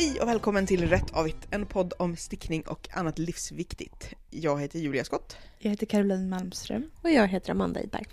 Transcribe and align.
Hej 0.00 0.20
och 0.20 0.28
välkommen 0.28 0.66
till 0.66 0.88
Rätt 0.88 1.10
Avigt, 1.12 1.48
en 1.50 1.66
podd 1.66 1.92
om 1.98 2.16
stickning 2.16 2.62
och 2.62 2.88
annat 2.92 3.18
livsviktigt. 3.18 4.14
Jag 4.30 4.60
heter 4.60 4.78
Julia 4.78 5.04
Skott. 5.04 5.36
Jag 5.58 5.70
heter 5.70 5.86
Caroline 5.86 6.28
Malmström. 6.28 6.90
Och 7.02 7.10
jag 7.10 7.28
heter 7.28 7.50
Amanda 7.50 7.80
Idberg. 7.80 8.06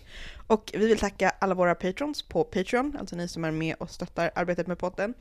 Och 0.48 0.72
vi 0.74 0.88
vill 0.88 0.98
tacka 0.98 1.30
alla 1.30 1.56
våra 1.56 1.76
patrons 1.76 2.22
på 2.22 2.44
Patreon, 2.44 2.98
alltså 3.00 3.16
ni 3.16 3.28
som 3.28 3.44
är 3.46 3.52
med 3.52 3.76
och 3.80 3.90
stöttar 3.90 4.32
arbetet 4.36 4.68
med 4.68 4.80
podden. 4.80 5.14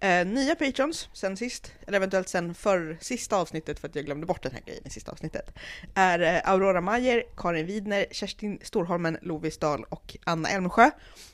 Eh, 0.00 0.26
nya 0.26 0.54
patrons 0.54 1.08
sen 1.12 1.36
sist, 1.36 1.72
eller 1.86 1.96
eventuellt 1.96 2.28
sen 2.28 2.54
för 2.54 2.98
sista 3.00 3.36
avsnittet 3.36 3.78
för 3.78 3.88
att 3.88 3.94
jag 3.96 4.04
glömde 4.04 4.26
bort 4.26 4.42
den 4.42 4.52
här 4.52 4.62
grejen 4.66 4.86
i 4.86 4.90
sista 4.90 5.12
avsnittet, 5.12 5.54
är 5.94 6.20
eh, 6.20 6.50
Aurora 6.50 6.80
Mayer, 6.80 7.22
Karin 7.36 7.66
Widner, 7.66 8.06
Kerstin 8.10 8.58
Storholmen, 8.62 9.18
Lovis 9.22 9.58
Dahl 9.58 9.84
och 9.88 10.16
Anna 10.24 10.48
Elmsjö. 10.48 10.90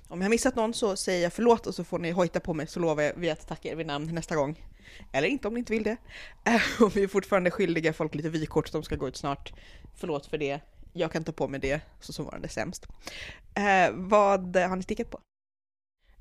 Om 0.09 0.21
jag 0.21 0.25
har 0.25 0.31
missat 0.31 0.57
någon 0.57 0.75
så 0.75 0.97
säger 0.97 1.23
jag 1.23 1.33
förlåt 1.33 1.67
och 1.67 1.75
så 1.75 1.85
får 1.85 1.99
ni 1.99 2.11
hojta 2.11 2.41
på 2.41 2.55
mig 2.55 2.67
så 2.67 2.81
lovar 2.81 3.03
jag 3.03 3.13
vi 3.17 3.31
att 3.31 3.49
tacka 3.49 3.69
er 3.69 3.77
vid 3.77 3.87
namn 3.87 4.15
nästa 4.15 4.37
gång. 4.37 4.57
Eller 5.13 5.29
inte 5.29 5.49
om 5.49 5.55
ni 5.55 5.59
inte 5.61 5.73
vill 5.73 5.83
det. 5.83 5.97
Och 6.81 6.97
vi 6.97 7.03
är 7.03 7.09
fortfarande 7.09 7.51
skyldiga 7.51 7.93
folk 7.93 8.15
lite 8.15 8.29
vykort 8.29 8.69
som 8.69 8.83
ska 8.83 8.97
gå 8.97 9.09
ut 9.09 9.17
snart. 9.17 9.53
Förlåt 9.97 10.27
för 10.27 10.39
det. 10.39 10.61
Jag 10.93 11.13
kan 11.13 11.25
ta 11.25 11.33
på 11.33 11.49
mig 11.49 11.61
det 11.61 11.81
såsom 12.01 12.25
varande 12.25 12.49
sämst. 12.49 12.87
Eh, 13.55 13.91
vad 13.93 14.57
har 14.57 14.77
ni 14.77 14.83
stickat 14.83 15.11
på? 15.11 15.21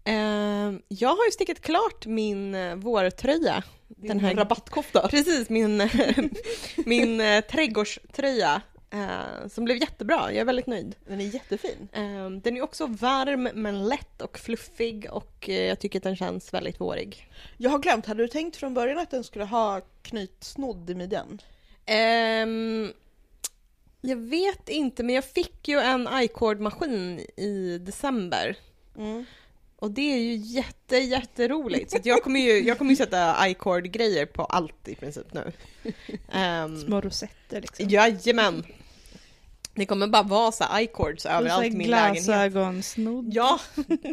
Eh, 0.08 0.74
jag 0.88 1.10
har 1.10 1.26
ju 1.26 1.32
stickat 1.32 1.62
klart 1.62 2.06
min 2.06 2.56
eh, 2.56 2.76
vårtröja. 2.76 3.64
Din 3.88 4.08
den 4.08 4.20
här 4.20 4.36
rabattkofta? 4.36 5.08
Precis, 5.08 5.50
min, 5.50 5.78
min 6.86 7.22
eh, 7.22 7.42
trädgårdströja. 7.42 8.62
Eh, 8.90 9.48
som 9.48 9.66
blev 9.66 9.78
jättebra, 9.78 10.32
jag 10.32 10.38
är 10.38 10.46
väldigt 10.46 10.68
nöjd. 10.68 10.96
Den 11.08 11.22
är 11.22 11.26
jättefin. 11.26 11.88
Eh, 11.92 12.30
den 12.30 12.58
är 12.58 12.62
också 12.62 12.86
varm 12.88 13.50
men 13.54 13.88
lätt 13.88 14.22
och 14.22 14.40
fluffig 14.40 15.08
och 15.12 15.50
eh, 15.50 15.62
jag 15.62 15.80
tycker 15.80 16.00
att 16.00 16.04
den 16.04 16.16
känns 16.16 16.54
väldigt 16.54 16.82
vårig. 16.82 17.30
Jag 17.58 17.70
har 17.70 17.80
glömt, 17.80 18.06
hade 18.06 18.24
du 18.24 18.28
tänkt 18.28 18.58
från 18.58 18.74
början 18.74 18.98
att 18.98 19.12
den 19.12 19.24
skulle 19.24 19.46
ha 19.46 19.82
knytsnodd 20.02 20.90
i 20.90 20.96
midjan? 20.96 21.42
Ehm, 21.86 22.94
jag 24.02 24.18
vet 24.18 24.70
inte, 24.70 25.04
men 25.04 25.16
jag 25.16 25.26
fick 25.26 25.68
ju 25.68 25.80
en 25.80 26.08
iCord-maskin 26.12 27.20
i 27.38 27.78
december. 27.78 28.56
Mm. 28.98 29.26
Och 29.80 29.92
det 29.92 30.14
är 30.14 30.18
ju 30.18 30.36
jätte, 30.36 30.98
jätteroligt. 30.98 31.92
Så 31.92 31.98
jag 32.04 32.24
kommer 32.24 32.40
ju, 32.40 32.60
jag 32.60 32.78
kommer 32.78 32.92
ju 32.92 32.98
sätta 32.98 33.48
iCord-grejer 33.50 34.26
på 34.26 34.44
allt 34.44 34.88
i 34.88 34.96
princip 34.96 35.34
nu. 35.34 35.52
Um, 36.40 36.82
Små 36.82 37.02
rosetter 37.02 37.62
liksom. 37.62 37.90
Jajamän! 37.90 38.64
Det 39.78 39.86
kommer 39.86 40.08
bara 40.08 40.24
vara 40.24 40.52
så 40.52 40.64
iCords 40.74 41.26
överallt 41.26 41.66
i 41.66 41.72
min 41.72 41.90
lägenhet. 41.90 42.26
Glasögonsnodd. 42.26 43.34
Ja, 43.34 43.60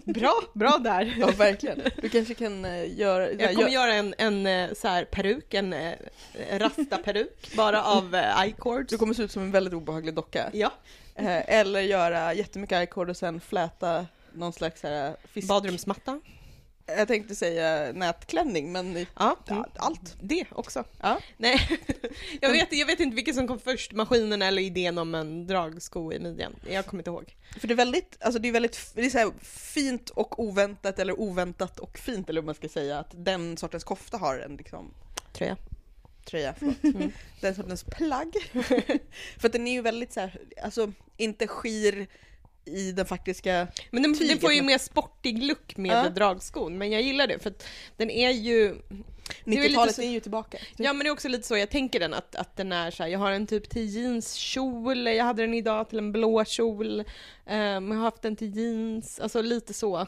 bra, 0.04 0.40
bra 0.54 0.78
där. 0.80 1.14
Ja, 1.18 1.30
verkligen. 1.38 1.80
Du 2.02 2.08
kanske 2.08 2.34
kan 2.34 2.64
uh, 2.64 2.98
göra... 2.98 3.32
Jag 3.32 3.54
kommer 3.54 3.68
gör... 3.68 3.68
göra 3.68 3.94
en, 3.94 4.14
en 4.18 4.46
eh, 4.46 4.74
så 4.74 4.88
här 4.88 5.04
peruk, 5.04 5.54
en 5.54 5.72
uh, 5.72 5.92
rasta-peruk, 6.52 7.50
bara 7.56 7.84
av 7.84 8.14
uh, 8.14 8.48
iCords. 8.48 8.90
Du 8.90 8.98
kommer 8.98 9.14
se 9.14 9.22
ut 9.22 9.32
som 9.32 9.42
en 9.42 9.50
väldigt 9.50 9.74
obehaglig 9.74 10.14
docka. 10.14 10.50
Ja. 10.52 10.72
Uh, 11.20 11.54
eller 11.54 11.80
göra 11.80 12.34
jättemycket 12.34 12.82
iCord 12.82 13.10
och 13.10 13.16
sen 13.16 13.40
fläta 13.40 14.06
någon 14.34 14.52
slags 14.52 14.82
här 14.82 15.16
fisk... 15.32 15.48
Badrumsmatta? 15.48 16.20
Jag 16.86 17.08
tänkte 17.08 17.34
säga 17.34 17.92
nätklänning, 17.92 18.72
men 18.72 19.06
ja, 19.18 19.36
mm. 19.48 19.64
allt. 19.76 20.16
Det 20.20 20.44
också. 20.50 20.84
Ja. 21.00 21.18
Nej, 21.36 21.80
jag 22.40 22.50
vet, 22.50 22.72
jag 22.72 22.86
vet 22.86 23.00
inte 23.00 23.16
vilket 23.16 23.34
som 23.34 23.48
kom 23.48 23.58
först, 23.58 23.92
maskinen 23.92 24.42
eller 24.42 24.62
idén 24.62 24.98
om 24.98 25.14
en 25.14 25.46
dragsko 25.46 26.12
i 26.12 26.18
midjan. 26.18 26.56
Jag 26.70 26.86
kommer 26.86 27.00
inte 27.00 27.10
ihåg. 27.10 27.36
För 27.60 27.68
det 27.68 27.74
är 27.74 27.76
väldigt, 27.76 28.16
alltså 28.20 28.40
det 28.40 28.48
är 28.48 28.52
väldigt 28.52 28.92
det 28.94 29.06
är 29.06 29.10
så 29.10 29.32
fint 29.42 30.10
och 30.10 30.40
oväntat, 30.40 30.98
eller 30.98 31.20
oväntat 31.20 31.78
och 31.78 31.98
fint, 31.98 32.30
eller 32.30 32.40
hur 32.40 32.46
man 32.46 32.54
ska 32.54 32.68
säga, 32.68 32.98
att 32.98 33.10
den 33.12 33.56
sortens 33.56 33.84
kofta 33.84 34.16
har 34.16 34.38
en 34.38 34.56
liksom... 34.56 34.94
Tröja. 35.32 35.56
Tröja, 36.24 36.54
förlåt. 36.58 36.76
Mm. 36.84 37.12
Den 37.40 37.54
sortens 37.54 37.84
plagg. 37.84 38.32
För 39.38 39.48
att 39.48 39.52
den 39.52 39.66
är 39.66 39.72
ju 39.72 39.82
väldigt 39.82 40.12
så 40.12 40.20
här, 40.20 40.40
alltså 40.62 40.92
inte 41.16 41.46
skir 41.46 42.06
i 42.64 42.92
den 42.92 43.06
faktiska 43.06 43.66
Men 43.90 44.02
den, 44.02 44.12
den 44.12 44.38
får 44.38 44.52
ju 44.52 44.62
mer 44.62 44.78
sportig 44.78 45.42
look 45.42 45.76
med 45.76 46.06
ja. 46.06 46.08
dragskon, 46.08 46.78
men 46.78 46.90
jag 46.90 47.02
gillar 47.02 47.26
det 47.26 47.38
för 47.38 47.50
att 47.50 47.66
den 47.96 48.10
är 48.10 48.30
ju 48.30 48.74
90-talet 49.44 49.98
är, 49.98 50.02
är, 50.02 50.06
ju 50.10 50.20
tillbaka. 50.20 50.58
Ja 50.76 50.92
men 50.92 51.04
det 51.04 51.08
är 51.08 51.12
också 51.12 51.28
lite 51.28 51.46
så 51.46 51.56
jag 51.56 51.70
tänker 51.70 52.00
den 52.00 52.14
att, 52.14 52.34
att 52.34 52.56
den 52.56 52.72
är 52.72 52.90
så 52.90 53.02
här, 53.02 53.10
jag 53.10 53.18
har 53.18 53.32
en 53.32 53.46
typ 53.46 53.70
till 53.70 53.88
jeanskjol, 53.88 55.06
jag 55.06 55.24
hade 55.24 55.42
den 55.42 55.54
idag 55.54 55.88
till 55.88 55.98
en 55.98 56.12
blå 56.12 56.44
kjol, 56.44 57.00
um, 57.00 57.06
jag 57.46 57.80
har 57.80 58.04
haft 58.04 58.22
den 58.22 58.36
till 58.36 58.56
jeans, 58.56 59.20
alltså 59.20 59.42
lite 59.42 59.74
så. 59.74 60.06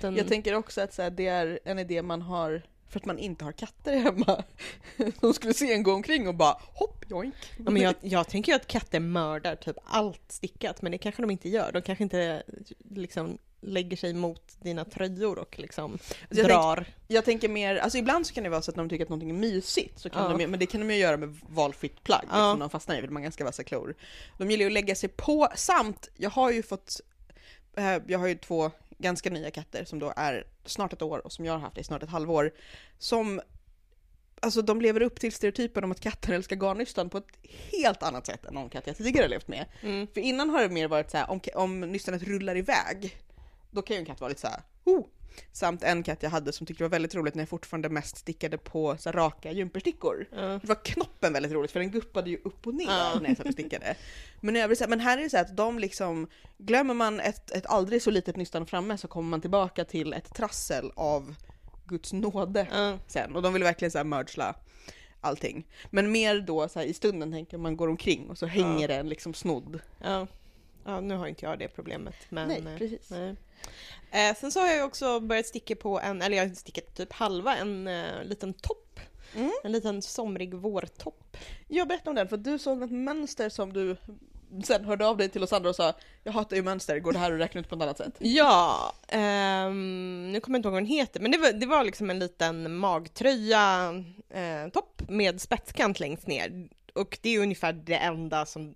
Den... 0.00 0.16
Jag 0.16 0.28
tänker 0.28 0.54
också 0.54 0.80
att 0.80 0.94
så 0.94 1.02
här, 1.02 1.10
det 1.10 1.26
är 1.26 1.58
en 1.64 1.78
idé 1.78 2.02
man 2.02 2.22
har 2.22 2.62
för 2.96 3.00
att 3.00 3.06
man 3.06 3.18
inte 3.18 3.44
har 3.44 3.52
katter 3.52 3.96
hemma. 3.96 4.44
De 5.20 5.34
skulle 5.34 5.54
se 5.54 5.72
en 5.72 5.82
gå 5.82 5.92
omkring 5.92 6.28
och 6.28 6.34
bara 6.34 6.56
hopp 6.74 7.04
joink. 7.10 7.34
Ja, 7.64 7.70
men 7.70 7.82
jag, 7.82 7.94
jag 8.00 8.28
tänker 8.28 8.52
ju 8.52 8.56
att 8.56 8.66
katter 8.66 9.00
mördar 9.00 9.56
typ 9.56 9.76
allt 9.84 10.22
stickat, 10.28 10.82
men 10.82 10.92
det 10.92 10.98
kanske 10.98 11.22
de 11.22 11.30
inte 11.30 11.48
gör. 11.48 11.72
De 11.72 11.82
kanske 11.82 12.04
inte 12.04 12.42
liksom 12.90 13.38
lägger 13.60 13.96
sig 13.96 14.14
mot 14.14 14.56
dina 14.62 14.84
tröjor 14.84 15.38
och 15.38 15.58
liksom 15.58 15.98
jag 16.28 16.46
drar. 16.46 16.76
Tänk, 16.76 16.88
jag 17.06 17.24
tänker 17.24 17.48
mer, 17.48 17.76
alltså 17.76 17.98
ibland 17.98 18.26
så 18.26 18.34
kan 18.34 18.44
det 18.44 18.50
vara 18.50 18.62
så 18.62 18.70
att 18.70 18.76
de 18.76 18.88
tycker 18.88 19.04
att 19.04 19.08
någonting 19.08 19.30
är 19.30 19.34
mysigt, 19.34 19.98
så 19.98 20.10
kan 20.10 20.30
ja. 20.30 20.36
de, 20.38 20.46
men 20.46 20.60
det 20.60 20.66
kan 20.66 20.80
de 20.80 20.94
ju 20.94 21.00
göra 21.00 21.16
med 21.16 21.36
valfritt 21.48 22.02
plagg 22.04 22.24
ja. 22.30 22.50
som 22.50 22.58
de 22.58 22.70
fastnar 22.70 22.96
i, 22.96 23.00
för 23.00 23.08
har 23.08 23.20
ganska 23.20 23.44
vassa 23.44 23.64
klor. 23.64 23.94
De 24.38 24.50
gillar 24.50 24.62
ju 24.62 24.66
att 24.66 24.72
lägga 24.72 24.94
sig 24.94 25.08
på, 25.08 25.48
samt 25.54 26.08
jag 26.16 26.30
har 26.30 26.50
ju 26.50 26.62
fått, 26.62 27.00
eh, 27.76 27.98
jag 28.06 28.18
har 28.18 28.26
ju 28.26 28.34
två 28.34 28.70
ganska 28.98 29.30
nya 29.30 29.50
katter 29.50 29.84
som 29.84 29.98
då 29.98 30.12
är 30.16 30.46
snart 30.64 30.92
ett 30.92 31.02
år 31.02 31.26
och 31.26 31.32
som 31.32 31.44
jag 31.44 31.52
har 31.52 31.60
haft 31.60 31.78
i 31.78 31.84
snart 31.84 32.02
ett 32.02 32.10
halvår, 32.10 32.52
som 32.98 33.40
Alltså 34.40 34.62
de 34.62 34.80
lever 34.80 35.02
upp 35.02 35.20
till 35.20 35.32
stereotypen 35.32 35.84
om 35.84 35.92
att 35.92 36.00
katter 36.00 36.32
älskar 36.32 36.56
garnnystan 36.56 37.10
på 37.10 37.18
ett 37.18 37.28
helt 37.72 38.02
annat 38.02 38.26
sätt 38.26 38.44
än 38.44 38.54
någon 38.54 38.68
katt 38.68 38.86
jag 38.86 38.96
tidigare 38.96 39.28
levt 39.28 39.48
med. 39.48 39.66
Mm. 39.82 40.06
För 40.14 40.20
innan 40.20 40.50
har 40.50 40.62
det 40.62 40.68
mer 40.68 40.88
varit 40.88 41.10
så 41.10 41.16
här, 41.16 41.30
om, 41.30 41.40
om 41.54 41.80
nystanet 41.80 42.22
rullar 42.22 42.56
iväg, 42.56 43.16
då 43.70 43.82
kan 43.82 43.96
ju 43.96 44.00
en 44.00 44.06
katt 44.06 44.20
vara 44.20 44.28
lite 44.28 44.40
så 44.40 44.46
här, 44.46 44.60
oh, 44.84 45.06
Samt 45.52 45.82
en 45.82 46.02
katt 46.02 46.22
jag 46.22 46.30
hade 46.30 46.52
som 46.52 46.66
tyckte 46.66 46.84
det 46.84 46.88
var 46.88 46.90
väldigt 46.90 47.14
roligt 47.14 47.34
när 47.34 47.42
jag 47.42 47.48
fortfarande 47.48 47.88
mest 47.88 48.16
stickade 48.16 48.58
på 48.58 48.96
så 48.98 49.12
raka 49.12 49.52
jumperstickor. 49.52 50.26
Mm. 50.32 50.58
Det 50.58 50.68
var 50.68 50.84
knoppen 50.84 51.32
väldigt 51.32 51.52
roligt 51.52 51.70
för 51.70 51.80
den 51.80 51.90
guppade 51.90 52.30
ju 52.30 52.40
upp 52.44 52.66
och 52.66 52.74
ner 52.74 53.10
mm. 53.10 53.22
när 53.22 53.28
jag 53.28 53.36
satt 53.36 53.46
och 53.46 53.52
stickade. 53.52 53.96
Men, 54.40 54.56
övrigt, 54.56 54.88
men 54.88 55.00
här 55.00 55.18
är 55.18 55.22
det 55.22 55.30
så 55.30 55.38
att 55.38 55.56
de 55.56 55.78
liksom, 55.78 56.26
glömmer 56.58 56.94
man 56.94 57.20
ett, 57.20 57.50
ett 57.50 57.66
aldrig 57.66 58.02
så 58.02 58.10
litet 58.10 58.36
nystan 58.36 58.66
framme 58.66 58.98
så 58.98 59.08
kommer 59.08 59.30
man 59.30 59.40
tillbaka 59.40 59.84
till 59.84 60.12
ett 60.12 60.34
trassel 60.34 60.90
av 60.94 61.34
Guds 61.86 62.12
nåde 62.12 62.60
mm. 62.72 62.98
sen. 63.06 63.36
Och 63.36 63.42
de 63.42 63.52
vill 63.52 63.62
verkligen 63.62 63.90
så 63.90 63.98
här 63.98 64.04
mergla 64.04 64.54
allting. 65.20 65.66
Men 65.90 66.12
mer 66.12 66.40
då 66.40 66.68
så 66.68 66.78
här, 66.78 66.86
i 66.86 66.94
stunden 66.94 67.32
tänker 67.32 67.58
man 67.58 67.76
går 67.76 67.88
omkring 67.88 68.30
och 68.30 68.38
så 68.38 68.46
hänger 68.46 68.88
den 68.88 69.08
liksom 69.08 69.34
snodd. 69.34 69.80
Ja. 70.02 70.26
Ja, 70.86 71.00
nu 71.00 71.16
har 71.16 71.26
inte 71.26 71.44
jag 71.44 71.58
det 71.58 71.68
problemet. 71.68 72.14
Men, 72.28 72.48
nej, 72.48 72.58
eh, 72.58 72.78
precis. 72.78 73.10
Nej. 73.10 73.36
Eh, 74.10 74.36
sen 74.36 74.52
så 74.52 74.60
har 74.60 74.68
jag 74.68 74.86
också 74.86 75.20
börjat 75.20 75.46
sticka 75.46 75.76
på 75.76 76.00
en, 76.00 76.22
eller 76.22 76.36
jag 76.36 76.48
har 76.48 76.54
stickat 76.54 76.94
typ 76.94 77.12
halva, 77.12 77.56
en 77.56 77.88
eh, 77.88 78.24
liten 78.24 78.54
topp. 78.54 79.00
Mm. 79.34 79.52
En 79.64 79.72
liten 79.72 80.02
somrig 80.02 80.54
vårtopp. 80.54 81.36
Jag 81.68 81.88
berättade 81.88 82.10
om 82.10 82.16
den 82.16 82.28
för 82.28 82.36
du 82.36 82.58
såg 82.58 82.82
ett 82.82 82.90
mönster 82.90 83.48
som 83.48 83.72
du 83.72 83.96
sen 84.64 84.84
hörde 84.84 85.06
av 85.06 85.16
dig 85.16 85.28
till 85.28 85.42
oss 85.42 85.52
andra 85.52 85.68
och 85.68 85.76
sa 85.76 85.92
jag 86.24 86.32
hatar 86.32 86.56
ju 86.56 86.62
mönster, 86.62 86.98
går 86.98 87.12
det 87.12 87.18
här 87.18 87.32
att 87.32 87.40
räkna 87.40 87.60
ut 87.60 87.68
på 87.68 87.74
ett 87.74 87.82
annat 87.82 87.98
sätt? 87.98 88.14
Ja, 88.18 88.92
um, 89.12 90.32
nu 90.32 90.40
kommer 90.40 90.56
jag 90.56 90.58
inte 90.58 90.66
ihåg 90.68 90.72
vad 90.72 90.82
den 90.82 90.86
heter, 90.86 91.20
men 91.20 91.30
det 91.30 91.38
var, 91.38 91.52
det 91.52 91.66
var 91.66 91.84
liksom 91.84 92.10
en 92.10 92.18
liten 92.18 92.76
magtröja 92.76 93.94
eh, 94.30 94.68
topp 94.72 95.02
med 95.08 95.40
spetskant 95.40 96.00
längst 96.00 96.26
ner. 96.26 96.68
Och 96.94 97.18
det 97.22 97.34
är 97.34 97.40
ungefär 97.40 97.72
det 97.72 97.96
enda 97.96 98.46
som 98.46 98.74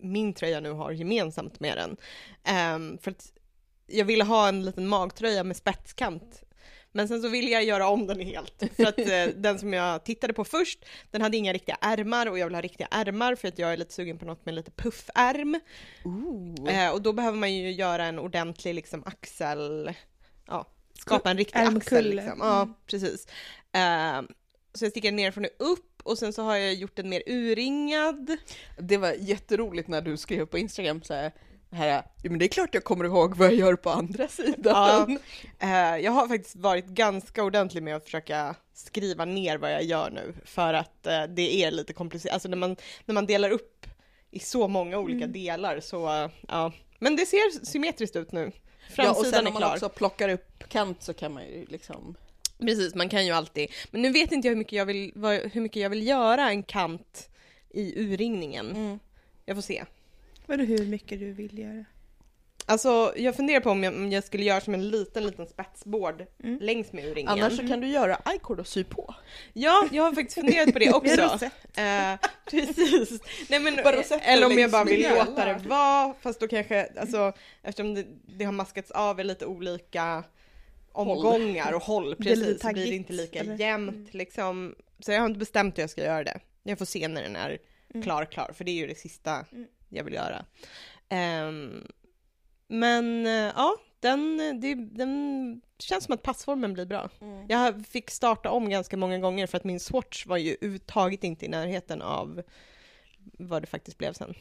min 0.00 0.34
tröja 0.34 0.60
nu 0.60 0.70
har 0.70 0.92
gemensamt 0.92 1.60
med 1.60 1.76
den. 1.76 1.96
Um, 2.74 2.98
för 2.98 3.10
att 3.10 3.32
jag 3.86 4.04
ville 4.04 4.24
ha 4.24 4.48
en 4.48 4.64
liten 4.64 4.88
magtröja 4.88 5.44
med 5.44 5.56
spetskant. 5.56 6.42
Men 6.92 7.08
sen 7.08 7.22
så 7.22 7.28
ville 7.28 7.50
jag 7.50 7.64
göra 7.64 7.88
om 7.88 8.06
den 8.06 8.20
helt. 8.20 8.62
För 8.76 8.86
att 8.86 8.98
eh, 8.98 9.26
den 9.36 9.58
som 9.58 9.72
jag 9.72 10.04
tittade 10.04 10.32
på 10.32 10.44
först, 10.44 10.84
den 11.10 11.22
hade 11.22 11.36
inga 11.36 11.52
riktiga 11.52 11.78
ärmar 11.80 12.26
och 12.26 12.38
jag 12.38 12.46
vill 12.46 12.54
ha 12.54 12.62
riktiga 12.62 12.88
ärmar 12.90 13.34
för 13.34 13.48
att 13.48 13.58
jag 13.58 13.72
är 13.72 13.76
lite 13.76 13.92
sugen 13.92 14.18
på 14.18 14.24
något 14.24 14.46
med 14.46 14.54
lite 14.54 14.70
puffärm. 14.70 15.60
Eh, 16.68 16.90
och 16.90 17.02
då 17.02 17.12
behöver 17.12 17.38
man 17.38 17.54
ju 17.54 17.72
göra 17.72 18.04
en 18.04 18.18
ordentlig 18.18 18.74
liksom 18.74 19.02
axel, 19.06 19.94
ja, 20.46 20.66
skapa 21.00 21.30
en 21.30 21.36
riktig 21.36 21.60
axel. 21.60 22.14
Liksom. 22.14 22.38
Ja, 22.40 22.62
mm. 22.62 22.74
precis. 22.86 23.26
Eh, 23.72 24.22
så 24.74 24.84
jag 24.84 24.90
stickade 24.90 25.16
ner 25.16 25.30
från 25.30 25.44
och 25.44 25.72
upp 25.72 25.97
och 26.02 26.18
sen 26.18 26.32
så 26.32 26.42
har 26.42 26.56
jag 26.56 26.74
gjort 26.74 26.96
den 26.96 27.08
mer 27.08 27.22
urringad. 27.26 28.36
Det 28.78 28.96
var 28.96 29.12
jätteroligt 29.12 29.88
när 29.88 30.02
du 30.02 30.16
skrev 30.16 30.46
på 30.46 30.58
Instagram 30.58 31.02
så 31.02 31.14
här, 31.14 31.32
här, 31.70 32.02
men 32.22 32.38
det 32.38 32.44
är 32.44 32.48
klart 32.48 32.74
jag 32.74 32.84
kommer 32.84 33.04
ihåg 33.04 33.36
vad 33.36 33.48
jag 33.48 33.54
gör 33.54 33.76
på 33.76 33.90
andra 33.90 34.28
sidan. 34.28 34.58
Ja, 34.64 35.08
eh, 35.58 36.04
jag 36.04 36.12
har 36.12 36.28
faktiskt 36.28 36.56
varit 36.56 36.86
ganska 36.86 37.44
ordentlig 37.44 37.82
med 37.82 37.96
att 37.96 38.04
försöka 38.04 38.54
skriva 38.74 39.24
ner 39.24 39.58
vad 39.58 39.72
jag 39.72 39.82
gör 39.82 40.10
nu, 40.10 40.34
för 40.44 40.74
att 40.74 41.06
eh, 41.06 41.22
det 41.22 41.64
är 41.64 41.70
lite 41.70 41.92
komplicerat. 41.92 42.34
Alltså 42.34 42.48
när 42.48 42.56
man, 42.56 42.76
när 43.04 43.14
man 43.14 43.26
delar 43.26 43.50
upp 43.50 43.86
i 44.30 44.38
så 44.38 44.68
många 44.68 44.98
olika 44.98 45.24
mm. 45.24 45.32
delar 45.32 45.80
så, 45.80 46.30
ja. 46.48 46.72
Men 46.98 47.16
det 47.16 47.26
ser 47.26 47.64
symmetriskt 47.64 48.16
ut 48.16 48.32
nu. 48.32 48.52
Framsidan 48.90 49.14
ja, 49.14 49.20
och 49.20 49.26
sen 49.26 49.46
om 49.46 49.52
man 49.52 49.72
också 49.72 49.88
plockar 49.88 50.28
upp 50.28 50.68
kant 50.68 51.02
så 51.02 51.14
kan 51.14 51.32
man 51.32 51.42
ju 51.46 51.66
liksom 51.66 52.16
Precis, 52.58 52.94
man 52.94 53.08
kan 53.08 53.26
ju 53.26 53.32
alltid, 53.32 53.70
men 53.90 54.02
nu 54.02 54.12
vet 54.12 54.32
inte 54.32 54.48
jag 54.48 54.52
hur 54.52 54.58
mycket 54.58 54.72
jag 54.72 54.86
vill, 54.86 55.12
hur 55.52 55.60
mycket 55.60 55.82
jag 55.82 55.90
vill 55.90 56.06
göra 56.06 56.50
en 56.50 56.62
kant 56.62 57.28
i 57.70 58.00
urringningen. 58.00 58.70
Mm. 58.70 58.98
Jag 59.44 59.56
får 59.56 59.62
se. 59.62 59.84
Vadå 60.46 60.64
hur 60.64 60.86
mycket 60.86 61.20
du 61.20 61.32
vill 61.32 61.58
göra? 61.58 61.84
Alltså 62.66 63.12
jag 63.16 63.36
funderar 63.36 63.60
på 63.60 63.70
om 63.70 63.84
jag, 63.84 63.94
om 63.94 64.12
jag 64.12 64.24
skulle 64.24 64.44
göra 64.44 64.60
som 64.60 64.74
en 64.74 64.88
liten, 64.88 65.26
liten 65.26 65.46
spetsbord 65.46 66.26
mm. 66.44 66.58
längs 66.60 66.92
med 66.92 67.04
urringen. 67.04 67.32
Annars 67.32 67.56
så 67.56 67.68
kan 67.68 67.80
du 67.80 67.88
göra 67.88 68.20
icord 68.34 68.60
och 68.60 68.66
sy 68.66 68.84
på. 68.84 69.14
Ja, 69.52 69.88
jag 69.92 70.02
har 70.02 70.12
faktiskt 70.12 70.34
funderat 70.34 70.72
på 70.72 70.78
det 70.78 70.92
också. 70.94 71.44
uh, 71.44 72.30
precis. 72.50 73.20
Nej, 73.48 73.60
men, 73.60 73.78
eller 74.22 74.46
om 74.46 74.58
jag 74.58 74.70
bara 74.70 74.84
vill 74.84 75.08
låta 75.10 75.44
det 75.44 75.68
vara, 75.68 76.14
fast 76.20 76.40
då 76.40 76.48
kanske, 76.48 76.88
alltså 77.00 77.32
eftersom 77.62 77.94
det, 77.94 78.04
det 78.26 78.44
har 78.44 78.52
maskats 78.52 78.90
av 78.90 79.20
i 79.20 79.24
lite 79.24 79.46
olika 79.46 80.24
omgångar 80.98 81.72
och 81.72 81.82
håll, 81.82 82.16
precis, 82.16 82.60
så 82.60 82.72
blir 82.72 82.90
det 82.90 82.96
inte 82.96 83.12
lika 83.12 83.40
eller? 83.40 83.56
jämnt 83.56 84.14
liksom. 84.14 84.74
Så 85.00 85.12
jag 85.12 85.20
har 85.20 85.26
inte 85.26 85.38
bestämt 85.38 85.78
hur 85.78 85.82
jag 85.82 85.90
ska 85.90 86.04
göra 86.04 86.24
det. 86.24 86.40
Jag 86.62 86.78
får 86.78 86.84
se 86.84 87.08
när 87.08 87.22
den 87.22 87.36
är 87.36 87.58
mm. 87.94 88.02
klar, 88.02 88.24
klar, 88.24 88.50
för 88.54 88.64
det 88.64 88.70
är 88.70 88.74
ju 88.74 88.86
det 88.86 88.98
sista 88.98 89.46
mm. 89.52 89.68
jag 89.88 90.04
vill 90.04 90.14
göra. 90.14 90.44
Um, 91.48 91.86
men 92.68 93.26
eh, 93.26 93.52
ja, 93.56 93.76
den, 94.00 94.36
det, 94.60 94.74
den 94.74 95.62
känns 95.78 96.04
som 96.04 96.14
att 96.14 96.22
passformen 96.22 96.74
blir 96.74 96.86
bra. 96.86 97.10
Mm. 97.20 97.46
Jag 97.48 97.86
fick 97.86 98.10
starta 98.10 98.50
om 98.50 98.70
ganska 98.70 98.96
många 98.96 99.18
gånger 99.18 99.46
för 99.46 99.56
att 99.56 99.64
min 99.64 99.80
swatch 99.80 100.26
var 100.26 100.36
ju 100.36 100.56
överhuvudtaget 100.60 101.24
inte 101.24 101.46
i 101.46 101.48
närheten 101.48 102.02
av 102.02 102.42
vad 103.38 103.62
det 103.62 103.66
faktiskt 103.66 103.98
blev 103.98 104.12
sen. 104.12 104.34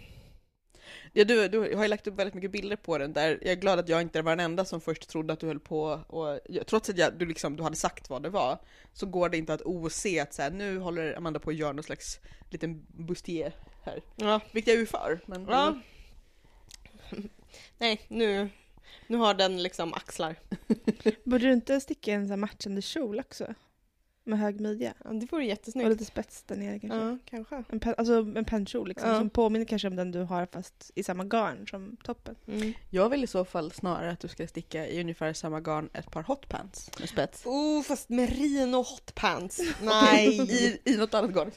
Ja, 1.17 1.23
du, 1.23 1.47
du 1.47 1.75
har 1.75 1.83
ju 1.83 1.87
lagt 1.87 2.07
upp 2.07 2.19
väldigt 2.19 2.33
mycket 2.33 2.51
bilder 2.51 2.75
på 2.75 2.97
den 2.97 3.13
där. 3.13 3.39
Jag 3.41 3.51
är 3.51 3.55
glad 3.55 3.79
att 3.79 3.89
jag 3.89 4.01
inte 4.01 4.21
var 4.21 4.31
den 4.31 4.45
enda 4.45 4.65
som 4.65 4.81
först 4.81 5.09
trodde 5.09 5.33
att 5.33 5.39
du 5.39 5.47
höll 5.47 5.59
på 5.59 5.81
och 6.07 6.39
trots 6.67 6.89
att 6.89 6.97
jag, 6.97 7.13
du, 7.13 7.25
liksom, 7.25 7.55
du 7.55 7.63
hade 7.63 7.75
sagt 7.75 8.09
vad 8.09 8.23
det 8.23 8.29
var 8.29 8.57
så 8.93 9.05
går 9.05 9.29
det 9.29 9.37
inte 9.37 9.53
att 9.53 9.61
ose 9.61 10.21
att 10.21 10.33
så 10.33 10.41
här, 10.41 10.51
nu 10.51 10.79
håller 10.79 11.17
Amanda 11.17 11.39
på 11.39 11.49
att 11.49 11.55
göra 11.55 11.71
någon 11.71 11.83
slags 11.83 12.19
liten 12.49 12.85
bustier 12.87 13.55
här. 13.83 14.01
Ja. 14.15 14.41
Vilket 14.51 14.67
jag 14.67 14.75
är 14.75 14.79
ju 14.79 14.85
för. 14.85 15.19
Men, 15.25 15.45
ja. 15.49 15.79
Nej, 17.77 18.01
nu, 18.07 18.49
nu 19.07 19.17
har 19.17 19.33
den 19.33 19.63
liksom 19.63 19.93
axlar. 19.93 20.35
Borde 21.23 21.45
du 21.45 21.53
inte 21.53 21.81
sticka 21.81 22.11
en 22.11 22.27
sån 22.27 22.39
matchande 22.39 22.81
kjol 22.81 23.19
också? 23.19 23.53
Med 24.27 24.39
hög 24.39 24.59
midja. 24.59 24.93
Ja, 25.03 25.09
det 25.09 25.31
vore 25.31 25.45
jättesnyggt. 25.45 25.85
Och 25.85 25.91
lite 25.91 26.05
spets 26.05 26.43
där 26.43 26.55
nere 26.55 26.79
kanske. 26.79 26.97
Ja, 26.97 27.17
kanske. 27.25 27.63
En, 27.69 27.79
pen, 27.79 27.95
alltså 27.97 28.13
en 28.13 28.45
pennkjol 28.45 28.87
liksom, 28.87 29.09
ja. 29.09 29.17
som 29.17 29.29
påminner 29.29 29.65
kanske 29.65 29.87
om 29.87 29.95
den 29.95 30.11
du 30.11 30.19
har 30.19 30.45
fast 30.45 30.91
i 30.95 31.03
samma 31.03 31.23
garn 31.23 31.67
som 31.67 31.97
toppen. 32.03 32.35
Mm. 32.47 32.73
Jag 32.89 33.09
vill 33.09 33.23
i 33.23 33.27
så 33.27 33.45
fall 33.45 33.71
snarare 33.71 34.11
att 34.11 34.19
du 34.19 34.27
ska 34.27 34.47
sticka 34.47 34.87
i 34.87 35.01
ungefär 35.01 35.33
samma 35.33 35.59
garn 35.59 35.89
ett 35.93 36.11
par 36.11 36.23
hotpants 36.23 36.91
med 36.99 37.09
spets. 37.09 37.45
Oh, 37.45 37.81
fast 37.81 38.09
merino 38.09 38.75
hotpants. 38.75 39.61
Nej. 39.81 40.27
I, 40.27 40.79
I 40.83 40.97
något 40.97 41.13
annat 41.13 41.31
garn. 41.31 41.51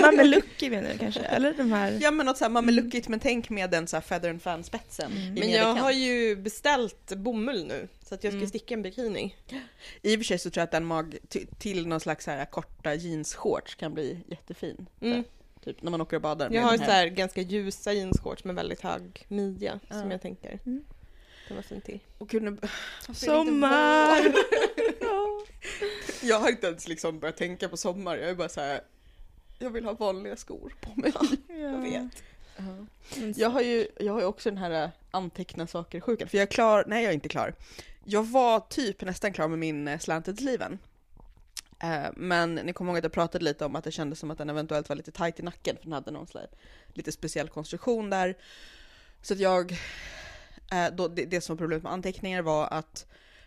Mamelucki 0.00 0.70
menar 0.70 0.90
du 0.92 0.98
kanske? 0.98 1.20
Eller 1.20 1.54
de 1.54 1.72
här? 1.72 1.98
Ja 2.00 2.10
men 2.10 2.26
något 2.26 2.38
såhär 2.38 2.50
mameluckigt 2.50 3.08
men 3.08 3.20
tänk 3.20 3.50
med 3.50 3.70
den 3.70 3.86
så 3.86 3.96
här 3.96 4.02
feather 4.02 4.30
and 4.30 4.42
fan 4.42 4.64
spetsen. 4.64 5.12
Mm. 5.12 5.34
Men 5.34 5.50
jag 5.50 5.74
har 5.74 5.90
ju 5.90 6.36
beställt 6.36 7.16
bomull 7.16 7.66
nu 7.66 7.88
så 8.04 8.14
att 8.14 8.24
jag 8.24 8.32
ska 8.32 8.38
mm. 8.38 8.48
sticka 8.48 8.74
en 8.74 8.82
bikini. 8.82 9.34
I 10.02 10.16
och 10.16 10.18
för 10.18 10.24
sig 10.24 10.38
så 10.38 10.50
tror 10.50 10.60
jag 10.60 10.64
att 10.64 10.70
den 10.70 10.84
mag 10.84 11.18
till 11.58 11.86
någon 11.86 12.00
slags 12.00 12.26
här 12.26 12.44
korta 12.44 12.94
jeansshorts 12.94 13.74
kan 13.74 13.94
bli 13.94 14.18
jättefin. 14.26 14.86
Mm. 15.00 15.24
typ 15.64 15.82
när 15.82 15.90
man 15.90 16.00
åker 16.00 16.16
och 16.16 16.22
badar. 16.22 16.50
Jag 16.50 16.62
har 16.62 16.76
så 16.76 16.82
här 16.82 17.06
ganska 17.06 17.40
ljusa 17.40 17.92
jeansshorts 17.92 18.44
med 18.44 18.54
väldigt 18.54 18.80
hög 18.80 19.26
midja 19.28 19.80
ja. 19.88 20.00
som 20.00 20.10
jag 20.10 20.22
tänker 20.22 20.58
mm. 20.66 20.84
kan 21.48 21.56
vara 21.56 21.66
fint 21.66 21.84
till. 21.84 22.00
Och 22.18 22.30
kunde... 22.30 22.68
Sommar! 23.14 24.34
jag 26.22 26.40
har 26.40 26.48
inte 26.48 26.66
ens 26.66 26.88
liksom 26.88 27.18
börjat 27.18 27.36
tänka 27.36 27.68
på 27.68 27.76
sommar. 27.76 28.16
Jag 28.16 28.30
är 28.30 28.34
bara 28.34 28.48
så 28.48 28.60
här. 28.60 28.80
Jag 29.58 29.70
vill 29.70 29.84
ha 29.84 29.92
vanliga 29.92 30.36
skor 30.36 30.74
på 30.80 31.00
mig. 31.00 31.12
Ja. 31.14 31.26
Jag 31.54 31.78
vet. 31.78 32.22
Uh-huh. 32.56 32.86
Jag 33.36 33.50
har 33.50 33.60
ju 33.60 33.88
jag 34.00 34.12
har 34.12 34.20
ju 34.20 34.26
också 34.26 34.50
den 34.50 34.58
här 34.58 34.90
anteckna 35.10 35.66
saker-sjukan, 35.66 36.28
för 36.28 36.38
jag 36.38 36.42
är 36.42 36.46
klar, 36.46 36.84
nej 36.86 37.02
jag 37.02 37.10
är 37.10 37.14
inte 37.14 37.28
klar. 37.28 37.54
Jag 38.06 38.22
var 38.22 38.60
typ 38.60 39.02
nästan 39.02 39.32
klar 39.32 39.48
med 39.48 39.58
min 39.58 39.88
eh, 39.88 39.98
slanted 39.98 40.38
sleeven. 40.38 40.78
Eh, 41.82 42.06
men 42.16 42.54
ni 42.54 42.72
kommer 42.72 42.92
ihåg 42.92 42.98
att 42.98 43.04
jag 43.04 43.12
pratade 43.12 43.44
lite 43.44 43.64
om 43.64 43.76
att 43.76 43.84
det 43.84 43.92
kändes 43.92 44.18
som 44.18 44.30
att 44.30 44.38
den 44.38 44.50
eventuellt 44.50 44.88
var 44.88 44.96
lite 44.96 45.12
tight 45.12 45.40
i 45.40 45.42
nacken, 45.42 45.76
för 45.76 45.84
den 45.84 45.92
hade 45.92 46.10
någon 46.10 46.26
slags 46.26 46.52
lite 46.92 47.12
speciell 47.12 47.48
konstruktion 47.48 48.10
där. 48.10 48.36
Så 49.22 49.34
att 49.34 49.40
jag, 49.40 49.72
eh, 50.72 50.86
då, 50.92 51.08
det, 51.08 51.24
det 51.24 51.40
som 51.40 51.56
var 51.56 51.58
problemet 51.58 51.82
med 51.82 51.92
anteckningar 51.92 52.42
var 52.42 52.68
att 52.70 53.06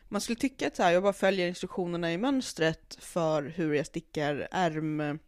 man 0.09 0.21
skulle 0.21 0.39
tycka 0.39 0.67
att 0.67 0.75
så 0.75 0.83
här, 0.83 0.91
jag 0.91 1.03
bara 1.03 1.13
följer 1.13 1.47
instruktionerna 1.47 2.13
i 2.13 2.17
mönstret 2.17 2.97
för 2.99 3.43
hur 3.43 3.73
jag 3.73 3.85
stickar 3.85 4.47
ärm, 4.51 5.19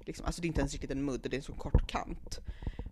liksom, 0.00 0.26
alltså 0.26 0.42
det 0.42 0.46
är 0.46 0.48
inte 0.48 0.60
ens 0.60 0.72
riktigt 0.72 0.90
en 0.90 1.04
mudd, 1.04 1.20
det 1.22 1.34
är 1.34 1.36
en 1.36 1.42
så 1.42 1.52
kort 1.52 1.90
kant. 1.90 2.38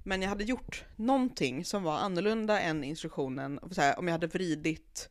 Men 0.04 0.22
jag 0.22 0.28
hade 0.28 0.44
gjort 0.44 0.84
någonting 0.96 1.64
som 1.64 1.82
var 1.82 1.98
annorlunda 1.98 2.60
än 2.60 2.84
instruktionen, 2.84 3.60
så 3.70 3.80
här, 3.80 3.98
om 3.98 4.08
jag 4.08 4.12
hade 4.12 4.26
vridit 4.26 5.08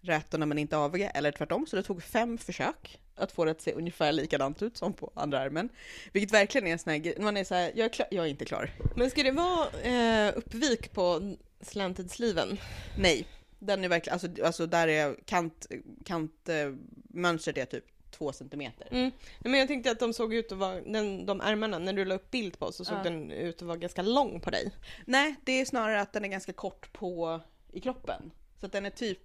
rätorna 0.00 0.46
men 0.46 0.58
inte 0.58 0.76
aviga, 0.76 1.10
eller 1.10 1.32
tvärtom. 1.32 1.66
Så 1.66 1.76
det 1.76 1.82
tog 1.82 2.02
fem 2.02 2.38
försök 2.38 3.00
att 3.14 3.32
få 3.32 3.44
det 3.44 3.50
att 3.50 3.60
se 3.60 3.72
ungefär 3.72 4.12
likadant 4.12 4.62
ut 4.62 4.76
som 4.76 4.92
på 4.92 5.12
andra 5.14 5.40
armen. 5.40 5.68
Vilket 6.12 6.32
verkligen 6.32 6.66
är 6.66 6.72
en 6.72 6.78
sån 6.78 6.90
här 6.90 6.98
grej, 6.98 7.16
man 7.18 7.36
är 7.36 7.44
såhär, 7.44 7.72
jag 7.74 7.84
är, 7.84 7.88
klar, 7.88 8.08
jag 8.10 8.24
är 8.24 8.28
inte 8.28 8.44
klar. 8.44 8.70
Men 8.96 9.10
ska 9.10 9.22
det 9.22 9.30
vara 9.30 9.68
eh, 9.82 10.32
uppvik 10.36 10.92
på 10.92 11.36
slanted 11.60 12.10
sleeven? 12.10 12.58
Nej, 12.98 13.26
den 13.58 13.84
är 13.84 13.88
verkligen, 13.88 14.12
alltså, 14.12 14.44
alltså 14.44 14.66
där 14.66 14.88
är 14.88 15.16
kant, 15.24 15.66
kant 16.04 16.48
eh, 16.48 16.54
är 16.54 17.64
typ 17.64 17.84
två 18.10 18.32
centimeter. 18.32 18.88
Mm. 18.90 19.10
Men 19.40 19.54
jag 19.54 19.68
tänkte 19.68 19.90
att 19.90 19.98
de 19.98 20.12
såg 20.12 20.34
ut 20.34 20.52
att 20.52 20.58
vara, 20.58 20.80
den, 20.80 21.26
de 21.26 21.40
ärmarna, 21.40 21.78
när 21.78 21.92
du 21.92 22.04
la 22.04 22.14
upp 22.14 22.30
bild 22.30 22.58
på 22.58 22.72
så 22.72 22.84
såg 22.84 22.98
ja. 22.98 23.02
den 23.02 23.30
ut 23.30 23.56
att 23.56 23.68
vara 23.68 23.76
ganska 23.76 24.02
lång 24.02 24.40
på 24.40 24.50
dig. 24.50 24.70
Nej, 25.04 25.34
det 25.44 25.60
är 25.60 25.64
snarare 25.64 26.00
att 26.00 26.12
den 26.12 26.24
är 26.24 26.28
ganska 26.28 26.52
kort 26.52 26.92
på, 26.92 27.40
i 27.72 27.80
kroppen. 27.80 28.30
Så 28.60 28.66
att 28.66 28.72
den 28.72 28.86
är 28.86 28.90
typ 28.90 29.18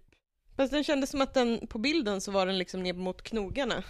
Fast 0.55 0.71
den 0.71 0.83
kändes 0.83 1.09
som 1.09 1.21
att 1.21 1.33
den 1.33 1.67
på 1.67 1.77
bilden 1.77 2.21
så 2.21 2.31
var 2.31 2.45
den 2.45 2.57
liksom 2.57 2.83
ner 2.83 2.93
mot 2.93 3.21
knogarna. 3.21 3.83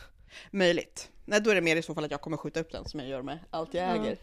Möjligt. 0.51 1.09
Nej, 1.25 1.41
då 1.41 1.49
är 1.49 1.55
det 1.55 1.61
mer 1.61 1.75
i 1.75 1.81
så 1.81 1.93
fall 1.93 2.05
att 2.05 2.11
jag 2.11 2.21
kommer 2.21 2.37
skjuta 2.37 2.59
upp 2.59 2.71
den 2.71 2.85
som 2.85 2.99
jag 2.99 3.09
gör 3.09 3.21
med 3.21 3.39
allt 3.49 3.73
jag 3.73 3.91
äger. 3.91 4.17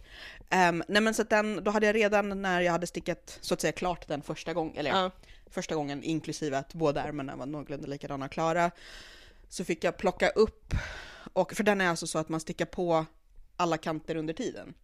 Mm. 0.50 0.75
Um, 0.75 0.85
nej 0.89 1.03
men 1.03 1.15
så 1.15 1.23
att 1.23 1.31
den, 1.31 1.65
då 1.65 1.71
hade 1.71 1.87
jag 1.87 1.94
redan 1.94 2.43
när 2.43 2.61
jag 2.61 2.73
hade 2.73 2.87
stickat 2.87 3.39
så 3.41 3.55
att 3.55 3.61
säga 3.61 3.73
klart 3.73 4.09
den 4.09 4.23
första 4.23 4.55
gången, 4.55 4.77
eller 4.77 4.91
ja. 4.91 5.11
första 5.50 5.75
gången 5.75 6.03
inklusive 6.03 6.58
att 6.58 6.75
båda 6.75 7.03
ärmarna 7.03 7.37
var 7.37 7.46
någorlunda 7.46 7.87
likadana 7.87 8.29
klara, 8.29 8.70
så 9.49 9.65
fick 9.65 9.84
jag 9.84 9.96
plocka 9.96 10.29
upp, 10.29 10.75
och 11.32 11.53
för 11.53 11.63
den 11.65 11.81
är 11.81 11.89
alltså 11.89 12.06
så 12.06 12.19
att 12.19 12.29
man 12.29 12.41
stickar 12.41 12.67
på 12.67 13.06
alla 13.56 13.79
kanter 13.79 14.17
under 14.17 14.34
tiden. 14.34 14.75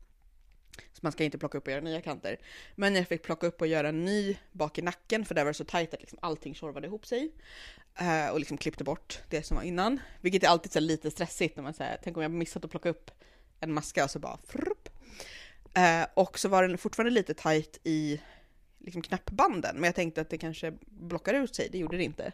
Så 0.92 1.00
man 1.02 1.12
ska 1.12 1.24
inte 1.24 1.38
plocka 1.38 1.58
upp 1.58 1.66
och 1.66 1.72
göra 1.72 1.80
nya 1.80 2.00
kanter. 2.00 2.38
Men 2.74 2.94
jag 2.94 3.08
fick 3.08 3.22
plocka 3.22 3.46
upp 3.46 3.60
och 3.60 3.66
göra 3.66 3.88
en 3.88 4.04
ny 4.04 4.36
bak 4.52 4.78
i 4.78 4.82
nacken 4.82 5.24
för 5.24 5.34
där 5.34 5.44
var 5.44 5.50
det 5.50 5.54
så 5.54 5.64
tajt 5.64 5.94
att 5.94 6.00
liksom 6.00 6.18
allting 6.22 6.54
tjorvade 6.54 6.86
ihop 6.86 7.06
sig. 7.06 7.32
Eh, 8.00 8.28
och 8.28 8.38
liksom 8.38 8.58
klippte 8.58 8.84
bort 8.84 9.20
det 9.28 9.42
som 9.42 9.56
var 9.56 9.64
innan. 9.64 10.00
Vilket 10.20 10.42
är 10.42 10.48
alltid 10.48 10.72
så 10.72 10.80
lite 10.80 11.10
stressigt 11.10 11.56
när 11.56 11.62
man 11.62 11.74
säger, 11.74 11.98
tänk 12.02 12.16
om 12.16 12.22
jag 12.22 12.30
missat 12.30 12.64
att 12.64 12.70
plocka 12.70 12.88
upp 12.88 13.10
en 13.60 13.72
maska 13.72 14.04
och 14.04 14.10
så 14.10 14.18
bara 14.18 14.38
frupp. 14.46 14.88
Eh, 15.74 16.06
och 16.14 16.38
så 16.38 16.48
var 16.48 16.68
den 16.68 16.78
fortfarande 16.78 17.10
lite 17.10 17.34
tajt 17.34 17.80
i 17.84 18.20
liksom 18.78 19.02
knappbanden, 19.02 19.76
men 19.76 19.84
jag 19.84 19.94
tänkte 19.94 20.20
att 20.20 20.30
det 20.30 20.38
kanske 20.38 20.72
blockar 20.86 21.34
ut 21.34 21.54
sig, 21.54 21.68
det 21.72 21.78
gjorde 21.78 21.96
det 21.96 22.04
inte. 22.04 22.32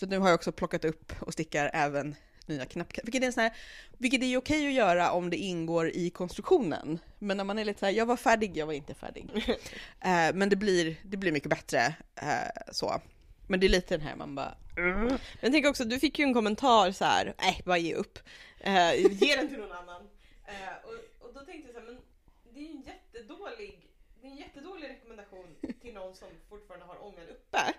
Så 0.00 0.06
nu 0.06 0.18
har 0.18 0.28
jag 0.28 0.34
också 0.34 0.52
plockat 0.52 0.84
upp 0.84 1.12
och 1.20 1.32
stickar 1.32 1.70
även 1.74 2.14
nya 2.48 2.66
knappknappar. 2.66 3.12
Vilket 3.12 3.36
är, 3.36 3.42
här, 3.42 3.52
vilket 3.98 4.22
är 4.22 4.36
okej 4.36 4.66
att 4.66 4.72
göra 4.72 5.10
om 5.12 5.30
det 5.30 5.36
ingår 5.36 5.90
i 5.90 6.10
konstruktionen. 6.10 6.98
Men 7.18 7.36
när 7.36 7.44
man 7.44 7.58
är 7.58 7.64
lite 7.64 7.80
så 7.80 7.86
här, 7.86 7.92
jag 7.92 8.06
var 8.06 8.16
färdig, 8.16 8.56
jag 8.56 8.66
var 8.66 8.72
inte 8.72 8.94
färdig. 8.94 9.30
uh, 9.34 10.34
men 10.34 10.48
det 10.48 10.56
blir, 10.56 10.96
det 11.02 11.16
blir 11.16 11.32
mycket 11.32 11.50
bättre 11.50 11.94
uh, 12.22 12.72
så. 12.72 13.00
Men 13.48 13.60
det 13.60 13.66
är 13.66 13.68
lite 13.68 13.96
den 13.96 14.06
här 14.06 14.16
man 14.16 14.34
bara... 14.34 14.54
Mm. 14.76 15.18
Men 15.40 15.52
tänk 15.52 15.66
också, 15.66 15.84
du 15.84 15.98
fick 15.98 16.18
ju 16.18 16.22
en 16.22 16.34
kommentar 16.34 16.92
så 16.92 17.04
här, 17.04 17.34
nej 17.38 17.62
bara 17.64 17.78
ge 17.78 17.94
upp. 17.94 18.18
Uh, 18.66 18.94
ge 18.96 19.36
den 19.36 19.48
till 19.48 19.58
någon 19.58 19.72
annan. 19.72 20.02
och, 20.84 21.26
och 21.26 21.34
då 21.34 21.40
tänkte 21.40 21.72
jag 21.72 21.74
så 21.74 21.80
här, 21.80 21.86
men 21.86 21.98
det 22.54 22.60
är 22.60 22.64
ju 22.64 22.70
en 22.70 22.82
jättedålig 22.82 23.87
det 24.20 24.26
är 24.26 24.30
en 24.30 24.36
jättedålig 24.36 24.88
rekommendation 24.88 25.46
till 25.82 25.94
någon 25.94 26.14
som 26.14 26.28
fortfarande 26.48 26.86
har 26.86 27.04
ångan 27.04 27.28
uppe. 27.30 27.74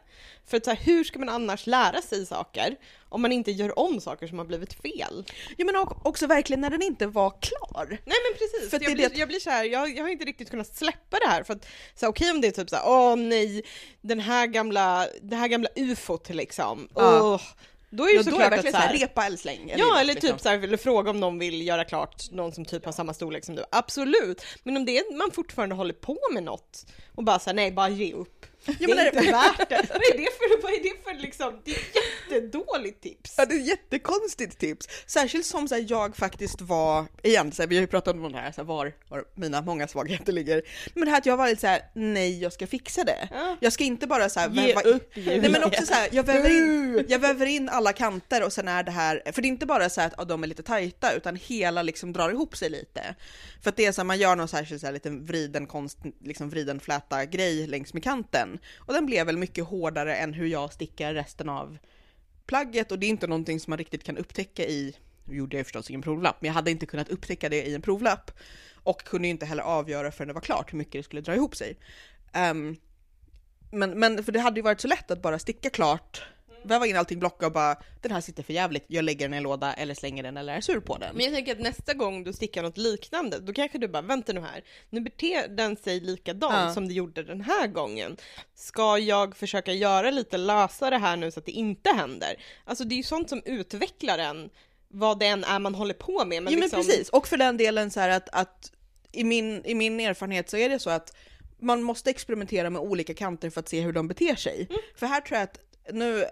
För 0.46 0.58
att 0.58 0.66
så 0.66 0.72
här, 0.72 0.78
hur 0.78 1.04
ska 1.04 1.20
man 1.20 1.30
annars 1.30 1.68
lära 1.68 2.02
sig 2.02 2.26
saker 2.26 2.76
om 3.10 3.22
man 3.22 3.32
inte 3.32 3.52
gör 3.52 3.80
om 3.80 4.02
saker 4.02 4.28
som 4.28 4.38
har 4.38 4.46
blivit 4.46 4.74
fel? 4.74 5.26
Ja 5.58 5.66
men 5.66 5.76
också 6.04 6.28
verkligen 6.28 6.62
när 6.62 6.70
den 6.70 6.82
inte 6.82 7.08
var 7.08 7.30
klar. 7.30 7.88
Nej 7.90 8.00
men 8.30 8.38
precis, 8.38 8.70
för 8.70 8.84
jag, 8.84 8.94
blir, 8.94 9.20
jag 9.20 9.28
blir 9.28 9.40
så 9.40 9.50
här, 9.50 9.64
jag, 9.64 9.98
jag 9.98 10.04
har 10.04 10.10
inte 10.10 10.26
riktigt 10.26 10.50
kunnat 10.50 10.76
släppa 10.76 11.18
det 11.20 11.28
här 11.28 11.44
för 11.44 11.54
att 11.54 11.68
så 11.96 12.08
okej 12.08 12.26
okay, 12.26 12.36
om 12.36 12.42
det 12.42 12.48
är 12.48 12.52
typ 12.52 12.70
såhär, 12.70 12.84
åh 12.88 13.16
nej, 13.16 13.64
den 14.02 14.20
här 14.20 14.48
gamla, 14.48 15.08
det 15.22 15.36
här 15.36 15.48
gamla 15.48 15.70
ufot 15.76 16.30
liksom, 16.30 16.90
ja. 16.96 17.22
oh, 17.22 17.42
då 17.90 18.04
är 18.04 18.08
det 18.08 18.14
ja, 18.14 18.24
såklart 18.24 18.54
att 18.54 18.72
såhär, 18.72 18.94
repa 18.94 19.26
eller 19.26 19.38
släng. 19.38 19.70
Eller 19.70 19.86
ja, 19.86 20.00
eller 20.00 20.14
typ 20.14 20.24
liksom. 20.24 20.40
såhär, 20.40 20.64
eller 20.64 20.78
fråga 20.78 21.10
om 21.10 21.20
någon 21.20 21.40
vill 21.40 21.68
göra 21.68 21.84
klart 21.84 22.32
någon 22.32 22.52
som 22.52 22.66
typ 22.66 22.86
har 22.86 22.92
samma 22.92 23.14
storlek 23.14 23.46
som 23.46 23.56
du. 23.56 23.64
Absolut! 23.72 24.44
Men 24.64 24.78
om 24.78 24.86
det 24.86 24.98
är 24.98 25.18
man 25.18 25.32
fortfarande 25.32 25.76
håller 25.76 25.94
på 25.94 26.18
med 26.34 26.44
något 26.44 26.86
och 27.16 27.24
bara 27.24 27.40
såhär, 27.40 27.56
nej 27.56 27.72
bara 27.72 27.90
ge 27.90 28.14
upp. 28.14 28.46
Ja, 28.66 28.74
det 28.80 29.02
är 29.02 29.06
inte 29.06 29.32
värt 29.32 29.70
det. 29.70 29.86
Vad 29.90 30.02
är 30.02 30.18
det 30.18 30.28
för, 30.38 30.62
vad 30.62 30.72
är 30.72 30.84
det 30.84 31.04
för 31.04 31.22
liksom, 31.22 31.62
det 31.66 31.72
är 31.72 31.80
jättedåligt 32.32 33.04
tips. 33.04 33.36
Ja, 33.38 33.46
det 33.46 33.56
är 33.56 33.60
ett 33.60 33.68
jättekonstigt 33.68 34.60
tips. 34.60 34.88
Särskilt 35.06 35.46
som 35.46 35.68
så 35.68 35.76
här, 35.76 35.86
jag 35.90 36.16
faktiskt 36.16 36.62
var, 36.62 37.06
igen, 37.24 37.52
så 37.52 37.62
här, 37.62 37.68
vi 37.68 37.76
har 37.76 37.82
ju 37.82 37.88
pratat 37.88 38.16
om 38.16 38.32
det 38.32 38.38
här, 38.38 38.52
så 38.52 38.62
här, 38.62 38.66
var, 38.66 38.94
var 39.10 39.24
mina 39.36 39.62
många 39.62 39.88
svagheter 39.88 40.34
ligger. 40.34 40.62
Men 40.94 41.06
det 41.06 41.12
här 41.12 41.18
att 41.18 41.26
jag 41.26 41.38
var 41.38 41.48
lite 41.48 41.62
så 41.62 41.68
här, 41.68 41.82
nej 41.96 42.42
jag 42.42 42.54
ska 42.54 42.68
fixa 42.68 43.04
det. 43.04 43.30
Ja. 43.32 43.58
Jag 43.60 43.74
ska 43.74 43.84
inte 43.84 44.08
bara 44.08 44.30
så 44.30 44.40
här, 44.40 44.50
Ge 44.50 44.68
väva, 44.68 44.82
upp 44.82 45.12
Nej 45.16 45.50
men 45.50 45.64
också 45.64 45.86
så 45.86 45.94
jag 46.12 46.24
väver, 46.24 46.50
in, 46.50 47.06
jag 47.10 47.20
väver 47.20 47.46
in 47.46 47.70
alla 47.70 47.94
kanter 47.94 48.44
och 48.44 48.54
sen 48.54 48.68
är 48.68 48.84
det 48.84 48.92
här, 48.92 49.22
för 49.32 49.42
det 49.42 49.48
är 49.48 49.50
inte 49.50 49.66
bara 49.66 49.90
så 49.90 50.02
att 50.02 50.14
ja, 50.18 50.24
de 50.24 50.44
är 50.44 50.48
lite 50.48 50.64
tajta 50.64 51.14
utan 51.14 51.36
hela 51.36 51.82
liksom 51.82 52.14
drar 52.14 52.30
ihop 52.30 52.58
sig 52.58 52.70
lite. 52.70 53.16
För 53.62 53.70
att 53.70 53.76
det 53.76 53.86
är 53.86 53.92
så 53.92 54.04
man 54.04 54.18
gör 54.18 54.36
någon 54.36 54.48
särskild 54.48 54.82
så 54.82 54.88
här, 54.88 54.94
liten 54.94 55.26
vriden 55.26 55.66
konst, 55.68 55.98
liksom 56.24 56.50
vriden 56.50 56.80
fläta 56.80 57.26
grej 57.26 57.68
längs 57.68 57.94
med 57.94 58.04
kanten. 58.04 58.49
Och 58.78 58.94
den 58.94 59.06
blev 59.06 59.26
väl 59.26 59.38
mycket 59.38 59.66
hårdare 59.66 60.16
än 60.16 60.34
hur 60.34 60.48
jag 60.48 60.74
stickar 60.74 61.14
resten 61.14 61.50
av 61.50 61.78
plagget. 62.46 62.92
Och 62.92 63.00
det 63.00 63.06
är 63.06 63.10
inte 63.10 63.28
någonting 63.28 63.60
som 63.60 63.72
man 63.72 63.78
riktigt 63.78 64.04
kan 64.04 64.18
upptäcka 64.18 64.64
i, 64.64 64.96
nu 65.26 65.36
gjorde 65.36 65.58
jag 65.58 65.66
förstås 65.66 65.90
ingen 65.90 66.02
provlapp, 66.02 66.36
men 66.40 66.48
jag 66.48 66.54
hade 66.54 66.72
inte 66.72 66.86
kunnat 66.86 67.10
upptäcka 67.10 67.50
det 67.50 67.68
i 67.68 67.76
en 67.76 67.82
provlapp. 67.82 68.32
Och 68.84 69.04
kunde 69.04 69.28
inte 69.28 69.46
heller 69.46 69.64
avgöra 69.64 70.12
förrän 70.12 70.28
det 70.28 70.34
var 70.34 70.42
klart 70.42 70.74
hur 70.74 70.78
mycket 70.78 70.94
det 70.94 71.04
skulle 71.04 71.22
dra 71.22 71.36
ihop 71.36 71.56
sig. 71.56 71.78
Um, 72.52 72.78
men, 73.72 74.00
men 74.00 74.24
för 74.24 74.32
det 74.32 74.40
hade 74.40 74.60
ju 74.60 74.64
varit 74.64 74.82
så 74.82 74.88
lätt 74.88 75.12
att 75.12 75.22
bara 75.22 75.40
sticka 75.40 75.70
klart 75.70 76.22
väva 76.64 76.88
in 76.88 76.98
allting, 76.98 77.20
blocka 77.20 77.46
och 77.46 77.52
bara 77.52 77.76
den 78.02 78.12
här 78.12 78.22
sitter 78.22 78.44
för 78.44 78.54
jävligt. 78.54 78.86
jag 78.88 79.06
lägger 79.06 79.26
den 79.26 79.34
i 79.34 79.38
en 79.38 79.44
låda 79.44 79.74
eller 79.74 79.94
slänger 79.94 80.24
den 80.24 80.38
eller 80.38 80.54
är 80.54 80.62
sur 80.62 80.80
på 80.80 80.98
den. 80.98 81.16
Men 81.16 81.26
jag 81.26 81.34
tänker 81.34 81.52
att 81.52 81.62
nästa 81.62 81.94
gång 81.94 82.24
du 82.24 82.34
stickar 82.34 82.64
något 82.64 82.78
liknande, 82.78 83.40
då 83.40 83.54
kanske 83.54 83.78
du 83.78 83.88
bara, 83.88 84.02
vänta 84.02 84.34
nu 84.34 84.42
här, 84.42 84.64
nu 84.90 85.02
beter 85.02 85.48
den 85.48 85.78
sig 85.78 86.00
likadant 86.00 86.54
ja. 86.54 86.74
som 86.74 86.88
det 86.88 86.94
gjorde 86.94 87.24
den 87.24 87.42
här 87.42 87.68
gången. 87.68 88.18
Ska 88.56 88.98
jag 88.98 89.36
försöka 89.36 89.74
göra 89.74 90.12
lite 90.12 90.38
lösare 90.38 90.96
här 90.96 91.18
nu 91.18 91.32
så 91.32 91.40
att 91.40 91.46
det 91.46 91.52
inte 91.52 91.90
händer? 91.90 92.36
Alltså 92.66 92.84
det 92.84 92.96
är 92.96 92.98
ju 92.98 93.04
sånt 93.04 93.30
som 93.30 93.42
utvecklar 93.46 94.18
en, 94.18 94.50
vad 94.88 95.20
det 95.20 95.28
än 95.28 95.44
är 95.44 95.60
man 95.60 95.76
håller 95.76 95.94
på 95.94 96.26
med. 96.26 96.44
Men, 96.44 96.54
jo, 96.54 96.60
liksom... 96.60 96.80
men 96.80 96.86
precis, 96.86 97.10
och 97.10 97.28
för 97.28 97.38
den 97.38 97.58
delen 97.58 97.92
så 97.92 98.00
här 98.00 98.10
att, 98.10 98.30
att 98.30 98.72
i, 99.12 99.24
min, 99.24 99.66
i 99.66 99.76
min 99.76 100.00
erfarenhet 100.00 100.50
så 100.50 100.58
är 100.58 100.70
det 100.70 100.80
så 100.80 100.90
att 100.90 101.16
man 101.62 101.84
måste 101.84 102.10
experimentera 102.10 102.70
med 102.70 102.82
olika 102.82 103.14
kanter 103.14 103.50
för 103.50 103.60
att 103.60 103.70
se 103.70 103.82
hur 103.82 103.94
de 103.94 104.08
beter 104.08 104.36
sig. 104.36 104.68
Mm. 104.70 104.82
För 104.96 105.08
här 105.08 105.22
tror 105.22 105.38
jag 105.38 105.44
att 105.44 105.60
nu, 105.94 106.26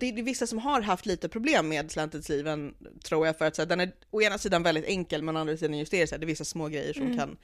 det 0.00 0.08
är 0.08 0.22
vissa 0.22 0.46
som 0.46 0.58
har 0.58 0.80
haft 0.80 1.06
lite 1.06 1.28
problem 1.28 1.68
med 1.68 1.90
slanted 1.90 2.24
sleeven 2.24 2.74
tror 3.04 3.26
jag 3.26 3.38
för 3.38 3.44
att 3.44 3.56
så 3.56 3.62
här, 3.62 3.66
den 3.66 3.80
är 3.80 3.92
å 4.10 4.22
ena 4.22 4.38
sidan 4.38 4.62
väldigt 4.62 4.84
enkel 4.84 5.22
men 5.22 5.36
å 5.36 5.40
andra 5.40 5.56
sidan 5.56 5.78
justerar 5.78 6.06
sig. 6.06 6.18
Det 6.18 6.24
är 6.24 6.26
vissa 6.26 6.44
små 6.44 6.68
grejer 6.68 6.92
som 6.92 7.02
mm. 7.02 7.18
kan, 7.18 7.36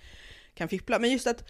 kan 0.54 0.68
fippla. 0.68 0.98
Men 0.98 1.10
just 1.10 1.26
att 1.26 1.44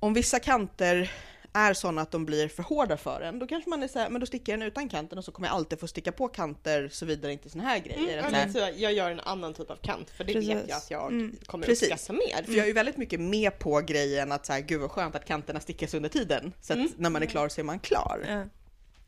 om 0.00 0.14
vissa 0.14 0.38
kanter 0.38 1.10
är 1.56 1.74
sådana 1.74 2.02
att 2.02 2.10
de 2.10 2.24
blir 2.24 2.48
för 2.48 2.62
hårda 2.62 2.96
för 2.96 3.20
en, 3.20 3.38
då 3.38 3.46
kanske 3.46 3.70
man 3.70 3.82
är 3.82 3.88
såhär, 3.88 4.10
men 4.10 4.20
då 4.20 4.26
sticker 4.26 4.52
jag 4.52 4.60
den 4.60 4.68
utan 4.68 4.88
kanten 4.88 5.18
och 5.18 5.24
så 5.24 5.32
kommer 5.32 5.48
jag 5.48 5.54
alltid 5.54 5.80
få 5.80 5.88
sticka 5.88 6.12
på 6.12 6.28
kanter 6.28 6.88
såvida 6.88 7.26
det 7.26 7.32
inte 7.32 7.48
är 7.48 7.50
såna 7.50 7.64
här 7.64 7.78
grejer. 7.78 8.18
Mm, 8.18 8.34
att, 8.34 8.52
så 8.52 8.58
jag 8.76 8.92
gör 8.92 9.10
en 9.10 9.20
annan 9.20 9.54
typ 9.54 9.70
av 9.70 9.76
kant 9.76 10.10
för 10.10 10.24
det 10.24 10.32
Precis. 10.32 10.50
vet 10.50 10.68
jag 10.68 10.76
att 10.76 10.90
jag 10.90 11.12
mm. 11.12 11.36
kommer 11.46 11.66
Precis. 11.66 11.90
uppskatta 11.90 12.12
mer. 12.12 12.42
För 12.42 12.52
jag 12.52 12.62
är 12.62 12.66
ju 12.66 12.72
väldigt 12.72 12.96
mycket 12.96 13.20
med 13.20 13.58
på 13.58 13.80
grejen 13.80 14.32
att 14.32 14.46
såhär, 14.46 14.60
gud 14.60 14.80
vad 14.80 14.90
skönt 14.90 15.14
att 15.14 15.24
kanterna 15.24 15.60
stickas 15.60 15.94
under 15.94 16.08
tiden. 16.08 16.52
Så 16.60 16.72
att 16.72 16.78
mm. 16.78 16.92
när 16.96 17.10
man 17.10 17.22
är 17.22 17.26
klar 17.26 17.48
så 17.48 17.60
är 17.60 17.64
man 17.64 17.78
klar. 17.78 18.48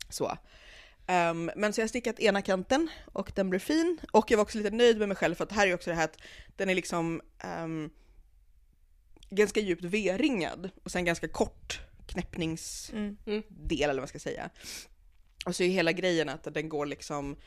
Så. 0.09 0.37
Um, 1.09 1.51
men 1.55 1.73
så 1.73 1.81
jag 1.81 1.83
har 1.83 1.89
stickat 1.89 2.19
ena 2.19 2.41
kanten 2.41 2.89
och 3.05 3.31
den 3.35 3.49
blev 3.49 3.59
fin. 3.59 3.99
Och 4.11 4.31
jag 4.31 4.37
var 4.37 4.43
också 4.43 4.57
lite 4.57 4.69
nöjd 4.69 4.97
med 4.97 5.07
mig 5.07 5.17
själv 5.17 5.35
för 5.35 5.43
att 5.43 5.51
här 5.51 5.67
är 5.67 5.73
också 5.73 5.89
det 5.89 5.95
här 5.95 6.05
att 6.05 6.17
den 6.55 6.69
är 6.69 6.75
liksom 6.75 7.21
um, 7.63 7.89
ganska 9.29 9.59
djupt 9.59 9.83
V-ringad 9.83 10.69
och 10.83 10.91
sen 10.91 11.05
ganska 11.05 11.27
kort 11.27 11.81
knäppningsdel 12.07 13.15
mm. 13.25 13.43
eller 13.69 13.87
vad 13.87 13.97
man 13.97 14.07
ska 14.07 14.19
säga. 14.19 14.49
Och 15.45 15.55
så 15.55 15.63
är 15.63 15.67
hela 15.67 15.91
grejen 15.91 16.29
att 16.29 16.53
den 16.53 16.69
går 16.69 16.85
liksom 16.85 17.37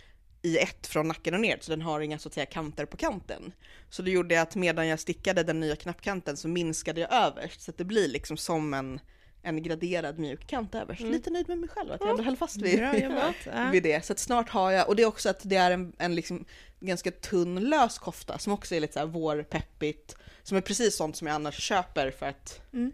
i 0.43 0.59
ett 0.59 0.87
från 0.87 1.09
nacken 1.09 1.35
och 1.35 1.41
ner, 1.41 1.59
så 1.61 1.71
den 1.71 1.83
har 1.83 2.01
inga 2.01 2.19
så 2.19 2.29
att 2.29 2.35
säga 2.35 2.47
kanter 2.47 2.87
på 2.87 2.97
kanten. 2.97 3.53
Så 3.91 4.03
det 4.03 4.11
gjorde 4.11 4.43
att 4.43 4.57
medan 4.57 4.87
jag 4.87 5.01
stickade 5.01 5.43
den 5.43 5.61
nya 5.61 5.77
knappkanten 5.77 6.37
så 6.37 6.49
minskade 6.49 7.01
jag 7.01 7.13
överst, 7.13 7.61
så 7.61 7.71
att 7.71 7.79
det 7.79 7.85
blir 7.85 8.09
liksom 8.09 8.37
som 8.37 8.75
en 8.75 9.01
en 9.43 9.63
graderad 9.63 10.19
mjuk 10.19 10.47
kant 10.47 10.75
överst. 10.75 11.01
Mm. 11.01 11.13
Lite 11.13 11.31
nöjd 11.31 11.49
med 11.49 11.59
mig 11.59 11.69
själv 11.69 11.93
att 11.93 12.01
jag 12.01 12.11
ändå 12.11 12.23
höll 12.23 12.37
fast 12.37 12.57
vid, 12.57 12.81
vid 13.73 13.83
det. 13.83 14.05
Så 14.05 14.15
snart 14.17 14.49
har 14.49 14.71
jag, 14.71 14.89
och 14.89 14.97
det 14.97 15.03
är 15.03 15.07
också 15.07 15.29
att 15.29 15.41
det 15.43 15.57
är 15.57 15.71
en, 15.71 15.93
en 15.99 16.15
liksom 16.15 16.45
ganska 16.81 17.11
tunn 17.11 17.55
lös 17.61 17.99
kofta 17.99 18.39
som 18.39 18.53
också 18.53 18.75
är 18.75 18.81
lite 18.81 18.93
såhär 18.93 19.07
vårpeppigt, 19.07 20.17
som 20.43 20.57
är 20.57 20.61
precis 20.61 20.97
sånt 20.97 21.17
som 21.17 21.27
jag 21.27 21.35
annars 21.35 21.61
köper 21.61 22.11
för 22.11 22.27
att 22.27 22.61
mm. 22.73 22.93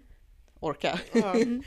orka. 0.61 1.01
Mm. 1.15 1.63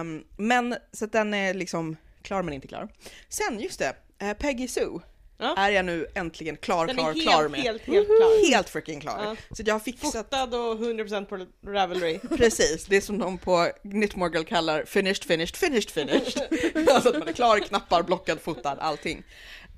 um, 0.00 0.24
men 0.36 0.76
så 0.92 1.04
att 1.04 1.12
den 1.12 1.34
är 1.34 1.54
liksom 1.54 1.96
klar 2.22 2.42
men 2.42 2.54
inte 2.54 2.68
klar. 2.68 2.88
Sen 3.28 3.60
just 3.60 3.78
det, 3.78 3.96
uh, 4.22 4.32
Peggy 4.32 4.68
Sue 4.68 5.00
Ja. 5.38 5.54
är 5.56 5.70
jag 5.70 5.84
nu 5.84 6.06
äntligen 6.14 6.56
klar, 6.56 6.88
klar, 6.88 7.04
helt, 7.04 7.22
klar 7.22 7.48
med. 7.48 7.60
Helt, 7.60 7.82
helt, 7.82 8.06
klar. 8.06 8.50
helt 8.50 8.68
freaking 8.68 9.00
klar. 9.00 9.20
Ja. 9.24 9.36
Så 9.56 9.62
jag 9.66 9.74
har 9.74 9.80
fixat... 9.80 10.12
Fotad 10.12 10.54
och 10.54 10.76
100% 10.76 11.24
på 11.24 11.46
Ravelry. 11.70 12.18
Precis, 12.36 12.86
det 12.86 12.96
är 12.96 13.00
som 13.00 13.18
de 13.18 13.38
på 13.38 13.70
Knitmorgel 13.82 14.44
kallar 14.44 14.84
finished, 14.84 15.24
finished, 15.24 15.56
finished, 15.56 15.90
finished. 15.90 16.88
alltså 16.94 17.08
att 17.08 17.18
man 17.18 17.28
är 17.28 17.32
klar, 17.32 17.58
knappar, 17.58 18.02
blockad, 18.02 18.40
fotad, 18.40 18.78
allting. 18.80 19.22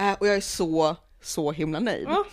Uh, 0.00 0.12
och 0.12 0.26
jag 0.26 0.36
är 0.36 0.40
så, 0.40 0.96
så 1.22 1.52
himla 1.52 1.80
nöjd. 1.80 2.06
Ja. 2.08 2.24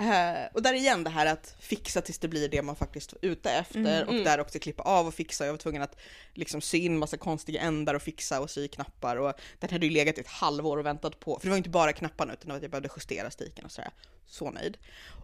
Uh, 0.00 0.46
och 0.52 0.62
där 0.62 0.74
igen 0.74 1.04
det 1.04 1.10
här 1.10 1.26
att 1.26 1.56
fixa 1.58 2.00
tills 2.00 2.18
det 2.18 2.28
blir 2.28 2.48
det 2.48 2.62
man 2.62 2.76
faktiskt 2.76 3.12
är 3.12 3.18
ute 3.20 3.50
efter 3.50 3.78
mm, 3.78 4.02
och 4.02 4.12
mm. 4.12 4.24
där 4.24 4.40
också 4.40 4.58
klippa 4.58 4.82
av 4.82 5.06
och 5.06 5.14
fixa. 5.14 5.44
Jag 5.44 5.52
var 5.52 5.58
tvungen 5.58 5.82
att 5.82 5.96
liksom 6.34 6.60
sy 6.60 6.78
in 6.78 6.98
massa 6.98 7.16
konstiga 7.16 7.60
ändar 7.60 7.94
och 7.94 8.02
fixa 8.02 8.40
och 8.40 8.50
sy 8.50 8.68
knappar 8.68 9.16
och 9.16 9.32
den 9.58 9.70
hade 9.70 9.86
ju 9.86 9.92
legat 9.92 10.18
ett 10.18 10.26
halvår 10.26 10.76
och 10.76 10.86
väntat 10.86 11.20
på, 11.20 11.38
för 11.38 11.46
det 11.46 11.50
var 11.50 11.56
inte 11.56 11.70
bara 11.70 11.92
knapparna 11.92 12.32
utan 12.32 12.50
att 12.50 12.62
jag 12.62 12.70
behövde 12.70 12.88
justera 12.96 13.30
stiken 13.30 13.64
och 13.64 13.72
sådär. 13.72 13.90
Så 14.26 14.50
nöjd. 14.50 14.78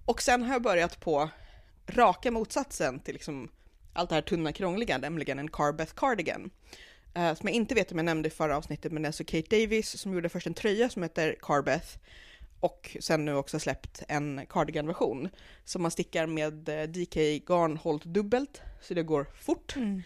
Och 0.07 0.23
sen 0.23 0.43
har 0.43 0.52
jag 0.52 0.62
börjat 0.62 1.00
på 1.00 1.31
raka 1.87 2.31
motsatsen 2.31 3.00
till 3.00 3.14
liksom 3.14 3.49
allt 3.93 4.09
det 4.09 4.14
här 4.14 4.23
tunna 4.23 4.52
krångliga, 4.52 4.99
nämligen 4.99 5.38
en 5.38 5.50
Carbeth 5.50 5.95
Cardigan. 5.95 6.50
Uh, 7.19 7.35
som 7.35 7.49
jag 7.49 7.55
inte 7.55 7.75
vet 7.75 7.93
om 7.93 7.99
jag 7.99 8.05
nämnde 8.05 8.29
i 8.29 8.31
förra 8.31 8.57
avsnittet, 8.57 8.93
men 8.93 9.02
det 9.02 9.07
är 9.07 9.09
alltså 9.09 9.25
Kate 9.25 9.61
Davis 9.61 10.00
som 10.00 10.14
gjorde 10.14 10.29
först 10.29 10.47
en 10.47 10.55
tröja 10.55 10.88
som 10.88 11.02
heter 11.02 11.37
Carbeth 11.43 11.88
och 12.62 12.97
sen 13.00 13.25
nu 13.25 13.35
också 13.35 13.61
släppt 13.61 14.02
en 14.09 14.47
cardigan-version 14.47 15.28
som 15.64 15.83
man 15.83 15.90
stickar 15.90 16.26
med 16.26 16.69
eh, 16.69 16.83
DK 16.83 17.47
garn 17.47 17.76
hållt 17.76 18.04
dubbelt 18.04 18.61
så 18.81 18.95
det 18.95 19.02
går 19.02 19.26
fort. 19.40 19.76
Mm. 19.76 20.02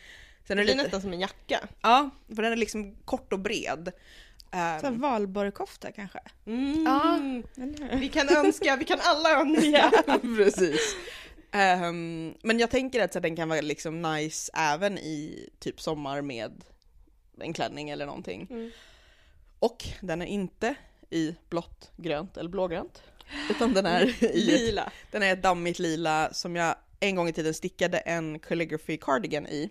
Sen 0.46 0.58
är 0.58 0.62
det, 0.62 0.66
det 0.66 0.72
är 0.72 0.74
lite... 0.74 0.82
nästan 0.82 1.00
som 1.00 1.12
en 1.12 1.20
jacka. 1.20 1.68
Ja, 1.82 2.10
för 2.28 2.42
den 2.42 2.52
är 2.52 2.56
liksom 2.56 2.96
kort 3.04 3.32
och 3.32 3.38
bred. 3.38 3.92
Så 4.80 4.86
um... 4.86 5.00
valborgkofta 5.00 5.92
kanske? 5.92 6.18
Mm. 6.46 6.84
Ja. 6.84 7.18
Vi 7.98 8.08
kan 8.08 8.28
önska, 8.28 8.76
vi 8.76 8.84
kan 8.84 8.98
alla 9.02 9.40
önska. 9.40 9.92
ja, 10.06 10.18
precis. 10.36 10.96
Um, 11.52 12.34
men 12.42 12.58
jag 12.58 12.70
tänker 12.70 13.04
att 13.04 13.12
så 13.12 13.20
den 13.20 13.36
kan 13.36 13.48
vara 13.48 13.60
liksom 13.60 14.02
nice 14.02 14.52
även 14.54 14.98
i 14.98 15.48
typ 15.58 15.80
sommar 15.80 16.22
med 16.22 16.64
en 17.40 17.52
klänning 17.52 17.90
eller 17.90 18.06
någonting. 18.06 18.46
Mm. 18.50 18.70
Och 19.58 19.84
den 20.00 20.22
är 20.22 20.26
inte 20.26 20.74
i 21.10 21.34
blått, 21.48 21.90
grönt 21.96 22.36
eller 22.36 22.50
blågrönt. 22.50 23.02
Utan 23.50 23.74
den 23.74 23.86
är 23.86 24.24
i 24.36 24.42
lila. 24.42 24.92
den 25.10 25.22
är 25.22 25.32
ett 25.32 25.42
dammigt 25.42 25.78
lila 25.78 26.32
som 26.32 26.56
jag 26.56 26.74
en 27.00 27.16
gång 27.16 27.28
i 27.28 27.32
tiden 27.32 27.54
stickade 27.54 27.98
en 27.98 28.38
calligraphy 28.38 28.96
cardigan 28.96 29.46
i. 29.46 29.70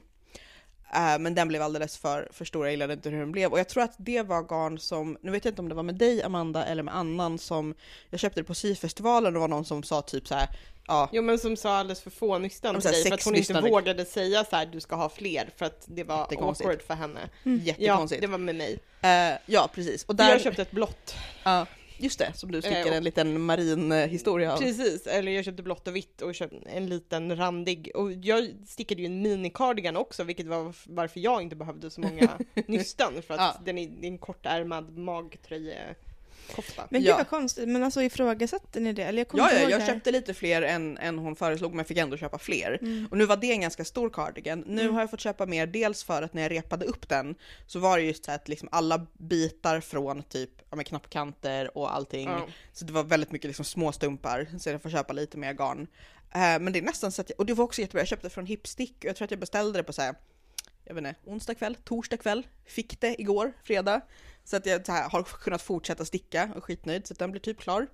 Uh, 0.93 1.19
men 1.19 1.35
den 1.35 1.47
blev 1.47 1.61
alldeles 1.61 1.97
för, 1.97 2.27
för 2.31 2.45
stor, 2.45 2.65
jag 2.65 2.71
gillade 2.71 2.93
inte 2.93 3.09
hur 3.09 3.19
den 3.19 3.31
blev. 3.31 3.51
Och 3.51 3.59
jag 3.59 3.69
tror 3.69 3.83
att 3.83 3.95
det 3.97 4.21
var 4.21 4.41
garn 4.41 4.79
som, 4.79 5.17
nu 5.21 5.31
vet 5.31 5.45
jag 5.45 5.51
inte 5.51 5.61
om 5.61 5.69
det 5.69 5.75
var 5.75 5.83
med 5.83 5.95
dig 5.95 6.23
Amanda 6.23 6.65
eller 6.65 6.83
med 6.83 6.95
annan 6.95 7.39
som, 7.39 7.75
jag 8.09 8.19
köpte 8.19 8.39
det 8.39 8.43
på 8.43 8.55
syfestivalen 8.55 9.27
och 9.27 9.33
det 9.33 9.39
var 9.39 9.47
någon 9.47 9.65
som 9.65 9.83
sa 9.83 10.01
typ 10.01 10.27
så 10.27 10.35
här, 10.35 10.49
Ja. 10.87 11.09
Jo 11.11 11.21
men 11.21 11.39
som 11.39 11.57
sa 11.57 11.77
alldeles 11.77 12.01
för 12.01 12.09
få 12.09 12.37
nystan 12.37 12.81
till 12.81 12.91
dig 12.91 13.03
för 13.03 13.13
att 13.13 13.23
hon 13.23 13.35
inte 13.35 13.61
vågade 13.61 14.05
säga 14.05 14.43
så 14.43 14.55
här, 14.55 14.65
du 14.65 14.79
ska 14.79 14.95
ha 14.95 15.09
fler 15.09 15.49
för 15.57 15.65
att 15.65 15.83
det 15.85 16.03
var 16.03 16.21
awkward 16.21 16.81
för 16.81 16.93
henne. 16.93 17.19
Mm. 17.45 17.59
Jättekonstigt. 17.63 18.21
Ja, 18.21 18.27
det 18.27 18.31
var 18.31 18.37
med 18.37 18.55
mig. 18.55 18.73
Uh, 18.73 19.37
ja 19.45 19.69
precis. 19.73 20.03
Och 20.03 20.15
där... 20.15 20.29
Jag 20.29 20.41
köpte 20.41 20.61
ett 20.61 20.71
blått. 20.71 21.15
Ja, 21.43 21.65
just 21.97 22.19
det, 22.19 22.31
som 22.35 22.51
du 22.51 22.61
stickade 22.61 22.89
uh, 22.89 22.97
en 22.97 23.03
liten 23.03 23.41
marin 23.41 23.91
historia 23.91 24.53
av. 24.53 24.57
Precis, 24.57 25.07
eller 25.07 25.31
jag 25.31 25.45
köpte 25.45 25.63
blått 25.63 25.87
och 25.87 25.95
vitt 25.95 26.21
och 26.21 26.35
köpte 26.35 26.57
en 26.65 26.87
liten 26.87 27.35
randig. 27.35 27.91
Och 27.95 28.11
jag 28.11 28.49
stickade 28.65 29.01
ju 29.01 29.05
en 29.05 29.21
minicardigan 29.21 29.97
också, 29.97 30.23
vilket 30.23 30.47
var 30.47 30.75
varför 30.85 31.19
jag 31.19 31.41
inte 31.41 31.55
behövde 31.55 31.89
så 31.89 32.01
många 32.01 32.39
nystan. 32.67 33.21
För 33.21 33.33
att 33.33 33.39
ja. 33.39 33.61
den 33.65 33.77
är 33.77 34.05
en 34.05 34.17
kortärmad 34.17 34.97
magtröje 34.97 35.95
kofta. 36.55 36.87
Men 36.89 37.01
gud 37.01 37.09
ja. 37.09 37.17
vad 37.17 37.27
konstigt, 37.27 37.69
men 37.69 37.83
alltså 37.83 38.01
ifrågasatte 38.01 38.79
ni 38.79 38.93
det? 38.93 39.03
Eller 39.03 39.25
jag 39.31 39.51
ja, 39.51 39.59
ja, 39.59 39.69
jag 39.69 39.85
köpte 39.85 40.11
lite 40.11 40.33
fler 40.33 40.61
än, 40.61 40.97
än 40.97 41.19
hon 41.19 41.35
föreslog 41.35 41.73
men 41.73 41.85
fick 41.85 41.97
ändå 41.97 42.17
köpa 42.17 42.37
fler. 42.37 42.77
Mm. 42.81 43.07
Och 43.11 43.17
nu 43.17 43.25
var 43.25 43.37
det 43.37 43.51
en 43.51 43.61
ganska 43.61 43.85
stor 43.85 44.09
cardigan. 44.09 44.63
Nu 44.67 44.81
mm. 44.81 44.93
har 44.93 45.01
jag 45.01 45.09
fått 45.09 45.19
köpa 45.19 45.45
mer, 45.45 45.67
dels 45.67 46.03
för 46.03 46.21
att 46.21 46.33
när 46.33 46.41
jag 46.41 46.51
repade 46.51 46.85
upp 46.85 47.09
den 47.09 47.35
så 47.67 47.79
var 47.79 47.97
det 47.97 48.03
just 48.03 48.25
så 48.25 48.31
att 48.31 48.47
liksom 48.47 48.69
alla 48.71 49.07
bitar 49.13 49.79
från 49.79 50.23
typ 50.23 50.51
ja, 50.69 50.75
med 50.75 50.87
knappkanter 50.87 51.77
och 51.77 51.95
allting. 51.95 52.29
Mm. 52.29 52.41
Så 52.73 52.85
det 52.85 52.93
var 52.93 53.03
väldigt 53.03 53.31
mycket 53.31 53.47
liksom 53.47 53.65
små 53.65 53.91
stumpar 53.91 54.47
så 54.59 54.69
jag 54.69 54.81
får 54.81 54.89
köpa 54.89 55.13
lite 55.13 55.37
mer 55.37 55.53
garn. 55.53 55.81
Uh, 56.35 56.59
men 56.63 56.73
det 56.73 56.79
är 56.79 56.83
nästan 56.83 57.11
så 57.11 57.21
att, 57.21 57.29
jag, 57.29 57.39
och 57.39 57.45
det 57.45 57.53
var 57.53 57.63
också 57.63 57.81
jättebra, 57.81 58.01
jag 58.01 58.07
köpte 58.07 58.29
från 58.29 58.45
Hipstick 58.45 58.95
och 58.97 59.05
jag 59.05 59.15
tror 59.15 59.25
att 59.25 59.31
jag 59.31 59.39
beställde 59.39 59.79
det 59.79 59.83
på 59.83 59.93
så 59.93 60.01
här 60.01 60.15
jag 60.85 60.95
vet 60.95 61.05
inte, 61.05 61.15
onsdag 61.25 61.55
kväll, 61.55 61.75
torsdag 61.75 62.17
kväll, 62.17 62.47
fick 62.65 63.01
det 63.01 63.21
igår, 63.21 63.53
fredag. 63.63 64.01
Så 64.45 64.57
att 64.57 64.65
jag 64.65 64.87
här, 64.87 65.09
har 65.09 65.23
kunnat 65.23 65.61
fortsätta 65.61 66.05
sticka 66.05 66.51
och 66.55 66.63
skitnöjd, 66.63 67.07
så 67.07 67.13
att 67.13 67.19
den 67.19 67.31
blir 67.31 67.41
typ 67.41 67.59
klar 67.59 67.87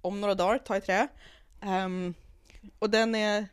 om 0.00 0.20
några 0.20 0.34
dagar, 0.34 0.58
ta 0.58 0.76
i 0.76 0.80
trä. 0.80 1.08
Um, 1.60 2.14
och 2.78 2.90
den 2.90 3.14
är, 3.14 3.46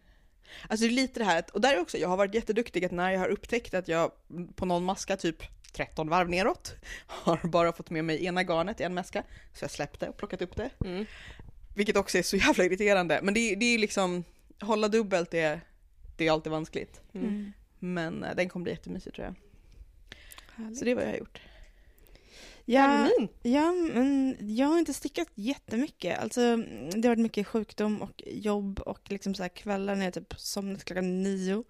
alltså 0.68 0.86
det 0.86 0.92
är 0.92 0.96
lite 0.96 1.20
det 1.20 1.26
här, 1.26 1.44
och 1.54 1.62
där 1.62 1.74
är 1.74 1.80
också, 1.80 1.98
jag 1.98 2.10
har 2.10 2.18
varit 2.18 2.36
jätteduktig 2.36 2.86
att 2.86 2.92
när 2.92 3.12
jag 3.12 3.20
har 3.20 3.28
upptäckt 3.28 3.74
att 3.74 3.88
jag 3.88 4.12
på 4.56 4.66
någon 4.66 4.84
maska 4.84 5.18
typ 5.18 5.44
13 5.74 6.10
varv 6.10 6.30
neråt, 6.30 6.76
har 7.08 7.48
bara 7.48 7.74
fått 7.74 7.90
med 7.90 8.06
mig 8.06 8.26
ena 8.26 8.44
garnet 8.44 8.82
i 8.82 8.84
en 8.84 8.94
maska, 8.94 9.24
så 9.54 9.64
jag 9.64 9.72
släppte 9.72 10.10
och 10.10 10.18
plockat 10.18 10.42
upp 10.42 10.56
det. 10.56 10.70
Mm. 10.86 11.06
Vilket 11.76 11.98
också 11.98 12.18
är 12.18 12.24
så 12.24 12.38
jävla 12.38 12.64
irriterande, 12.64 13.20
men 13.24 13.34
det, 13.34 13.56
det 13.56 13.66
är 13.66 13.78
liksom, 13.78 14.24
hålla 14.62 14.88
dubbelt 14.88 15.34
är, 15.34 15.62
det 16.18 16.28
är 16.28 16.32
alltid 16.32 16.52
vanskligt. 16.52 17.02
Mm. 17.14 17.52
Men 17.80 18.24
äh, 18.24 18.36
den 18.36 18.50
kommer 18.50 18.64
bli 18.64 18.72
jättemysig 18.74 19.14
tror 19.14 19.26
jag. 19.26 19.36
Härligt. 20.56 20.80
Så 20.80 20.86
det 20.86 20.92
är 20.92 20.96
vad 20.96 21.04
jag 21.04 21.10
har 21.10 21.18
gjort. 21.18 21.42
Ja, 22.72 23.10
ja, 23.42 23.72
men 23.72 24.38
jag 24.40 24.68
har 24.68 24.80
inte 24.80 24.94
stickat 24.94 25.28
jättemycket. 25.36 26.20
Alltså, 26.20 26.56
det 26.96 27.08
har 27.08 27.10
varit 27.10 27.20
mycket 27.20 27.48
sjukdom 27.48 28.02
och 28.02 28.24
jobb 28.26 28.80
och 28.80 29.12
liksom 29.12 29.36
så 29.36 29.42
här 29.44 29.50
kvällar 29.50 29.96
när 29.96 30.06
jag 30.06 30.14
typ 30.14 30.34
somnat 30.38 30.84
klockan 30.84 31.24
nio. 31.24 31.64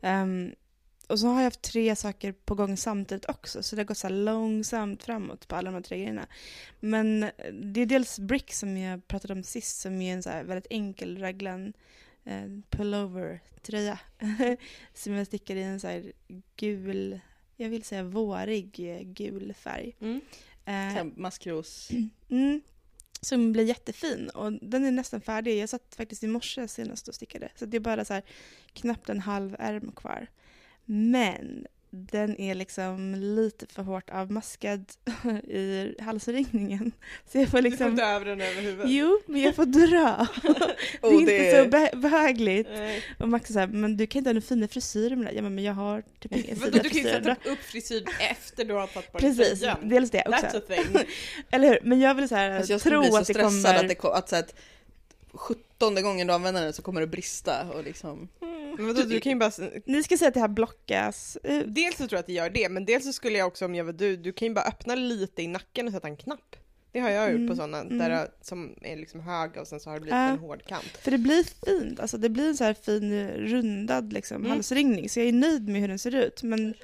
Um, 0.00 0.54
och 1.08 1.18
så 1.18 1.26
har 1.26 1.36
jag 1.36 1.44
haft 1.44 1.62
tre 1.62 1.96
saker 1.96 2.32
på 2.32 2.54
gång 2.54 2.76
samtidigt 2.76 3.28
också, 3.28 3.62
så 3.62 3.76
det 3.76 3.82
har 3.82 3.86
gått 3.86 3.98
så 3.98 4.08
långsamt 4.08 5.02
framåt 5.02 5.48
på 5.48 5.56
alla 5.56 5.70
de 5.70 5.74
här 5.74 5.82
tre 5.82 5.98
grejerna. 5.98 6.26
Men 6.80 7.20
det 7.52 7.80
är 7.80 7.86
dels 7.86 8.18
Brick 8.18 8.52
som 8.52 8.76
jag 8.76 9.08
pratade 9.08 9.34
om 9.34 9.42
sist, 9.42 9.80
som 9.80 10.02
är 10.02 10.14
en 10.14 10.22
så 10.22 10.30
väldigt 10.30 10.66
enkel 10.70 11.18
raglan 11.18 11.72
eh, 12.24 12.48
pullover-tröja. 12.70 13.98
som 14.94 15.12
jag 15.12 15.26
stickar 15.26 15.56
i 15.56 15.62
en 15.62 15.80
så 15.80 16.02
gul 16.56 17.20
jag 17.62 17.68
vill 17.68 17.84
säga 17.84 18.02
vårig 18.02 18.80
eh, 18.80 19.02
gul 19.02 19.54
färg. 19.54 19.96
Mm. 20.00 20.20
Eh, 20.64 21.04
maskros. 21.16 21.90
Mm, 22.30 22.60
som 23.20 23.52
blir 23.52 23.64
jättefin 23.64 24.28
och 24.28 24.52
den 24.52 24.84
är 24.84 24.90
nästan 24.90 25.20
färdig. 25.20 25.58
Jag 25.58 25.68
satt 25.68 25.94
faktiskt 25.94 26.24
i 26.24 26.26
morse 26.26 26.68
senast 26.68 27.08
och 27.08 27.14
stickade. 27.14 27.48
Så 27.54 27.66
det 27.66 27.76
är 27.76 27.80
bara 27.80 28.04
så 28.04 28.14
här, 28.14 28.22
knappt 28.72 29.08
en 29.08 29.20
halv 29.20 29.56
ärm 29.58 29.92
kvar. 29.92 30.26
Men 30.84 31.66
den 31.94 32.40
är 32.40 32.54
liksom 32.54 33.14
lite 33.14 33.66
för 33.66 33.82
hårt 33.82 34.10
avmaskad 34.10 34.84
i 35.44 35.94
halsringningen. 36.00 36.92
Så 37.32 37.38
jag 37.38 37.48
får 37.48 37.62
liksom... 37.62 37.78
Du 37.78 37.84
får 37.84 37.90
inte 37.90 38.04
över 38.04 38.26
den 38.26 38.40
över 38.40 38.62
huvudet? 38.62 38.90
Jo, 38.90 39.20
men 39.26 39.40
jag 39.40 39.56
får 39.56 39.66
dra. 39.66 40.26
det 41.02 41.08
är 41.08 41.20
inte 41.20 41.38
det... 41.38 41.64
så 41.64 41.70
be 41.70 41.90
behagligt. 41.96 42.68
Nej. 42.72 43.02
Och 43.18 43.28
Max 43.28 43.50
är 43.50 43.54
såhär, 43.54 43.66
men 43.66 43.96
du 43.96 44.06
kan 44.06 44.18
inte 44.18 44.28
ha 44.28 44.34
några 44.34 44.46
fina 44.46 44.68
frisyrer 44.68 45.16
med 45.16 45.26
det. 45.26 45.32
Ja, 45.32 45.42
men 45.42 45.58
jag 45.64 45.72
har 45.72 46.02
typ 46.20 46.32
inga 46.32 46.56
fina. 46.56 46.70
Du 46.70 46.88
kan 46.88 46.98
ju 46.98 47.04
sätta 47.04 47.32
upp 47.32 47.58
frisyr 47.58 48.04
efter 48.18 48.64
du 48.64 48.74
har 48.74 48.86
tagit 48.86 49.12
på 49.12 49.18
dig 49.18 49.36
Precis, 49.36 49.68
dels 49.82 50.10
det 50.10 50.24
också. 50.26 50.46
That's 50.46 50.56
a 50.56 50.60
thing. 50.68 51.06
Eller 51.50 51.68
hur? 51.68 51.78
Men 51.82 52.00
jag 52.00 52.14
vill 52.14 52.28
så 52.28 52.34
här, 52.34 52.50
alltså 52.50 52.72
jag 52.72 52.80
tro 52.80 53.16
att 53.16 53.26
det 53.26 53.34
kommer... 53.34 53.74
Att, 53.74 53.88
det, 53.88 54.04
att, 54.04 54.28
så 54.28 54.36
att 54.36 54.54
17 55.32 56.02
gången 56.02 56.26
du 56.26 56.32
använder 56.32 56.62
den 56.62 56.72
så 56.72 56.82
kommer 56.82 57.00
det 57.00 57.06
brista 57.06 57.70
och 57.70 57.84
liksom... 57.84 58.28
Mm. 58.42 58.51
Men 58.76 58.86
vadå, 58.86 59.02
du 59.02 59.20
kan 59.20 59.32
ju 59.32 59.38
bara... 59.38 59.50
Ni 59.86 60.02
ska 60.02 60.16
säga 60.16 60.28
att 60.28 60.34
det 60.34 60.40
här 60.40 60.48
blockas 60.48 61.38
ut. 61.42 61.74
Dels 61.74 61.96
så 61.96 62.08
tror 62.08 62.12
jag 62.12 62.20
att 62.20 62.26
det 62.26 62.32
gör 62.32 62.50
det, 62.50 62.68
men 62.68 62.84
dels 62.84 63.04
så 63.04 63.12
skulle 63.12 63.38
jag 63.38 63.46
också 63.46 63.64
om 63.64 63.74
jag 63.74 63.84
var 63.84 63.92
du, 63.92 64.16
du 64.16 64.32
kan 64.32 64.48
ju 64.48 64.54
bara 64.54 64.64
öppna 64.64 64.94
lite 64.94 65.42
i 65.42 65.46
nacken 65.46 65.86
och 65.86 65.92
sätta 65.92 66.08
en 66.08 66.16
knapp. 66.16 66.56
Det 66.92 67.00
har 67.00 67.10
jag 67.10 67.30
gjort 67.30 67.36
mm. 67.36 67.48
på 67.48 67.56
sådana 67.56 67.80
mm. 67.80 67.98
där, 67.98 68.28
som 68.40 68.74
är 68.80 68.96
liksom 68.96 69.20
höga 69.20 69.60
och 69.60 69.68
sen 69.68 69.80
så 69.80 69.90
har 69.90 69.94
det 69.94 70.00
blivit 70.00 70.14
ja. 70.14 70.28
en 70.28 70.38
hård 70.38 70.64
kant. 70.66 70.96
För 71.02 71.10
det 71.10 71.18
blir 71.18 71.66
fint, 71.66 72.00
alltså 72.00 72.18
det 72.18 72.28
blir 72.28 72.48
en 72.48 72.56
så 72.56 72.64
här 72.64 72.74
fin 72.74 73.28
rundad 73.28 74.12
liksom, 74.12 74.36
mm. 74.36 74.50
halsringning 74.50 75.08
så 75.08 75.20
jag 75.20 75.28
är 75.28 75.32
nöjd 75.32 75.68
med 75.68 75.80
hur 75.80 75.88
den 75.88 75.98
ser 75.98 76.14
ut. 76.14 76.42
Men 76.42 76.74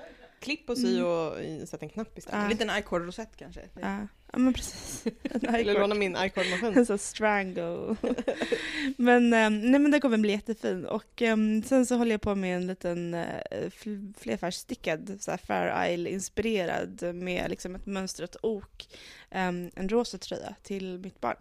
Klipp 0.40 0.70
och 0.70 0.78
sy 0.78 0.98
mm. 0.98 1.06
och 1.06 1.34
sätta 1.68 1.86
en 1.86 1.90
knapp 1.90 2.18
istället. 2.18 2.42
En 2.42 2.48
liten 2.48 2.70
icord-rosett 2.70 3.36
kanske? 3.36 3.60
Ja. 3.80 4.06
Ja, 4.32 4.38
men 4.38 4.52
precis. 4.52 5.04
Eller 5.42 5.74
låna 5.80 5.94
min 5.94 6.16
icord-maskin. 6.16 6.86
så 6.86 6.98
strangle. 6.98 7.96
men, 8.96 9.24
um, 9.24 9.60
nej, 9.70 9.80
men 9.80 9.90
det 9.90 10.00
kommer 10.00 10.18
bli 10.18 10.32
jättefin. 10.32 10.86
Och 10.86 11.22
um, 11.22 11.62
sen 11.62 11.86
så 11.86 11.96
håller 11.96 12.10
jag 12.10 12.20
på 12.20 12.34
med 12.34 12.56
en 12.56 12.66
liten 12.66 13.14
uh, 13.14 13.70
flerfärgstickad, 14.18 15.16
så 15.20 15.30
här 15.30 15.38
Fair 15.38 15.92
Isle-inspirerad 15.92 17.14
med 17.14 17.50
liksom 17.50 17.74
ett 17.74 17.86
mönstrat 17.86 18.36
ok, 18.42 18.88
um, 19.30 19.70
en 19.74 19.88
rosa 19.88 20.18
tröja 20.18 20.54
till 20.62 20.98
mitt 20.98 21.20
barn. 21.20 21.36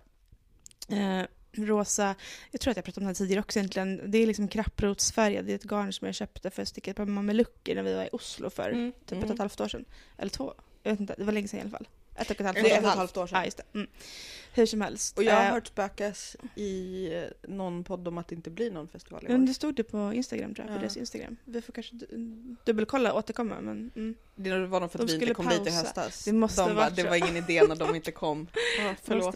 Uh, 0.92 1.26
rosa, 1.66 2.16
jag 2.52 2.62
tror 2.62 2.72
att 2.72 2.78
jag 2.78 2.86
pratade 2.86 3.04
om 3.04 3.06
det 3.06 3.10
här 3.10 3.14
tidigare 3.14 3.40
också 3.40 3.60
egentligen, 3.60 4.12
det 4.12 4.18
är 4.18 4.28
liksom 4.28 4.48
krapprotsfärgad, 4.48 5.46
det 5.46 5.52
är 5.52 5.56
ett 5.56 5.64
garn 5.64 5.94
som 5.94 6.06
jag 6.06 6.16
köpte 6.16 6.50
för 6.50 6.62
att 6.62 6.68
sticka 6.68 6.92
ett 6.92 6.98
par 6.98 7.06
mamelucker 7.06 7.76
när 7.76 7.84
vi 7.84 7.94
var 7.94 8.04
i 8.04 8.10
Oslo 8.12 8.50
för 8.50 8.70
mm. 8.70 8.92
typ 8.92 9.12
mm. 9.12 9.24
ett 9.24 9.30
och 9.30 9.34
ett 9.34 9.40
halvt 9.40 9.62
år 9.62 9.68
sedan. 9.68 9.86
Eller 10.18 10.30
två, 10.30 10.54
jag 10.84 10.92
vet 10.92 11.00
inte, 11.00 11.16
det 11.18 11.24
var 11.24 11.34
länge 11.34 11.48
sedan 11.48 11.60
i 11.60 11.62
alla 11.62 11.72
fall. 11.72 11.88
Ett 12.18 12.32
och 12.32 12.40
ett 12.40 12.46
halvt, 12.46 12.58
ett 12.58 12.66
och 12.66 12.72
ett 12.72 12.86
halvt 12.86 13.18
år 13.18 13.28
sedan. 13.28 13.40
Ja, 13.40 13.46
just 13.46 13.58
det. 13.58 13.64
Mm. 13.74 13.88
Hur 14.54 14.66
som 14.66 14.82
helst. 14.82 15.18
Och 15.18 15.24
jag 15.24 15.36
har 15.36 15.46
uh, 15.46 15.52
hört 15.52 15.68
spökas 15.68 16.36
i 16.56 17.06
eh, 17.14 17.50
någon 17.50 17.84
podd 17.84 18.08
om 18.08 18.18
att 18.18 18.28
det 18.28 18.36
inte 18.36 18.50
blir 18.50 18.72
någon 18.72 18.88
festival 18.88 19.24
i 19.24 19.28
år. 19.28 19.32
Men 19.32 19.46
det 19.46 19.54
stod 19.54 19.76
det 19.76 19.84
på 19.84 20.14
Instagram 20.14 20.56
tror 20.56 20.68
jag, 20.68 20.74
på 20.74 20.78
ja. 20.78 20.82
deras 20.82 20.98
Instagram. 20.98 21.38
Vi 21.46 21.62
får 21.62 21.74
kanske 21.74 21.96
dubbelkolla 22.66 23.12
och 23.12 23.20
återkomma 23.20 23.62
men... 23.62 23.92
Mm. 23.96 24.16
Det 24.36 24.66
var 24.66 24.80
nog 24.80 24.92
för 24.92 25.00
att 25.00 25.08
de 25.08 25.14
vi 25.14 25.22
inte 25.22 25.34
kom 25.34 25.46
pausa. 25.46 25.64
dit 25.64 25.74
i 25.74 25.76
höstas. 25.76 26.26
Det 26.26 26.34
måste 26.34 26.62
de 26.62 26.76
bara, 26.76 26.90
det 26.90 27.04
var 27.04 27.16
ingen 27.16 27.36
idé 27.36 27.64
när 27.68 27.76
de 27.76 27.96
inte 27.96 28.12
kom. 28.12 28.48
ja, 28.80 28.96
förlåt. 29.04 29.36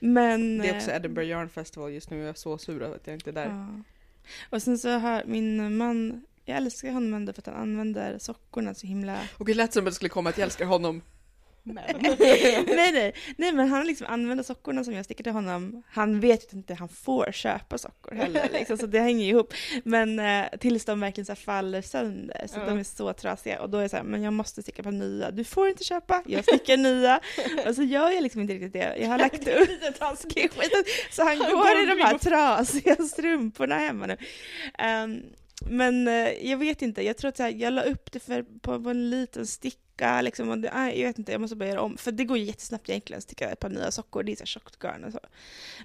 Men, 0.00 0.58
det 0.58 0.68
är 0.68 0.76
också 0.76 0.90
eh, 0.90 0.96
Edinburgh 0.96 1.28
Yarn 1.28 1.48
Festival 1.48 1.92
just 1.92 2.10
nu, 2.10 2.18
jag 2.18 2.28
är 2.28 2.34
så 2.34 2.58
sur 2.58 2.82
över 2.82 2.96
att 2.96 3.06
jag 3.06 3.16
inte 3.16 3.30
är 3.30 3.34
där. 3.34 3.46
Ja. 3.46 3.82
Och 4.50 4.62
sen 4.62 4.78
så 4.78 4.88
har 4.88 5.22
min 5.26 5.76
man, 5.76 6.24
jag 6.44 6.56
älskar 6.56 6.90
honom 6.90 7.14
ändå 7.14 7.32
för 7.32 7.40
att 7.40 7.46
han 7.46 7.56
använder 7.56 8.18
sockorna 8.18 8.74
så 8.74 8.86
himla... 8.86 9.18
Och 9.38 9.44
det 9.44 9.54
lät 9.54 9.72
som 9.72 9.82
att 9.82 9.90
det 9.92 9.94
skulle 9.94 10.08
komma 10.08 10.30
att 10.30 10.38
jag 10.38 10.44
älskar 10.44 10.64
honom 10.64 11.02
nej, 11.72 12.92
nej, 12.92 13.14
nej, 13.36 13.52
men 13.52 13.68
han 13.68 13.86
liksom 13.86 14.06
använder 14.06 14.44
sockorna 14.44 14.84
som 14.84 14.94
jag 14.94 15.04
sticker 15.04 15.24
till 15.24 15.32
honom. 15.32 15.82
Han 15.88 16.20
vet 16.20 16.52
ju 16.52 16.56
inte 16.56 16.74
han 16.74 16.88
får 16.88 17.32
köpa 17.32 17.78
sockor 17.78 18.14
heller, 18.14 18.48
liksom, 18.52 18.78
så 18.78 18.86
det 18.86 19.00
hänger 19.00 19.26
ihop. 19.26 19.54
Men 19.84 20.18
eh, 20.18 20.44
tills 20.60 20.84
de 20.84 21.00
verkligen 21.00 21.26
så 21.26 21.34
faller 21.34 21.82
sönder, 21.82 22.46
så 22.48 22.56
mm. 22.56 22.68
de 22.68 22.78
är 22.78 22.84
så 22.84 23.12
trasiga. 23.12 23.62
Och 23.62 23.70
då 23.70 23.78
är 23.78 23.82
jag 23.82 23.90
så 23.90 23.96
här, 23.96 24.04
men 24.04 24.22
jag 24.22 24.32
måste 24.32 24.62
sticka 24.62 24.82
på 24.82 24.90
nya. 24.90 25.30
Du 25.30 25.44
får 25.44 25.68
inte 25.68 25.84
köpa, 25.84 26.22
jag 26.26 26.44
stickar 26.44 26.76
nya. 26.76 27.20
och 27.66 27.74
så 27.74 27.82
gör 27.82 28.10
jag 28.10 28.22
liksom 28.22 28.40
inte 28.40 28.54
riktigt 28.54 28.72
det. 28.72 28.96
Jag 29.00 29.08
har 29.08 29.18
lagt 29.18 29.48
upp 29.48 29.68
så 31.10 31.24
han 31.24 31.38
går 31.38 31.82
i 31.82 31.86
de 31.86 32.04
här 32.04 32.18
trasiga 32.18 32.96
strumporna 32.96 33.78
hemma 33.78 34.06
nu. 34.06 34.16
Um, 35.04 35.22
men 35.66 36.08
eh, 36.08 36.48
jag 36.50 36.56
vet 36.56 36.82
inte, 36.82 37.02
jag 37.02 37.16
tror 37.16 37.28
att 37.28 37.38
här, 37.38 37.50
jag 37.50 37.72
la 37.72 37.82
upp 37.82 38.12
det 38.12 38.20
för, 38.20 38.42
på, 38.42 38.82
på 38.82 38.90
en 38.90 39.10
liten 39.10 39.46
stick 39.46 39.78
socka 39.94 40.22
liksom. 40.22 40.48
Och 40.48 40.58
det, 40.58 40.68
jag 40.94 41.06
vet 41.06 41.18
inte, 41.18 41.32
jag 41.32 41.40
måste 41.40 41.56
bara 41.56 41.68
göra 41.68 41.82
om. 41.82 41.96
För 41.96 42.12
det 42.12 42.24
går 42.24 42.38
ju 42.38 42.44
jättesnabbt 42.44 42.88
egentligen 42.88 43.18
att 43.18 43.24
sticka 43.24 43.50
ett 43.50 43.60
par 43.60 43.68
nya 43.68 43.90
sockor. 43.90 44.22
Det 44.22 44.32
är 44.32 44.36
så 44.36 44.44
tjockt 44.44 44.78
garn 44.78 45.04
och 45.04 45.12
så. 45.12 45.20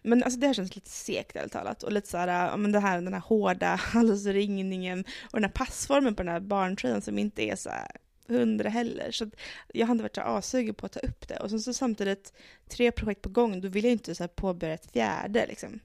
Men 0.04 0.24
alltså 0.24 0.40
det 0.40 0.48
här 0.48 0.54
känns 0.54 0.76
lite 0.76 0.90
segt 0.90 1.36
ärligt 1.36 1.52
talat. 1.52 1.84
Och 1.84 1.92
lite 1.92 2.08
så 2.08 2.18
här, 2.18 2.58
men 2.58 2.72
det 2.72 2.80
här, 2.80 3.02
den 3.02 3.14
här 3.14 3.22
hårda 3.22 3.76
halsringningen 3.94 5.06
och 5.32 5.40
den 5.40 5.44
här 5.44 5.52
passformen 5.52 6.16
på 6.16 6.24
den 6.24 6.34
här 6.34 6.40
barntröjan 6.40 7.02
som 7.02 7.20
inte 7.20 7.44
är 7.44 7.56
så 7.56 7.70
här 7.70 7.92
hundra 8.28 8.70
heller. 8.70 9.12
Så 9.12 9.30
jag 9.74 9.88
hade 9.88 10.04
varit 10.04 10.16
så 10.16 10.22
asugen 10.22 10.76
på 10.76 10.86
att 10.86 10.92
ta 10.92 11.00
upp 11.00 11.28
det. 11.28 11.40
Och 11.40 11.50
sen 11.50 11.60
så 11.60 11.74
samtidigt 11.74 12.34
tre 12.70 12.92
projekt 12.92 13.22
på 13.22 13.30
gång, 13.30 13.62
då 13.62 13.68
vill 13.68 13.84
jag 13.84 13.92
inte 13.92 14.16
så 14.16 14.28
påbörja 14.28 14.74
ett 14.74 14.92
fjärde 14.92 15.46
liksom. 15.48 15.80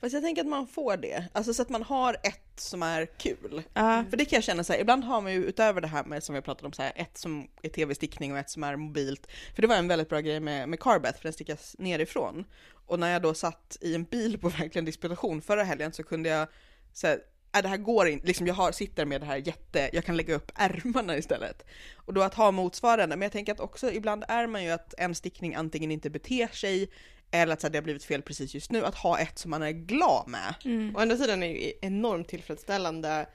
Fast 0.00 0.14
jag 0.14 0.22
tänker 0.22 0.42
att 0.42 0.48
man 0.48 0.66
får 0.66 0.96
det, 0.96 1.24
alltså 1.32 1.54
så 1.54 1.62
att 1.62 1.68
man 1.68 1.82
har 1.82 2.14
ett 2.14 2.47
som 2.60 2.82
är 2.82 3.06
kul. 3.06 3.54
Uh. 3.78 4.10
För 4.10 4.16
det 4.16 4.24
kan 4.24 4.36
jag 4.36 4.44
känna 4.44 4.64
så 4.64 4.72
här, 4.72 4.80
ibland 4.80 5.04
har 5.04 5.20
man 5.20 5.32
ju 5.32 5.44
utöver 5.44 5.80
det 5.80 5.86
här 5.86 6.04
med 6.04 6.22
som 6.22 6.34
vi 6.34 6.40
pratat 6.40 6.64
om, 6.64 6.72
så 6.72 6.82
här, 6.82 6.92
ett 6.96 7.18
som 7.18 7.48
är 7.62 7.68
tv-stickning 7.68 8.32
och 8.32 8.38
ett 8.38 8.50
som 8.50 8.64
är 8.64 8.76
mobilt. 8.76 9.26
För 9.54 9.62
det 9.62 9.68
var 9.68 9.76
en 9.76 9.88
väldigt 9.88 10.08
bra 10.08 10.20
grej 10.20 10.40
med, 10.40 10.68
med 10.68 10.80
Carbeth, 10.80 11.16
för 11.16 11.22
den 11.22 11.32
stickas 11.32 11.76
nerifrån. 11.78 12.44
Och 12.86 12.98
när 12.98 13.12
jag 13.12 13.22
då 13.22 13.34
satt 13.34 13.76
i 13.80 13.94
en 13.94 14.04
bil 14.04 14.38
på 14.38 14.48
verkligen 14.58 14.84
disputation 14.84 15.42
förra 15.42 15.64
helgen 15.64 15.92
så 15.92 16.02
kunde 16.02 16.28
jag 16.28 16.48
så 16.92 17.06
här, 17.06 17.20
äh, 17.56 17.62
det 17.62 17.68
här 17.68 17.76
går 17.76 18.08
inte, 18.08 18.26
liksom 18.26 18.46
jag 18.46 18.54
har, 18.54 18.72
sitter 18.72 19.04
med 19.04 19.20
det 19.20 19.26
här 19.26 19.36
jätte, 19.36 19.90
jag 19.92 20.04
kan 20.04 20.16
lägga 20.16 20.34
upp 20.34 20.52
ärmarna 20.54 21.16
istället. 21.16 21.66
Och 21.96 22.14
då 22.14 22.22
att 22.22 22.34
ha 22.34 22.50
motsvarande, 22.50 23.16
men 23.16 23.22
jag 23.22 23.32
tänker 23.32 23.52
att 23.52 23.60
också 23.60 23.92
ibland 23.92 24.24
är 24.28 24.46
man 24.46 24.64
ju 24.64 24.70
att 24.70 24.94
en 24.98 25.14
stickning 25.14 25.54
antingen 25.54 25.90
inte 25.90 26.10
beter 26.10 26.46
sig 26.46 26.90
eller 27.30 27.52
att 27.52 27.60
så 27.60 27.66
här, 27.66 27.72
det 27.72 27.78
har 27.78 27.82
blivit 27.82 28.04
fel 28.04 28.22
precis 28.22 28.54
just 28.54 28.72
nu, 28.72 28.84
att 28.84 28.94
ha 28.94 29.18
ett 29.18 29.38
som 29.38 29.50
man 29.50 29.62
är 29.62 29.70
glad 29.70 30.28
med. 30.28 30.54
Mm. 30.64 30.96
Å 30.96 30.98
andra 30.98 31.16
sidan 31.16 31.42
är 31.42 31.48
det 31.48 31.54
ju 31.54 31.72
enormt 31.80 32.28
tillfredsställande 32.28 33.26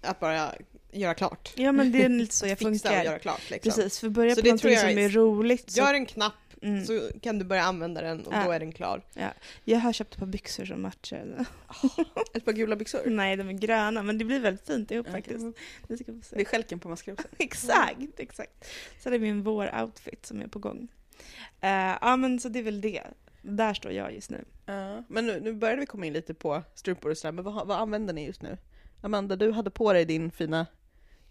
att 0.00 0.20
bara 0.20 0.54
göra 0.92 1.14
klart. 1.14 1.52
Ja 1.54 1.72
men 1.72 1.92
det 1.92 2.04
är 2.04 2.08
lite 2.08 2.34
så 2.34 2.46
jag 2.48 2.58
funkar. 2.58 2.98
och 2.98 3.04
göra 3.04 3.18
klart 3.18 3.50
liksom. 3.50 3.72
Precis, 3.72 4.00
för 4.00 4.08
börja 4.08 4.34
på 4.34 4.40
någonting 4.40 4.76
som 4.76 4.88
är 4.88 5.08
roligt. 5.08 5.70
Så... 5.70 5.78
Gör 5.78 5.94
en 5.94 6.06
knapp 6.06 6.34
Mm. 6.62 6.84
Så 6.84 7.10
kan 7.22 7.38
du 7.38 7.44
börja 7.44 7.62
använda 7.62 8.00
den 8.00 8.26
och 8.26 8.34
ja. 8.34 8.44
då 8.44 8.50
är 8.50 8.60
den 8.60 8.72
klar. 8.72 9.02
Ja. 9.14 9.32
Jag 9.64 9.78
har 9.78 9.92
köpt 9.92 10.14
ett 10.14 10.20
par 10.20 10.26
byxor 10.26 10.64
som 10.64 10.82
matchar. 10.82 11.46
ett 12.34 12.44
par 12.44 12.52
gula 12.52 12.76
byxor? 12.76 13.00
Nej, 13.06 13.36
de 13.36 13.48
är 13.48 13.52
gröna, 13.52 14.02
men 14.02 14.18
det 14.18 14.24
blir 14.24 14.40
väldigt 14.40 14.66
fint 14.66 14.90
ihop 14.90 15.08
okay. 15.08 15.22
faktiskt. 15.22 15.46
Det, 15.88 15.96
ska 15.96 16.12
få 16.12 16.20
se. 16.22 16.36
det 16.36 16.42
är 16.42 16.44
skälken 16.44 16.80
på 16.80 16.88
maskrosen. 16.88 17.24
exakt, 17.38 18.20
exakt. 18.20 18.66
Så 19.02 19.10
det 19.10 19.16
är 19.16 19.20
min 19.20 19.42
vår-outfit 19.42 20.26
som 20.26 20.40
är 20.40 20.46
på 20.46 20.58
gång. 20.58 20.88
Uh, 21.64 21.98
ja, 22.00 22.16
men 22.16 22.40
så 22.40 22.48
det 22.48 22.58
är 22.58 22.62
väl 22.62 22.80
det. 22.80 23.02
Där 23.42 23.74
står 23.74 23.92
jag 23.92 24.14
just 24.14 24.30
nu. 24.30 24.44
Uh, 24.68 25.00
men 25.08 25.26
nu, 25.26 25.40
nu 25.40 25.52
började 25.52 25.80
vi 25.80 25.86
komma 25.86 26.06
in 26.06 26.12
lite 26.12 26.34
på 26.34 26.62
strumpor 26.74 27.10
och 27.10 27.18
sådär, 27.18 27.32
men 27.32 27.44
vad, 27.44 27.66
vad 27.66 27.78
använder 27.78 28.14
ni 28.14 28.26
just 28.26 28.42
nu? 28.42 28.58
Amanda, 29.00 29.36
du 29.36 29.52
hade 29.52 29.70
på 29.70 29.92
dig 29.92 30.04
din 30.04 30.30
fina 30.30 30.66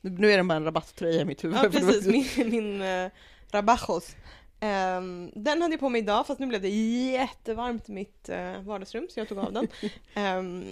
Nu 0.01 0.31
är 0.31 0.37
det 0.37 0.43
bara 0.43 0.55
en 0.55 0.63
rabatttröja 0.63 1.21
i 1.21 1.25
mitt 1.25 1.43
huvud. 1.43 1.57
Ja 1.63 1.69
precis, 1.69 2.05
min, 2.07 2.49
min 2.49 2.81
uh, 2.81 3.09
Rabajos. 3.51 4.15
Um, 4.61 5.31
den 5.35 5.61
hade 5.61 5.73
jag 5.73 5.79
på 5.79 5.89
mig 5.89 6.01
idag 6.01 6.27
fast 6.27 6.39
nu 6.39 6.47
blev 6.47 6.61
det 6.61 6.69
jättevarmt 6.69 7.89
i 7.89 7.91
mitt 7.91 8.29
uh, 8.29 8.61
vardagsrum 8.61 9.07
så 9.09 9.19
jag 9.19 9.27
tog 9.27 9.37
av 9.37 9.53
den. 9.53 9.67
Um, 10.39 10.65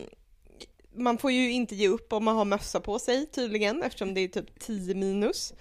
man 1.04 1.18
får 1.18 1.32
ju 1.32 1.52
inte 1.52 1.76
ge 1.76 1.88
upp 1.88 2.14
om 2.14 2.24
man 2.24 2.36
har 2.36 2.46
mössa 2.46 2.80
på 2.80 3.00
sig 3.00 3.26
tydligen 3.26 3.84
eftersom 3.84 4.14
det 4.14 4.22
är 4.22 4.28
typ 4.28 4.60
10 4.60 4.96
minus. 4.96 5.54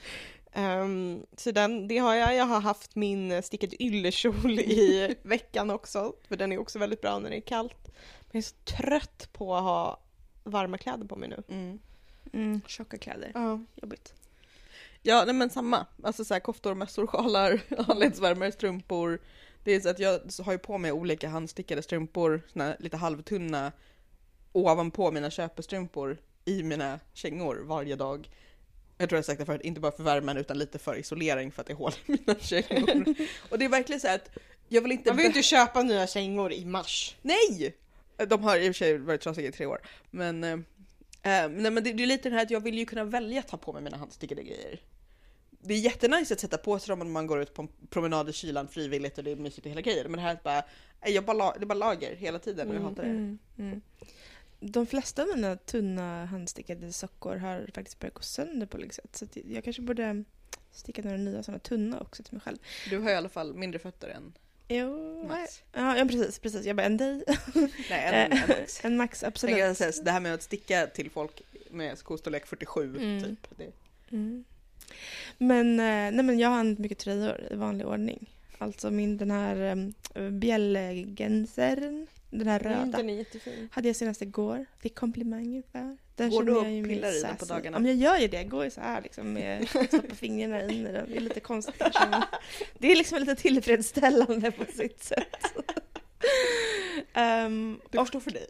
Um, 0.56 1.26
så 1.36 1.50
den, 1.50 1.88
det 1.88 1.98
har 1.98 2.14
jag. 2.14 2.36
Jag 2.36 2.44
har 2.44 2.60
haft 2.60 2.94
min 2.94 3.42
stickade 3.42 3.82
yllekjol 3.82 4.60
i 4.60 5.14
veckan 5.22 5.70
också 5.70 6.14
för 6.28 6.36
den 6.36 6.52
är 6.52 6.58
också 6.58 6.78
väldigt 6.78 7.00
bra 7.00 7.18
när 7.18 7.30
det 7.30 7.36
är 7.36 7.40
kallt. 7.40 7.84
Men 7.84 8.30
jag 8.32 8.38
är 8.38 8.42
så 8.42 8.54
trött 8.64 9.28
på 9.32 9.54
att 9.54 9.62
ha 9.62 10.00
varma 10.44 10.78
kläder 10.78 11.06
på 11.06 11.16
mig 11.16 11.28
nu. 11.28 11.42
Mm. 11.48 11.78
Mm, 12.32 12.60
tjocka 12.66 12.98
kläder. 12.98 13.30
Ja. 13.34 13.60
Jobbigt. 13.74 14.14
Ja, 15.02 15.22
nej 15.24 15.34
men 15.34 15.50
samma. 15.50 15.86
Alltså 16.02 16.24
så 16.24 16.34
här, 16.34 16.40
koftor, 16.40 16.74
mössor, 16.74 17.06
sjalar, 17.06 17.60
handledsvärmare, 17.82 18.52
strumpor. 18.52 19.18
Det 19.64 19.72
är 19.72 19.80
så 19.80 19.88
att 19.88 19.98
jag 19.98 20.20
har 20.44 20.52
ju 20.52 20.58
på 20.58 20.78
mig 20.78 20.92
olika 20.92 21.28
handstickade 21.28 21.82
strumpor, 21.82 22.42
såna 22.52 22.76
lite 22.78 22.96
halvtunna, 22.96 23.72
ovanpå 24.52 25.10
mina 25.10 25.30
köpestrumpor 25.30 26.18
i 26.44 26.62
mina 26.62 27.00
kängor 27.12 27.62
varje 27.64 27.96
dag. 27.96 28.30
Jag 28.98 29.08
tror 29.08 29.16
jag 29.16 29.24
sagt 29.24 29.38
det 29.38 29.46
förut, 29.46 29.60
inte 29.64 29.80
bara 29.80 29.92
för 29.92 30.02
värmen 30.02 30.36
utan 30.36 30.58
lite 30.58 30.78
för 30.78 30.96
isolering 30.96 31.52
för 31.52 31.60
att 31.60 31.66
det 31.66 31.72
är 31.72 31.76
hål 31.76 31.92
i 32.06 32.12
mina 32.12 32.34
kängor. 32.40 33.04
Och 33.50 33.58
det 33.58 33.64
är 33.64 33.68
verkligen 33.68 34.00
så 34.00 34.08
att 34.08 34.30
jag 34.68 34.82
vill 34.82 34.92
inte... 34.92 35.10
Man 35.10 35.16
vill 35.16 35.26
inte 35.26 35.42
köpa 35.42 35.82
nya 35.82 36.06
kängor 36.06 36.52
i 36.52 36.64
mars. 36.64 37.16
Nej! 37.22 37.76
De 38.28 38.42
har 38.42 38.56
i 38.56 38.70
och 38.70 38.76
för 38.76 38.84
sig 38.84 38.98
varit 38.98 39.20
trasiga 39.20 39.48
i 39.48 39.52
tre 39.52 39.66
år. 39.66 39.80
Men, 40.10 40.44
eh, 40.44 40.58
nej, 41.22 41.48
men 41.48 41.74
det, 41.74 41.92
det 41.92 42.02
är 42.02 42.06
lite 42.06 42.28
det 42.28 42.34
här 42.34 42.42
att 42.42 42.50
jag 42.50 42.60
vill 42.60 42.78
ju 42.78 42.86
kunna 42.86 43.04
välja 43.04 43.40
att 43.40 43.48
ta 43.48 43.56
på 43.56 43.72
mig 43.72 43.82
mina 43.82 43.96
handstickade 43.96 44.42
grejer. 44.42 44.80
Det 45.50 45.74
är 45.74 45.78
jättenice 45.78 46.34
att 46.34 46.40
sätta 46.40 46.58
på 46.58 46.78
sig 46.78 46.88
dem 46.88 47.00
om 47.00 47.12
man 47.12 47.26
går 47.26 47.42
ut 47.42 47.54
på 47.54 47.62
en 47.62 47.68
promenad 47.90 48.28
i 48.28 48.32
kylan 48.32 48.68
frivilligt 48.68 49.18
och 49.18 49.24
det 49.24 49.30
är 49.30 49.36
mysigt 49.36 49.66
och 49.66 49.70
hela 49.70 49.80
grejen. 49.80 50.10
Men 50.10 50.12
det 50.16 50.22
här 50.22 50.30
är 50.30 50.40
bara, 50.42 50.62
jag 51.10 51.24
bara, 51.24 51.52
det 51.58 51.64
är 51.64 51.66
bara 51.66 51.74
lager 51.74 52.16
hela 52.16 52.38
tiden 52.38 52.68
och 52.68 52.74
jag 52.74 52.80
hatar 52.80 53.02
det. 53.02 53.08
Mm, 53.08 53.38
mm. 53.58 53.80
De 54.60 54.86
flesta 54.86 55.22
av 55.22 55.28
mina 55.34 55.56
tunna 55.56 56.24
handstickade 56.26 56.92
sockor 56.92 57.36
har 57.36 57.70
faktiskt 57.74 57.98
börjat 58.00 58.14
gå 58.14 58.22
sönder 58.22 58.66
på 58.66 58.78
olika 58.78 58.92
sätt. 58.92 59.16
Så 59.16 59.26
jag 59.44 59.64
kanske 59.64 59.82
borde 59.82 60.24
sticka 60.72 61.02
några 61.02 61.16
nya 61.16 61.42
sådana 61.42 61.58
tunna 61.58 62.00
också 62.00 62.22
till 62.22 62.34
mig 62.34 62.40
själv. 62.40 62.58
Du 62.90 62.98
har 62.98 63.10
i 63.10 63.14
alla 63.14 63.28
fall 63.28 63.54
mindre 63.54 63.78
fötter 63.78 64.08
än 64.08 64.32
Jo, 64.68 65.24
Max. 65.28 65.62
Ja, 65.72 65.96
ja 65.98 66.04
precis, 66.04 66.38
precis. 66.38 66.66
Jag 66.66 66.76
bara 66.76 66.86
en 66.86 66.96
dig. 66.96 67.24
Nej, 67.90 68.28
en, 68.30 68.32
en 68.32 68.38
Max. 68.48 68.84
en 68.84 68.96
max, 68.96 69.24
absolut. 69.24 69.58
Jag 69.58 69.76
säga, 69.76 69.92
det 70.04 70.10
här 70.10 70.20
med 70.20 70.34
att 70.34 70.42
sticka 70.42 70.86
till 70.86 71.10
folk 71.10 71.42
med 71.70 71.98
skostorlek 71.98 72.46
47 72.46 72.96
Mm. 72.96 73.22
typ. 73.24 73.48
Det, 73.58 73.72
Mm. 74.10 74.44
Men, 75.38 75.80
eh, 75.80 75.84
nej, 76.16 76.22
men 76.22 76.38
jag 76.38 76.48
har 76.48 76.58
använt 76.58 76.78
mycket 76.78 76.98
tröjor 76.98 77.48
i 77.50 77.54
vanlig 77.54 77.86
ordning. 77.86 78.30
Alltså 78.58 78.90
min 78.90 79.16
den 79.16 79.30
här 79.30 79.56
um, 80.14 80.40
bjällgensern, 80.40 82.06
den 82.38 82.48
här 82.48 82.58
röda, 82.58 82.76
Mm, 82.76 82.90
den 82.90 83.10
är 83.10 83.14
jättefin. 83.14 83.68
hade 83.72 83.88
jag 83.88 83.96
senast 83.96 84.22
igår. 84.22 84.66
Fick 84.80 84.94
komplimanger 84.94 85.62
för. 85.72 85.96
Den 86.16 86.30
Går 86.30 86.42
du 86.42 86.52
jag 86.52 86.58
och 86.58 86.88
pillar 86.88 87.16
i 87.16 87.20
den 87.20 87.36
på 87.36 87.44
dagarna? 87.44 87.78
Men 87.78 87.86
jag 87.90 87.96
gör 88.12 88.18
ju 88.20 88.28
det. 88.28 88.36
Jag 88.36 88.48
går 88.48 88.64
ju 88.64 88.70
så 88.70 88.80
här 88.80 89.02
liksom 89.02 89.32
med 89.32 89.68
stoppa 89.88 90.14
fingrarna 90.14 90.62
in 90.62 90.86
i 90.86 90.92
den. 90.92 91.08
Det 91.10 91.16
är 91.16 91.20
lite 91.20 91.40
konstigt 91.40 91.82
Det 92.78 92.92
är 92.92 92.96
liksom 92.96 93.18
lite 93.18 93.34
tillfredsställande 93.36 94.50
på 94.50 94.64
sitt 94.72 95.02
sätt. 95.04 95.36
Ehm, 97.14 97.80
du 97.90 97.98
förstår 97.98 98.20
för 98.20 98.30
dig. 98.30 98.46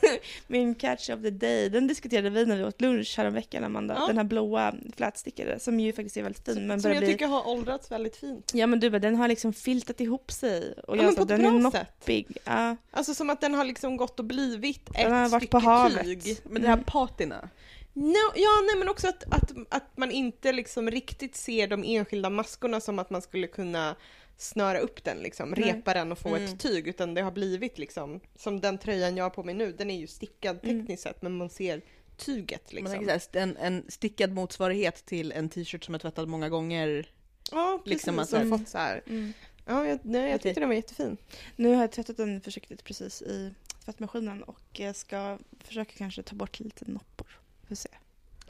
min 0.46 0.74
catch 0.74 1.10
of 1.10 1.22
the 1.22 1.30
day, 1.30 1.68
den 1.68 1.86
diskuterade 1.86 2.30
vi 2.30 2.46
när 2.46 2.56
vi 2.56 2.64
åt 2.64 2.80
lunch 2.80 3.14
häromveckan 3.18 3.64
Amanda. 3.64 3.94
Ja. 4.00 4.06
Den 4.06 4.16
här 4.16 4.24
blåa 4.24 4.74
flätstickade 4.96 5.58
som 5.58 5.80
ju 5.80 5.92
faktiskt 5.92 6.16
är 6.16 6.22
väldigt 6.22 6.44
fin. 6.44 6.66
men 6.66 6.82
Som 6.82 6.90
jag 6.92 6.98
bli... 7.02 7.12
tycker 7.12 7.26
har 7.26 7.48
åldrats 7.48 7.90
väldigt 7.90 8.16
fint. 8.16 8.50
Ja 8.54 8.66
men 8.66 8.80
du 8.80 8.90
bara, 8.90 8.98
den 8.98 9.16
har 9.16 9.28
liksom 9.28 9.52
filtat 9.52 10.00
ihop 10.00 10.32
sig. 10.32 10.72
Och 10.86 10.96
Ja, 10.96 11.02
jag 11.02 11.14
sa, 11.14 11.24
den 11.24 11.44
är 11.44 11.50
noppig. 11.50 12.36
Ja. 12.44 12.76
Alltså 12.90 13.14
som 13.14 13.30
att 13.30 13.40
den 13.40 13.54
har 13.54 13.64
liksom 13.64 13.96
gått 13.96 14.18
och 14.18 14.24
blivit 14.24 14.86
Den 14.94 15.06
ett 15.06 15.12
har 15.12 15.28
varit 15.28 15.42
stycke 15.42 15.50
på 15.50 15.58
havet. 15.58 16.02
tyg. 16.04 16.36
Men 16.44 16.62
det 16.62 16.68
här 16.68 16.74
Mm. 16.74 16.84
patina. 16.84 17.48
No, 17.92 18.32
ja, 18.34 18.50
nej 18.66 18.76
men 18.78 18.88
också 18.88 19.08
att, 19.08 19.24
att, 19.34 19.52
att 19.70 19.96
man 19.96 20.10
inte 20.10 20.52
liksom 20.52 20.90
riktigt 20.90 21.36
ser 21.36 21.66
de 21.68 21.84
enskilda 21.86 22.30
maskorna 22.30 22.80
som 22.80 22.98
att 22.98 23.10
man 23.10 23.22
skulle 23.22 23.46
kunna 23.46 23.96
snöra 24.40 24.78
upp 24.78 25.04
den, 25.04 25.18
liksom, 25.18 25.50
Nej. 25.50 25.72
repa 25.72 25.94
den 25.94 26.12
och 26.12 26.18
få 26.18 26.28
Mm. 26.28 26.44
ett 26.44 26.60
tyg, 26.60 26.88
utan 26.88 27.14
det 27.14 27.22
har 27.22 27.30
blivit 27.30 27.78
liksom, 27.78 28.20
som 28.36 28.60
den 28.60 28.78
tröjan 28.78 29.16
jag 29.16 29.24
har 29.24 29.30
på 29.30 29.42
mig 29.42 29.54
nu, 29.54 29.72
den 29.72 29.90
är 29.90 29.98
ju 29.98 30.06
stickad 30.06 30.58
Mm. 30.62 30.78
tekniskt 30.80 31.02
sett, 31.02 31.22
men 31.22 31.36
man 31.36 31.50
ser 31.50 31.82
tyget 32.16 32.72
Man 32.72 32.82
liksom. 32.92 33.04
så 33.04 33.38
här, 33.38 33.42
en, 33.42 33.56
en 33.56 33.84
stickad 33.88 34.32
motsvarighet 34.32 35.06
till 35.06 35.32
en 35.32 35.48
t-shirt 35.48 35.84
som 35.84 35.94
är 35.94 35.98
tvättad 35.98 36.28
många 36.28 36.48
gånger. 36.48 37.10
Ja, 37.52 37.80
precis. 37.84 37.92
liksom 38.06 38.26
som 38.26 38.40
Mm. 38.42 38.58
fått 38.58 38.68
så 38.68 38.78
här. 38.78 39.02
Mm. 39.06 39.32
Ja, 39.66 39.86
jag, 39.86 39.98
nej, 40.02 40.30
jag 40.30 40.40
tyckte 40.40 40.60
den 40.60 40.68
var 40.68 40.76
jättefin. 40.76 41.16
Nu 41.56 41.74
har 41.74 41.80
jag 41.80 41.92
tvättat 41.92 42.16
den 42.16 42.40
försiktigt 42.40 42.84
precis 42.84 43.22
i 43.22 43.54
tvättmaskinen 43.84 44.42
och 44.42 44.80
ska 44.94 45.38
försöka 45.64 45.92
kanske 45.98 46.22
ta 46.22 46.36
bort 46.36 46.60
lite 46.60 46.84
noppor. 46.90 47.26
Får 47.68 47.74
se. 47.74 47.88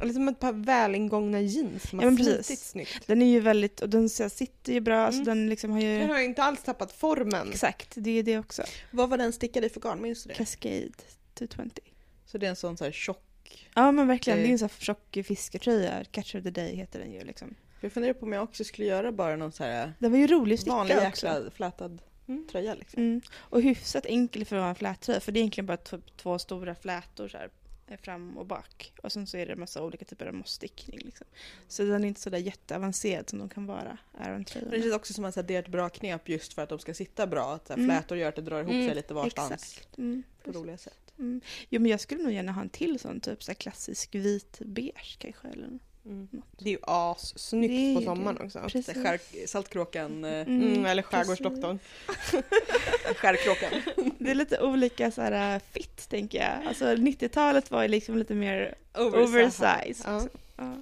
Eller 0.00 0.12
som 0.12 0.28
ett 0.28 0.38
par 0.40 0.52
välingångna 0.52 1.40
jeans 1.40 1.88
som 1.90 2.00
Ja, 2.00 2.10
har 2.10 2.16
precis. 2.16 2.68
snyggt. 2.70 3.06
Den 3.06 3.22
är 3.22 3.26
ju 3.26 3.40
väldigt, 3.40 3.80
och 3.80 3.88
den 3.88 4.08
sitter 4.08 4.72
ju 4.72 4.80
bra, 4.80 4.98
alltså 5.00 5.22
Mm. 5.22 5.38
den 5.38 5.48
liksom 5.48 5.70
har 5.70 5.80
ju... 5.80 5.98
Den 5.98 6.10
har 6.10 6.18
ju 6.18 6.24
inte 6.24 6.42
alls 6.42 6.62
tappat 6.62 6.92
formen. 6.92 7.48
Exakt, 7.50 7.92
det 7.96 8.10
är 8.18 8.22
det 8.22 8.38
också. 8.38 8.62
Vad 8.90 9.10
var 9.10 9.18
den 9.18 9.32
stickad 9.32 9.64
i 9.64 9.68
för 9.68 9.80
garn? 9.80 10.02
Minns 10.02 10.22
du 10.22 10.28
det? 10.28 10.34
Cascade 10.34 10.88
220. 11.34 11.70
Så 12.26 12.38
det 12.38 12.46
är 12.46 12.50
en 12.50 12.56
sån 12.56 12.76
så 12.76 12.84
här 12.84 12.92
tjock. 12.92 13.68
Ja 13.74 13.92
men 13.92 14.06
verkligen, 14.06 14.38
Det- 14.38 14.44
det 14.44 14.48
är 14.50 14.52
en 14.52 14.58
sån 14.58 14.68
här 14.78 14.84
tjock 14.84 15.18
fisketröja. 15.26 16.04
Catch 16.10 16.34
of 16.34 16.42
the 16.42 16.50
day 16.50 16.76
heter 16.76 16.98
den 16.98 17.12
ju 17.12 17.24
liksom. 17.24 17.54
Jag 17.80 17.92
funderar 17.92 18.12
på 18.14 18.26
om 18.26 18.32
jag 18.32 18.42
också 18.42 18.64
skulle 18.64 18.86
göra 18.88 19.12
bara 19.12 19.36
någon 19.36 19.52
så 19.52 19.64
här 19.64 19.92
Den 19.98 20.10
var 20.12 20.18
ju 20.18 20.26
rolig 20.26 20.58
sticka 20.58 20.76
vanlig 20.76 20.94
jäkla 20.94 21.50
flätad 21.54 22.02
Mm. 22.28 22.46
tröja 22.50 22.74
liksom. 22.74 23.02
Mm. 23.02 23.20
Och 23.36 23.62
hyfsat 23.62 24.06
enkel 24.06 24.44
för 24.44 24.56
att 24.56 24.60
vara 24.60 24.68
en 24.68 24.74
flättröja 24.74 25.20
för 25.20 25.32
det 25.32 25.38
är 25.38 25.40
egentligen 25.40 25.66
bara 25.66 25.76
två 26.16 26.38
stora 26.38 26.74
flätor 26.74 27.28
så 27.28 27.36
här, 27.36 27.44
eh, 27.44 27.50
fram 27.96 28.38
och 28.38 28.46
bak. 28.46 28.92
Och 29.02 29.12
sen 29.12 29.26
så 29.26 29.36
är 29.36 29.46
det 29.46 29.52
en 29.52 29.60
massa 29.60 29.82
olika 29.82 30.04
typer 30.04 30.26
av 30.26 30.34
mossstickning. 30.34 30.98
Liksom. 31.04 31.26
Så 31.68 31.82
den 31.82 32.04
är 32.04 32.08
inte 32.08 32.20
så 32.20 32.30
där 32.30 32.38
jätteavancerad 32.38 33.28
som 33.28 33.38
de 33.38 33.48
kan 33.48 33.66
vara, 33.66 33.98
Men 34.12 34.44
det 34.70 34.80
känns 34.82 34.94
också 34.94 35.12
som 35.12 35.24
att 35.24 35.34
det 35.48 35.54
är 35.54 35.58
ett 35.58 35.68
bra 35.68 35.88
knep 35.88 36.28
just 36.28 36.52
för 36.52 36.62
att 36.62 36.68
de 36.68 36.78
ska 36.78 36.94
sitta 36.94 37.26
bra. 37.26 37.54
Att 37.54 37.70
Mm. 37.70 37.86
flätor 37.86 38.18
gör 38.18 38.28
att 38.28 38.36
det 38.36 38.42
drar 38.42 38.60
ihop 38.60 38.70
Mm, 38.72 38.86
sig 38.86 38.94
lite 38.94 39.14
varstans 39.14 39.52
Exakt. 39.52 39.98
Mm. 39.98 40.22
på 40.44 40.52
roliga 40.52 40.78
sätt. 40.78 41.12
Mm. 41.18 41.40
Jo 41.68 41.80
men 41.80 41.90
jag 41.90 42.00
skulle 42.00 42.22
nog 42.22 42.32
gärna 42.32 42.52
ha 42.52 42.62
en 42.62 42.68
till 42.68 42.98
sån 42.98 43.20
typ 43.20 43.42
så 43.42 43.54
klassisk 43.54 44.14
vit 44.14 44.58
beige 44.64 45.16
kanske. 45.18 45.48
Eller 45.48 45.78
Mm. 46.08 46.28
Det 46.58 46.68
är 46.68 46.72
ju 46.72 46.78
assnyggt 46.82 47.98
på 47.98 48.04
sommaren 48.04 48.38
också. 48.40 48.58
Skär, 48.94 49.46
saltkråkan, 49.46 50.24
eh, 50.24 50.40
Mm, 50.40 50.86
eller 50.86 51.02
skärgårdsdoktorn. 51.02 51.78
skärkråkan. 53.16 53.70
Det 54.18 54.30
är 54.30 54.34
lite 54.34 54.60
olika 54.60 55.10
så 55.10 55.22
här 55.22 55.54
äh, 55.54 55.60
fit 55.72 56.08
tänker 56.08 56.38
jag. 56.38 56.68
Alltså 56.68 56.84
90-talet 56.84 57.70
var 57.70 57.82
ju 57.82 57.88
liksom 57.88 58.18
lite 58.18 58.34
mer 58.34 58.74
oversized. 58.94 59.96
Ja. 60.04 60.22
Ja. 60.56 60.76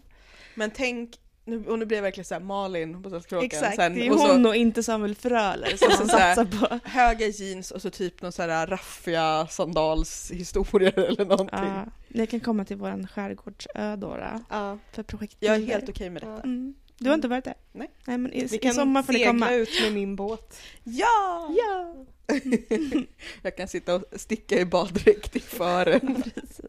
Men 0.55 0.71
tänk, 0.71 1.19
nu, 1.47 1.65
och 1.67 1.79
nu 1.79 1.85
blir 1.85 1.99
jag 1.99 2.03
verkligen 2.03 2.25
så 2.25 2.35
här 2.35 2.41
Malin 2.41 3.03
på 3.03 3.11
saltkråkan. 3.11 3.45
Exakt, 3.47 3.77
Sen, 3.77 3.95
det 3.95 4.07
är 4.07 4.13
och 4.13 4.21
så 4.21 4.33
hon 4.33 4.47
och 4.47 4.57
inte 4.57 4.83
Samuel 4.83 5.15
Fröler 5.15 5.77
som 5.77 5.91
så 5.99 6.09
så 6.09 6.17
här- 6.17 6.35
satsar 6.35 6.69
på. 6.69 6.79
höga 6.89 7.27
jeans 7.27 7.71
och 7.71 7.83
så 7.83 7.91
typ 7.91 8.23
någon 8.23 8.33
så 8.33 8.43
här 8.43 8.67
raffiga 8.67 9.47
sandalshistorier 9.51 10.99
eller 11.09 11.25
någonting. 11.25 11.59
Ja, 11.59 11.85
ni 12.09 12.27
kan 12.27 12.41
komma 12.41 12.65
till 12.65 12.77
våran 12.77 13.07
skärgårdsö 13.07 13.97
då, 13.97 14.07
då 14.07 14.41
Ja. 14.51 14.79
för 14.93 15.03
projekt 15.03 15.37
Jag 15.41 15.57
är 15.57 15.67
helt 15.67 15.89
okej 15.89 16.11
med 16.11 16.23
detta. 16.23 16.43
Mm. 16.43 16.75
Du 16.99 17.09
har 17.09 17.15
inte 17.15 17.29
varit 17.29 17.45
där? 17.45 17.55
Nej. 17.73 17.91
Nej 18.05 18.19
men 18.19 18.33
i, 18.33 18.45
Vi 18.45 18.57
i 18.57 18.59
kan 18.59 18.75
sommar 18.75 19.03
får 19.03 19.13
ni 19.13 19.19
segla 19.19 19.31
komma. 19.33 19.51
ut 19.53 19.69
med 19.83 19.93
min 19.93 20.17
båt. 20.17 20.57
Ja! 20.85 21.51
Ja! 21.57 21.95
Jag 23.43 23.57
kan 23.57 23.69
sitta 23.69 23.95
och 23.95 24.05
sticka 24.13 24.59
i 24.61 24.65
baddräkt 24.65 25.37
i 25.37 25.41
fören. 25.41 26.23
Precis. 26.35 26.61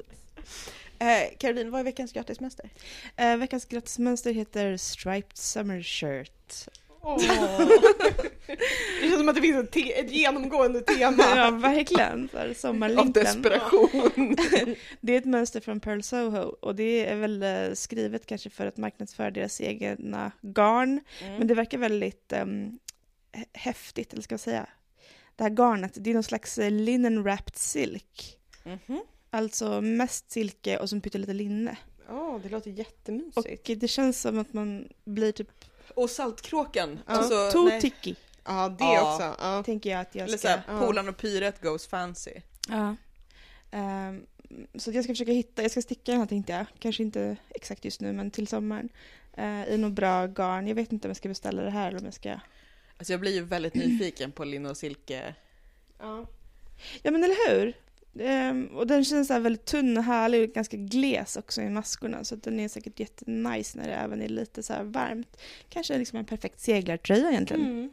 Eh, 1.00 1.38
Caroline, 1.40 1.72
vad 1.72 1.80
är 1.80 1.84
veckans 1.84 2.12
gratismäster? 2.14 2.70
Eh, 3.16 3.38
veckans 3.38 3.66
gratismönster 3.66 4.34
heter 4.34 4.78
Striped 4.78 5.38
Summer 5.38 5.82
Shirt. 5.82 6.32
Det 9.02 9.02
känns 9.10 9.18
som 9.18 9.30
att 9.30 9.36
det 9.36 9.42
finns 9.42 9.64
ett, 9.64 9.72
te- 9.72 10.00
ett 10.00 10.12
genomgående 10.12 10.82
tema. 10.82 11.24
ja, 11.36 11.52
verkligen. 11.52 12.30
Så 12.32 12.38
här, 12.38 12.54
Av 13.00 13.12
desperation. 13.12 14.36
Det 15.02 15.14
är 15.14 15.18
ett 15.18 15.26
mönster 15.26 15.60
från 15.60 15.80
Pearl 15.80 16.02
Soho 16.02 16.40
och 16.42 16.76
det 16.76 17.06
är 17.06 17.16
väl 17.16 17.44
eh, 17.44 17.74
skrivet 17.74 18.26
kanske 18.26 18.50
för 18.50 18.66
att 18.68 18.78
marknadsföra 18.78 19.32
deras 19.32 19.62
egna 19.62 20.32
garn. 20.42 21.00
Mm. 21.22 21.36
Men 21.38 21.48
det 21.48 21.54
verkar 21.54 21.78
väldigt 21.78 22.34
um, 22.42 22.80
häftigt, 23.54 24.14
eller 24.14 24.22
ska 24.24 24.34
jag 24.34 24.40
säga. 24.40 24.68
Det 25.36 25.44
här 25.44 25.50
garnet, 25.52 25.92
det 25.96 26.10
är 26.10 26.14
någon 26.14 26.24
slags 26.24 26.58
eh, 26.58 26.72
linen 26.72 27.24
wrapped 27.24 27.58
silk. 27.58 28.38
Mhm. 28.64 29.02
Alltså 29.30 29.82
mest 29.82 30.32
silke 30.32 30.78
och 30.78 30.90
så 30.90 31.00
pyttelite 31.02 31.34
linne. 31.34 31.78
Ja, 32.08 32.40
det 32.44 32.50
låter 32.50 32.72
Och 32.72 32.78
jättemysigt. 32.78 33.82
det 33.82 33.88
känns 33.88 34.22
som 34.22 34.40
att 34.40 34.54
man 34.54 34.88
blir 35.06 35.32
typ 35.32 35.50
Och 35.96 36.10
saltkråkan. 36.10 37.00
Ja. 37.08 37.14
Alltså, 37.14 37.80
ticky, 37.82 38.16
Ja, 38.46 38.70
det 38.70 38.84
Ja. 38.84 39.14
också. 39.14 39.36
Ja. 39.44 39.64
tänker 39.64 39.90
jag 39.90 40.00
att 40.02 40.16
jag 40.16 40.28
Eller 40.28 40.38
ska... 40.38 40.48
såhär, 40.48 40.62
Ja. 40.68 40.80
Polan 40.80 41.10
och 41.10 41.18
Pyret 41.18 41.62
goes 41.62 41.88
fancy. 41.88 42.34
Ja. 42.70 42.96
Ehm, 43.72 44.26
så 44.76 44.92
jag 44.92 45.04
ska 45.04 45.14
försöka 45.14 45.32
hitta, 45.32 45.62
jag 45.62 45.72
ska 45.72 45.82
sticka 45.82 46.12
den 46.12 46.22
här 46.22 46.28
tänkte 46.28 46.54
jag, 46.54 46.66
kanske 46.80 47.04
inte 47.04 47.38
exakt 47.50 47.86
just 47.86 48.02
nu 48.02 48.14
men 48.14 48.32
till 48.32 48.48
sommaren. 48.48 48.90
Uh, 49.40 49.70
I 49.74 49.78
något 49.78 49.92
bra 49.94 50.28
garn. 50.28 50.68
Jag 50.68 50.76
vet 50.76 50.92
inte 50.92 51.08
om 51.08 51.10
jag 51.10 51.18
ska 51.18 51.30
beställa 51.30 51.62
det 51.62 51.70
här 51.70 51.88
eller 51.88 52.00
om 52.00 52.06
jag 52.06 52.14
ska... 52.14 52.40
Alltså 52.98 53.14
jag 53.14 53.20
blir 53.20 53.34
ju 53.34 53.42
väldigt 53.44 53.74
nyfiken 53.74 54.32
på 54.32 54.44
linne 54.44 54.70
och 54.70 54.78
silke. 54.78 55.36
Ja. 56.00 56.26
Ja 57.04 57.12
men 57.12 57.24
eller 57.24 57.50
hur? 57.50 57.74
Um, 58.20 58.68
och 58.68 58.88
den 58.88 59.06
känns 59.06 59.28
så 59.28 59.40
väldigt 59.40 59.66
tunn 59.66 59.98
och 59.98 60.04
härlig 60.04 60.50
och 60.50 60.56
ganska 60.56 60.78
gles 60.78 61.38
också 61.38 61.62
i 61.62 61.70
maskorna 61.70 62.24
så 62.24 62.36
den 62.36 62.60
är 62.60 62.70
säkert 62.70 63.00
jättenice 63.00 63.78
när 63.78 63.88
det 63.88 63.94
även 63.94 64.22
är 64.22 64.30
lite 64.30 64.64
så 64.64 64.74
varmt. 64.84 65.38
Kanske 65.70 65.98
liksom 65.98 66.20
en 66.20 66.26
perfekt 66.26 66.60
seglartröja 66.60 67.30
egentligen. 67.30 67.66
Mm. 67.66 67.90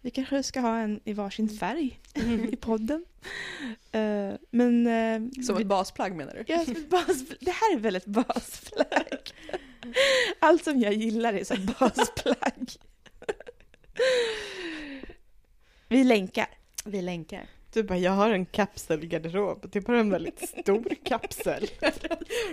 Vi 0.00 0.10
kanske 0.10 0.42
ska 0.42 0.60
ha 0.60 0.78
en 0.78 1.00
i 1.04 1.12
varsin 1.12 1.46
mm. 1.46 1.58
färg 1.58 2.00
mm. 2.14 2.48
i 2.52 2.56
podden. 2.56 3.04
Uh, 3.94 4.34
men... 4.50 4.86
Uh, 4.86 5.42
som 5.42 5.56
ett 5.56 5.66
basplagg 5.66 6.16
menar 6.16 6.34
du? 6.34 6.44
Ja, 6.52 6.64
som 6.64 6.76
ett 6.76 6.90
basplagg. 6.90 7.38
Det 7.40 7.50
här 7.50 7.74
är 7.74 7.78
väl 7.78 7.96
ett 7.96 8.06
basplagg? 8.06 9.32
Allt 10.38 10.64
som 10.64 10.80
jag 10.80 10.92
gillar 10.92 11.34
är 11.34 11.44
så 11.44 11.54
basplagg. 11.78 12.70
Vi 15.88 16.04
länkar. 16.04 16.48
Vi 16.84 17.02
länkar. 17.02 17.48
Du 17.76 17.82
bara, 17.82 17.98
jag 17.98 18.12
har 18.12 18.30
en 18.30 18.46
kapselgarderob. 18.46 19.68
Det 19.72 19.78
är 19.78 19.80
bara 19.80 20.00
en 20.00 20.10
väldigt 20.10 20.48
stor 20.48 20.94
kapsel. 21.04 21.70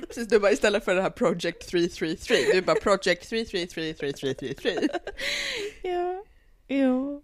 Precis, 0.07 0.27
du 0.27 0.39
bara 0.39 0.51
istället 0.51 0.85
för 0.85 0.95
det 0.95 1.01
här 1.01 1.09
Project 1.09 1.69
333, 1.69 2.37
du 2.53 2.61
bara 2.61 2.75
Project 2.75 3.31
3333333. 3.31 4.89
ja, 5.83 6.23
ja. 6.67 7.21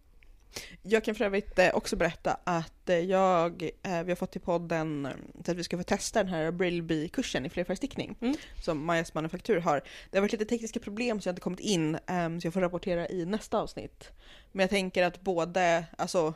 Jag 0.81 1.03
kan 1.03 1.15
för 1.15 1.25
övrigt 1.25 1.59
eh, 1.59 1.75
också 1.75 1.95
berätta 1.95 2.37
att 2.43 2.89
eh, 2.89 2.99
jag, 2.99 3.69
eh, 3.83 4.03
vi 4.03 4.11
har 4.11 4.15
fått 4.15 4.31
till 4.31 4.41
podden 4.41 5.07
så 5.45 5.51
att 5.51 5.57
vi 5.57 5.63
ska 5.63 5.77
få 5.77 5.83
testa 5.83 6.23
den 6.23 6.33
här 6.33 6.51
Brillby-kursen 6.51 7.45
i 7.45 7.49
flerfärgstickning 7.49 8.15
mm. 8.21 8.35
som 8.63 8.85
Majas 8.85 9.13
manufaktur 9.13 9.59
har. 9.59 9.83
Det 10.11 10.17
har 10.17 10.21
varit 10.21 10.31
lite 10.31 10.45
tekniska 10.45 10.79
problem 10.79 11.21
så 11.21 11.27
jag 11.27 11.31
har 11.31 11.33
inte 11.33 11.41
kommit 11.41 11.59
in 11.59 11.97
ehm, 12.07 12.41
så 12.41 12.47
jag 12.47 12.53
får 12.53 12.61
rapportera 12.61 13.09
i 13.09 13.25
nästa 13.25 13.57
avsnitt. 13.57 14.11
Men 14.51 14.63
jag 14.63 14.69
tänker 14.69 15.03
att 15.03 15.21
både, 15.21 15.85
alltså 15.97 16.33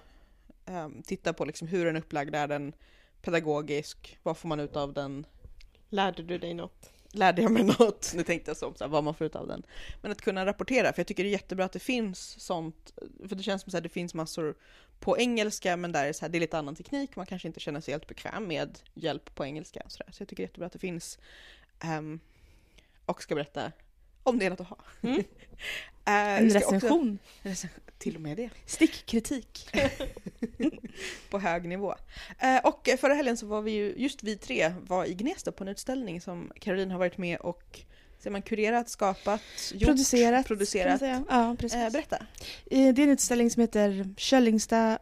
um, 0.65 1.04
titta 1.04 1.34
på 1.34 1.45
liksom 1.45 1.67
hur 1.67 1.86
den 1.86 1.95
är 1.95 1.99
upplagd, 1.99 2.36
är 2.36 2.47
den 2.47 2.73
pedagogisk, 3.21 4.19
vad 4.23 4.38
får 4.38 4.49
man 4.49 4.60
ut 4.60 4.76
av 4.76 4.93
den? 4.93 5.26
Lärde 5.89 6.23
du 6.23 6.38
dig 6.38 6.54
något? 6.54 6.91
Lärde 7.12 7.41
jag 7.41 7.52
mig 7.52 7.63
något? 7.63 8.13
Nu 8.15 8.23
tänkte 8.23 8.49
jag 8.49 8.58
så, 8.58 8.73
så 8.73 8.84
här, 8.84 8.91
vad 8.91 9.04
man 9.04 9.13
får 9.13 9.28
ut 9.28 9.36
av 9.36 9.47
den. 9.47 9.63
Men 10.02 10.12
att 10.12 10.21
kunna 10.21 10.45
rapportera, 10.45 10.93
för 10.93 10.99
jag 10.99 11.08
tycker 11.08 11.23
det 11.23 11.30
är 11.30 11.32
jättebra 11.32 11.65
att 11.65 11.71
det 11.71 11.80
finns 11.80 12.39
sånt, 12.39 12.93
för 13.28 13.36
det 13.36 13.43
känns 13.43 13.62
som 13.62 13.78
att 13.78 13.84
det 13.84 13.89
finns 13.89 14.13
massor 14.13 14.56
på 14.99 15.17
engelska, 15.17 15.78
men 15.78 15.91
där 15.91 16.06
är, 16.06 16.13
så 16.13 16.26
här, 16.26 16.30
det 16.30 16.38
är 16.38 16.39
lite 16.39 16.58
annan 16.58 16.76
teknik, 16.76 17.15
man 17.15 17.26
kanske 17.26 17.47
inte 17.47 17.60
känner 17.60 17.82
sig 17.82 17.93
helt 17.93 18.08
bekväm 18.08 18.47
med 18.47 18.80
hjälp 18.93 19.36
på 19.36 19.45
engelska. 19.45 19.84
Så, 19.88 20.04
där. 20.04 20.12
så 20.12 20.21
jag 20.21 20.28
tycker 20.30 20.43
det 20.43 20.45
är 20.45 20.47
jättebra 20.47 20.65
att 20.65 20.73
det 20.73 20.80
finns. 20.80 21.19
Um, 21.84 22.19
och 23.06 23.23
ska 23.23 23.36
berätta 23.36 23.71
om 24.23 24.39
det 24.39 24.45
är 24.45 24.49
något 24.49 24.60
att 24.60 24.67
ha. 24.67 24.78
Mm. 25.02 25.23
uh, 26.07 26.13
en 26.13 26.49
recension. 26.49 27.19
Också, 27.45 27.67
till 27.97 28.15
och 28.15 28.21
med 28.21 28.37
det. 28.37 28.49
Stickkritik. 28.65 29.69
på 31.29 31.39
hög 31.39 31.67
nivå. 31.67 31.95
Uh, 32.43 32.57
och 32.63 32.89
förra 32.99 33.13
helgen 33.13 33.37
så 33.37 33.45
var 33.45 33.61
vi 33.61 33.71
ju, 33.71 33.93
just 33.97 34.23
vi 34.23 34.37
tre 34.37 34.73
var 34.87 35.05
i 35.05 35.13
Gnesta 35.13 35.51
på 35.51 35.63
en 35.63 35.67
utställning 35.67 36.21
som 36.21 36.51
Caroline 36.59 36.91
har 36.91 36.99
varit 36.99 37.17
med 37.17 37.39
och 37.39 37.79
Ser 38.19 38.29
man 38.29 38.41
kurerat, 38.41 38.89
skapat, 38.89 39.41
gjort, 39.73 39.87
producerat. 39.87 40.47
producerat. 40.47 41.01
Ja, 41.29 41.55
precis. 41.59 41.77
Uh, 41.77 41.89
berätta. 41.89 42.25
Det 42.65 42.77
är 42.77 42.99
en 42.99 43.09
utställning 43.09 43.49
som 43.49 43.61
heter 43.61 44.13
Köllingsta 44.17 44.99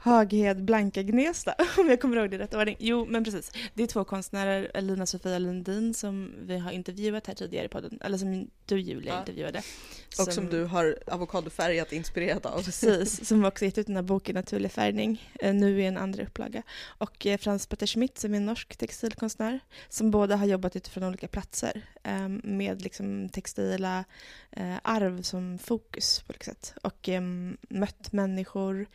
Haghed 0.00 0.64
Blanka 0.64 1.02
Gnesta, 1.02 1.54
om 1.78 1.88
jag 1.88 2.00
kommer 2.00 2.16
ihåg 2.16 2.30
det 2.30 2.38
rätt 2.38 2.54
ordning. 2.54 2.76
Jo, 2.78 3.06
men 3.08 3.24
precis. 3.24 3.52
Det 3.74 3.82
är 3.82 3.86
två 3.86 4.04
konstnärer, 4.04 4.80
Lina 4.80 5.06
Sofia 5.06 5.38
Lundin, 5.38 5.94
som 5.94 6.34
vi 6.38 6.58
har 6.58 6.70
intervjuat 6.70 7.26
här 7.26 7.34
tidigare 7.34 7.66
i 7.66 7.68
podden, 7.68 7.98
eller 8.00 8.18
som 8.18 8.50
du 8.66 8.80
Julia 8.80 9.12
ja. 9.12 9.18
intervjuade. 9.18 9.62
Som, 10.08 10.26
och 10.26 10.32
som 10.32 10.48
du 10.48 10.64
har 10.64 10.98
avokadofärgat 11.06 11.92
inspirerat 11.92 12.46
av. 12.46 12.62
Precis, 12.62 13.26
som 13.28 13.44
också 13.44 13.64
gett 13.64 13.78
ut 13.78 13.86
den 13.86 13.96
här 13.96 14.02
boken 14.02 14.34
Naturlig 14.34 14.72
färgning, 14.72 15.32
eh, 15.40 15.54
nu 15.54 15.80
i 15.80 15.86
en 15.86 15.96
andra 15.96 16.22
upplaga. 16.22 16.62
Och 16.86 17.26
eh, 17.26 17.38
Frans 17.38 17.66
Petter 17.66 17.86
Schmidt 17.86 18.18
som 18.18 18.32
är 18.34 18.36
en 18.36 18.46
norsk 18.46 18.76
textilkonstnär, 18.76 19.60
som 19.88 20.10
båda 20.10 20.36
har 20.36 20.46
jobbat 20.46 20.76
utifrån 20.76 21.04
olika 21.04 21.28
platser 21.28 21.82
ehm, 22.02 22.40
med 22.44 22.82
liksom 22.82 23.28
textila 23.28 24.04
eh, 24.50 24.76
arv 24.82 25.22
som 25.22 25.58
fokus 25.58 26.22
på 26.26 26.32
något 26.32 26.42
sätt. 26.42 26.74
Och 26.82 27.08
ehm, 27.08 27.56
mött 27.68 28.12
människor 28.12 28.86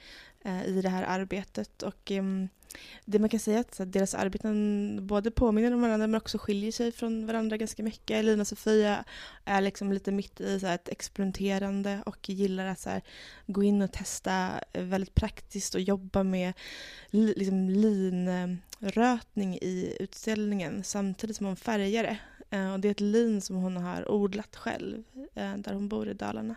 Eh, 0.45 0.65
i 0.65 0.81
det 0.81 0.89
här 0.89 1.03
arbetet. 1.03 1.83
Och 1.83 2.11
ehm, 2.11 2.49
det 3.05 3.19
man 3.19 3.29
kan 3.29 3.39
säga 3.39 3.57
är 3.57 3.61
att 3.61 3.93
deras 3.93 4.15
arbeten 4.15 4.99
både 5.07 5.31
påminner 5.31 5.73
om 5.73 5.81
varandra 5.81 6.07
men 6.07 6.17
också 6.17 6.37
skiljer 6.37 6.71
sig 6.71 6.91
från 6.91 7.25
varandra 7.25 7.57
ganska 7.57 7.83
mycket. 7.83 8.17
Elina 8.17 8.41
och 8.41 8.47
Sofia 8.47 9.03
är 9.45 9.61
liksom 9.61 9.93
lite 9.93 10.11
mitt 10.11 10.41
i 10.41 10.59
så 10.59 10.67
ett 10.67 10.89
experimenterande 10.89 12.03
och 12.05 12.29
gillar 12.29 12.65
att 12.65 12.79
så 12.79 12.89
här, 12.89 13.01
gå 13.47 13.63
in 13.63 13.81
och 13.81 13.91
testa 13.91 14.49
väldigt 14.73 15.15
praktiskt 15.15 15.75
och 15.75 15.81
jobba 15.81 16.23
med 16.23 16.53
liksom 17.09 17.69
linrötning 17.69 19.55
i 19.55 19.97
utställningen 19.99 20.83
samtidigt 20.83 21.35
som 21.37 21.45
hon 21.45 21.55
färgar 21.55 22.03
det. 22.03 22.17
Eh, 22.53 22.73
och 22.73 22.79
det 22.79 22.87
är 22.87 22.91
ett 22.91 22.99
lin 22.99 23.41
som 23.41 23.55
hon 23.55 23.77
har 23.77 24.11
odlat 24.11 24.55
själv 24.55 25.03
eh, 25.35 25.57
där 25.57 25.73
hon 25.73 25.87
bor 25.87 26.07
i 26.07 26.13
Dalarna 26.13 26.55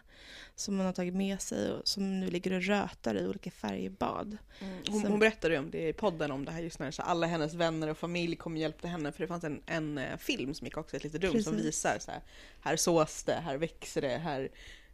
som 0.54 0.76
hon 0.76 0.86
har 0.86 0.92
tagit 0.92 1.14
med 1.14 1.40
sig 1.40 1.72
och 1.72 1.88
som 1.88 2.20
nu 2.20 2.30
ligger 2.30 2.52
och 2.52 2.62
rötar 2.62 3.14
i 3.14 3.26
olika 3.26 3.50
färgbad. 3.50 4.38
Mm. 4.60 4.78
Hon, 4.88 5.06
hon 5.06 5.18
berättade 5.18 5.54
ju 5.54 5.60
om 5.60 5.70
det 5.70 5.88
i 5.88 5.92
podden 5.92 6.30
om 6.30 6.44
det 6.44 6.52
här 6.52 6.60
just 6.60 6.78
när 6.78 6.90
så 6.90 7.02
alla 7.02 7.26
hennes 7.26 7.54
vänner 7.54 7.88
och 7.88 7.98
familj 7.98 8.36
kom 8.36 8.52
och 8.52 8.58
hjälpte 8.58 8.88
henne 8.88 9.12
för 9.12 9.20
det 9.20 9.26
fanns 9.26 9.44
en, 9.44 9.62
en 9.66 9.98
eh, 9.98 10.16
film 10.16 10.54
som 10.54 10.64
gick 10.64 10.76
också 10.76 10.96
ett 10.96 11.04
litet 11.04 11.22
rum 11.22 11.32
Precis. 11.32 11.46
som 11.46 11.56
visar 11.56 11.98
så 11.98 12.10
här, 12.10 12.20
här 12.60 12.76
sås 12.76 13.22
det, 13.22 13.34
här 13.44 13.56
växer 13.56 14.02
det, 14.02 14.18
här 14.18 14.48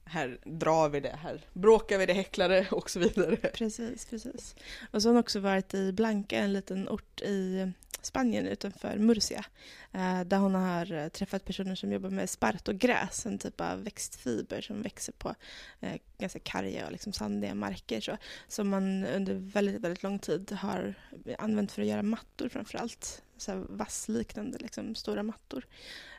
här 0.05 0.38
drar 0.45 0.88
vi 0.88 1.01
det, 1.01 1.17
här 1.23 1.41
bråkar 1.53 1.99
vi 1.99 2.07
det, 2.07 2.12
häcklar 2.12 2.49
det 2.49 2.69
och 2.71 2.91
så 2.91 2.99
vidare. 2.99 3.37
Precis, 3.37 4.07
precis. 4.07 4.55
Och 4.91 5.03
så 5.03 5.09
har 5.09 5.15
hon 5.15 5.21
också 5.21 5.41
varit 5.41 5.75
i 5.75 5.93
Blanca, 5.93 6.37
en 6.37 6.53
liten 6.53 6.88
ort 6.88 7.21
i 7.21 7.73
Spanien 8.03 8.47
utanför 8.47 8.99
Murcia. 8.99 9.45
Eh, 9.93 10.21
där 10.21 10.38
hon 10.38 10.55
har 10.55 10.93
eh, 10.93 11.09
träffat 11.09 11.45
personer 11.45 11.75
som 11.75 11.93
jobbar 11.93 12.11
med 12.11 12.31
spartogräs, 12.31 13.27
en 13.27 13.38
typ 13.38 13.61
av 13.61 13.85
växtfiber 13.85 14.61
som 14.61 14.83
växer 14.83 15.12
på 15.12 15.35
eh, 15.81 15.95
ganska 16.19 16.38
karga 16.38 16.87
och 16.87 16.93
liksom 16.93 17.12
sandiga 17.12 17.55
marker. 17.55 18.01
Så, 18.01 18.17
som 18.49 18.69
man 18.69 19.05
under 19.05 19.35
väldigt, 19.35 19.81
väldigt 19.81 20.03
lång 20.03 20.19
tid 20.19 20.53
har 20.53 20.95
använt 21.38 21.73
för 21.73 21.83
att 21.83 21.88
göra 21.88 22.03
mattor 22.03 22.49
framför 22.49 22.79
allt. 22.79 23.23
Så 23.37 23.67
vassliknande 23.69 24.59
liksom, 24.59 24.95
stora 24.95 25.23
mattor. 25.23 25.67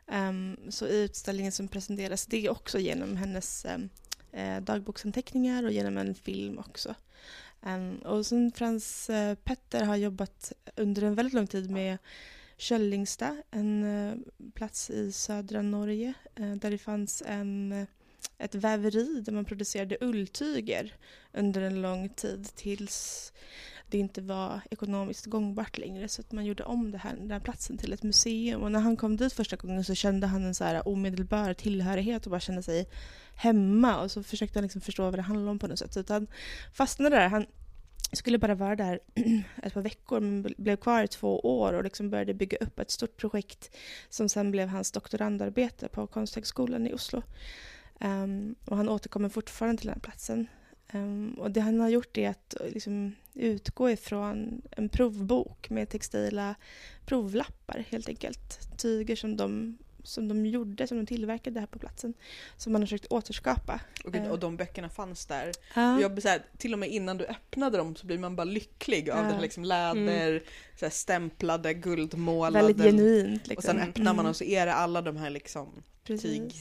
Um, 0.06 0.58
så 0.70 0.88
i 0.88 1.04
utställningen 1.04 1.52
som 1.52 1.68
presenteras 1.68 2.26
det 2.26 2.46
är 2.46 2.52
också 2.52 2.80
genom 2.80 3.18
hennes 3.18 3.66
um, 3.66 3.90
dagboksanteckningar 4.66 5.64
och 5.64 5.72
genom 5.72 5.98
en 5.98 6.16
film 6.16 6.60
också. 6.60 6.96
Um, 7.66 7.98
och 7.98 8.26
sen 8.26 8.52
Frans 8.52 9.10
uh, 9.10 9.36
Petter 9.36 9.86
har 9.86 9.96
jobbat 9.96 10.54
under 10.76 11.02
en 11.02 11.16
väldigt 11.16 11.34
lång 11.34 11.48
tid 11.48 11.72
med 11.72 11.98
Köllingsta, 12.58 13.38
en 13.52 13.84
uh, 13.84 14.18
plats 14.54 14.90
i 14.90 15.12
södra 15.12 15.62
Norge 15.62 16.14
uh, 16.40 16.56
där 16.56 16.72
det 16.72 16.78
fanns 16.78 17.24
en, 17.26 17.88
ett 18.38 18.56
väveri 18.56 19.22
där 19.22 19.32
man 19.32 19.46
producerade 19.46 19.98
ulltyger 20.02 20.96
under 21.34 21.62
en 21.62 21.82
lång 21.82 22.10
tid 22.10 22.50
tills 22.56 23.34
det 23.94 24.00
inte 24.00 24.22
var 24.22 24.62
ekonomiskt 24.72 25.26
gångbart 25.26 25.78
längre 25.78 26.08
så 26.08 26.22
att 26.22 26.32
man 26.32 26.46
gjorde 26.46 26.64
om 26.64 26.92
det 26.92 26.98
här, 26.98 27.16
den 27.16 27.32
här 27.32 27.40
platsen 27.40 27.78
till 27.78 27.94
ett 27.94 28.04
museum. 28.04 28.64
Och 28.64 28.72
när 28.72 28.80
han 28.80 28.98
kom 28.98 29.18
dit 29.18 29.34
första 29.34 29.56
gången 29.56 29.84
så 29.84 29.96
kände 29.96 30.28
han 30.28 30.46
en 30.46 30.56
så 30.56 30.64
här 30.64 30.88
omedelbar 30.88 31.54
tillhörighet 31.54 32.26
och 32.26 32.32
bara 32.32 32.40
kände 32.40 32.64
sig 32.64 32.90
hemma 33.36 34.02
och 34.02 34.12
så 34.12 34.24
försökte 34.24 34.60
han 34.60 34.64
liksom 34.64 34.82
förstå 34.82 35.04
vad 35.04 35.16
det 35.16 35.22
handlade 35.22 35.52
om 35.52 35.60
på 35.60 35.68
något 35.68 35.80
sätt. 35.80 35.94
Så 35.94 36.04
han 36.08 36.28
fastnade 36.74 37.16
där. 37.16 37.28
Han 37.28 37.46
skulle 38.12 38.38
bara 38.38 38.56
vara 38.56 38.76
där 38.76 39.00
ett 39.64 39.74
par 39.74 39.82
veckor 39.82 40.20
men 40.20 40.54
blev 40.58 40.76
kvar 40.76 41.04
i 41.04 41.08
två 41.08 41.40
år 41.40 41.74
och 41.74 41.84
liksom 41.84 42.10
började 42.10 42.34
bygga 42.34 42.58
upp 42.58 42.80
ett 42.80 42.92
stort 42.92 43.18
projekt 43.18 43.76
som 44.10 44.30
sen 44.30 44.52
blev 44.52 44.68
hans 44.68 44.92
doktorandarbete 44.92 45.88
på 45.88 46.08
Konsthögskolan 46.08 46.88
i 46.88 46.94
Oslo. 46.94 47.22
Um, 48.00 48.56
och 48.66 48.78
han 48.78 48.90
återkommer 48.90 49.30
fortfarande 49.30 49.82
till 49.82 49.90
den 49.90 50.00
platsen. 50.00 50.48
Um, 50.94 51.34
och 51.34 51.52
det 51.52 51.62
han 51.62 51.80
har 51.80 51.90
gjort 51.90 52.18
är 52.18 52.30
att 52.30 52.56
liksom 52.74 53.16
utgå 53.34 53.90
ifrån 53.90 54.62
en 54.72 54.90
provbok 54.90 55.70
med 55.70 55.90
textila 55.90 56.56
provlappar 57.06 57.86
helt 57.90 58.10
enkelt. 58.10 58.60
Tyger 58.78 59.16
som 59.16 59.38
de, 59.38 59.78
som 60.04 60.28
de 60.28 60.46
gjorde, 60.46 60.88
som 60.88 60.98
de 60.98 61.06
tillverkade 61.06 61.60
här 61.60 61.68
på 61.68 61.80
platsen. 61.80 62.14
Som 62.58 62.74
man 62.74 62.82
har 62.82 62.88
försökt 62.88 63.12
återskapa. 63.12 63.80
Och, 64.06 64.16
och 64.32 64.40
de 64.40 64.58
böckerna 64.58 64.90
fanns 64.90 65.26
där. 65.26 65.48
Uh. 65.78 66.02
Jag, 66.02 66.22
så 66.22 66.28
här, 66.28 66.42
till 66.58 66.74
och 66.74 66.80
med 66.80 66.90
innan 66.90 67.18
du 67.18 67.26
öppnade 67.26 67.78
dem 67.78 67.96
så 67.96 68.08
blir 68.08 68.18
man 68.18 68.36
bara 68.36 68.44
lycklig 68.44 69.10
av 69.10 69.20
uh. 69.20 69.28
det 69.28 69.34
här 69.34 69.42
liksom 69.42 69.64
läder, 69.64 70.32
mm. 70.32 70.44
så 70.80 70.86
här, 70.86 70.92
stämplade, 70.92 71.74
guldmålade. 71.74 72.66
Väldigt 72.66 72.86
genuint. 72.86 73.48
Liksom. 73.48 73.58
Och 73.58 73.64
sen 73.64 73.90
öppnar 73.90 74.14
man 74.14 74.20
mm. 74.20 74.30
och 74.30 74.36
så 74.36 74.44
är 74.44 74.66
det 74.66 74.74
alla 74.74 75.02
de 75.02 75.18
här 75.18 75.30
liksom 75.30 75.84
tyg 76.04 76.54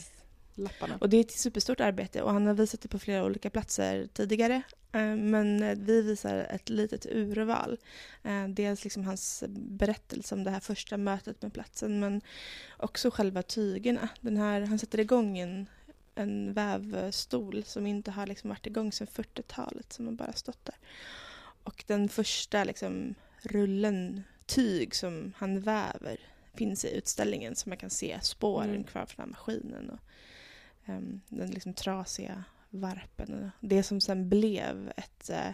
lapparna. 0.57 0.97
Och 1.01 1.09
det 1.09 1.17
är 1.17 1.21
ett 1.21 1.31
superstort 1.31 1.79
arbete 1.79 2.21
och 2.21 2.31
han 2.33 2.45
har 2.45 2.53
visat 2.53 2.81
det 2.81 2.87
på 2.87 2.99
flera 2.99 3.25
olika 3.25 3.49
platser 3.49 4.07
tidigare. 4.13 4.61
Eh, 4.91 5.15
Men 5.15 5.83
vi 5.85 6.01
visar 6.01 6.35
ett 6.37 6.69
litet 6.69 7.05
urval. 7.05 7.77
Eh, 8.23 8.47
Dels 8.47 8.83
liksom 8.83 9.03
hans 9.05 9.43
berättelse 9.57 10.35
om 10.35 10.43
det 10.43 10.51
här 10.51 10.59
första 10.59 10.97
mötet 10.97 11.41
med 11.41 11.53
platsen 11.53 11.99
men 11.99 12.21
också 12.77 13.11
själva 13.11 13.43
tygerna. 13.43 14.09
Den 14.21 14.37
här, 14.37 14.61
han 14.61 14.79
sätter 14.79 14.99
igång 14.99 15.37
en, 15.39 15.65
en 16.15 16.53
vävstol 16.53 17.63
som 17.63 17.87
inte 17.87 18.11
har 18.11 18.27
liksom 18.27 18.49
varit 18.49 18.67
igång 18.67 18.91
sedan 18.91 19.07
40-talet 19.07 19.93
som 19.93 20.05
har 20.05 20.13
bara 20.13 20.33
stått 20.33 20.65
där. 20.65 20.75
Och 21.63 21.83
den 21.87 22.09
första 22.09 22.63
liksom, 22.63 23.15
rullen 23.41 24.23
tyg 24.45 24.95
som 24.95 25.33
han 25.37 25.59
väver 25.61 26.17
finns 26.55 26.85
i 26.85 26.97
utställningen 26.97 27.55
så 27.55 27.69
man 27.69 27.77
kan 27.77 27.89
se 27.89 28.19
spåren 28.21 28.69
Mm. 28.69 28.83
kvar 28.83 29.05
från 29.05 29.25
den 29.25 29.35
här 29.35 29.39
maskinen. 29.39 29.89
Och, 29.89 29.99
den 31.29 31.51
liksom 31.51 31.73
trasiga 31.73 32.43
varpen. 32.69 33.51
Det 33.59 33.83
som 33.83 34.01
sen 34.01 34.29
blev 34.29 34.91
ett... 34.97 35.29
eh, 35.29 35.51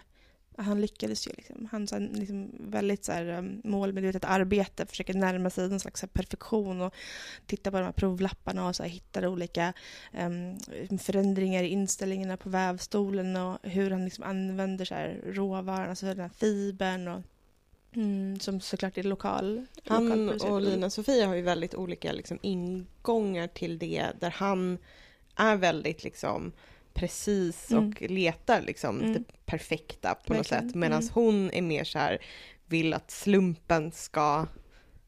han 0.62 0.82
lyckades 0.82 1.28
ju 1.28 1.32
liksom. 1.38 1.68
Han 1.72 1.88
sen 1.88 2.06
liksom 2.14 2.52
väldigt 2.60 3.06
så 3.06 3.12
här, 3.12 3.26
um, 3.30 3.62
målmedvetet 3.64 4.26
arbete, 4.26 4.86
försöker 4.86 5.14
närma 5.14 5.50
sig 5.50 5.70
någon 5.70 5.80
slags 5.80 6.06
perfektion 6.14 6.82
och 6.82 6.94
titta 7.46 7.72
på 7.72 7.78
de 7.78 7.84
här 7.84 7.92
provlapparna 7.92 8.68
och 8.68 8.76
så 8.76 8.84
här, 8.84 8.90
hittar 8.90 9.28
olika 9.28 9.74
em, 10.12 10.58
förändringar 11.00 11.64
i 11.64 11.68
inställningarna 11.68 12.38
på 12.38 12.50
vävstolen 12.50 13.36
och 13.36 13.58
hur 13.64 13.92
han 13.92 14.06
liksom 14.06 14.24
använder 14.24 14.86
så 14.86 14.96
här, 14.96 15.22
råvaran, 15.26 15.90
alltså 15.90 16.06
den 16.06 16.20
här 16.20 16.30
fibern 16.30 17.08
och 17.08 17.22
mm, 17.96 18.40
som 18.40 18.62
såklart 18.62 18.98
är 18.98 19.04
lokal. 19.04 19.66
Han 19.86 20.30
och 20.30 20.62
Lina 20.62 20.90
Sofia 20.90 21.28
har 21.28 21.36
ju 21.36 21.42
väldigt 21.42 21.76
olika 21.76 22.12
liksom, 22.12 22.40
ingångar 22.42 23.48
till 23.48 23.80
det 23.80 24.08
där 24.20 24.32
han 24.32 24.78
är 25.40 25.56
väldigt 25.56 26.04
liksom 26.04 26.52
precis 26.94 27.72
Mm. 27.72 27.88
och 27.90 28.02
letar 28.02 28.62
liksom 28.62 29.00
Mm. 29.00 29.14
det 29.14 29.24
perfekta 29.46 30.16
på 30.16 30.34
något 30.34 30.40
Verkligen. 30.52 30.68
sätt 30.70 30.76
medan 30.76 31.02
Mm. 31.02 31.10
hon 31.14 31.52
är 31.52 31.62
mer 31.62 31.84
så 31.84 32.00
här 32.00 32.18
vill 32.66 32.94
att 32.94 33.12
slumpen 33.12 33.92
ska 33.92 34.46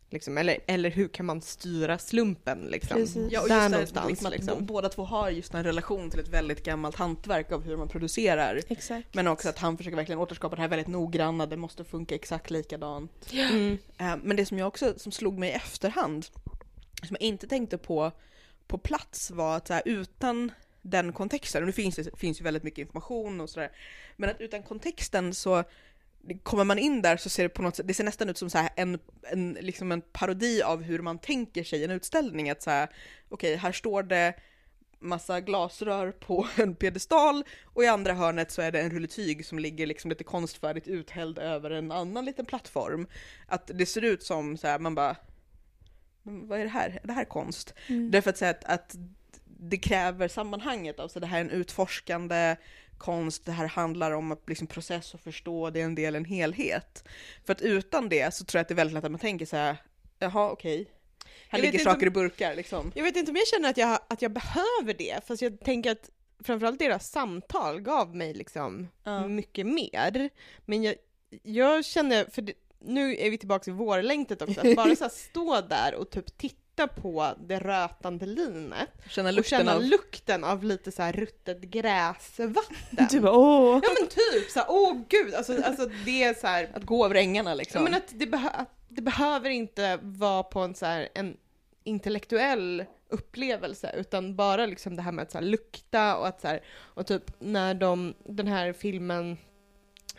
liksom, 0.09 0.37
eller, 0.37 0.57
eller 0.67 0.89
hur 0.89 1.07
kan 1.07 1.25
man 1.25 1.41
styra 1.41 1.97
slumpen 1.97 2.59
liksom? 2.71 2.97
Precis. 2.97 3.31
Ja, 3.31 3.41
och 3.41 3.47
Där 3.47 3.61
det, 3.63 3.69
någonstans 3.69 4.09
liksom, 4.09 4.27
att 4.27 4.33
liksom. 4.33 4.65
båda 4.65 4.89
två 4.89 5.03
har 5.05 5.29
just 5.29 5.53
en 5.53 5.63
relation 5.63 6.09
till 6.09 6.19
ett 6.19 6.27
väldigt 6.29 6.63
gammalt 6.65 6.95
hantverk 6.95 7.51
av 7.51 7.63
hur 7.63 7.77
man 7.77 7.87
producerar. 7.87 8.59
Exakt. 8.67 9.13
Men 9.15 9.27
också 9.27 9.49
att 9.49 9.57
han 9.57 9.77
försöker 9.77 9.95
verkligen 9.97 10.19
återskapa 10.19 10.55
det 10.55 10.61
här 10.61 10.69
väldigt 10.69 10.87
noggranna, 10.87 11.45
det 11.45 11.57
måste 11.57 11.83
funka 11.83 12.15
exakt 12.15 12.49
likadant. 12.49 13.31
Mm. 13.33 13.77
Eh, 13.97 14.15
Men 14.23 14.37
det 14.37 14.45
som 14.45 14.57
jag 14.57 14.67
också, 14.67 14.93
som 14.97 15.11
slog 15.11 15.39
mig 15.39 15.49
i 15.49 15.53
efterhand, 15.53 16.25
som 17.03 17.17
jag 17.19 17.21
inte 17.21 17.47
tänkte 17.47 17.77
på 17.77 18.11
på 18.71 18.77
plats 18.77 19.31
var 19.31 19.57
att 19.57 19.67
så 19.67 19.73
här, 19.73 19.83
utan 19.85 20.51
den 20.81 21.13
kontexten, 21.13 21.63
och 21.63 21.67
nu 21.67 21.73
finns 21.73 21.95
det 21.95 22.17
finns 22.17 22.39
ju 22.39 22.43
väldigt 22.43 22.63
mycket 22.63 22.79
information 22.79 23.41
och 23.41 23.49
sådär, 23.49 23.71
men 24.17 24.29
att 24.29 24.41
utan 24.41 24.63
kontexten 24.63 25.33
så 25.33 25.63
kommer 26.43 26.63
man 26.63 26.79
in 26.79 27.01
där 27.01 27.17
så 27.17 27.29
ser 27.29 27.43
det 27.43 27.49
på 27.49 27.61
något 27.61 27.75
sätt, 27.75 27.87
det 27.87 27.93
ser 27.93 28.03
nästan 28.03 28.29
ut 28.29 28.37
som 28.37 28.49
så 28.49 28.57
här 28.57 28.69
en, 28.75 28.99
en, 29.23 29.57
liksom 29.61 29.91
en 29.91 30.01
parodi 30.01 30.61
av 30.61 30.81
hur 30.81 31.01
man 31.01 31.19
tänker 31.19 31.63
sig 31.63 31.83
en 31.83 31.91
utställning. 31.91 32.49
Att 32.49 32.61
så 32.61 32.69
här, 32.69 32.89
okej, 33.29 33.55
här 33.55 33.71
står 33.71 34.03
det 34.03 34.33
massa 34.99 35.41
glasrör 35.41 36.11
på 36.11 36.47
en 36.55 36.75
piedestal 36.75 37.43
och 37.65 37.83
i 37.83 37.87
andra 37.87 38.13
hörnet 38.13 38.51
så 38.51 38.61
är 38.61 38.71
det 38.71 38.81
en 38.81 38.91
rulle 38.91 39.07
tyg 39.07 39.45
som 39.45 39.59
ligger 39.59 39.87
liksom 39.87 40.09
lite 40.09 40.23
konstfärdigt 40.23 40.87
uthälld 40.87 41.37
över 41.37 41.71
en 41.71 41.91
annan 41.91 42.25
liten 42.25 42.45
plattform. 42.45 43.07
Att 43.47 43.71
det 43.73 43.85
ser 43.85 44.01
ut 44.01 44.23
som 44.23 44.57
så 44.57 44.67
här, 44.67 44.79
man 44.79 44.95
bara, 44.95 45.15
vad 46.23 46.59
är 46.59 46.63
det 46.63 46.69
här? 46.69 46.99
Är 47.03 47.07
det 47.07 47.13
här 47.13 47.25
konst? 47.25 47.73
Mm. 47.87 48.11
Därför 48.11 48.29
att, 48.29 48.37
säga 48.37 48.51
att, 48.51 48.65
att 48.65 48.95
det 49.45 49.77
kräver 49.77 50.27
sammanhanget, 50.27 50.99
alltså 50.99 51.19
det 51.19 51.27
här 51.27 51.37
är 51.37 51.41
en 51.41 51.49
utforskande 51.49 52.55
konst, 52.97 53.45
det 53.45 53.51
här 53.51 53.67
handlar 53.67 54.11
om 54.11 54.31
att 54.31 54.49
liksom 54.49 54.67
processa 54.67 55.17
och 55.17 55.21
förstå, 55.21 55.69
det 55.69 55.81
är 55.81 55.85
en 55.85 55.95
del 55.95 56.15
en 56.15 56.25
helhet. 56.25 57.03
För 57.45 57.53
att 57.53 57.61
utan 57.61 58.09
det 58.09 58.33
så 58.33 58.45
tror 58.45 58.59
jag 58.59 58.61
att 58.61 58.67
det 58.67 58.73
är 58.73 58.75
väldigt 58.75 58.93
lätt 58.93 59.03
att 59.03 59.11
man 59.11 59.19
tänker 59.19 59.45
så 59.45 59.55
här, 59.57 59.77
jaha 60.19 60.51
okej, 60.51 60.85
här 61.49 61.59
Jag 61.59 61.65
ligger 61.65 61.79
saker 61.79 62.01
om- 62.01 62.07
i 62.07 62.09
burkar 62.09 62.55
liksom. 62.55 62.91
Jag 62.95 63.03
vet 63.03 63.15
inte 63.15 63.31
om 63.31 63.37
jag 63.37 63.47
känner 63.47 63.69
att 63.69 63.77
jag, 63.77 63.99
att 64.09 64.21
jag 64.21 64.31
behöver 64.31 64.93
det, 64.97 65.27
fast 65.27 65.41
jag 65.41 65.59
tänker 65.59 65.91
att 65.91 66.09
framförallt 66.43 66.79
deras 66.79 67.09
samtal 67.11 67.81
gav 67.81 68.15
mig 68.15 68.33
liksom 68.33 68.87
Ja. 69.03 69.27
mycket 69.27 69.65
mer. 69.67 70.29
Men 70.65 70.83
jag, 70.83 70.95
jag 71.43 71.85
känner, 71.85 72.25
för 72.25 72.41
det, 72.41 72.53
nu 72.83 73.15
är 73.17 73.29
vi 73.29 73.37
tillbaka 73.37 73.71
i 73.71 73.73
vårlängtet 73.73 74.41
också, 74.41 74.61
att 74.61 74.75
bara 74.75 74.95
så 74.95 75.09
stå 75.11 75.61
där 75.61 75.95
och 75.95 76.09
typ 76.09 76.37
titta 76.37 76.87
på 76.87 77.33
det 77.47 77.59
rötande 77.59 78.25
linet 78.25 78.89
Känna 79.09 79.29
och 79.29 79.35
lukten 79.35 79.57
känna 79.57 79.75
av... 79.75 79.83
lukten 79.83 80.43
av 80.43 80.63
lite 80.63 80.91
så 80.91 81.01
här 81.01 81.13
ruttet 81.13 81.61
gräsvatten. 81.61 83.07
Du 83.11 83.19
bara 83.19 83.37
åh! 83.37 83.79
Ja 83.83 83.89
men 83.99 84.09
typ 84.09 84.51
så 84.51 84.59
här, 84.59 84.65
åh 84.69 84.97
gud, 85.09 85.33
alltså, 85.33 85.63
alltså 85.63 85.89
det 86.05 86.23
är 86.23 86.33
så 86.33 86.47
här, 86.47 86.69
Att 86.73 86.83
gå 86.83 87.05
över 87.05 87.15
ängarna 87.15 87.53
liksom. 87.53 87.79
Ja, 87.79 87.83
men 87.83 87.93
att 87.93 88.19
det, 88.19 88.49
att 88.53 88.69
det 88.89 89.01
behöver 89.01 89.49
inte 89.49 89.99
vara 90.01 90.43
på 90.43 90.59
en, 90.59 90.75
så 90.75 90.85
här, 90.85 91.09
en 91.13 91.37
intellektuell 91.83 92.85
upplevelse 93.09 93.95
utan 93.97 94.35
bara 94.35 94.65
liksom 94.65 94.95
det 94.95 95.01
här 95.01 95.11
med 95.11 95.23
att 95.23 95.31
så 95.31 95.37
här, 95.37 95.45
lukta 95.45 96.17
och 96.17 96.27
att 96.27 96.41
så 96.41 96.47
här, 96.47 96.63
och 96.71 97.07
typ 97.07 97.23
när 97.39 97.73
de, 97.73 98.13
den 98.25 98.47
här 98.47 98.73
filmen 98.73 99.37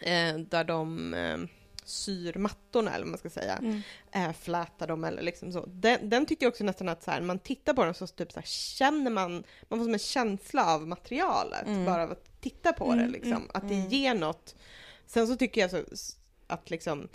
eh, 0.00 0.38
där 0.38 0.64
de 0.64 1.14
eh, 1.14 1.38
syr 1.84 2.34
mattorna 2.38 2.90
eller 2.94 3.04
vad 3.04 3.10
man 3.10 3.18
ska 3.18 3.30
säga, 3.30 3.56
Mm. 3.56 3.80
eh, 4.12 4.32
flätar 4.32 4.86
dem 4.86 5.04
eller 5.04 5.22
liksom 5.22 5.52
så. 5.52 5.66
Den, 5.66 6.08
den 6.08 6.26
tyckte 6.26 6.44
jag 6.44 6.50
också 6.50 6.64
nästan 6.64 6.88
att 6.88 7.02
så 7.02 7.10
här, 7.10 7.20
man 7.20 7.38
tittar 7.38 7.74
på 7.74 7.84
den 7.84 7.94
så 7.94 8.06
typ 8.06 8.32
så 8.32 8.38
här, 8.40 8.46
känner 8.46 9.10
man, 9.10 9.32
man 9.68 9.78
får 9.78 9.84
som 9.84 9.92
en 9.92 9.98
känsla 9.98 10.74
av 10.74 10.88
materialet 10.88 11.66
Mm. 11.66 11.84
bara 11.84 12.02
av 12.02 12.10
att 12.12 12.40
titta 12.40 12.72
på 12.72 12.86
det 12.94 13.00
Mm, 13.00 13.12
liksom. 13.12 13.32
mm, 13.32 13.48
att 13.54 13.68
det 13.68 13.74
mm. 13.74 13.88
ger 13.88 14.14
något. 14.14 14.54
Sen 15.06 15.26
så 15.26 15.36
tycker 15.36 15.60
jag 15.60 15.70
så, 15.70 15.82
att 16.46 16.70
liksom 16.70 17.08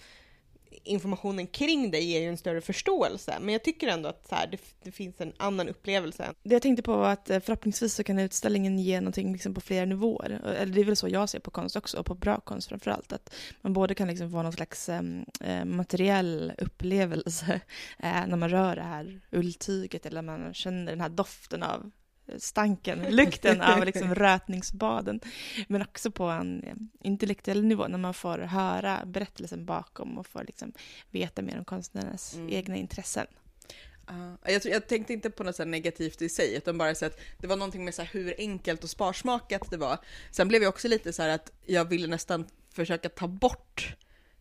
informationen 0.84 1.47
kring 1.47 1.91
det 1.91 1.99
ger 1.99 2.21
ju 2.21 2.27
en 2.27 2.38
större 2.38 2.62
förståelse. 2.62 3.38
Men 3.41 3.53
jag 3.53 3.63
tycker 3.63 3.88
ändå 3.88 4.10
att 4.10 4.27
så 4.30 4.36
här, 4.36 4.47
det, 4.47 4.58
det 4.84 4.91
finns 4.91 5.21
en 5.21 5.34
annan 5.38 5.69
upplevelse. 5.69 6.34
Det 6.43 6.56
jag 6.56 6.62
tänkte 6.62 6.84
på 6.84 6.97
var 6.97 7.10
att 7.10 7.30
eh, 7.30 7.39
förhoppningsvis 7.39 7.93
så 7.93 8.03
kan 8.03 8.19
utställningen 8.19 8.80
ge 8.80 9.01
någonting 9.01 9.34
liksom 9.34 9.53
på 9.53 9.62
flera 9.62 9.86
nivåer. 9.86 10.30
Eller 10.60 10.73
det 10.73 10.82
är 10.82 10.86
väl 10.86 10.95
så 10.95 11.08
jag 11.08 11.30
ser 11.30 11.39
på 11.39 11.51
konst 11.51 11.75
också, 11.75 11.99
och 11.99 12.06
på 12.06 12.15
bra 12.15 12.39
konst 12.39 12.69
framförallt. 12.69 13.13
Att 13.13 13.34
man 13.62 13.73
både 13.73 13.95
kan 13.95 14.08
liksom 14.08 14.32
få 14.32 14.43
någon 14.43 14.53
slags 14.53 14.89
em, 14.89 15.25
materiell 15.65 16.53
upplevelse 16.58 17.62
äh, 17.99 18.10
när 18.27 18.36
man 18.36 18.49
rör 18.49 18.75
det 18.75 18.82
här 18.82 19.21
ulltyget 19.32 20.06
eller 20.06 20.21
man 20.21 20.53
känner 20.53 20.91
den 20.91 21.01
här 21.01 21.10
doften 21.10 21.63
av 21.63 21.91
stanken, 22.38 23.00
lukten 23.10 23.62
av 23.62 23.86
liksom 23.86 24.16
rötningsbaden. 24.16 25.20
Men 25.68 25.82
också 25.82 26.12
på 26.12 26.24
en 26.24 26.63
eh, 26.63 26.74
intellektuell 27.02 27.63
nivå 27.66 27.88
när 27.88 27.98
man 27.98 28.13
får 28.13 28.38
höra 28.38 29.06
berättelsen 29.06 29.66
bakom 29.66 30.18
och 30.18 30.28
får 30.28 30.44
liksom 30.44 30.74
veta 31.12 31.42
mer 31.42 31.58
om 31.58 31.66
konstnärernas 31.66 32.34
Mm. 32.36 32.50
egna 32.54 32.76
intressen. 32.76 33.28
Ja, 34.08 34.38
jag, 34.52 34.62
jag 34.66 34.88
tänkte 34.88 35.13
inte 35.13 35.30
på 35.30 35.44
något 35.44 35.56
så 35.56 35.66
negativt 35.66 36.22
i 36.22 36.30
sig, 36.30 36.56
utan 36.56 36.78
bara 36.78 36.96
så 36.96 37.06
att 37.06 37.20
det 37.38 37.48
var 37.48 37.56
någonting 37.56 37.86
med 37.86 37.94
så 37.96 38.02
hur 38.02 38.36
enkelt 38.38 38.84
och 38.84 38.90
sparsmakat 38.90 39.72
det 39.72 39.78
var. 39.78 39.98
Sen 40.32 40.48
blev 40.48 40.62
jag 40.62 40.70
också 40.70 40.88
lite 40.88 41.13
så 41.13 41.22
här 41.22 41.30
att 41.30 41.52
jag 41.66 41.86
ville 41.86 42.08
nästan 42.08 42.46
försöka 42.74 43.10
ta 43.10 43.28
bort 43.28 43.96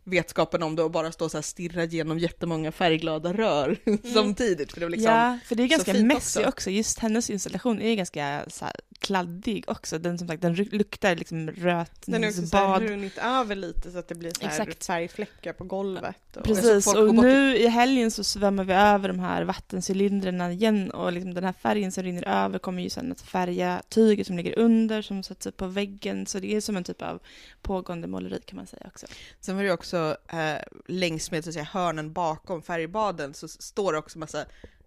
vetskapen 0.06 0.62
om 0.62 0.76
det 0.76 0.82
och 0.82 0.90
bara 0.90 1.12
stå 1.12 1.28
så 1.28 1.36
här 1.36 1.42
stirra 1.42 1.84
igenom 1.84 2.18
jättemånga 2.18 2.72
färgglada 2.72 3.32
rör 3.32 3.76
samtidigt. 4.14 4.72
För 4.72 4.80
det 4.80 4.86
var 4.86 4.90
liksom, 4.90 5.12
ja, 5.12 5.38
för 5.46 5.54
det 5.54 5.62
är 5.62 5.66
ganska 5.66 5.94
messy 5.94 6.40
också. 6.40 6.48
också. 6.48 6.70
Just 6.70 6.98
hennes 6.98 7.30
installation 7.30 7.80
är 7.82 7.94
ganska 7.94 8.44
så 8.48 8.64
här, 8.64 8.74
kladdig 8.98 9.64
också. 9.68 9.98
Den 9.98 10.18
som 10.18 10.28
sagt, 10.28 10.42
den 10.42 10.54
luktar 10.54 11.16
liksom 11.16 11.46
Den 11.46 11.54
är 11.56 11.80
också 11.80 12.06
så 12.06 12.16
rötningsbad. 12.16 12.82
runnit 12.82 13.18
över 13.18 13.54
lite 13.56 13.90
så 13.90 13.98
att 13.98 14.08
det 14.08 14.14
blir 14.14 14.30
så 14.30 14.40
här 14.40 14.48
Exakt. 14.48 14.86
färgfläckar 14.86 15.52
på 15.52 15.64
golvet. 15.64 16.36
Och, 16.36 16.44
Precis, 16.44 16.84
folk 16.84 16.96
och 16.98 17.14
i- 17.14 17.16
nu 17.28 17.56
i 17.56 17.66
helgen 17.68 18.10
så 18.10 18.24
svämmar 18.24 18.64
vi 18.64 18.72
över 18.74 19.08
de 19.08 19.18
här 19.18 19.42
vattencylindrarna 19.44 20.52
igen 20.52 20.90
och 20.90 21.12
liksom 21.12 21.34
den 21.34 21.44
här 21.44 21.52
färgen 21.52 21.92
som 21.92 22.02
rinner 22.04 22.28
över 22.28 22.58
kommer 22.58 22.82
ju 22.82 22.90
sen 22.90 23.12
att 23.12 23.20
färga 23.20 23.82
tyget 23.88 24.26
som 24.26 24.36
ligger 24.36 24.58
under 24.58 25.02
som 25.02 25.22
sätts 25.22 25.46
upp 25.46 25.56
på 25.56 25.66
väggen. 25.66 26.26
Så 26.26 26.38
det 26.38 26.54
är 26.54 26.60
som 26.60 26.76
en 26.76 26.84
typ 26.84 27.02
av 27.02 27.20
pågående 27.62 28.08
måleri 28.08 28.40
kan 28.46 28.56
man 28.56 28.66
säga 28.66 28.82
också. 28.86 29.06
Sen 29.40 29.56
var 29.56 29.62
det 29.62 29.68
ju 29.68 29.74
också 29.96 30.16
eh, 30.36 30.56
längs 30.86 31.30
med 31.30 31.44
så 31.44 31.50
att 31.50 31.54
säga, 31.54 31.64
hörnen 31.64 32.12
bakom 32.12 32.62
färgbaden 32.62 33.34
så 33.34 33.48
står 33.48 33.92
det 33.92 33.98
också 33.98 34.18
massa, 34.18 34.44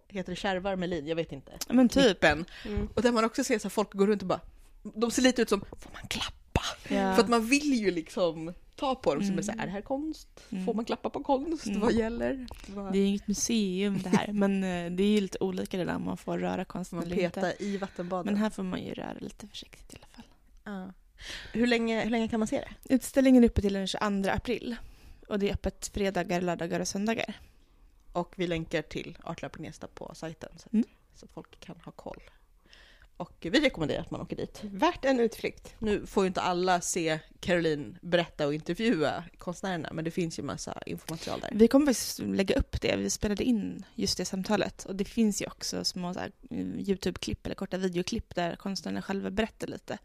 heter 0.08 0.32
det 0.32 0.36
kärvar 0.36 0.76
med 0.76 0.88
lin? 0.88 1.06
Jag 1.06 1.16
vet 1.16 1.32
inte. 1.32 1.52
Men 1.68 1.88
typ. 1.88 2.24
Mm. 2.24 2.46
Och 2.94 3.02
där 3.02 3.12
man 3.12 3.24
också 3.24 3.44
ser 3.44 3.58
så 3.58 3.62
här, 3.68 3.70
folk 3.70 3.92
går 3.92 4.06
runt 4.06 4.22
och 4.22 4.28
bara, 4.28 4.40
de 4.82 5.10
ser 5.10 5.22
lite 5.22 5.42
ut 5.42 5.48
som, 5.48 5.60
får 5.60 5.90
man 5.92 6.08
klappa? 6.08 6.60
Ja. 6.88 7.14
För 7.14 7.22
att 7.22 7.28
man 7.28 7.46
vill 7.46 7.74
ju 7.74 7.90
liksom 7.90 8.54
ta 8.76 8.94
på 8.94 9.14
dem 9.14 9.22
som 9.22 9.28
Mm. 9.28 9.38
är 9.38 9.42
så 9.42 9.52
här, 9.52 9.58
är 9.58 9.66
det 9.66 9.72
här 9.72 9.80
konst? 9.80 10.28
Mm. 10.50 10.64
Får 10.66 10.74
man 10.74 10.84
klappa 10.84 11.10
på 11.10 11.22
konst? 11.22 11.66
Mm. 11.66 11.80
Vad 11.80 11.92
gäller? 11.92 12.46
Vad... 12.66 12.92
Det 12.92 12.98
är 12.98 13.06
inget 13.06 13.28
museum 13.28 13.98
det 14.02 14.08
här, 14.08 14.32
men 14.32 14.64
eh, 14.64 14.90
det 14.92 15.02
är 15.02 15.08
ju 15.08 15.20
lite 15.20 15.38
olika 15.40 15.76
det 15.76 15.84
där 15.84 15.96
om 15.96 16.04
man 16.04 16.16
får 16.16 16.38
röra 16.38 16.64
konsten 16.64 16.98
Man 16.98 17.06
eller 17.06 17.24
inte. 17.24 17.54
i 17.58 17.76
vattenbaden. 17.76 18.32
Men 18.32 18.42
här 18.42 18.50
får 18.50 18.62
man 18.62 18.82
ju 18.82 18.94
röra 18.94 19.14
lite 19.20 19.46
försiktigt 19.48 19.92
i 19.92 19.96
alla 19.96 20.06
fall. 20.06 20.24
Ja. 20.64 20.92
Hur, 21.52 21.66
länge, 21.66 22.02
hur 22.02 22.10
länge 22.10 22.28
kan 22.28 22.40
man 22.40 22.46
se 22.46 22.56
det? 22.56 22.94
Utställningen 22.94 23.44
är 23.44 23.48
uppe 23.48 23.60
till 23.60 23.72
den 23.72 23.86
22 23.86 24.30
april. 24.30 24.76
Och 25.30 25.38
det 25.38 25.48
är 25.48 25.52
öppet 25.54 25.90
fredagar, 25.94 26.40
lördagar 26.40 26.80
och 26.80 26.88
söndagar. 26.88 27.34
Och 28.12 28.32
vi 28.36 28.46
länkar 28.46 28.82
till 28.82 29.18
Artlab 29.24 29.56
Gnesta 29.56 29.86
på 29.94 30.14
sajten 30.14 30.50
så 30.56 30.66
att, 30.66 30.72
Mm. 30.72 30.84
så 31.14 31.24
att 31.24 31.30
folk 31.30 31.60
kan 31.60 31.76
ha 31.84 31.92
koll. 31.92 32.20
Och 33.16 33.36
vi 33.40 33.60
rekommenderar 33.60 34.00
att 34.00 34.10
man 34.10 34.20
åker 34.20 34.36
dit. 34.36 34.60
Värt 34.64 35.04
en 35.04 35.20
utflykt. 35.20 35.74
Nu 35.78 36.06
får 36.06 36.24
ju 36.24 36.28
inte 36.28 36.40
alla 36.40 36.80
se 36.80 37.18
Caroline 37.40 37.98
berätta 38.02 38.46
och 38.46 38.54
intervjua 38.54 39.24
konstnärerna, 39.38 39.90
men 39.92 40.04
det 40.04 40.10
finns 40.10 40.38
ju 40.38 40.42
massa 40.42 40.82
information 40.86 41.40
där. 41.40 41.50
Vi 41.54 41.68
kommer 41.68 41.86
faktiskt 41.86 42.18
lägga 42.18 42.54
upp 42.54 42.80
det. 42.80 42.96
Vi 42.96 43.10
spelade 43.10 43.44
in 43.44 43.84
just 43.94 44.16
det 44.18 44.24
samtalet. 44.24 44.84
Och 44.84 44.96
det 44.96 45.04
finns 45.04 45.42
ju 45.42 45.46
också 45.46 45.84
små 45.84 46.12
här, 46.12 46.32
Youtube-klipp 46.50 47.46
eller 47.46 47.54
korta 47.54 47.76
videoklipp 47.76 48.34
där 48.34 48.56
konstnärerna 48.56 49.02
själva 49.02 49.30
berättar 49.30 49.66
lite 49.66 49.98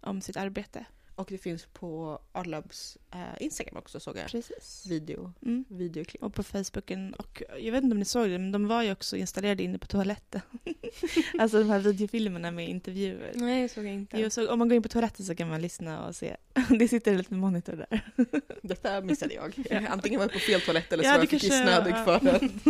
om 0.00 0.20
sitt 0.20 0.36
arbete. 0.36 0.84
Och 1.18 1.26
det 1.30 1.38
finns 1.38 1.66
på 1.72 2.20
Artlabs 2.32 2.98
eh, 3.14 3.20
Instagram 3.44 3.76
också 3.76 4.00
såg 4.00 4.16
jag. 4.16 4.26
Precis. 4.30 4.84
Video, 4.88 5.32
Mm. 5.42 5.64
videoklipp. 5.68 6.22
Och 6.22 6.34
på 6.34 6.42
Facebooken. 6.42 7.14
Och 7.14 7.42
jag 7.60 7.72
vet 7.72 7.84
inte 7.84 7.94
om 7.94 7.98
ni 7.98 8.04
såg 8.04 8.28
det, 8.30 8.38
men 8.38 8.52
de 8.52 8.68
var 8.68 8.82
ju 8.82 8.92
också 8.92 9.16
installerade 9.16 9.62
inne 9.62 9.78
på 9.78 9.86
toaletten. 9.86 10.40
alltså 11.38 11.58
de 11.58 11.70
här 11.70 11.78
videofilmerna 11.78 12.50
med 12.50 12.68
intervjuer. 12.68 13.32
Nej, 13.34 13.62
det 13.62 13.68
såg 13.68 13.84
jag 13.84 13.92
inte. 13.94 14.20
Jo, 14.20 14.30
så 14.30 14.52
om 14.52 14.58
man 14.58 14.68
går 14.68 14.76
in 14.76 14.82
på 14.82 14.88
toaletten 14.88 15.26
så 15.26 15.34
kan 15.34 15.48
man 15.48 15.62
lyssna 15.62 16.06
och 16.06 16.16
se. 16.16 16.36
det 16.78 16.88
sitter 16.88 17.12
en 17.12 17.18
liten 17.18 17.38
monitor 17.38 17.72
där. 17.76 18.10
Detta 18.62 19.00
missade 19.00 19.34
jag. 19.34 19.64
Antingen 19.88 20.18
var 20.18 20.24
jag 20.24 20.32
på 20.32 20.38
fel 20.38 20.60
toalett 20.60 20.92
eller 20.92 21.04
så 21.04 21.08
Ja, 21.08 21.12
var 21.12 21.18
det 21.18 21.22
jag 21.22 21.30
kanske- 21.30 21.48
kissnödig 21.48 21.90
ja. 21.92 22.04
för 22.04 22.20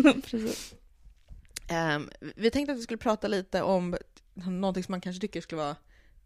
den. 0.02 0.22
Precis. 0.22 0.74
Ehm, 1.68 2.10
vi 2.36 2.50
tänkte 2.50 2.72
att 2.72 2.78
vi 2.78 2.82
skulle 2.82 2.98
prata 2.98 3.28
lite 3.28 3.62
om 3.62 3.96
någonting 4.34 4.84
som 4.84 4.92
man 4.92 5.00
kanske 5.00 5.20
tycker 5.20 5.40
skulle 5.40 5.62
vara 5.62 5.76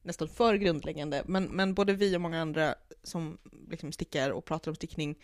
nästan 0.03 0.29
för 0.29 0.55
grundläggande, 0.55 1.23
men, 1.27 1.45
men 1.45 1.75
både 1.75 1.93
vi 1.93 2.17
och 2.17 2.21
många 2.21 2.41
andra 2.41 2.75
som 3.03 3.39
liksom 3.71 3.93
stickar 3.93 4.31
och 4.31 4.45
pratar 4.45 4.71
om 4.71 4.75
stickning 4.75 5.19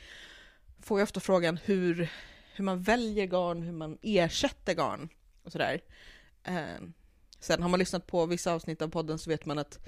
får 0.82 0.98
ju 0.98 1.02
ofta 1.02 1.20
frågan 1.20 1.58
hur, 1.64 2.10
hur 2.54 2.64
man 2.64 2.82
väljer 2.82 3.26
garn, 3.26 3.62
hur 3.62 3.72
man 3.72 3.98
ersätter 4.02 4.74
garn 4.74 5.08
och 5.42 5.52
sådär. 5.52 5.80
Eh, 6.44 6.82
sen 7.40 7.62
har 7.62 7.68
man 7.68 7.78
lyssnat 7.78 8.06
på 8.06 8.26
vissa 8.26 8.52
avsnitt 8.52 8.82
av 8.82 8.88
podden 8.88 9.18
så 9.18 9.30
vet 9.30 9.46
man 9.46 9.58
att 9.58 9.78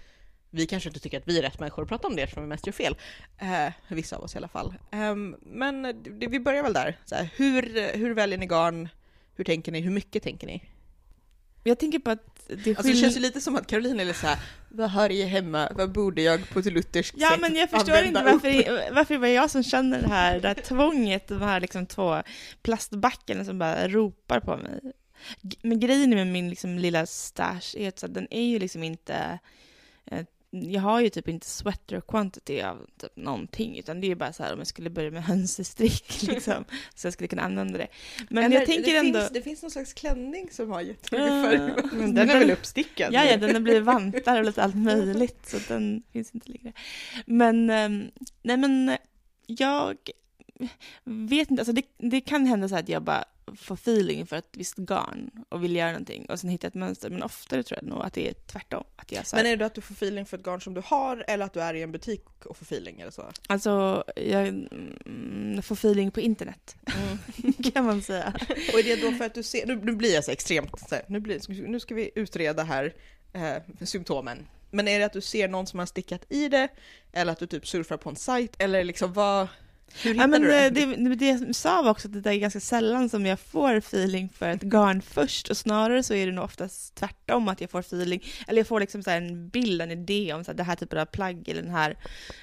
vi 0.50 0.66
kanske 0.66 0.88
inte 0.88 1.00
tycker 1.00 1.18
att 1.18 1.28
vi 1.28 1.38
är 1.38 1.42
rätt 1.42 1.60
människor 1.60 1.82
att 1.82 1.88
prata 1.88 2.08
om 2.08 2.16
det 2.16 2.22
eftersom 2.22 2.42
vi 2.42 2.48
mest 2.48 2.66
gör 2.66 2.72
fel. 2.72 2.96
Eh, 3.38 3.72
vissa 3.88 4.16
av 4.16 4.22
oss 4.22 4.34
i 4.34 4.38
alla 4.38 4.48
fall. 4.48 4.74
Eh, 4.90 5.14
men 5.40 5.82
det, 6.18 6.26
vi 6.26 6.40
börjar 6.40 6.62
väl 6.62 6.72
där. 6.72 6.98
Så 7.04 7.14
här, 7.14 7.30
hur, 7.36 7.96
hur 7.96 8.14
väljer 8.14 8.38
ni 8.38 8.46
garn? 8.46 8.88
Hur 9.34 9.44
tänker 9.44 9.72
ni? 9.72 9.80
Hur 9.80 9.90
mycket 9.90 10.22
tänker 10.22 10.46
ni? 10.46 10.64
Jag 11.64 11.78
tänker 11.78 11.98
på 11.98 12.10
att 12.10 12.29
det 12.56 12.70
är 12.70 12.74
Alltså 12.76 12.82
det 12.82 12.92
skill- 12.92 13.00
känns 13.00 13.16
ju 13.16 13.20
lite 13.20 13.40
som 13.40 13.56
att 13.56 13.66
Caroline 13.66 14.00
är 14.00 14.04
lite 14.04 14.18
såhär, 14.18 14.38
vad 14.68 14.90
hör 14.90 15.10
jag 15.10 15.26
hemma, 15.26 15.72
vad 15.74 15.92
borde 15.92 16.22
jag 16.22 16.48
på 16.50 16.58
ett 16.58 16.64
lutherskt 16.72 17.14
Ja 17.18 17.30
sätt 17.30 17.40
men 17.40 17.54
jag 17.54 17.70
förstår 17.70 18.02
inte 18.04 18.22
varför, 18.24 18.94
varför 18.94 19.16
var 19.18 19.28
jag 19.28 19.50
som 19.50 19.62
känner 19.62 20.02
det 20.02 20.08
här, 20.08 20.40
det 20.40 20.48
här 20.48 20.54
tvånget, 20.54 21.28
de 21.28 21.42
här 21.42 21.60
liksom 21.60 21.86
två 21.86 22.22
plastbackarna 22.62 23.44
som 23.44 23.58
bara 23.58 23.88
ropar 23.88 24.40
på 24.40 24.56
mig. 24.56 24.80
Men 25.62 25.80
grejen 25.80 26.10
med 26.10 26.26
min 26.26 26.50
liksom 26.50 26.78
lilla 26.78 27.06
stash 27.06 27.74
är 27.76 27.88
att 27.88 27.98
så 27.98 28.06
den 28.06 28.26
är 28.30 28.42
ju 28.44 28.58
liksom 28.58 28.82
inte, 28.82 29.38
jag 30.50 30.80
har 30.80 31.00
ju 31.00 31.10
typ 31.10 31.28
inte 31.28 31.46
sweater 31.46 32.00
quantity 32.00 32.62
av 32.62 32.86
typ 32.98 33.16
någonting, 33.16 33.78
utan 33.78 34.00
det 34.00 34.06
är 34.06 34.08
ju 34.08 34.14
bara 34.14 34.32
så 34.32 34.42
här 34.42 34.52
om 34.52 34.58
jag 34.58 34.66
skulle 34.66 34.90
börja 34.90 35.10
med 35.10 35.24
hönsestrick 35.24 36.22
liksom, 36.22 36.64
så 36.94 37.06
jag 37.06 37.12
skulle 37.12 37.28
kunna 37.28 37.42
använda 37.42 37.78
det. 37.78 37.88
Men 38.28 38.44
Eller 38.44 38.56
jag 38.56 38.66
tänker 38.66 38.92
det 38.92 38.98
ändå... 38.98 39.18
Finns, 39.18 39.30
det 39.30 39.42
finns 39.42 39.62
någon 39.62 39.70
slags 39.70 39.92
klänning 39.92 40.48
som 40.50 40.70
har 40.70 40.80
jättemycket 40.80 41.28
färg. 41.28 41.58
Men 41.92 42.14
den 42.14 42.30
är 42.30 42.38
väl 42.38 42.50
uppstickad? 42.50 43.14
Ja, 43.14 43.24
ja, 43.24 43.36
den 43.36 43.54
har 43.54 43.60
blivit 43.60 43.82
vantar 43.82 44.38
och 44.38 44.44
lite 44.44 44.62
allt 44.62 44.76
möjligt, 44.76 45.48
så 45.48 45.56
den 45.68 46.02
finns 46.12 46.34
inte 46.34 46.50
längre. 46.50 46.72
Men, 47.26 47.70
ehm, 47.70 48.10
nej 48.42 48.56
men, 48.56 48.96
jag 49.46 49.96
vet 51.04 51.50
inte, 51.50 51.60
alltså 51.60 51.72
det, 51.72 51.82
det 51.98 52.20
kan 52.20 52.46
hända 52.46 52.68
så 52.68 52.76
att 52.76 52.88
jag 52.88 53.02
bara 53.02 53.24
får 53.56 53.74
feeling 53.74 54.26
för 54.26 54.36
ett 54.36 54.48
visst 54.52 54.76
garn 54.76 55.30
och 55.48 55.64
vill 55.64 55.76
göra 55.76 55.90
någonting 55.90 56.26
och 56.26 56.40
sen 56.40 56.50
hitta 56.50 56.66
ett 56.66 56.74
mönster, 56.74 57.10
men 57.10 57.22
oftare 57.22 57.62
tror 57.62 57.78
jag 57.82 57.88
nog 57.88 58.02
att 58.02 58.12
det 58.12 58.28
är 58.28 58.32
tvärtom. 58.32 58.84
Att 58.96 59.12
jag 59.12 59.26
så 59.26 59.36
här, 59.36 59.42
Men 59.42 59.52
är 59.52 59.56
det 59.56 59.66
att 59.66 59.74
du 59.74 59.80
får 59.80 59.94
feeling 59.94 60.26
för 60.26 60.38
ett 60.38 60.44
garn 60.44 60.60
som 60.60 60.74
du 60.74 60.82
har 60.84 61.24
eller 61.28 61.44
att 61.44 61.52
du 61.52 61.60
är 61.60 61.74
i 61.74 61.82
en 61.82 61.92
butik 61.92 62.24
och 62.44 62.56
får 62.56 62.64
feeling 62.64 63.00
eller 63.00 63.10
så? 63.10 63.30
Alltså, 63.46 64.04
jag 64.16 64.48
mm, 64.48 65.62
får 65.62 65.74
feeling 65.74 66.10
på 66.10 66.20
internet, 66.20 66.76
kan 67.72 67.84
man 67.84 68.02
säga. 68.02 68.32
Och 68.48 68.78
är 68.78 68.82
det 68.82 69.02
då 69.02 69.12
för 69.12 69.24
att 69.24 69.34
du 69.34 69.42
ser, 69.42 69.66
nu, 69.66 69.76
nu 69.76 69.92
blir 69.92 70.14
jag 70.14 70.24
så 70.24 70.30
extremt 70.30 70.80
så 70.88 70.94
här, 70.94 71.04
nu, 71.08 71.20
blir, 71.20 71.68
nu 71.68 71.80
ska 71.80 71.94
vi 71.94 72.10
utreda 72.14 72.62
här 72.62 72.94
eh, 73.32 73.86
symptomen. 73.86 74.46
Men 74.70 74.88
är 74.88 74.98
det 74.98 75.04
att 75.04 75.12
du 75.12 75.20
ser 75.20 75.48
någon 75.48 75.66
som 75.66 75.78
har 75.78 75.86
stickat 75.86 76.24
i 76.28 76.48
det 76.48 76.68
eller 77.12 77.32
att 77.32 77.38
du 77.38 77.46
typ 77.46 77.66
surfar 77.66 77.96
på 77.96 78.10
en 78.10 78.16
sajt 78.16 78.56
eller 78.58 78.84
liksom 78.84 79.12
vad, 79.12 79.48
Ja, 80.04 80.26
men 80.26 80.42
det, 80.42 80.70
det? 80.70 80.86
det, 80.86 81.14
det 81.14 81.28
jag 81.28 81.54
sa 81.54 81.82
var 81.82 81.90
också 81.90 82.08
att 82.08 82.22
det 82.22 82.30
är 82.30 82.36
ganska 82.36 82.60
sällan 82.60 83.08
som 83.08 83.26
jag 83.26 83.40
får 83.40 83.74
feeling 83.74 84.28
för 84.28 84.48
ett 84.48 84.62
garn 84.62 85.02
först 85.02 85.50
och 85.50 85.56
snarare 85.56 86.02
så 86.02 86.14
är 86.14 86.26
det 86.26 86.32
nog 86.32 86.44
oftast 86.44 86.94
tvärtom 86.94 87.48
att 87.48 87.60
jag 87.60 87.70
får 87.70 87.80
feeling, 87.80 88.24
eller 88.48 88.58
jag 88.60 88.66
får 88.66 88.80
liksom 88.80 89.02
så 89.02 89.10
en 89.10 89.48
bild, 89.48 89.82
en 89.82 89.90
idé 89.90 90.32
om 90.34 90.44
så 90.44 90.50
här, 90.50 90.56
det 90.56 90.62
här 90.62 90.76
typen 90.76 90.98
av 90.98 91.04
plagg 91.04 91.48
eller 91.48 91.62
den 91.62 91.70
här 91.70 91.96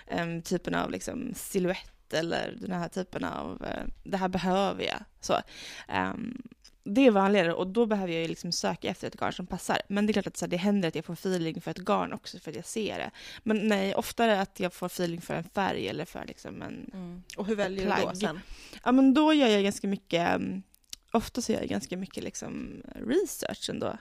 em, 0.07 0.41
typen 0.41 0.75
av 0.75 0.91
liksom 0.91 1.33
silhuett 1.35 2.13
eller 2.13 2.57
den 2.59 2.71
här 2.71 2.87
typen 2.87 3.23
av, 3.23 3.65
eh, 3.65 3.87
det 4.03 4.17
här 4.17 4.27
behöver 4.27 4.83
jag. 4.83 4.99
Så. 5.21 5.41
Em, 5.87 6.41
det 6.87 7.07
är 7.07 7.11
vanligare 7.11 7.53
och 7.53 7.67
då 7.67 7.85
behöver 7.85 8.13
jag 8.13 8.21
ju 8.21 8.27
liksom 8.27 8.51
söka 8.51 8.89
efter 8.89 9.07
ett 9.07 9.15
garn 9.15 9.33
som 9.33 9.47
passar. 9.47 9.81
Men 9.87 10.05
det 10.05 10.11
är 10.11 10.13
klart 10.13 10.27
att 10.27 10.37
så 10.37 10.45
här, 10.45 10.49
det 10.49 10.57
händer 10.57 10.87
att 10.87 10.95
jag 10.95 11.05
får 11.05 11.13
feeling 11.13 11.61
för 11.61 11.71
ett 11.71 11.77
garn 11.77 12.13
också 12.13 12.39
för 12.39 12.51
att 12.51 12.55
jag 12.55 12.65
ser 12.65 12.97
det. 12.99 13.11
Men 13.43 13.67
nej, 13.67 13.95
oftare 13.95 14.41
att 14.41 14.59
jag 14.59 14.73
får 14.73 14.85
feeling 14.85 15.21
för 15.21 15.33
en 15.33 15.43
färg 15.43 15.87
eller 15.87 16.05
för 16.05 16.25
liksom 16.25 16.61
en, 16.61 16.89
Mm. 16.93 17.23
Och 17.37 17.45
hur 17.45 17.55
väljer 17.55 17.95
du 17.95 18.05
då 18.05 18.15
sen? 18.15 18.39
Ja 18.83 18.91
men 18.91 19.13
då 19.13 19.33
gör 19.33 19.47
jag 19.47 19.63
ganska 19.63 19.87
mycket, 19.87 20.35
um, 20.35 20.63
ofta 21.11 21.41
så 21.41 21.51
gör 21.51 21.59
jag 21.59 21.69
ganska 21.69 21.97
mycket 21.97 22.23
liksom 22.23 22.81
research 23.07 23.69
ändå. 23.69 23.97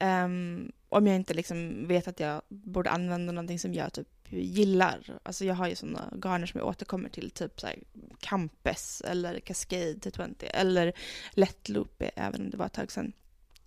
Um, 0.00 0.72
om 0.88 1.06
jag 1.06 1.16
inte 1.16 1.34
liksom 1.34 1.88
vet 1.88 2.08
att 2.08 2.20
jag 2.20 2.42
borde 2.48 2.90
använda 2.90 3.32
någonting 3.32 3.58
som 3.58 3.74
jag 3.74 3.92
typ 3.92 4.08
gillar. 4.30 5.18
Alltså 5.22 5.44
jag 5.44 5.54
har 5.54 5.68
ju 5.68 5.74
sådana 5.74 6.12
garner 6.22 6.46
som 6.46 6.58
jag 6.58 6.68
återkommer 6.68 7.08
till, 7.08 7.30
typ 7.30 7.60
så 7.60 7.66
här 7.66 7.76
Campes 8.20 9.02
eller 9.06 9.40
Cascade 9.40 9.94
till 10.00 10.12
20 10.12 10.46
eller 10.46 10.92
Let 11.30 11.68
Loop, 11.68 12.02
även 12.16 12.40
om 12.40 12.50
det 12.50 12.56
var 12.56 12.66
ett 12.66 12.72
tag 12.72 12.92
sedan. 12.92 13.12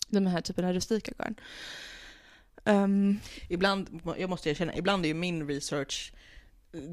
De 0.07 0.27
här 0.27 0.41
typen 0.41 0.65
av 0.65 0.73
rustika 0.73 1.11
garn. 1.17 1.35
Um, 2.63 3.19
Ibland, 3.47 4.01
jag 4.17 4.29
måste 4.29 4.49
erkänna, 4.49 4.75
ibland 4.75 5.05
är 5.05 5.07
ju 5.07 5.13
min 5.13 5.47
research 5.47 6.13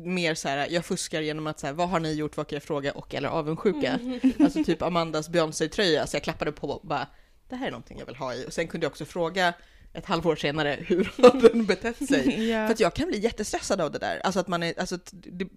mer 0.04 0.34
så 0.34 0.48
här, 0.48 0.66
jag 0.70 0.84
fuskar 0.84 1.20
genom 1.20 1.46
att 1.46 1.60
säga 1.60 1.72
vad 1.72 1.88
har 1.88 2.00
ni 2.00 2.12
gjort, 2.12 2.36
vad 2.36 2.48
kan 2.48 2.56
jag 2.56 2.62
fråga 2.62 2.92
och 2.92 3.14
eller 3.14 3.28
avundsjuka. 3.28 3.98
Alltså 4.40 4.64
typ 4.64 4.82
Amandas 4.82 5.28
Beyoncé-tröja, 5.28 6.06
så 6.06 6.16
jag 6.16 6.22
klappade 6.22 6.52
på 6.52 6.70
och 6.70 6.86
bara, 6.86 7.06
det 7.48 7.56
här 7.56 7.66
är 7.66 7.70
någonting 7.70 7.98
jag 7.98 8.06
vill 8.06 8.16
ha 8.16 8.34
i. 8.34 8.46
Och 8.46 8.52
sen 8.52 8.68
kunde 8.68 8.84
jag 8.84 8.90
också 8.90 9.04
fråga 9.04 9.54
ett 9.96 10.06
halvår 10.06 10.36
senare, 10.36 10.78
hur 10.80 11.04
har 11.22 11.40
den 11.50 11.66
betett 11.66 12.08
sig? 12.08 12.48
ja. 12.50 12.66
För 12.66 12.74
att 12.74 12.80
jag 12.80 12.94
kan 12.94 13.08
bli 13.08 13.18
jättestressad 13.20 13.80
av 13.80 13.92
det 13.92 13.98
där. 13.98 14.20
Alltså 14.24 14.40
att 14.40 14.48
man 14.48 14.62
är, 14.62 14.80
alltså, 14.80 14.98
det, 15.12 15.48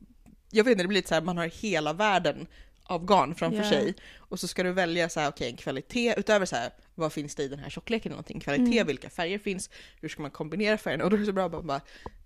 jag 0.52 0.64
vet 0.64 0.72
inte, 0.72 0.84
det 0.84 0.88
blir 0.88 0.98
lite 0.98 1.08
så 1.10 1.14
här, 1.16 1.22
man 1.22 1.38
har 1.38 1.46
hela 1.46 1.94
världen 1.94 2.48
av 2.84 3.06
garn 3.06 3.36
framför 3.36 3.58
Ja. 3.64 3.70
sig. 3.70 3.94
Och 4.18 4.40
så 4.40 4.48
ska 4.48 4.64
du 4.64 4.72
välja 4.72 5.10
så 5.10 5.20
här, 5.20 5.30
okej, 5.30 5.50
en 5.50 5.58
kvalitet, 5.58 6.14
utöver 6.18 6.46
så 6.46 6.56
här, 6.56 6.70
vad 6.96 7.14
finns 7.14 7.36
det 7.36 7.44
i 7.44 7.48
den 7.48 7.60
här 7.60 7.70
tjockleken, 7.70 8.10
någonting, 8.10 8.40
kvalitet, 8.40 8.72
Mm. 8.78 8.88
vilka 8.88 9.10
färger 9.10 9.40
finns, 9.40 9.70
hur 10.02 10.10
ska 10.10 10.22
man 10.22 10.32
kombinera 10.32 10.78
färgerna? 10.78 11.04
Och 11.04 11.10
då 11.10 11.16
är 11.16 11.20
det 11.20 11.26
så 11.26 11.32
bra 11.34 11.46
att 11.46 11.64
bara, 11.66 11.82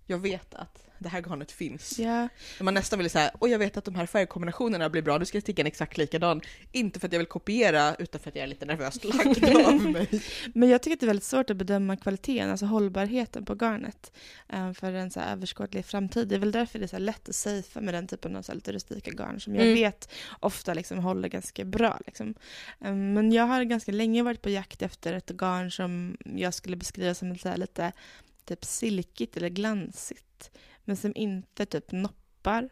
jag 0.06 0.18
vet 0.18 0.54
att 0.54 0.83
det 0.98 1.08
här 1.08 1.22
garnet 1.22 1.52
finns. 1.52 1.98
När 1.98 2.28
man 2.64 2.74
nästan 2.74 2.98
vill 2.98 3.10
säga, 3.10 3.30
och 3.38 3.48
jag 3.48 3.58
vet 3.58 3.76
att 3.76 3.84
de 3.84 3.94
här 3.94 4.06
färgkombinationerna 4.06 4.90
blir 4.90 5.02
bra, 5.02 5.18
nu 5.18 5.24
ska 5.24 5.36
jag 5.36 5.42
sticka 5.42 5.62
en 5.62 5.66
exakt 5.66 5.96
likadan. 5.98 6.40
Inte 6.72 7.00
för 7.00 7.06
att 7.06 7.12
jag 7.12 7.18
vill 7.18 7.26
kopiera, 7.28 7.94
utan 7.94 8.20
för 8.20 8.28
att 8.30 8.34
jag 8.36 8.42
är 8.42 8.46
lite 8.46 8.66
nervöst 8.66 9.04
lagd 9.04 9.44
av 9.66 9.90
mig. 9.90 10.22
Men 10.54 10.68
jag 10.68 10.82
tycker 10.82 10.94
att 10.96 11.00
det 11.00 11.04
är 11.04 11.08
väldigt 11.08 11.24
svårt 11.24 11.50
att 11.50 11.56
bedöma 11.56 11.96
kvaliteten, 11.96 12.50
alltså 12.50 12.66
hållbarheten 12.66 13.44
på 13.44 13.54
garnet 13.54 14.12
eh, 14.48 14.72
för 14.72 14.92
en 14.92 15.10
så 15.10 15.20
här 15.20 15.32
överskådlig 15.32 15.84
framtid. 15.84 16.28
Det 16.28 16.34
är 16.34 16.38
väl 16.38 16.52
därför 16.52 16.78
det 16.78 16.84
är 16.84 16.86
så 16.86 16.98
lätt 16.98 17.28
att 17.28 17.34
safea 17.34 17.82
med 17.82 17.94
den 17.94 18.06
typen 18.06 18.36
av 18.36 18.42
så 18.42 18.54
lite 18.54 18.72
rustika 18.72 19.10
garn 19.10 19.40
som 19.40 19.54
jag 19.54 19.64
Mm. 19.64 19.74
vet 19.74 20.08
ofta 20.40 20.74
liksom 20.74 20.98
håller 20.98 21.28
ganska 21.28 21.64
bra. 21.64 21.98
Liksom. 22.06 22.34
Eh, 22.80 22.94
Men 22.94 23.32
jag 23.32 23.44
har 23.44 23.64
ganska 23.64 23.92
länge 23.92 24.22
varit 24.22 24.42
på 24.42 24.50
jakt 24.50 24.82
efter 24.82 25.12
ett 25.12 25.30
garn 25.30 25.70
som 25.70 26.16
jag 26.36 26.54
skulle 26.54 26.76
beskriva 26.76 27.14
som 27.14 27.38
så 27.38 27.56
lite 27.56 27.92
typ 28.44 28.64
silkigt 28.64 29.36
eller 29.36 29.48
glansigt, 29.48 30.50
men 30.84 30.96
som 30.96 31.12
inte 31.16 31.66
typ 31.66 31.92
noppar, 31.92 32.68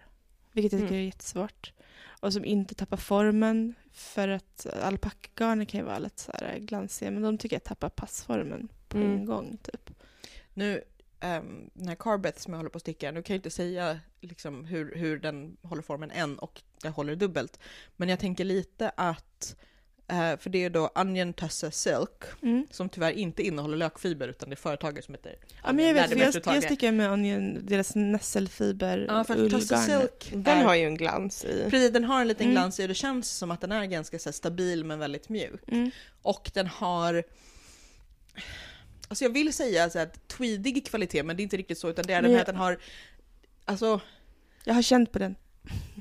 vilket 0.52 0.72
jag 0.72 0.80
tycker 0.80 0.92
Mm. 0.94 1.02
är 1.02 1.06
jättesvårt. 1.06 1.72
Och 2.20 2.32
som 2.32 2.44
inte 2.44 2.74
tappar 2.74 2.96
formen, 2.96 3.74
för 3.92 4.28
att 4.28 4.66
alpackagarner 4.82 5.64
kan 5.64 5.80
ju 5.80 5.86
vara 5.86 5.98
lite 5.98 6.20
så 6.22 6.32
här 6.34 6.58
glansiga, 6.58 7.10
men 7.10 7.22
de 7.22 7.38
tycker 7.38 7.56
jag 7.56 7.64
tappar 7.64 7.88
passformen 7.88 8.68
på 8.88 8.96
Mm. 8.98 9.10
en 9.12 9.24
gång. 9.24 9.56
Typ. 9.62 9.90
Nu, 10.54 10.82
um, 11.20 11.70
den 11.74 11.88
här 11.88 11.94
Carbeth 11.94 12.38
som 12.38 12.52
jag 12.52 12.58
håller 12.58 12.70
på 12.70 12.76
att 12.76 12.82
sticka, 12.82 13.10
nu 13.12 13.22
kan 13.22 13.34
jag 13.34 13.38
inte 13.38 13.50
säga 13.50 14.00
liksom 14.20 14.64
hur, 14.64 14.94
hur 14.94 15.18
den 15.18 15.56
håller 15.62 15.82
formen 15.82 16.10
än 16.10 16.38
och 16.38 16.62
jag 16.82 16.90
håller 16.92 17.16
dubbelt. 17.16 17.58
Men 17.96 18.08
jag 18.08 18.18
tänker 18.18 18.44
lite 18.44 18.92
att, 18.96 19.56
eh, 20.08 20.36
för 20.38 20.50
det 20.50 20.64
är 20.64 20.70
då 20.70 20.90
Onion 20.94 21.32
Tussar 21.32 21.70
Silk, 21.70 22.22
Mm. 22.42 22.66
som 22.70 22.88
tyvärr 22.88 23.12
inte 23.12 23.42
innehåller 23.42 23.76
lökfiber 23.76 24.28
utan 24.28 24.48
det 24.48 24.54
är 24.54 24.56
företaget 24.56 25.04
som 25.04 25.14
heter 25.14 25.36
Ja, 25.64 25.72
men 25.72 25.84
jag 25.86 25.94
vet, 25.94 26.10
för 26.10 26.16
jag, 26.16 26.34
jag 26.34 26.54
det. 26.54 26.62
stickar 26.62 26.92
med 26.92 27.10
Onion, 27.12 27.66
deras 27.66 27.94
nässelfiber 27.94 29.04
Ja, 29.08 29.24
för 29.24 29.36
ullgarn. 29.38 29.60
Silk 29.60 30.30
Den 30.32 30.58
är, 30.58 30.64
har 30.64 30.74
ju 30.74 30.84
en 30.86 30.96
glans 30.96 31.44
i. 31.44 31.66
precis, 31.70 31.92
den 31.92 32.04
har 32.04 32.20
en 32.20 32.28
liten 32.28 32.46
Mm. 32.46 32.54
glans 32.54 32.80
i 32.80 32.84
och 32.84 32.88
det 32.88 32.94
känns 32.94 33.30
som 33.30 33.50
att 33.50 33.60
den 33.60 33.72
är 33.72 33.84
ganska 33.86 34.18
så 34.18 34.28
här, 34.28 34.32
stabil 34.32 34.84
men 34.84 34.98
väldigt 34.98 35.28
mjuk. 35.28 35.60
Mm. 35.68 35.90
Och 36.22 36.50
den 36.54 36.66
har... 36.66 37.22
alltså 39.08 39.24
jag 39.24 39.30
vill 39.32 39.52
säga 39.52 39.90
så 39.90 39.98
att 39.98 40.28
tweedig 40.28 40.86
kvalitet 40.86 41.22
men 41.22 41.36
det 41.36 41.40
är 41.40 41.44
inte 41.44 41.56
riktigt 41.56 41.78
så 41.78 41.90
utan 41.90 42.04
det 42.06 42.12
är 42.12 42.22
den 42.22 42.30
här 42.34 42.40
att 42.40 42.46
den 42.46 42.56
har, 42.56 42.78
alltså 43.64 44.00
Jag 44.64 44.74
har 44.74 44.82
känt 44.82 45.12
på 45.12 45.18
den. 45.18 45.34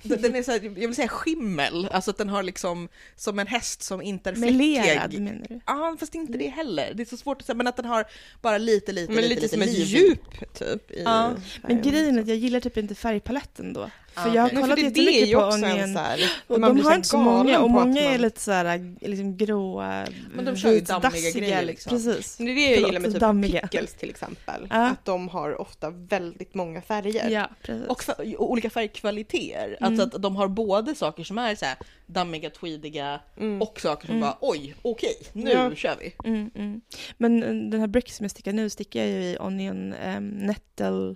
Den 0.03 0.35
är 0.35 0.43
så 0.43 0.51
här, 0.51 0.63
jag 0.63 0.71
vill 0.71 0.95
säga 0.95 1.07
skimmel, 1.07 1.87
alltså 1.91 2.11
att 2.11 2.17
den 2.17 2.29
har 2.29 2.43
liksom 2.43 2.89
som 3.15 3.39
en 3.39 3.47
häst 3.47 3.83
som 3.83 4.01
inte 4.01 4.29
är 4.29 4.35
Melerad 4.35 4.99
fläckig. 5.01 5.21
menar 5.21 5.45
du? 5.49 5.59
Ja 5.65 5.97
fast 5.99 6.15
inte 6.15 6.37
det 6.37 6.47
heller, 6.47 6.93
det 6.93 7.03
är 7.03 7.05
så 7.05 7.17
svårt 7.17 7.41
att 7.41 7.45
säga 7.45 7.55
men 7.55 7.67
att 7.67 7.75
den 7.75 7.85
har 7.85 8.05
bara 8.41 8.57
lite 8.57 8.91
lite 8.91 9.13
Men 9.13 9.23
lite, 9.23 9.41
lite, 9.41 9.49
som 9.49 9.61
ett 9.61 9.73
djup 9.73 10.53
typ. 10.53 10.91
I 10.91 11.03
Ja. 11.03 11.33
Men 11.61 11.81
grejen 11.81 12.17
är 12.17 12.21
att 12.21 12.27
jag 12.27 12.37
gillar 12.37 12.59
typ 12.59 12.77
inte 12.77 12.95
färgpaletten 12.95 13.73
då. 13.73 13.89
För 14.13 14.27
Ja, 14.29 14.35
jag 14.35 14.41
har 14.41 14.49
kollat 14.61 14.79
jättemycket 14.79 15.33
på 15.33 15.39
Onion. 15.45 15.93
så 15.93 15.99
här, 15.99 16.19
Och 16.47 16.59
de 16.61 16.77
har 16.77 16.83
så 16.83 16.93
inte 16.95 17.07
så 17.07 17.17
många 17.17 17.59
och 17.59 17.69
många 17.71 18.01
är 18.01 18.17
lite 18.17 18.39
såhär 18.41 18.95
liksom 19.07 19.37
gråa, 19.37 20.05
Men 20.35 20.45
de 20.45 20.55
kör 20.55 20.71
ju 20.71 20.79
dammiga 20.79 21.09
vitdassiga, 21.09 21.39
grejer, 21.41 21.65
liksom. 21.65 21.89
Precis. 21.89 22.39
Men 22.39 22.45
det 22.47 22.51
är 22.51 22.55
det 22.55 22.61
jag 22.61 22.73
Förlåt, 22.75 22.89
gillar 22.89 22.99
med 23.01 23.11
typ 23.11 23.19
dammiga. 23.19 23.61
pickles 23.61 23.93
till 23.93 24.09
exempel. 24.09 24.67
Ja. 24.69 24.87
Att 24.89 25.05
de 25.05 25.27
har 25.29 25.61
ofta 25.61 25.89
väldigt 25.89 26.53
många 26.53 26.81
färger. 26.81 27.29
Ja, 27.29 27.49
precis. 27.61 27.87
Och, 27.87 28.03
och 28.37 28.51
olika 28.51 28.69
färgkvaliteter. 28.69 29.65
Mm. 29.67 29.77
Alltså 29.81 30.03
att 30.17 30.21
de 30.23 30.35
har 30.35 30.47
både 30.47 30.95
saker 30.95 31.23
som 31.23 31.37
är 31.37 31.55
så 31.55 31.65
här 31.65 31.77
dammiga, 32.05 32.49
tweediga 32.49 33.19
Mm. 33.37 33.61
och 33.61 33.79
saker 33.81 34.05
som 34.07 34.15
Mm. 34.15 34.21
bara 34.21 34.37
oj, 34.41 34.75
okej, 34.81 35.15
nu 35.33 35.51
Ja. 35.51 35.75
kör 35.75 35.95
vi. 35.99 36.13
Mm, 36.29 36.51
mm. 36.55 36.81
Men 37.17 37.43
eh, 37.43 37.69
den 37.71 37.79
här 37.79 37.87
brick 37.87 38.11
som 38.11 38.23
jag 38.23 38.31
stickar 38.31 38.53
nu 38.53 38.69
stickar 38.69 38.99
jag 38.99 39.09
ju 39.09 39.23
i 39.23 39.37
Onion 39.39 39.93
um, 39.93 40.29
Nettle 40.29 41.15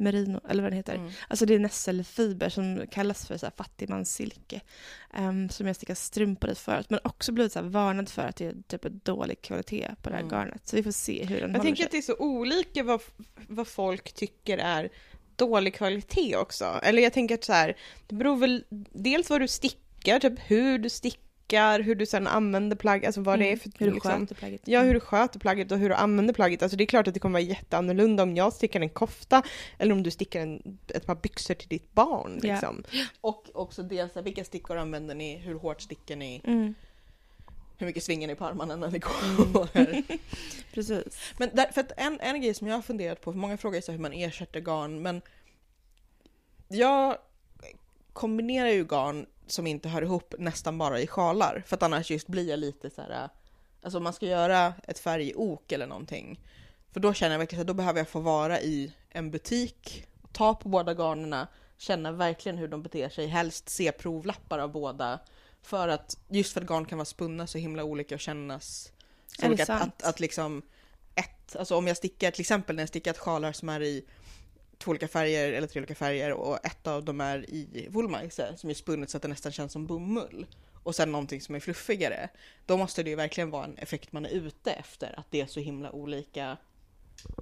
Merino, 0.00 0.40
eller 0.48 0.62
vad 0.62 0.72
den 0.72 0.76
heter. 0.76 0.94
Mm. 0.94 1.10
Alltså 1.28 1.46
det 1.46 1.54
är 1.54 1.58
nässelfiber 1.58 2.48
som 2.48 2.86
kallas 2.90 3.26
för 3.26 3.36
så 3.38 3.46
här 3.46 3.52
fattigmanssilke. 3.56 4.60
Um, 5.18 5.48
som 5.48 5.66
jag 5.66 5.76
stickar 5.76 5.94
strumpor 5.94 6.50
i 6.50 6.54
förut. 6.54 6.86
Men 6.90 7.00
också 7.04 7.32
blivit 7.32 7.52
så 7.52 7.58
här 7.58 7.66
varnad 7.66 8.08
för 8.08 8.22
att 8.22 8.36
det 8.36 8.46
är 8.46 8.54
typ 8.68 8.82
dålig 8.82 9.42
kvalitet 9.42 9.88
på 10.02 10.08
det 10.10 10.14
här 10.16 10.22
Mm. 10.22 10.30
garnet. 10.34 10.68
Så 10.68 10.76
vi 10.76 10.82
får 10.82 10.90
se 10.92 11.24
hur 11.24 11.40
den 11.40 11.40
Jag 11.40 11.48
håller 11.48 11.60
tänker 11.60 11.76
sig. 11.76 11.84
att 11.84 11.90
det 11.92 11.98
är 11.98 12.02
så 12.02 12.16
olika 12.18 12.82
vad, 12.82 13.00
vad 13.48 13.68
folk 13.68 14.12
tycker 14.12 14.58
är 14.58 14.88
dålig 15.36 15.74
kvalitet 15.74 16.36
också. 16.36 16.64
Eller 16.82 17.02
jag 17.02 17.12
tänker 17.12 17.34
att 17.34 17.44
så 17.44 17.52
här, 17.52 17.76
det 18.08 18.14
beror 18.14 18.36
väl 18.36 18.64
dels 18.92 19.30
vad 19.30 19.40
du 19.40 19.48
stickar, 19.48 20.20
typ 20.20 20.38
hur 20.46 20.78
du 20.78 20.88
stickar, 20.88 21.20
hur 21.58 21.94
du 21.94 22.06
sen 22.06 22.26
använder 22.26 22.76
plagg, 22.76 23.06
alltså 23.06 23.20
vad 23.20 23.38
det 23.38 23.52
är 23.52 23.56
för 23.56 23.70
Mm. 23.70 23.74
Hur 23.78 23.86
du 23.86 23.92
liksom, 23.92 24.20
sköter 24.20 24.34
plagget. 24.34 24.60
Ja, 24.64 24.82
hur 24.82 24.94
du 24.94 25.00
sköter 25.00 25.38
plagget 25.38 25.72
och 25.72 25.78
hur 25.78 25.88
du 25.88 25.94
använder 25.94 26.34
plagget. 26.34 26.62
Alltså 26.62 26.76
det 26.76 26.84
är 26.84 26.86
klart 26.86 27.08
att 27.08 27.14
det 27.14 27.20
kommer 27.20 27.32
vara 27.32 27.48
jätteannorlunda 27.48 28.22
om 28.22 28.36
jag 28.36 28.52
stickar 28.52 28.80
en 28.80 28.88
kofta 28.88 29.42
eller 29.78 29.92
om 29.92 30.02
du 30.02 30.10
stickar 30.10 30.40
en, 30.40 30.78
ett 30.88 31.06
par 31.06 31.14
byxor 31.14 31.54
till 31.54 31.68
ditt 31.68 31.92
barn. 31.92 32.40
Liksom. 32.42 32.84
Och 33.20 33.44
också 33.54 33.82
dels 33.82 34.16
vilka 34.16 34.44
stickor 34.44 34.76
använder 34.76 35.14
ni, 35.14 35.36
hur 35.36 35.54
hårt 35.54 35.80
stickar 35.80 36.16
ni, 36.16 36.40
Mm, 36.44 36.74
hur 37.78 37.86
mycket 37.86 38.02
svingar 38.02 38.28
ni 38.28 38.34
på 38.34 38.44
armarna 38.44 38.76
när 38.76 38.90
ni 38.90 38.98
går. 38.98 39.68
precis. 40.74 41.32
Men 41.38 41.50
där, 41.52 41.66
för 41.72 41.80
att 41.80 41.92
en, 41.96 42.20
en 42.20 42.42
grej 42.42 42.54
som 42.54 42.66
jag 42.66 42.74
har 42.74 42.82
funderat 42.82 43.20
på, 43.20 43.32
för 43.32 43.38
många 43.38 43.56
frågar 43.56 43.76
ju 43.76 43.82
så 43.82 43.92
hur 43.92 43.98
man 43.98 44.12
ersätter 44.12 44.60
garn, 44.60 45.02
men 45.02 45.22
jag 46.68 47.18
kombinerar 48.12 48.68
ju 48.68 48.84
garn 48.84 49.26
som 49.46 49.66
inte 49.66 49.88
hör 49.88 50.02
ihop 50.02 50.34
nästan 50.38 50.78
bara 50.78 51.00
i 51.00 51.06
sjalar, 51.06 51.62
för 51.66 51.76
att 51.76 51.82
annars 51.82 52.10
just 52.10 52.26
blir 52.26 52.48
jag 52.48 52.58
lite 52.58 52.90
så 52.90 53.02
här. 53.02 53.28
alltså 53.82 53.98
om 53.98 54.04
man 54.04 54.12
ska 54.12 54.26
göra 54.26 54.74
ett 54.88 54.98
färgok 54.98 55.72
eller 55.72 55.86
någonting, 55.86 56.40
för 56.92 57.00
då 57.00 57.12
känner 57.12 57.32
jag 57.32 57.38
verkligen 57.38 57.60
att 57.60 57.66
då 57.66 57.74
behöver 57.74 58.00
jag 58.00 58.08
få 58.08 58.20
vara 58.20 58.60
i 58.60 58.92
en 59.10 59.30
butik, 59.30 60.06
ta 60.32 60.54
på 60.54 60.68
båda 60.68 60.94
garnerna, 60.94 61.48
känna 61.78 62.12
verkligen 62.12 62.58
hur 62.58 62.68
de 62.68 62.82
beter 62.82 63.08
sig, 63.08 63.26
helst 63.26 63.68
se 63.68 63.92
provlappar 63.92 64.58
av 64.58 64.72
båda, 64.72 65.20
för 65.62 65.88
att 65.88 66.18
just 66.28 66.52
för 66.52 66.60
att 66.60 66.66
garn 66.66 66.84
kan 66.84 66.98
vara 66.98 67.04
spunna 67.04 67.46
så 67.46 67.58
himla 67.58 67.84
olika 67.84 68.14
och 68.14 68.20
kännas 68.20 68.92
så 69.26 69.46
olika, 69.46 69.62
att, 69.62 69.82
att, 69.82 70.02
att 70.02 70.20
liksom 70.20 70.62
ett, 71.14 71.56
alltså 71.56 71.76
om 71.76 71.86
jag 71.86 71.96
stickar 71.96 72.30
till 72.30 72.40
exempel 72.40 72.76
när 72.76 72.82
jag 72.82 72.88
stickat 72.88 73.18
sjalar 73.18 73.52
som 73.52 73.68
är 73.68 73.82
i 73.82 74.04
två 74.80 74.90
olika 74.90 75.08
färger 75.08 75.52
eller 75.52 75.66
tre 75.66 75.80
olika 75.80 75.94
färger 75.94 76.32
och 76.32 76.66
ett 76.66 76.86
av 76.86 77.04
dem 77.04 77.20
är 77.20 77.50
i 77.50 77.86
woolmajse 77.90 78.56
som 78.56 78.70
är 78.70 78.74
spunnet 78.74 79.10
så 79.10 79.16
att 79.16 79.22
det 79.22 79.28
nästan 79.28 79.52
känns 79.52 79.72
som 79.72 79.86
bomull 79.86 80.46
och 80.82 80.94
sen 80.94 81.12
någonting 81.12 81.40
som 81.40 81.54
är 81.54 81.60
fluffigare. 81.60 82.28
Då 82.66 82.76
måste 82.76 83.02
det 83.02 83.10
ju 83.10 83.16
verkligen 83.16 83.50
vara 83.50 83.64
en 83.64 83.78
effekt 83.78 84.12
man 84.12 84.26
är 84.26 84.30
ute 84.30 84.70
efter, 84.72 85.18
att 85.18 85.26
det 85.30 85.40
är 85.40 85.46
så 85.46 85.60
himla 85.60 85.92
olika 85.92 86.56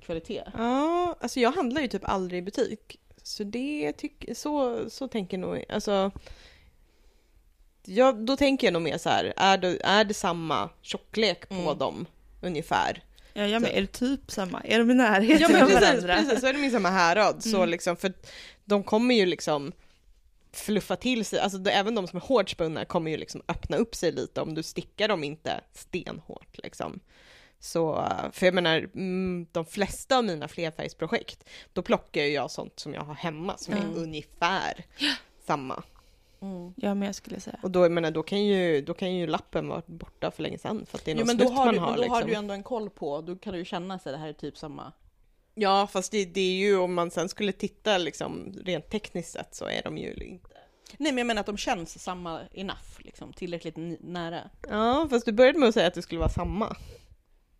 kvalitet. 0.03 0.43
Ja, 0.57 1.17
alltså 1.21 1.41
jag 1.41 1.53
handlar 1.53 1.83
ju 1.83 1.89
typ 1.89 2.09
aldrig 2.09 2.39
i 2.39 2.43
butik. 2.43 3.01
Så 3.23 3.45
det 3.45 3.93
tycker, 3.93 4.35
så, 4.35 4.85
så 4.91 5.09
tänker 5.09 5.39
nog, 5.39 5.65
alltså. 5.69 6.11
Ja, 7.85 8.13
då 8.13 8.37
tänker 8.37 8.67
jag 8.67 8.73
nog 8.73 8.83
mer 8.83 8.99
så 8.99 9.09
här, 9.09 9.33
är 9.37 9.59
det, 9.59 9.81
är 9.85 10.05
det 10.05 10.15
samma 10.15 10.71
tjocklek 10.83 11.49
på 11.49 11.55
Mm. 11.55 11.79
dem 11.79 12.07
ungefär? 12.43 13.03
Ja, 13.39 13.47
jag 13.47 13.63
med. 13.63 13.71
Så- 13.71 13.77
Är 13.77 13.81
det 13.81 13.87
typ 13.87 14.31
samma? 14.31 14.61
Är 14.61 14.79
de 14.79 14.91
i 14.91 14.95
närheten 14.95 15.39
Ja 15.41 15.49
men 15.49 15.63
av 15.63 15.69
precis, 15.69 15.83
varandra? 16.05 16.15
precis, 16.17 16.41
så 16.41 16.47
är 16.47 16.53
de 16.53 16.65
i 16.65 16.71
samma 16.71 16.91
härad. 16.91 17.43
Så 17.43 17.57
Mm. 17.57 17.69
liksom, 17.69 17.97
för 17.97 18.13
de 18.65 18.83
kommer 18.83 19.15
ju 19.15 19.27
liksom 19.27 19.73
fluffa 20.53 20.97
till 20.97 21.25
sig, 21.25 21.39
alltså 21.41 21.59
det, 21.59 21.71
även 21.71 21.95
de 21.95 22.07
som 22.09 22.17
är 22.17 22.21
hårt 22.21 22.51
spunna 22.51 22.85
kommer 22.85 23.11
ju 23.11 23.17
liksom 23.17 23.43
öppna 23.49 23.77
upp 23.77 23.95
sig 23.95 24.13
lite 24.13 24.41
om 24.41 24.55
du 24.55 24.63
stickar 24.63 25.09
dem 25.09 25.25
inte 25.25 25.61
stenhårt 25.75 26.59
liksom. 26.63 27.01
Så, 27.61 28.09
för 28.33 28.47
jag 28.47 28.55
menar, 28.55 28.79
mm, 28.95 29.47
de 29.53 29.67
flesta 29.67 30.19
av 30.19 30.25
mina 30.25 30.49
flerfärgsprojekt, 30.49 31.45
då 31.73 31.83
plockar 31.83 32.23
jag 32.23 32.51
sånt 32.51 32.81
som 32.81 32.95
jag 32.95 33.03
har 33.03 33.15
hemma 33.15 33.57
som 33.59 33.75
Mm. 33.75 33.91
är 33.91 33.97
ungefär 33.99 34.85
samma. 35.47 35.83
Mm. 36.41 36.75
Ja, 36.77 36.95
men 36.95 37.07
jag 37.07 37.15
skulle 37.15 37.41
säga. 37.41 37.59
Och 37.63 37.71
då, 37.71 37.85
jag 37.85 37.93
menar, 37.93 38.11
då, 38.11 38.23
kan 38.23 38.45
ju, 38.45 38.81
då 38.81 38.95
kan 38.95 39.15
ju 39.15 39.27
lappen 39.27 39.69
vara 39.69 39.83
borta 39.87 40.31
för 40.31 40.43
länge 40.43 40.59
sedan 40.59 40.87
för 40.87 40.99
att 40.99 41.05
det 41.05 41.11
är 41.11 41.15
Jo 41.15 41.19
någon 41.19 41.27
men 41.27 41.47
då, 41.47 41.53
har 41.53 41.65
man 41.65 41.75
du, 41.75 41.81
har. 41.81 41.87
men 41.91 41.97
då 41.97 42.03
har 42.03 42.07
liksom. 42.09 42.27
du 42.27 42.33
ju 42.33 42.39
ändå 42.39 42.55
en 42.55 42.63
koll 42.63 42.91
på, 42.91 43.21
då 43.21 43.37
kan 43.37 43.53
du 43.53 43.59
ju 43.59 43.65
känna 43.65 43.95
att 43.95 44.05
det 44.05 44.17
här 44.17 44.29
är 44.29 44.33
typ 44.33 44.59
samma. 44.59 44.93
Ja, 45.55 45.87
fast 45.87 46.13
det, 46.13 46.25
det 46.25 46.41
är 46.41 46.57
ju 46.57 46.77
om 46.79 46.95
man 46.95 47.11
sen 47.11 47.29
skulle 47.29 47.53
titta 47.53 47.99
liksom 47.99 48.55
rent 48.65 48.91
tekniskt 48.91 49.33
sett 49.33 49.55
så 49.55 49.65
är 49.65 49.83
de 49.83 49.99
ju 49.99 50.13
inte. 50.13 50.49
Nej 50.97 51.13
men 51.13 51.19
jag 51.19 51.27
menar 51.27 51.41
att 51.41 51.47
de 51.47 51.57
känns 51.57 52.03
samma 52.03 52.41
enough, 52.53 52.99
liksom, 52.99 53.33
tillräckligt 53.33 53.77
nära. 54.01 54.51
Ja, 54.69 55.07
fast 55.11 55.27
du 55.27 55.33
började 55.33 55.59
med 55.59 55.69
att 55.69 55.75
säga 55.75 55.87
att 55.87 55.95
det 55.95 56.03
skulle 56.03 56.19
vara 56.19 56.31
samma. 56.31 56.77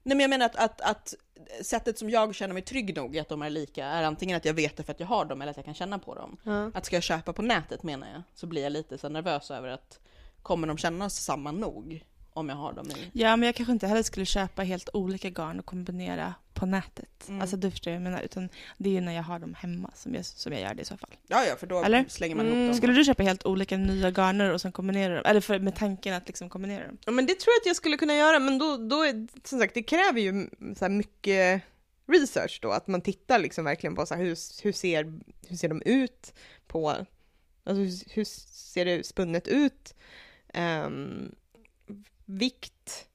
Nej 0.09 0.17
men 0.17 0.21
jag 0.21 0.31
menar 0.31 0.47
att, 0.47 0.57
att, 0.57 0.81
att 0.81 1.15
sättet 1.63 1.99
som 1.99 2.11
jag 2.11 2.35
känner 2.35 2.55
mig 2.55 2.63
trygg 2.63 2.97
nog 2.97 3.17
i 3.17 3.21
att 3.21 3.29
de 3.29 3.43
är 3.43 3.51
lika 3.51 3.87
är 3.87 4.03
antingen 4.03 4.37
att 4.37 4.45
jag 4.45 4.55
vet 4.55 4.77
det 4.77 4.83
för 4.83 4.93
att 4.93 5.01
jag 5.01 5.07
har 5.07 5.25
dem 5.25 5.43
eller 5.43 5.51
att 5.51 5.57
jag 5.57 5.65
kan 5.65 5.75
känna 5.75 5.99
på 5.99 6.15
dem. 6.15 6.37
Ja. 6.43 6.71
Att 6.75 6.87
ska 6.87 6.97
jag 6.97 7.03
köpa 7.03 7.33
på 7.33 7.43
nätet 7.43 7.83
menar 7.83 8.09
jag, 8.13 8.23
så 8.35 8.47
blir 8.47 8.63
jag 8.63 8.73
lite 8.73 8.99
så 8.99 9.09
nervös 9.09 9.51
över 9.51 9.69
att 9.69 10.01
kommer 10.43 10.67
de 10.67 10.79
kännas 10.79 11.25
samma 11.25 11.53
nog 11.53 12.05
om 12.39 12.49
jag 12.49 12.57
har 12.57 12.73
dem 12.73 12.91
i? 12.91 13.11
Ja, 13.13 13.37
men 13.37 13.47
jag 13.47 13.55
kanske 13.55 13.73
inte 13.73 13.87
heller 13.87 14.03
skulle 14.03 14.27
köpa 14.27 14.63
helt 14.63 14.89
olika 14.93 15.31
garn 15.31 15.59
och 15.59 15.67
kombinera 15.67 16.35
på 16.55 16.67
nätet. 16.67 17.29
Mm. 17.29 17.41
Alltså 17.41 17.57
du 17.57 17.71
förstår 17.71 17.93
jag 17.93 18.03
menar. 18.03 18.23
Utan 18.23 18.49
det 18.79 18.89
är 18.91 18.93
ju 18.95 19.01
när 19.01 19.13
jag 19.13 19.23
har 19.23 19.39
dem 19.39 19.55
hemma 19.55 19.91
som 19.95 20.15
jag, 20.15 20.25
som 20.25 20.53
jag 20.53 20.63
gör 20.63 20.75
det 20.75 20.83
i 20.83 20.85
så 20.85 20.97
fall. 20.97 21.11
Ja 21.27 21.45
ja, 21.45 21.57
för 21.57 21.67
då 21.67 21.83
Eller? 21.85 22.05
slänger 22.09 22.37
man 22.37 22.47
Mm. 22.47 22.59
ihop 22.59 22.69
dem. 22.71 22.77
Skulle 22.77 22.93
du 22.93 23.05
köpa 23.05 23.23
helt 23.23 23.47
olika 23.47 23.77
nya 23.77 24.11
garner 24.11 24.53
och 24.53 24.61
sen 24.61 24.73
kombinera 24.73 25.15
dem? 25.15 25.23
Eller 25.27 25.41
för, 25.41 25.59
med 25.59 25.77
tanken 25.77 26.15
att 26.15 26.27
liksom 26.27 26.49
kombinera 26.51 26.87
dem? 26.87 26.99
ja, 27.07 27.13
men 27.13 27.27
det 27.27 27.35
tror 27.39 27.53
jag 27.53 27.61
att 27.63 27.67
jag 27.67 27.77
skulle 27.77 27.97
kunna 27.97 28.15
göra, 28.15 28.39
men 28.39 28.59
då, 28.59 28.77
då 28.77 29.03
är, 29.03 29.29
som 29.49 29.59
sagt, 29.61 29.75
det 29.75 29.83
kräver 29.83 30.21
ju 30.21 30.49
så 30.79 30.89
mycket 30.89 31.63
research 32.13 32.59
då, 32.63 32.71
att 32.71 32.87
man 32.87 33.01
tittar 33.01 33.39
liksom 33.39 33.65
verkligen 33.65 33.95
på 33.95 34.07
så 34.07 34.15
här, 34.15 34.23
hur, 34.23 34.37
hur, 34.63 34.73
ser, 34.73 35.13
hur 35.49 35.57
ser 35.57 35.69
de 35.69 35.83
ut 35.83 36.35
på, 36.67 36.89
alltså 36.91 37.07
hur, 37.83 38.15
hur 38.15 38.25
ser 38.25 38.85
det 38.85 39.07
spunnet 39.07 39.49
ut, 39.49 39.95
Ehm, 40.55 41.35
vikt, 42.29 43.07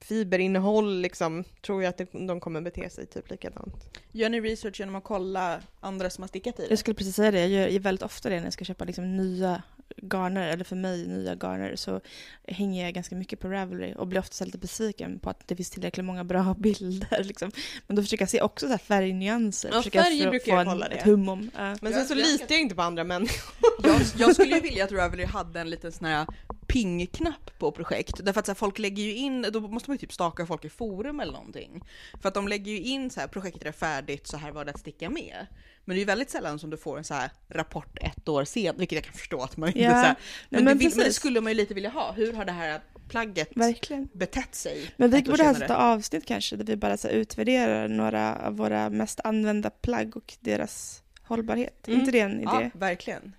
fiberinnehåll 0.00 1.00
liksom, 1.00 1.44
tror 1.62 1.82
jag 1.82 1.90
att 1.90 1.96
det, 1.98 2.08
de 2.12 2.40
kommer 2.40 2.60
bete 2.60 2.90
sig 2.90 3.06
typ 3.06 3.30
likadant. 3.30 3.74
Gör 4.12 4.28
ni 4.28 4.40
research 4.40 4.80
genom 4.80 4.94
att 4.94 5.04
kolla 5.04 5.60
andra 5.80 6.10
som 6.10 6.22
har 6.22 6.28
stickat 6.28 6.58
i 6.60 6.62
det? 6.62 6.68
Jag 6.70 6.78
skulle 6.78 6.94
precis 6.94 7.16
säga 7.16 7.30
det, 7.30 7.46
jag 7.46 7.70
gör, 7.70 7.80
väldigt 7.80 8.02
ofta 8.02 8.28
det 8.28 8.36
när 8.36 8.44
jag 8.44 8.52
ska 8.52 8.64
köpa 8.64 8.84
liksom 8.84 9.16
nya 9.16 9.62
garner, 10.02 10.48
eller 10.48 10.64
för 10.64 10.76
mig 10.76 11.06
nya 11.06 11.34
garner, 11.34 11.76
så 11.76 12.00
hänger 12.48 12.84
jag 12.84 12.94
ganska 12.94 13.16
mycket 13.16 13.40
på 13.40 13.48
Ravelry 13.48 13.94
och 13.96 14.06
blir 14.06 14.20
ofta 14.20 14.44
lite 14.44 14.58
besviken 14.58 15.18
på 15.18 15.30
att 15.30 15.48
det 15.48 15.56
finns 15.56 15.70
tillräckligt 15.70 16.04
många 16.06 16.24
bra 16.24 16.54
bilder. 16.58 17.24
Liksom. 17.24 17.50
Men 17.86 17.96
då 17.96 18.02
försöker 18.02 18.22
jag 18.22 18.30
se 18.30 18.40
också 18.42 18.66
så 18.66 18.70
här 18.70 18.78
färgnyanser, 18.78 19.68
Ja, 19.72 19.76
försöker 19.78 20.02
färger 20.02 20.24
få, 20.24 20.30
brukar 20.30 20.44
få 20.44 20.50
jag 20.50 20.60
en, 20.60 20.66
kolla 20.66 20.88
det. 20.88 20.94
ett 20.94 21.04
hum 21.04 21.28
om. 21.28 21.50
Ja. 21.56 21.76
Men 21.80 21.92
sen 21.92 22.06
så 22.06 22.12
jag 22.12 22.18
litar 22.18 22.46
jag 22.54 22.60
inte 22.60 22.74
på 22.74 22.82
andra 22.82 23.04
människor. 23.04 23.54
Jag, 23.82 24.00
jag 24.16 24.34
skulle 24.34 24.54
ju 24.54 24.60
vilja 24.60 24.84
att 24.84 24.92
Ravelry 24.92 25.24
hade 25.24 25.60
en 25.60 25.70
liten 25.70 25.92
sån 25.92 26.06
här 26.06 26.26
ping-knapp 26.66 27.58
på 27.58 27.72
projekt. 27.72 28.24
Därför 28.24 28.40
att 28.40 28.46
så 28.46 28.52
här, 28.52 28.56
folk 28.56 28.78
lägger 28.78 29.02
ju 29.02 29.14
in, 29.14 29.46
då 29.52 29.60
måste 29.60 29.90
man 29.90 29.94
ju 29.94 29.98
typ 29.98 30.12
staka 30.12 30.46
folk 30.46 30.64
i 30.64 30.68
forum 30.68 31.20
eller 31.20 31.32
någonting. 31.32 31.84
För 32.22 32.28
att 32.28 32.34
de 32.34 32.48
lägger 32.48 32.72
ju 32.72 32.78
in 32.78 33.10
så 33.10 33.20
här, 33.20 33.28
projektet 33.28 33.64
är 33.64 33.72
färdigt, 33.72 34.26
så 34.26 34.36
här 34.36 34.52
var 34.52 34.64
det 34.64 34.70
att 34.70 34.80
sticka 34.80 35.10
med. 35.10 35.46
Men 35.84 35.94
det 35.94 35.98
är 35.98 36.00
ju 36.00 36.06
väldigt 36.06 36.30
sällan 36.30 36.58
som 36.58 36.70
du 36.70 36.76
får 36.76 36.98
en 36.98 37.04
så 37.04 37.14
här 37.14 37.30
rapport 37.48 37.98
ett 38.00 38.28
år 38.28 38.44
sen, 38.44 38.74
vilket 38.78 38.96
jag 38.96 39.04
kan 39.04 39.14
förstå 39.14 39.42
att 39.42 39.56
man 39.56 39.68
inte 39.68 39.80
Ja, 39.80 39.90
så 39.90 39.96
här, 39.96 40.04
nej, 40.04 40.14
men, 40.48 40.64
men 40.64 40.78
det 40.78 40.96
men 40.96 41.04
det 41.04 41.12
skulle 41.12 41.40
man 41.40 41.52
ju 41.52 41.56
lite 41.56 41.74
vilja 41.74 41.90
ha. 41.90 42.12
Hur 42.12 42.32
har 42.32 42.44
det 42.44 42.52
här 42.52 42.80
plagget 43.08 43.50
Verkligen. 43.54 44.08
betett 44.12 44.54
sig? 44.54 44.90
Men 44.96 45.10
vi 45.10 45.22
borde 45.22 45.44
ha 45.44 45.50
ett 45.50 45.70
avsnitt 45.70 46.26
kanske 46.26 46.56
där 46.56 46.64
vi 46.64 46.76
bara 46.76 46.96
så 46.96 47.08
utvärderar 47.08 47.88
några 47.88 48.36
av 48.36 48.56
våra 48.56 48.90
mest 48.90 49.20
använda 49.24 49.70
plagg 49.70 50.16
och 50.16 50.36
deras 50.40 51.02
hållbarhet. 51.22 51.88
Mm. 51.88 52.00
inte 52.00 52.12
det 52.12 52.20
en 52.20 52.40
idé? 52.40 52.50
Ja, 52.52 52.70
verkligen. 52.74 53.32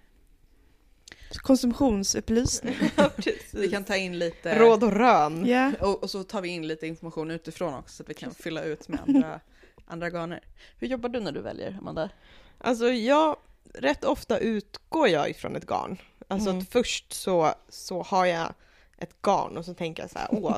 Konsumtionsupplysning. 1.36 2.76
Vi 3.52 3.70
kan 3.70 3.84
ta 3.84 3.96
in 3.96 4.20
lite 4.20 4.60
Råd 4.60 4.84
och 4.84 4.92
rön. 4.94 5.46
Ja. 5.46 5.72
och, 5.82 6.04
och 6.04 6.10
så 6.10 6.24
tar 6.24 6.42
vi 6.42 6.50
in 6.50 6.68
lite 6.68 6.88
information 6.88 7.32
utifrån 7.32 7.74
också 7.74 7.96
så 7.96 8.04
att 8.04 8.10
vi 8.10 8.14
kan 8.14 8.34
fylla 8.34 8.64
ut 8.64 8.88
med 8.88 9.00
andra, 9.08 9.40
andra 9.88 10.10
garner. 10.10 10.42
Hur 10.80 10.88
jobbar 10.88 11.10
du 11.10 11.20
när 11.20 11.32
du 11.32 11.42
väljer, 11.42 11.78
Amanda? 11.80 12.10
Alltså 12.58 12.86
jag, 12.92 13.38
rätt 13.74 14.04
ofta 14.04 14.40
utgår 14.40 15.08
jag 15.08 15.30
ifrån 15.30 15.56
ett 15.56 15.66
garn. 15.68 15.98
Alltså 16.28 16.50
Mm. 16.50 16.62
att 16.62 16.70
först 16.72 17.14
så, 17.14 17.54
så 17.70 18.02
har 18.04 18.26
jag 18.26 18.54
ett 18.98 19.22
garn 19.22 19.58
och 19.58 19.66
så 19.66 19.74
tänker 19.74 20.04
jag 20.04 20.10
så 20.12 20.20
här, 20.20 20.28
åh, 20.32 20.58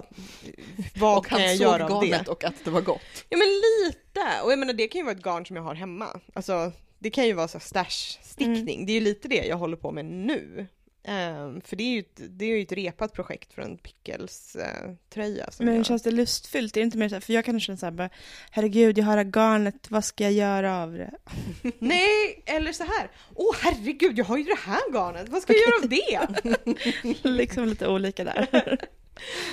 vad 1.00 1.18
och 1.18 1.26
kan 1.26 1.40
han 1.40 1.48
jag 1.50 1.58
såg 1.58 1.68
göra 1.68 1.86
av 1.86 2.04
garnet 2.06 2.26
det? 2.26 2.32
och 2.32 2.44
att 2.44 2.54
det 2.64 2.72
var 2.72 2.82
gott. 2.82 3.02
Ja 3.30 3.38
men 3.38 3.48
lite! 3.48 4.42
Och 4.44 4.52
jag 4.52 4.60
menar 4.60 4.74
det 4.74 4.88
kan 4.88 5.00
ju 5.00 5.06
vara 5.06 5.16
ett 5.16 5.24
garn 5.24 5.46
som 5.46 5.56
jag 5.56 5.64
har 5.64 5.76
hemma. 5.76 6.20
Alltså 6.34 6.72
det 7.00 7.10
kan 7.10 7.26
ju 7.26 7.34
vara 7.34 7.48
så 7.48 7.60
stash-stickning, 7.60 8.86
det 8.86 8.92
är 8.92 8.94
ju 8.94 9.00
lite 9.02 9.28
det 9.28 9.46
jag 9.46 9.58
håller 9.58 9.78
på 9.78 9.92
med 9.92 10.06
nu. 10.06 10.68
Ehm, 11.04 11.62
för 11.62 11.76
det 11.76 11.84
är 11.84 11.92
ju 11.94 12.00
ett, 12.00 12.20
det 12.30 12.46
är 12.46 12.50
ju 12.58 12.62
ett 12.62 12.72
repat 12.72 13.14
projekt 13.14 13.54
från 13.54 13.78
Pickles-tröja. 13.78 15.52
som 15.52 15.66
Men 15.66 15.76
jag... 15.76 15.86
känns 15.86 16.04
det 16.04 16.12
lustfyllt? 16.12 16.78
Är 16.78 16.82
det 16.82 16.86
inte 16.86 16.98
mer 16.98 17.10
så 17.10 17.16
här, 17.16 17.20
för 17.22 17.34
jag 17.34 17.46
kan 17.46 17.60
känna 17.60 17.78
så 17.78 17.86
här, 17.86 17.92
bara, 17.94 18.10
herregud, 18.52 18.98
jag 18.98 19.06
har 19.06 19.18
det 19.18 19.24
garnet, 19.40 19.92
vad 19.92 20.04
ska 20.06 20.24
jag 20.24 20.34
göra 20.34 20.82
av 20.84 20.92
det? 20.94 21.12
Nej, 21.80 22.44
eller 22.46 22.72
så 22.74 22.84
här. 22.84 23.12
Åh 23.36 23.56
herregud, 23.62 24.18
jag 24.18 24.26
har 24.26 24.38
ju 24.38 24.44
det 24.44 24.60
här 24.60 24.92
garnet, 24.94 25.30
vad 25.30 25.42
ska 25.42 25.54
jag 25.54 25.62
göra 25.62 25.84
av 25.84 25.90
det? 27.24 27.24
liksom 27.30 27.66
lite 27.68 27.88
olika 27.88 28.24
där. 28.24 28.48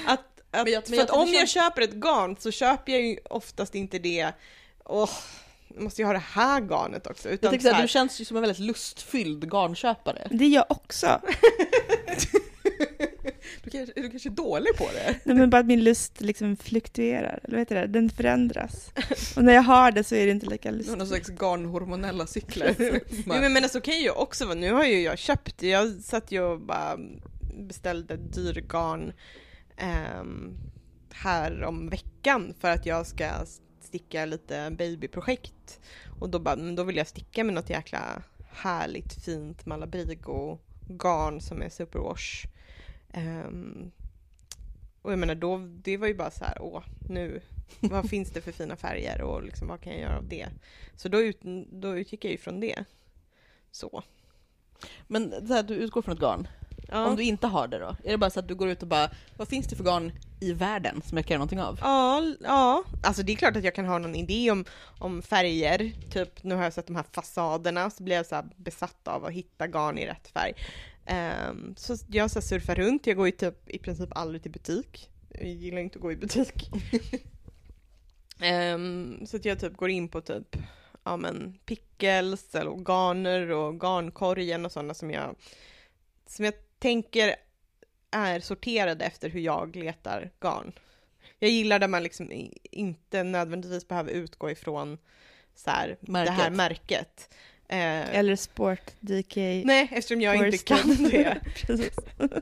Att, 0.07 0.21
att, 0.51 0.65
Men 0.65 0.73
jag- 0.73 0.83
men 0.83 0.83
för 0.83 0.95
jag 0.97 1.03
att 1.05 1.11
om 1.11 1.29
jag 1.29 1.39
känns- 1.39 1.51
köper 1.51 1.83
ett 1.83 1.93
garn 1.95 2.37
så 2.39 2.51
köper 2.51 2.93
jag 2.93 3.03
ju 3.03 3.19
oftast 3.31 3.75
inte 3.75 3.99
det, 3.99 4.33
åh, 4.85 5.11
jag 5.11 5.46
måste 5.79 6.03
jag 6.03 6.07
ha 6.07 6.13
det 6.13 6.19
här 6.19 6.61
garnet 6.61 7.07
också. 7.07 7.29
Jag 7.29 7.35
Utan 7.35 7.51
tänkte 7.51 7.63
så 7.63 7.69
säga, 7.69 7.75
här, 7.75 7.83
du 7.83 7.89
känns 7.89 8.21
ju 8.21 8.25
som 8.25 8.37
en 8.37 8.41
väldigt 8.41 8.59
lustfylld 8.59 9.51
garnköpare. 9.53 10.29
Det 10.31 10.45
är 10.45 10.49
jag 10.49 10.67
också. 10.69 11.21
Du 13.65 13.71
kanske, 13.71 14.01
du 14.01 14.11
kanske 14.11 14.29
är 14.29 14.31
dålig 14.31 14.77
på 14.77 14.85
det? 14.95 15.21
Nej, 15.25 15.37
men 15.37 15.51
bara 15.51 15.61
att 15.61 15.67
min 15.67 15.85
lust 15.85 16.21
liksom 16.21 16.57
fluktuerar, 16.57 17.41
eller 17.45 17.57
vad 17.57 17.59
heter 17.61 17.75
det? 17.75 17.87
Den 17.87 18.11
förändras. 18.11 18.91
Och 19.37 19.45
när 19.45 19.53
jag 19.53 19.63
har 19.63 19.91
det 19.91 20.05
så 20.05 20.15
är 20.15 20.27
det 20.27 20.33
inte 20.33 20.47
lika 20.47 20.71
lustigt. 20.71 20.99
någon 20.99 21.07
slags 21.07 21.29
garnhormonella 21.29 22.27
cykler. 22.27 22.75
Jo, 23.11 23.23
men, 23.27 23.53
men 23.53 23.69
så 23.69 23.81
kan 23.81 24.01
ju 24.01 24.11
också 24.11 24.45
vara, 24.45 24.55
nu 24.55 24.73
har 24.73 24.85
ju 24.85 25.01
jag 25.01 25.19
köpt, 25.19 25.63
jag 25.63 25.93
satt 25.93 26.33
ju 26.33 26.43
och 26.43 26.61
bara 26.61 26.99
beställde 27.59 28.17
dyrgarn 28.17 29.13
um, 30.21 30.57
här 31.13 31.65
om 31.65 31.89
veckan 31.89 32.55
för 32.61 32.71
att 32.71 32.87
jag 32.87 33.07
ska 33.07 33.31
sticka 33.87 34.25
lite 34.25 34.71
babyprojekt. 34.71 35.81
Och 36.21 36.31
då 36.31 36.39
bara, 36.39 36.57
men 36.57 36.75
då 36.75 36.85
vill 36.85 36.97
jag 36.97 37.07
sticka 37.07 37.45
med 37.45 37.55
något 37.55 37.71
jäkla 37.71 38.23
härligt 38.51 39.25
fint 39.25 39.67
Malabrigo 39.67 40.59
garn 40.89 41.41
som 41.41 41.63
är 41.63 41.69
superwash. 41.69 42.47
Ehm, 43.13 43.91
och 45.03 45.13
jag 45.13 45.19
menar 45.19 45.35
då, 45.35 45.59
det 45.59 45.97
var 45.97 46.07
ju 46.07 46.15
bara 46.15 46.31
så 46.31 46.45
här, 46.45 46.63
åh, 46.63 46.83
nu, 47.09 47.41
vad 47.81 48.11
finns 48.11 48.31
det 48.31 48.41
för 48.41 48.53
fina 48.53 48.77
färger 48.77 49.23
och 49.23 49.43
liksom, 49.43 49.69
vad 49.69 49.81
kan 49.81 49.93
jag 49.93 50.03
göra 50.03 50.17
av 50.17 50.29
det? 50.29 50.49
Så 50.97 51.09
då, 51.09 51.21
ut, 51.21 51.41
då 51.71 51.99
utgick 51.99 52.25
jag 52.25 52.33
ju 52.33 52.39
från 52.39 52.61
det. 52.61 52.85
Så. 53.71 54.03
Men 55.07 55.47
så 55.47 55.55
här, 55.55 55.63
du 55.63 55.75
utgår 55.75 56.03
från 56.03 56.15
ett 56.15 56.21
garn. 56.21 56.49
Ja. 56.89 57.05
Om 57.07 57.17
du 57.17 57.23
inte 57.23 57.47
har 57.47 57.69
det 57.69 57.79
då? 57.79 57.97
Är 58.05 58.11
det 58.11 58.19
bara 58.19 58.31
så 58.31 58.41
att 58.41 58.49
du 58.49 58.55
går 58.55 58.69
ut 58.69 58.83
och 58.83 58.89
bara, 58.89 59.11
vad 59.37 59.49
finns 59.49 59.67
det 59.67 59.77
för 59.77 59.85
garn 59.85 60.13
i 60.41 60.53
världen 60.53 61.03
som 61.05 61.19
jag 61.19 61.27
kan 61.27 61.35
göra 61.35 61.39
någonting 61.39 61.61
av? 61.61 61.79
Ja, 61.83 62.23
ja, 62.41 62.85
alltså 63.03 63.23
det 63.23 63.33
är 63.33 63.37
klart 63.37 63.57
att 63.57 63.65
jag 63.65 63.75
kan 63.75 63.85
ha 63.85 63.99
någon 63.99 64.15
idé 64.15 64.51
om, 64.51 64.65
om 64.99 65.23
färger. 65.23 65.93
Typ 66.11 66.45
nu 66.45 66.55
har 66.55 66.63
jag 66.63 66.73
sett 66.73 66.87
de 66.87 66.97
här 66.97 67.05
fasaderna 67.13 67.91
så 67.91 68.03
blir 68.03 68.17
jag 68.17 68.27
så 68.27 68.35
här 68.35 68.45
besatt 68.57 69.09
av 69.09 69.25
att 69.25 69.33
hitta 69.33 69.67
garn 69.67 69.99
i 69.99 70.07
rätt 70.07 70.29
färg. 70.29 70.55
Ehm, 71.07 71.75
så 71.77 71.97
jag 72.09 72.31
så 72.31 72.43
surfar 72.43 72.75
runt, 72.75 73.07
jag 73.07 73.17
går 73.17 73.27
ju 73.27 73.33
typ 73.33 73.71
i 73.71 73.79
princip 73.79 74.09
aldrig 74.13 74.43
till 74.43 74.53
butik. 74.53 75.11
Jag 75.29 75.49
gillar 75.49 75.81
inte 75.81 75.99
att 75.99 76.03
gå 76.03 76.13
i 76.13 76.17
butik. 76.17 76.71
Ehm, 78.41 79.27
så 79.27 79.37
att 79.37 79.45
jag 79.45 79.61
typ 79.61 79.77
går 79.77 79.91
in 79.91 80.09
på 80.09 80.21
typ 80.21 80.57
ja 81.05 81.17
men 81.17 81.59
pickles 81.67 82.55
eller 82.55 82.71
garner 82.71 83.51
och 83.51 83.81
garnkorgen 83.81 84.67
och 84.67 84.73
sådana 84.73 84.95
som 84.95 85.11
jag 85.11 85.37
som 86.27 86.45
jag 86.45 86.55
tänker 86.79 87.37
är 88.11 88.41
sorterade 88.41 89.05
efter 89.05 89.29
hur 89.29 89.41
jag 89.41 89.77
letar 89.77 90.31
garn. 90.41 90.73
Jag 91.39 91.51
gillar 91.51 91.79
där 91.79 91.89
man 91.89 92.03
liksom 92.03 92.51
inte 92.63 93.23
nödvändigtvis 93.23 93.89
behöver 93.89 94.11
utgå 94.11 94.51
ifrån 94.51 94.99
så 95.55 95.71
här, 95.71 95.97
det 96.01 96.31
här 96.31 96.51
Märket. 96.51 97.35
Eh, 97.69 98.19
Eller 98.19 98.37
sport, 98.37 98.91
DK, 99.01 99.37
nej, 99.37 99.89
eftersom 99.93 100.21
jag 100.21 100.47
inte 100.47 100.59
kan 100.59 100.97
det. 101.11 101.41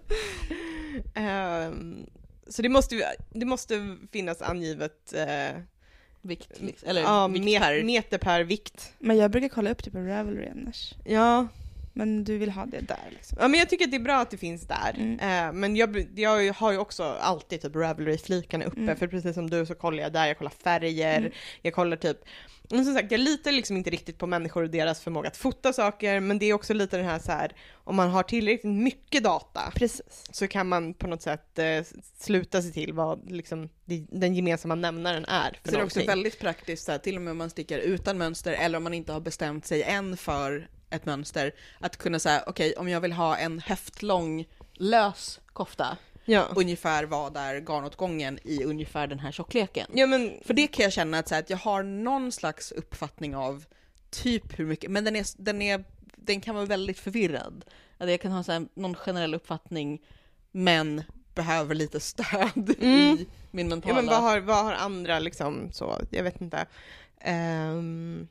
Ehm, 1.14 2.06
så 2.46 2.62
det 2.62 2.68
måste, 2.68 3.14
det 3.30 3.46
måste 3.46 3.96
finnas 4.12 4.42
angivet 4.42 5.12
eh, 5.12 5.56
Vikt, 6.22 6.60
liksom. 6.60 6.88
eller 6.88 7.02
ja, 7.02 7.28
vikt 7.28 7.60
per... 7.60 7.82
meter 7.82 8.18
per 8.18 8.44
vikt. 8.44 8.92
Men 8.98 9.16
jag 9.16 9.30
brukar 9.30 9.48
kolla 9.48 9.70
upp 9.70 9.84
det 9.84 9.90
på 9.90 9.98
Ravelry 9.98 10.48
annars. 10.48 10.94
Ja, 11.04 11.48
Men 11.96 12.24
du 12.24 12.38
vill 12.38 12.50
ha 12.50 12.66
det 12.66 12.80
där 12.80 13.08
liksom. 13.10 13.38
Ja 13.40 13.48
men 13.48 13.60
jag 13.60 13.68
tycker 13.68 13.84
att 13.84 13.90
det 13.90 13.96
är 13.96 14.00
bra 14.00 14.16
att 14.20 14.30
det 14.30 14.36
finns 14.36 14.66
där. 14.66 14.94
Mm. 14.98 15.18
Eh, 15.20 15.52
men 15.60 15.76
jag, 15.76 16.06
jag 16.14 16.54
har 16.54 16.72
ju 16.72 16.78
också 16.78 17.04
alltid 17.04 17.60
typ 17.60 17.76
Ravelry-flikarna 17.76 18.64
uppe, 18.64 18.80
Mm. 18.80 18.96
för 18.96 19.06
precis 19.06 19.34
som 19.34 19.50
du 19.50 19.66
så 19.66 19.74
kollar 19.74 20.02
jag 20.02 20.12
där, 20.12 20.26
jag 20.26 20.38
kollar 20.38 20.50
färger, 20.50 21.18
Mm. 21.18 21.32
jag 21.62 21.74
kollar 21.74 21.96
typ 21.96 22.18
men 22.70 22.84
som 22.84 22.94
sagt, 22.94 23.10
jag 23.10 23.20
litar 23.20 23.52
liksom 23.52 23.76
inte 23.76 23.90
riktigt 23.90 24.18
på 24.18 24.26
människor 24.26 24.62
och 24.62 24.70
deras 24.70 25.00
förmåga 25.00 25.28
att 25.28 25.36
fota 25.36 25.72
saker, 25.72 26.20
men 26.20 26.38
det 26.38 26.46
är 26.46 26.52
också 26.54 26.74
lite 26.74 26.96
den 26.96 27.06
här 27.06 27.18
så 27.18 27.32
här, 27.32 27.52
om 27.74 27.96
man 27.96 28.10
har 28.10 28.22
tillräckligt 28.22 28.72
mycket 28.72 29.24
data 29.24 29.72
Precis. 29.74 30.24
så 30.30 30.48
kan 30.48 30.68
man 30.68 30.94
på 30.94 31.06
något 31.06 31.22
sätt 31.22 31.58
eh, 31.58 31.82
sluta 32.18 32.62
sig 32.62 32.72
till 32.72 32.92
vad 32.92 33.30
liksom 33.30 33.68
den 34.10 34.34
gemensamma 34.34 34.74
nämnaren 34.74 35.24
är 35.24 35.50
för 35.62 35.70
Så 35.70 35.76
det 35.76 35.80
är 35.80 35.84
också 35.84 36.04
väldigt 36.06 36.38
praktiskt, 36.38 36.84
så 36.84 36.92
här, 36.92 36.98
till 36.98 37.16
och 37.16 37.22
med 37.22 37.30
om 37.30 37.38
man 37.38 37.50
stickar 37.50 37.78
utan 37.78 38.18
mönster 38.18 38.52
eller 38.52 38.76
om 38.76 38.84
man 38.84 38.94
inte 38.94 39.12
har 39.12 39.20
bestämt 39.20 39.66
sig 39.66 39.82
än 39.82 40.16
för 40.16 40.68
ett 40.94 41.06
mönster, 41.06 41.52
att 41.80 41.96
kunna 41.96 42.18
säga 42.18 42.44
okej, 42.46 42.74
om 42.76 42.88
jag 42.88 43.00
vill 43.00 43.12
ha 43.12 43.36
en 43.36 43.58
höftlång 43.60 44.46
lös 44.74 45.40
kofta, 45.52 45.96
Ja. 46.26 46.48
ungefär 46.56 47.04
vad 47.04 47.36
är 47.36 47.60
garnåtgången 47.60 48.38
i 48.44 48.64
ungefär 48.64 49.06
den 49.06 49.18
här 49.18 49.32
tjockleken? 49.32 49.86
ja 49.94 50.06
men 50.06 50.32
För 50.44 50.54
det 50.54 50.66
kan 50.66 50.82
jag 50.82 50.92
känna 50.92 51.18
att, 51.18 51.28
så 51.28 51.34
här, 51.34 51.42
att 51.42 51.50
jag 51.50 51.56
har 51.56 51.82
någon 51.82 52.32
slags 52.32 52.72
uppfattning 52.72 53.36
av 53.36 53.64
typ 54.10 54.58
hur 54.58 54.66
mycket, 54.66 54.90
men 54.90 55.04
den, 55.04 55.16
är, 55.16 55.26
den, 55.36 55.62
är, 55.62 55.84
den 56.16 56.40
kan 56.40 56.54
vara 56.54 56.66
väldigt 56.66 56.98
förvirrad. 56.98 57.64
Att 57.98 58.10
jag 58.10 58.20
kan 58.20 58.32
ha 58.32 58.42
så 58.42 58.52
här, 58.52 58.66
någon 58.74 58.94
generell 58.94 59.34
uppfattning, 59.34 60.02
men 60.52 61.02
behöver 61.34 61.74
lite 61.74 62.00
stöd 62.00 62.74
Mm. 62.80 63.16
i 63.16 63.26
min 63.50 63.68
mentala... 63.68 63.94
Ja 63.96 64.02
men 64.02 64.10
vad 64.10 64.22
har, 64.22 64.40
vad 64.40 64.64
har 64.64 64.72
andra 64.72 65.18
liksom 65.18 65.68
så, 65.72 66.00
jag 66.10 66.22
vet 66.22 66.40
inte. 66.40 66.66
Ehm, 67.20 68.28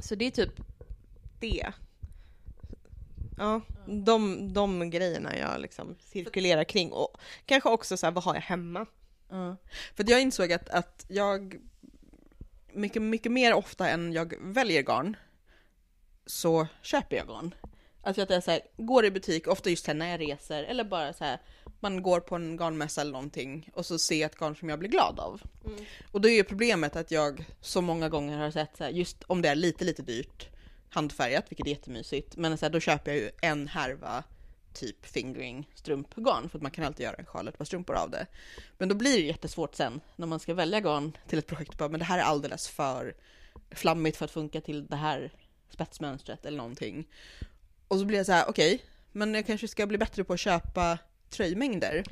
så 0.00 0.14
det 0.14 0.24
är 0.26 0.30
typ 0.30 0.52
det. 1.42 1.72
Ja, 3.38 3.60
de, 3.86 4.52
de 4.52 4.90
grejerna 4.90 5.38
jag 5.38 5.60
liksom 5.60 5.96
cirkulerar 6.00 6.64
kring 6.64 6.92
och 6.92 7.16
kanske 7.46 7.68
också 7.68 7.96
så 7.96 8.06
här, 8.06 8.12
vad 8.12 8.24
har 8.24 8.34
jag 8.34 8.42
hemma? 8.42 8.86
Ja. 9.28 9.56
För 9.94 10.10
jag 10.10 10.20
insåg 10.20 10.52
att, 10.52 10.68
att 10.68 11.04
jag 11.08 11.60
mycket, 12.72 13.02
mycket 13.02 13.32
mer 13.32 13.54
ofta 13.54 13.88
än 13.88 14.12
jag 14.12 14.34
väljer 14.40 14.82
garn 14.82 15.16
så 16.26 16.66
köper 16.82 17.16
jag 17.16 17.26
garn. 17.26 17.54
Alltså 18.02 18.22
att 18.22 18.30
jag 18.30 18.44
så 18.44 18.50
här, 18.50 18.60
går 18.76 19.04
i 19.04 19.10
butik, 19.10 19.46
ofta 19.46 19.70
just 19.70 19.86
här 19.86 19.94
när 19.94 20.10
jag 20.10 20.20
reser, 20.20 20.62
eller 20.62 20.84
bara 20.84 21.12
så 21.12 21.24
här, 21.24 21.38
man 21.80 22.02
går 22.02 22.20
på 22.20 22.36
en 22.36 22.56
garnmässa 22.56 23.00
eller 23.00 23.12
någonting 23.12 23.70
och 23.74 23.86
så 23.86 23.98
ser 23.98 24.20
jag 24.20 24.30
ett 24.30 24.38
garn 24.38 24.56
som 24.56 24.68
jag 24.68 24.78
blir 24.78 24.90
glad 24.90 25.20
av. 25.20 25.42
Mm. 25.64 25.84
Och 26.12 26.20
då 26.20 26.28
är 26.28 26.32
ju 26.32 26.44
problemet 26.44 26.96
att 26.96 27.10
jag 27.10 27.44
så 27.60 27.80
många 27.80 28.08
gånger 28.08 28.38
har 28.38 28.50
sett 28.50 28.76
så 28.76 28.84
här, 28.84 28.90
just 28.90 29.22
om 29.22 29.42
det 29.42 29.48
är 29.48 29.54
lite, 29.54 29.84
lite 29.84 30.02
dyrt, 30.02 30.48
handfärgat, 30.92 31.44
vilket 31.48 31.66
är 31.66 31.70
jättemysigt, 31.70 32.36
men 32.36 32.58
så 32.58 32.64
här, 32.64 32.70
då 32.70 32.80
köper 32.80 33.10
jag 33.10 33.20
ju 33.20 33.30
en 33.40 33.68
härva 33.68 34.24
typ 34.72 35.06
fingering 35.06 35.70
strumpgarn 35.74 36.48
för 36.48 36.58
att 36.58 36.62
man 36.62 36.70
kan 36.70 36.84
alltid 36.84 37.04
göra 37.04 37.16
en 37.16 37.26
sjal 37.26 37.52
par 37.52 37.64
strumpor 37.64 37.96
av 37.96 38.10
det. 38.10 38.26
Men 38.78 38.88
då 38.88 38.94
blir 38.94 39.16
det 39.16 39.26
jättesvårt 39.26 39.74
sen 39.74 40.00
när 40.16 40.26
man 40.26 40.40
ska 40.40 40.54
välja 40.54 40.80
garn 40.80 41.16
till 41.28 41.38
ett 41.38 41.46
projekt. 41.46 41.78
Bara, 41.78 41.88
men 41.88 42.00
det 42.00 42.06
här 42.06 42.18
är 42.18 42.22
alldeles 42.22 42.68
för 42.68 43.14
flammigt 43.70 44.16
för 44.16 44.24
att 44.24 44.30
funka 44.30 44.60
till 44.60 44.86
det 44.86 44.96
här 44.96 45.32
spetsmönstret 45.70 46.46
eller 46.46 46.58
någonting. 46.58 47.08
Och 47.88 47.98
så 47.98 48.04
blir 48.04 48.16
jag 48.16 48.26
så 48.26 48.32
här, 48.32 48.48
okej, 48.48 48.82
men 49.12 49.34
jag 49.34 49.46
kanske 49.46 49.68
ska 49.68 49.86
bli 49.86 49.98
bättre 49.98 50.24
på 50.24 50.32
att 50.32 50.40
köpa 50.40 50.98
tröjmängder. 51.30 52.04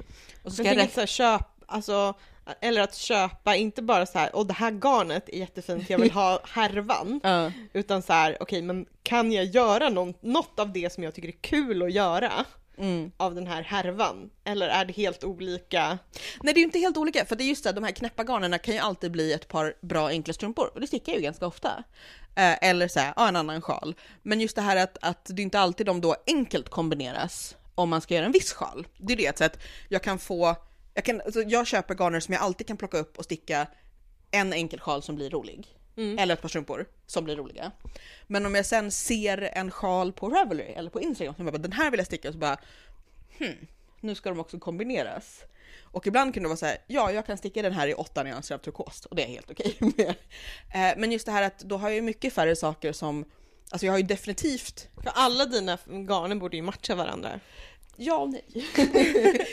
Och 0.42 0.50
så 0.50 0.54
ska 0.54 0.64
Jag 0.64 0.74
jag 0.74 0.78
räkna... 0.78 0.94
så 0.94 1.00
här, 1.00 1.06
köp, 1.06 1.46
alltså, 1.66 2.14
eller 2.60 2.80
att 2.80 2.94
köpa, 2.94 3.56
inte 3.56 3.82
bara 3.82 4.06
så 4.06 4.18
här, 4.18 4.36
och 4.36 4.46
det 4.46 4.54
här 4.54 4.70
garnet 4.70 5.28
är 5.28 5.38
jättefint, 5.38 5.90
jag 5.90 5.98
vill 5.98 6.10
ha 6.10 6.40
härvan. 6.48 7.20
Ja, 7.22 7.52
Utan 7.72 8.02
så 8.02 8.12
här, 8.12 8.36
okej 8.40 8.62
men 8.62 8.86
kan 9.02 9.32
jag 9.32 9.44
göra 9.44 9.88
någon, 9.88 10.14
något 10.20 10.58
av 10.58 10.72
det 10.72 10.92
som 10.92 11.04
jag 11.04 11.14
tycker 11.14 11.28
är 11.28 11.42
kul 11.42 11.82
att 11.82 11.92
göra? 11.92 12.32
mm. 12.80 13.12
av 13.16 13.34
den 13.34 13.46
här 13.46 13.62
härvan? 13.62 14.30
Eller 14.44 14.68
är 14.68 14.84
det 14.84 14.92
helt 14.92 15.24
olika? 15.24 15.98
Nej 16.42 16.54
det 16.54 16.58
är 16.58 16.62
ju 16.62 16.66
inte 16.66 16.78
helt 16.78 16.96
olika, 16.96 17.24
för 17.24 17.36
det 17.36 17.44
är 17.44 17.48
just 17.48 17.64
det, 17.64 17.72
de 17.72 17.84
här 17.84 17.90
knäppa 17.90 18.24
garnerna 18.24 18.58
kan 18.58 18.74
ju 18.74 18.80
alltid 18.80 19.10
bli 19.10 19.32
ett 19.32 19.48
par 19.48 19.74
bra 19.80 20.08
enkla 20.08 20.34
strumpor 20.34 20.70
och 20.74 20.80
det 20.80 20.86
stickar 20.86 21.12
jag 21.12 21.18
ju 21.18 21.24
ganska 21.24 21.46
ofta. 21.46 21.84
Eh, 22.34 22.68
eller 22.68 22.88
så 22.88 23.00
här, 23.00 23.12
ja, 23.16 23.28
en 23.28 23.36
annan 23.36 23.62
sjal. 23.62 23.94
Men 24.22 24.40
just 24.40 24.56
det 24.56 24.62
här 24.62 24.76
att, 24.76 24.98
att 25.02 25.24
det 25.24 25.42
inte 25.42 25.60
alltid 25.60 25.86
de 25.86 26.00
då 26.00 26.16
enkelt 26.26 26.68
kombineras 26.68 27.56
om 27.74 27.88
man 27.90 28.00
ska 28.00 28.14
göra 28.14 28.26
en 28.26 28.32
viss 28.32 28.52
sjal. 28.52 28.86
Det 28.96 29.12
är 29.12 29.16
det 29.16 29.38
så 29.38 29.44
att 29.44 29.58
jag 29.88 30.02
kan 30.02 30.18
få, 30.18 30.56
jag, 30.94 31.04
kan, 31.04 31.20
alltså 31.20 31.42
jag 31.42 31.66
köper 31.66 31.94
garner 31.94 32.20
som 32.20 32.34
jag 32.34 32.42
alltid 32.42 32.66
kan 32.66 32.76
plocka 32.76 32.98
upp 32.98 33.18
och 33.18 33.24
sticka 33.24 33.66
en 34.30 34.52
enkel 34.52 34.80
sjal 34.80 35.02
som 35.02 35.16
blir 35.16 35.30
rolig. 35.30 35.76
Mm. 35.96 36.18
Eller 36.18 36.34
ett 36.34 36.42
par 36.42 36.48
strumpor 36.48 36.86
som 37.06 37.24
blir 37.24 37.36
roliga. 37.36 37.70
Men 38.26 38.46
om 38.46 38.54
jag 38.54 38.66
sen 38.66 38.90
ser 38.90 39.50
en 39.52 39.70
sjal 39.70 40.12
på 40.12 40.28
Ravelry 40.28 40.64
eller 40.64 40.90
på 40.90 41.00
Instagram 41.00 41.34
som 41.34 41.44
jag 41.44 41.54
bara 41.54 41.62
den 41.62 41.72
här 41.72 41.90
vill 41.90 41.98
jag 41.98 42.06
sticka 42.06 42.28
och 42.28 42.34
så 42.34 42.38
bara 42.38 42.58
hmm, 43.38 43.66
nu 44.00 44.14
ska 44.14 44.28
de 44.28 44.40
också 44.40 44.58
kombineras. 44.58 45.44
Och 45.82 46.06
ibland 46.06 46.34
kan 46.34 46.42
det 46.42 46.48
vara 46.48 46.56
så 46.56 46.66
här, 46.66 46.78
ja 46.86 47.12
jag 47.12 47.26
kan 47.26 47.38
sticka 47.38 47.62
den 47.62 47.72
här 47.72 47.88
i 47.88 47.94
åtta 47.94 48.22
nyanser 48.22 48.54
av 48.54 48.58
turkos 48.58 49.06
och 49.06 49.16
det 49.16 49.22
är 49.22 49.28
helt 49.28 49.50
okej 49.50 49.76
okay 49.80 50.06
eh, 50.74 50.94
Men 50.96 51.12
just 51.12 51.26
det 51.26 51.32
här 51.32 51.42
att 51.42 51.58
då 51.58 51.76
har 51.76 51.88
jag 51.88 51.96
ju 51.96 52.02
mycket 52.02 52.32
färre 52.32 52.56
saker 52.56 52.92
som, 52.92 53.24
alltså 53.70 53.86
jag 53.86 53.92
har 53.92 53.98
ju 53.98 54.04
definitivt... 54.04 54.88
För 55.02 55.10
alla 55.14 55.46
dina 55.46 55.78
garner 55.86 56.36
borde 56.36 56.56
ju 56.56 56.62
matcha 56.62 56.94
varandra. 56.94 57.40
Ja 58.02 58.16
och 58.16 58.30
nej. 58.30 58.44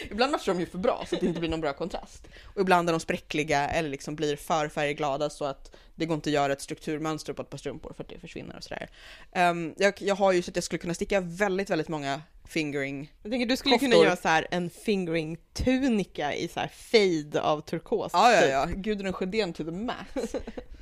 ibland 0.11 0.31
matchar 0.31 0.53
de 0.53 0.59
ju 0.59 0.65
för 0.65 0.77
bra 0.77 1.05
så 1.09 1.15
att 1.15 1.21
det 1.21 1.27
inte 1.27 1.39
blir 1.39 1.49
någon 1.49 1.61
bra 1.61 1.73
kontrast. 1.73 2.27
Och 2.43 2.61
ibland 2.61 2.89
är 2.89 2.93
de 2.93 2.99
spräckliga 2.99 3.69
eller 3.69 3.89
liksom 3.89 4.15
blir 4.15 4.35
för 4.35 4.67
färgglada 4.67 5.29
så 5.29 5.45
att 5.45 5.75
det 5.95 6.05
går 6.05 6.15
inte 6.15 6.29
att 6.29 6.33
göra 6.33 6.53
ett 6.53 6.61
strukturmönster 6.61 7.33
på 7.33 7.41
ett 7.41 7.49
par 7.49 7.57
strumpor 7.57 7.93
för 7.93 8.03
att 8.03 8.09
det 8.09 8.19
försvinner 8.19 8.57
och 8.57 8.63
sådär. 8.63 8.89
Um, 9.35 9.73
jag, 9.77 9.93
jag 10.01 10.15
har 10.15 10.31
ju 10.31 10.41
så 10.41 10.51
att 10.51 10.55
jag 10.55 10.63
skulle 10.63 10.79
kunna 10.79 10.93
sticka 10.93 11.21
väldigt, 11.21 11.69
väldigt 11.69 11.87
många 11.87 12.21
fingering 12.45 13.13
Jag 13.23 13.31
tänker 13.31 13.45
du 13.45 13.57
skulle 13.57 13.75
koftor. 13.75 13.91
kunna 13.91 14.03
göra 14.03 14.15
så 14.15 14.27
här 14.27 14.47
en 14.51 14.69
fingering 14.69 15.37
tunika 15.53 16.33
i 16.33 16.47
så 16.47 16.59
här 16.59 16.67
fade 16.67 17.41
av 17.41 17.61
turkos. 17.61 18.11
Ja, 18.13 18.33
ja, 18.33 18.41
typ. 18.41 18.51
ja. 18.51 18.65
Gudrun 18.65 19.13
Sjödén 19.13 19.53
to 19.53 19.63
the 19.63 19.71
max. 19.71 20.35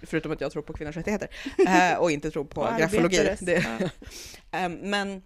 Förutom 0.03 0.31
att 0.31 0.41
jag 0.41 0.51
tror 0.51 0.61
på 0.61 0.73
kvinnors 0.73 0.95
rättigheter 0.95 1.29
uh, 1.59 1.99
och 1.99 2.11
inte 2.11 2.31
tror 2.31 2.45
på 2.45 2.75
grafologi. 2.79 3.35
Det, 3.39 3.65
um, 4.65 4.73
men 4.89 5.21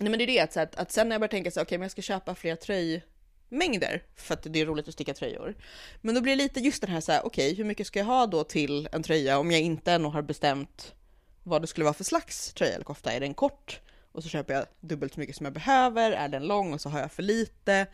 Nej 0.00 0.10
men 0.10 0.18
det 0.18 0.24
är 0.24 0.26
det, 0.26 0.56
att, 0.56 0.76
att 0.76 0.92
sen 0.92 1.08
när 1.08 1.14
jag 1.14 1.20
börjar 1.20 1.30
tänka 1.30 1.50
så 1.50 1.60
okej 1.60 1.66
okay, 1.66 1.78
men 1.78 1.84
jag 1.84 1.90
ska 1.90 2.02
köpa 2.02 2.34
fler 2.34 2.56
tröjmängder 2.56 4.02
för 4.16 4.34
att 4.34 4.42
det 4.42 4.60
är 4.60 4.66
roligt 4.66 4.88
att 4.88 4.94
sticka 4.94 5.14
tröjor. 5.14 5.54
Men 6.00 6.14
då 6.14 6.20
blir 6.20 6.36
det 6.36 6.42
lite 6.42 6.60
just 6.60 6.80
den 6.82 6.90
här 6.90 7.00
så 7.00 7.12
här, 7.12 7.26
okej 7.26 7.46
okay, 7.46 7.56
hur 7.56 7.64
mycket 7.64 7.86
ska 7.86 7.98
jag 7.98 8.06
ha 8.06 8.26
då 8.26 8.44
till 8.44 8.88
en 8.92 9.02
tröja 9.02 9.38
om 9.38 9.50
jag 9.50 9.60
inte 9.60 9.92
ännu 9.92 10.08
har 10.08 10.22
bestämt 10.22 10.94
vad 11.42 11.62
det 11.62 11.66
skulle 11.66 11.84
vara 11.84 11.94
för 11.94 12.04
slags 12.04 12.52
tröja 12.54 12.74
eller 12.74 12.84
kofta. 12.84 13.12
Är 13.12 13.20
den 13.20 13.34
kort 13.34 13.80
och 14.12 14.22
så 14.22 14.28
köper 14.28 14.54
jag 14.54 14.66
dubbelt 14.80 15.14
så 15.14 15.20
mycket 15.20 15.36
som 15.36 15.44
jag 15.44 15.52
behöver, 15.52 16.12
är 16.12 16.28
den 16.28 16.46
lång 16.46 16.72
och 16.72 16.80
så 16.80 16.88
har 16.88 17.00
jag 17.00 17.12
för 17.12 17.22
lite. 17.22 17.86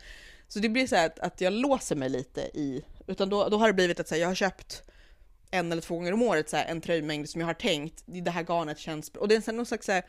Så 0.47 0.59
det 0.59 0.69
blir 0.69 0.87
så 0.87 0.95
att, 0.95 1.19
att 1.19 1.41
jag 1.41 1.53
låser 1.53 1.95
mig 1.95 2.09
lite 2.09 2.41
i, 2.41 2.85
utan 3.07 3.29
då, 3.29 3.49
då 3.49 3.57
har 3.57 3.67
det 3.67 3.73
blivit 3.73 3.99
att 3.99 4.07
så 4.07 4.15
här, 4.15 4.21
jag 4.21 4.27
har 4.27 4.35
köpt 4.35 4.83
en 5.51 5.71
eller 5.71 5.81
två 5.81 5.95
gånger 5.95 6.13
om 6.13 6.21
året 6.21 6.49
så 6.49 6.57
här, 6.57 6.65
en 6.65 6.81
tröjmängd 6.81 7.29
som 7.29 7.41
jag 7.41 7.47
har 7.47 7.53
tänkt, 7.53 8.03
det 8.05 8.31
här 8.31 8.43
garnet 8.43 8.79
känns 8.79 9.13
bra. 9.13 9.21
Och 9.21 9.27
det 9.27 9.47
är 9.47 9.51
någon 9.51 9.65
slags 9.65 9.85
så 9.85 9.91
här, 9.91 10.03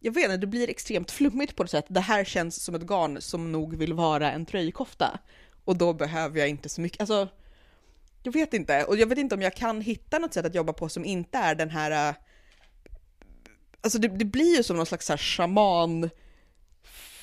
jag 0.00 0.12
vet 0.12 0.24
inte, 0.24 0.36
det 0.36 0.46
blir 0.46 0.70
extremt 0.70 1.10
flummigt 1.10 1.56
på 1.56 1.62
något 1.62 1.70
sätt. 1.70 1.86
Det 1.88 2.00
här 2.00 2.24
känns 2.24 2.64
som 2.64 2.74
ett 2.74 2.82
garn 2.82 3.20
som 3.20 3.52
nog 3.52 3.76
vill 3.76 3.92
vara 3.92 4.32
en 4.32 4.46
tröjkofta. 4.46 5.18
Och 5.64 5.76
då 5.76 5.92
behöver 5.92 6.38
jag 6.38 6.48
inte 6.48 6.68
så 6.68 6.80
mycket, 6.80 7.00
alltså 7.00 7.28
jag 8.22 8.32
vet 8.32 8.54
inte. 8.54 8.84
Och 8.84 8.96
jag 8.96 9.06
vet 9.06 9.18
inte 9.18 9.34
om 9.34 9.42
jag 9.42 9.54
kan 9.54 9.80
hitta 9.80 10.18
något 10.18 10.34
sätt 10.34 10.46
att 10.46 10.54
jobba 10.54 10.72
på 10.72 10.88
som 10.88 11.04
inte 11.04 11.38
är 11.38 11.54
den 11.54 11.70
här... 11.70 12.08
Eh, 12.08 12.14
alltså 13.80 13.98
det, 13.98 14.08
det 14.08 14.24
blir 14.24 14.56
ju 14.56 14.62
som 14.62 14.76
någon 14.76 14.86
slags 14.86 15.06
så 15.06 15.12
här 15.12 15.18
shaman 15.18 16.10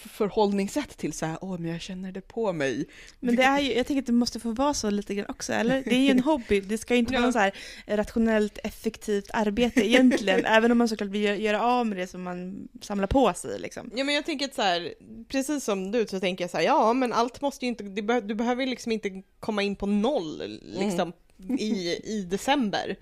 förhållningssätt 0.10 0.98
till 0.98 1.14
så 1.14 1.26
här, 1.26 1.38
åh 1.42 1.60
men 1.60 1.72
jag 1.72 1.82
känner 1.82 2.12
det 2.12 2.22
på 2.22 2.54
mig. 2.54 2.86
Men 3.20 3.36
det 3.36 3.44
är 3.44 3.60
ju, 3.60 3.74
jag 3.74 3.88
tänker 3.88 4.02
att 4.02 4.06
det 4.06 4.12
måste 4.12 4.40
få 4.40 4.52
vara 4.52 4.74
så 4.74 4.90
lite 4.90 5.16
grann 5.16 5.26
också, 5.30 5.54
eller? 5.54 5.84
Det 5.84 5.96
är 5.96 6.00
ju 6.00 6.10
en 6.10 6.20
hobby, 6.24 6.62
det 6.62 6.78
ska 6.78 6.94
ju 6.94 7.00
inte 7.00 7.14
vara 7.14 7.26
något 7.26 7.34
så 7.34 7.40
här 7.40 7.54
rationellt 7.88 8.60
effektivt 8.64 9.30
arbete 9.34 9.88
egentligen, 9.88 10.46
även 10.46 10.72
om 10.72 10.78
man 10.78 10.88
såklart 10.88 11.10
vill 11.10 11.42
göra 11.42 11.62
av 11.62 11.88
med 11.88 11.98
det 11.98 12.08
som 12.08 12.24
man 12.24 12.68
samlar 12.82 13.08
på 13.08 13.34
sig 13.34 13.60
liksom. 13.60 13.92
Ja 13.96 14.04
men 14.04 14.16
jag 14.16 14.26
tänker 14.26 14.46
att 14.46 14.56
så 14.56 14.62
här, 14.62 14.94
precis 15.28 15.64
som 15.64 15.92
du 15.92 16.08
så 16.08 16.20
tänker 16.20 16.44
jag 16.44 16.52
så 16.52 16.58
här, 16.58 16.64
ja 16.64 16.94
men 16.94 17.14
allt 17.14 17.42
måste 17.42 17.66
ju 17.66 17.70
inte, 17.70 17.84
du 18.22 18.36
behöver 18.36 18.66
liksom 18.66 18.92
inte 18.92 19.24
komma 19.40 19.64
in 19.64 19.76
på 19.76 19.86
noll 19.86 20.60
liksom 20.62 21.00
mm 21.00 21.14
i, 21.50 22.00
i 22.04 22.28
december. 22.30 22.96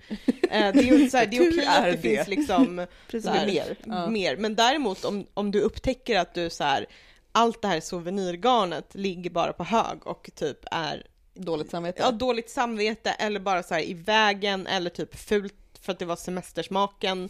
Eh, 0.50 0.72
det 0.72 0.78
är 0.78 0.98
ju 0.98 1.10
så 1.10 1.16
här, 1.16 1.26
det 1.26 1.36
är 1.36 1.50
okej 1.50 1.66
att 1.66 1.84
det, 1.84 1.90
det, 1.90 1.98
finns 1.98 2.28
liksom 2.28 2.78
här, 3.24 3.46
mer. 3.46 3.76
Ja. 3.84 4.06
mer. 4.06 4.36
Men 4.36 4.54
däremot 4.54 5.04
om, 5.04 5.26
om 5.34 5.50
du 5.50 5.60
upptäcker 5.60 6.18
att 6.18 6.34
du 6.34 6.50
så 6.50 6.64
här, 6.64 6.86
allt 7.32 7.62
det 7.62 7.68
här 7.68 7.80
souvenirgarnet 7.80 8.94
ligger 8.94 9.30
bara 9.30 9.52
på 9.52 9.64
hög 9.64 10.06
och 10.06 10.30
typ 10.34 10.58
är 10.70 11.06
Dåligt 11.34 11.70
samvete? 11.70 12.02
Ja, 12.02 12.10
dåligt 12.10 12.50
samvete 12.50 13.10
eller 13.10 13.40
bara 13.40 13.62
så 13.62 13.78
i 13.78 13.94
vägen 13.94 14.66
eller 14.66 14.90
typ 14.90 15.14
fult 15.14 15.54
för 15.80 15.92
att 15.92 15.98
det 15.98 16.04
var 16.04 16.16
semestersmaken 16.16 17.28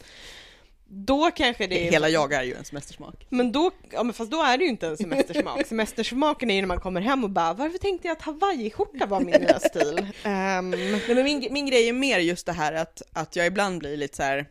då 0.94 1.30
kanske 1.30 1.66
det 1.66 1.86
är... 1.86 1.90
Hela 1.90 2.08
jag 2.08 2.32
är 2.32 2.42
ju 2.42 2.54
en 2.54 2.64
semestersmak. 2.64 3.26
Men 3.28 3.52
då, 3.52 3.70
ja 3.90 4.02
men 4.02 4.12
fast 4.12 4.30
då 4.30 4.42
är 4.42 4.58
det 4.58 4.64
ju 4.64 4.70
inte 4.70 4.86
en 4.86 4.96
semestersmak. 4.96 5.66
Semestersmaken 5.66 6.50
är 6.50 6.54
ju 6.54 6.60
när 6.60 6.68
man 6.68 6.80
kommer 6.80 7.00
hem 7.00 7.24
och 7.24 7.30
bara 7.30 7.54
varför 7.54 7.78
tänkte 7.78 8.08
jag 8.08 8.16
att 8.16 8.22
hawaiiskjorta 8.22 9.06
var 9.06 9.20
min 9.20 9.40
nya 9.40 9.60
stil? 9.60 9.98
Um... 9.98 10.70
Nej, 10.70 11.14
men 11.14 11.24
min, 11.24 11.48
min 11.50 11.66
grej 11.66 11.88
är 11.88 11.92
mer 11.92 12.18
just 12.18 12.46
det 12.46 12.52
här 12.52 12.72
att, 12.72 13.02
att 13.12 13.36
jag 13.36 13.46
ibland 13.46 13.78
blir 13.78 13.96
lite 13.96 14.16
så 14.16 14.22
här, 14.22 14.46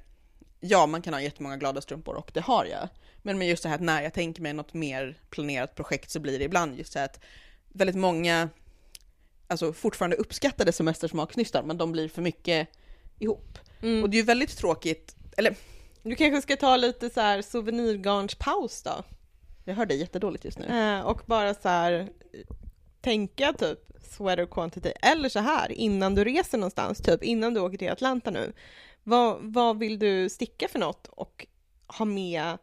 ja 0.60 0.86
man 0.86 1.02
kan 1.02 1.14
ha 1.14 1.22
jättemånga 1.22 1.58
glada 1.58 1.82
strumpor 1.82 2.16
och 2.16 2.32
det 2.34 2.42
har 2.42 2.66
jag. 2.66 2.90
Men 3.22 3.38
med 3.38 3.48
just 3.48 3.64
det 3.64 3.70
här 3.70 3.76
att 3.76 3.82
när 3.82 4.02
jag 4.02 4.14
tänker 4.14 4.42
mig 4.42 4.54
något 4.54 4.74
mer 4.74 5.18
planerat 5.30 5.76
projekt 5.76 6.12
så 6.12 6.20
blir 6.20 6.40
det 6.40 6.46
ibland 6.46 6.78
just 6.78 6.94
så 6.94 7.00
här 7.00 7.06
att 7.06 7.20
väldigt 7.70 7.96
många, 7.96 8.50
alltså 9.48 9.74
fortfarande 9.74 10.16
uppskattade 10.16 10.72
semestersmaksnystar 10.72 11.64
men 11.64 11.78
de 11.78 11.92
blir 11.92 12.10
för 12.10 12.22
mycket 12.22 12.68
ihop. 13.20 13.60
Mm. 13.82 14.04
Och 14.04 14.10
det 14.10 14.16
är 14.18 14.20
ju 14.20 14.26
väldigt 14.26 14.58
tråkigt, 14.58 15.16
eller 15.38 15.56
du 16.04 16.16
kanske 16.16 16.42
ska 16.42 16.58
ta 16.58 16.78
lite 16.78 17.10
så 17.10 17.22
här 17.22 17.42
souvenirgarnspaus 17.42 18.84
då? 18.84 19.04
Jag 19.66 19.76
hör 19.76 19.86
dig 19.86 20.00
jättedåligt 20.00 20.46
just 20.46 20.60
nu. 20.60 20.66
Eh, 20.66 21.02
och 21.02 21.22
bara 21.26 21.54
så 21.54 21.70
här 21.70 22.10
tänka 23.02 23.54
typ 23.54 23.80
sweater 24.02 24.46
quantity, 24.46 24.92
eller 25.02 25.30
så 25.30 25.40
här 25.40 25.72
innan 25.72 26.16
du 26.16 26.24
reser 26.24 26.58
någonstans, 26.58 26.98
typ 26.98 27.24
innan 27.24 27.54
du 27.54 27.60
åker 27.60 27.78
till 27.78 27.92
Atlanta 27.92 28.32
nu. 28.32 28.54
Vad, 29.04 29.38
vad 29.42 29.80
vill 29.80 30.00
du 30.00 30.30
sticka 30.30 30.68
för 30.68 30.80
något 30.80 31.08
och 31.08 31.48
ha 31.88 32.06
med 32.06 32.58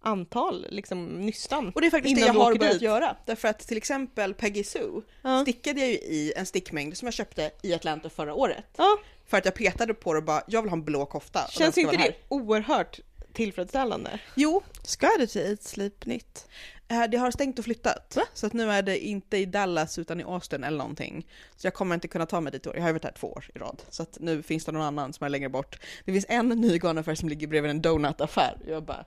antal 0.00 0.66
liksom 0.70 1.26
nystan. 1.26 1.72
Och 1.74 1.80
det 1.80 1.86
är 1.86 1.90
faktiskt 1.90 2.16
det 2.16 2.26
jag 2.26 2.34
har 2.34 2.54
börjat 2.54 2.72
dit. 2.72 2.82
göra. 2.82 3.16
Därför 3.26 3.48
att 3.48 3.58
till 3.58 3.76
exempel 3.76 4.34
Peggy 4.34 4.64
Sue 4.64 5.02
ja. 5.22 5.42
stickade 5.42 5.80
jag 5.80 5.88
ju 5.88 5.94
i 5.94 6.32
en 6.36 6.46
stickmängd 6.46 6.96
som 6.96 7.06
jag 7.06 7.14
köpte 7.14 7.50
i 7.62 7.74
Atlanta 7.74 8.10
förra 8.10 8.34
året. 8.34 8.64
Ja. 8.76 8.98
För 9.26 9.36
att 9.36 9.44
jag 9.44 9.54
petade 9.54 9.94
på 9.94 10.12
det 10.12 10.18
och 10.18 10.24
bara, 10.24 10.42
jag 10.46 10.62
vill 10.62 10.70
ha 10.70 10.76
en 10.76 10.84
blå 10.84 11.06
kofta. 11.06 11.46
Känns 11.50 11.78
inte 11.78 11.96
det 11.96 12.14
oerhört 12.28 13.00
tillfredsställande? 13.32 14.20
Jo. 14.34 14.62
Ska 14.82 15.08
du 15.18 15.26
till 15.26 15.52
ett 15.52 15.62
slip 15.62 16.06
nytt? 16.06 16.46
Eh, 16.88 17.04
det 17.10 17.16
har 17.16 17.30
stängt 17.30 17.58
och 17.58 17.64
flyttat. 17.64 18.16
Va? 18.16 18.22
Så 18.34 18.46
att 18.46 18.52
nu 18.52 18.70
är 18.70 18.82
det 18.82 18.98
inte 18.98 19.36
i 19.36 19.46
Dallas 19.46 19.98
utan 19.98 20.20
i 20.20 20.22
Austin 20.22 20.64
eller 20.64 20.78
någonting. 20.78 21.26
Så 21.56 21.66
jag 21.66 21.74
kommer 21.74 21.94
inte 21.94 22.08
kunna 22.08 22.26
ta 22.26 22.40
mig 22.40 22.52
dit 22.52 22.66
Jag 22.66 22.80
har 22.80 22.88
ju 22.88 22.92
varit 22.92 23.04
här 23.04 23.12
två 23.12 23.32
år 23.32 23.50
i 23.54 23.58
rad. 23.58 23.82
Så 23.90 24.02
att 24.02 24.16
nu 24.20 24.42
finns 24.42 24.64
det 24.64 24.72
någon 24.72 24.82
annan 24.82 25.12
som 25.12 25.24
är 25.24 25.28
längre 25.28 25.48
bort. 25.48 25.78
Det 26.04 26.12
finns 26.12 26.26
en 26.28 26.48
ny 26.48 26.78
garnaffär 26.78 27.14
som 27.14 27.28
ligger 27.28 27.46
bredvid 27.46 27.70
en 27.70 27.82
donutaffär. 27.82 28.56
Jag 28.66 28.82
bara, 28.82 29.04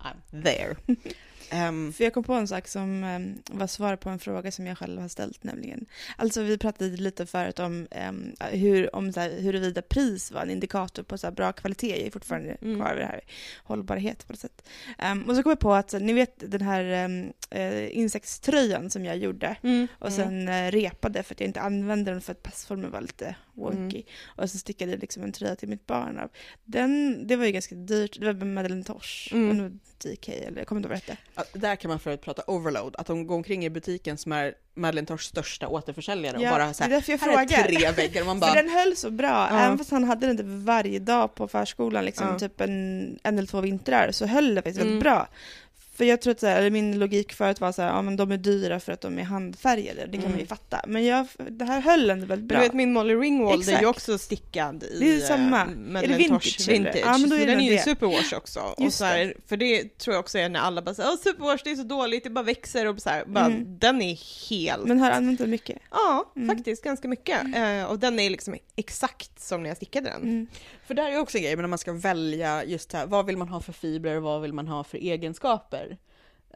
I'm 0.00 0.22
there. 0.32 0.76
Um, 1.52 1.92
För 1.92 2.04
jag 2.04 2.14
kom 2.14 2.24
på 2.24 2.32
en 2.32 2.48
sak 2.48 2.68
som 2.68 3.04
um, 3.04 3.58
var 3.58 3.66
svar 3.66 3.96
på 3.96 4.10
en 4.10 4.18
fråga 4.18 4.52
som 4.52 4.66
jag 4.66 4.78
själv 4.78 5.00
har 5.00 5.08
ställt 5.08 5.44
nämligen. 5.44 5.86
Alltså 6.16 6.42
vi 6.42 6.58
pratade 6.58 6.90
lite 6.90 7.26
förut 7.26 7.58
om, 7.58 7.86
um, 8.08 8.34
hur, 8.50 8.96
om 8.96 9.12
så 9.12 9.20
här, 9.20 9.40
huruvida 9.40 9.82
pris 9.82 10.32
var 10.32 10.42
en 10.42 10.50
indikator 10.50 11.02
på 11.02 11.18
så 11.18 11.30
bra 11.30 11.52
kvalitet. 11.52 11.90
Jag 11.90 12.06
är 12.06 12.10
fortfarande 12.10 12.56
mm. 12.62 12.80
kvar 12.80 12.94
vid 12.94 13.02
det 13.02 13.06
här 13.06 13.20
hållbarhet 13.64 14.26
på 14.26 14.32
något 14.32 14.40
sätt. 14.40 14.68
och 15.28 15.36
så 15.36 15.42
kom 15.42 15.50
jag 15.50 15.60
på 15.60 15.74
att, 15.74 15.92
ni 15.92 16.12
vet 16.12 16.50
den 16.50 16.62
här 16.62 17.08
uh, 17.54 17.96
insektströjan 17.98 18.90
som 18.90 19.04
jag 19.04 19.16
gjorde 19.16 19.56
mm. 19.62 19.88
och 19.98 20.12
sen 20.12 20.48
uh, 20.48 20.70
repade 20.70 21.22
för 21.22 21.34
att 21.34 21.40
jag 21.40 21.48
inte 21.48 21.60
använde 21.60 22.10
den 22.10 22.20
för 22.20 22.32
att 22.32 22.42
passformen 22.42 22.90
var 22.90 23.00
lite 23.00 23.36
wonky. 23.54 23.96
Mm. 23.96 24.08
Och 24.26 24.50
så 24.50 24.58
stickade 24.58 24.90
jag 24.90 25.00
liksom 25.00 25.22
en 25.22 25.32
tröja 25.32 25.56
till 25.56 25.68
mitt 25.68 25.86
barn 25.86 26.18
av. 26.18 26.30
Den, 26.64 27.26
det 27.26 27.36
var 27.36 27.44
ju 27.44 27.52
ganska 27.52 27.74
dyrt, 27.74 28.20
det 28.20 28.32
var 28.32 28.46
Madeleine 28.46 28.84
Tosh. 28.84 29.34
Mm. 29.34 29.80
DK 29.98 30.28
eller 30.28 30.58
jag 30.58 30.66
kommer 30.66 30.80
inte 30.80 30.88
ihåg 30.88 31.00
vad 31.06 31.16
det 31.34 31.40
hette. 31.42 31.58
Där 31.58 31.76
kan 31.76 31.88
man 31.88 31.98
förut 32.00 32.20
prata 32.20 32.42
overload, 32.46 32.96
att 32.98 33.06
de 33.06 33.26
går 33.26 33.36
omkring 33.36 33.64
i 33.64 33.70
butiken 33.70 34.18
som 34.18 34.32
är 34.32 34.54
Madeleine 34.74 35.06
Toshs 35.06 35.26
största 35.26 35.68
återförsäljare 35.68 36.36
ja, 36.40 36.50
och 36.50 36.58
bara 36.58 36.74
såhär, 36.74 36.90
det 36.90 36.94
är 36.94 36.96
därför 36.96 37.12
jag 37.12 37.18
här 37.18 37.46
frågar. 37.46 37.64
är 37.64 37.68
tre 37.68 37.90
väggar 37.92 38.20
och 38.20 38.26
man 38.26 38.40
bara... 38.40 38.50
För 38.50 38.62
den 38.62 38.70
höll 38.70 38.96
så 38.96 39.10
bra, 39.10 39.48
ja. 39.50 39.58
även 39.58 39.78
fast 39.78 39.90
han 39.90 40.04
hade 40.04 40.26
den 40.26 40.36
typ 40.36 40.46
varje 40.46 40.98
dag 40.98 41.34
på 41.34 41.48
förskolan, 41.48 42.04
liksom 42.04 42.26
ja. 42.28 42.38
typ 42.38 42.60
en, 42.60 43.18
en 43.22 43.38
eller 43.38 43.48
två 43.48 43.60
vintrar, 43.60 44.12
så 44.12 44.26
höll 44.26 44.54
det 44.54 44.62
faktiskt 44.62 44.76
mm. 44.76 44.88
väldigt 44.88 45.04
bra. 45.04 45.28
För 45.96 46.04
jag 46.04 46.20
tror 46.22 46.30
att 46.30 46.40
så 46.40 46.46
här, 46.46 46.58
eller 46.58 46.70
min 46.70 46.98
logik 46.98 47.32
förut 47.32 47.60
var 47.60 47.72
så 47.72 47.82
här, 47.82 47.88
ja 47.88 48.02
men 48.02 48.16
de 48.16 48.32
är 48.32 48.36
dyra 48.36 48.80
för 48.80 48.92
att 48.92 49.00
de 49.00 49.18
är 49.18 49.22
handfärgade, 49.22 50.06
det 50.06 50.12
kan 50.18 50.22
man 50.22 50.30
ju 50.30 50.36
Mm. 50.36 50.46
fatta. 50.46 50.80
Men 50.86 51.04
jag, 51.04 51.26
det 51.50 51.64
här 51.64 51.80
höll 51.80 52.10
ändå 52.10 52.26
väldigt 52.26 52.48
Du 52.48 52.54
bra. 52.54 52.62
vet 52.62 52.72
min 52.72 52.92
Molly 52.92 53.14
Ringwald 53.14 53.62
är 53.62 53.66
ju 53.66 53.72
Exakt. 53.72 53.86
också 53.86 54.18
stickad 54.18 54.82
i 54.82 54.98
Det 55.00 55.14
är 55.14 55.20
samma. 55.20 55.56
eh, 55.60 56.02
Är 56.02 56.06
det 56.08 56.14
vintage, 56.16 56.68
vintage. 56.68 56.96
Ja, 57.04 57.18
men 57.18 57.30
då 57.30 57.36
är 57.36 57.40
så 57.40 57.46
det 57.46 57.52
den 57.52 57.60
är 57.60 57.64
ju 57.70 57.76
det. 57.76 57.82
superwash 57.82 58.34
också. 58.36 58.60
Och 58.60 58.84
Just 58.84 58.98
så 58.98 59.04
här, 59.04 59.34
för 59.46 59.56
det 59.56 59.98
tror 59.98 60.14
jag 60.14 60.20
också 60.20 60.38
är 60.38 60.48
när 60.48 60.60
alla 60.60 60.82
bara 60.82 60.94
säger 60.94 61.08
Åh, 61.10 61.16
superwash 61.22 61.60
det 61.64 61.70
är 61.70 61.76
så 61.76 61.82
dåligt, 61.82 62.24
det 62.24 62.30
bara 62.30 62.44
växer 62.44 62.86
och 62.86 63.02
så 63.02 63.10
här, 63.10 63.24
bara, 63.26 63.44
Mm. 63.44 63.78
den 63.78 64.02
är 64.02 64.48
helt 64.50 64.84
Men 64.84 64.98
har 65.00 65.10
använt 65.10 65.38
den 65.38 65.50
mycket. 65.50 65.78
Ja, 65.90 66.32
Mm. 66.36 66.56
faktiskt 66.56 66.84
ganska 66.84 67.08
mycket. 67.08 67.42
Eh, 67.56 67.84
och 67.84 67.98
den 67.98 68.18
är 68.20 68.30
liksom 68.30 68.56
exakt 68.76 69.40
som 69.40 69.62
när 69.62 69.70
jag 69.70 69.76
stickade 69.76 70.10
den. 70.10 70.22
Mm. 70.22 70.46
För 70.86 70.94
där 70.94 71.10
är 71.10 71.18
också 71.18 71.36
en 71.38 71.42
grej, 71.44 71.56
men 71.56 71.62
när 71.62 71.68
man 71.68 71.78
ska 71.78 71.92
välja 71.92 72.64
just 72.64 72.92
här, 72.92 73.06
vad 73.06 73.26
vill 73.26 73.36
man 73.36 73.48
ha 73.48 73.60
för 73.60 73.72
fibrer 73.72 74.16
och 74.16 74.22
vad 74.22 74.42
vill 74.42 74.52
man 74.52 74.68
ha 74.68 74.84
för 74.84 74.98
egenskaper? 74.98 75.85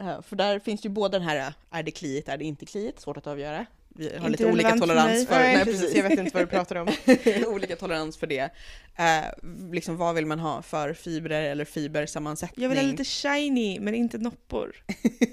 Eh, 0.01 0.21
för 0.21 0.35
där 0.35 0.59
finns 0.59 0.85
ju 0.85 0.89
både 0.89 1.19
den 1.19 1.27
här, 1.27 1.53
är 1.71 1.83
det 1.83 1.91
kliigt, 1.91 2.29
är 2.29 2.37
det 2.37 2.45
inte 2.45 2.65
kliigt? 2.65 2.99
Svårt 2.99 3.17
att 3.17 3.27
avgöra. 3.27 3.65
Vi 3.89 4.07
har 4.09 4.15
Inte 4.15 4.29
lite 4.29 4.45
olika 4.45 4.77
tolerans 4.77 5.27
för, 5.27 5.35
Nej, 5.35 5.55
nej, 5.55 5.65
precis. 5.65 5.95
Jag 5.95 6.03
vet 6.03 6.19
inte 6.19 6.31
vad 6.33 6.43
du 6.43 6.47
pratar 6.47 6.75
om. 6.75 6.87
olika 7.47 7.75
tolerans 7.75 8.17
för 8.17 8.27
det. 8.27 8.49
Eh, 8.95 9.49
liksom 9.71 9.97
vad 9.97 10.15
vill 10.15 10.25
man 10.25 10.39
ha 10.39 10.61
för 10.61 10.93
fibrer 10.93 11.41
eller 11.41 11.65
fibersammansättning? 11.65 12.63
Jag 12.63 12.69
vill 12.69 12.77
ha 12.77 12.85
lite 12.85 13.03
shiny, 13.03 13.79
men 13.79 13.95
inte 13.95 14.17
noppor. 14.17 14.75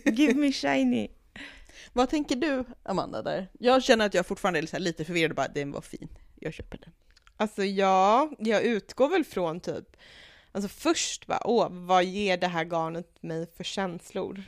Give 0.05 0.35
me 0.35 0.53
shiny. 0.53 1.09
Vad 1.93 2.11
tänker 2.11 2.37
du 2.37 2.65
Amanda 2.83 3.23
där? 3.23 3.49
Jag 3.59 3.83
känner 3.83 4.07
att 4.07 4.15
jag 4.15 4.27
fortfarande 4.27 4.61
är 4.61 4.79
lite 4.79 5.05
förvirrad, 5.05 5.37
bara 5.37 5.49
den 5.49 5.73
var 5.73 5.81
fin, 5.81 6.09
jag 6.41 6.55
köper 6.55 6.79
den. 6.79 6.93
Alltså 7.37 7.65
ja, 7.65 8.31
jag 8.39 8.63
utgår 8.63 9.09
väl 9.09 9.25
från 9.25 9.61
typ 9.61 9.97
Alltså 10.59 10.69
först 10.81 11.27
bara, 11.27 11.47
åh, 11.47 11.69
vad 11.71 12.05
ger 12.05 12.37
det 12.37 12.47
här 12.47 12.65
garnet 12.65 13.23
mig 13.23 13.47
för 13.57 13.65
känslor? 13.65 14.43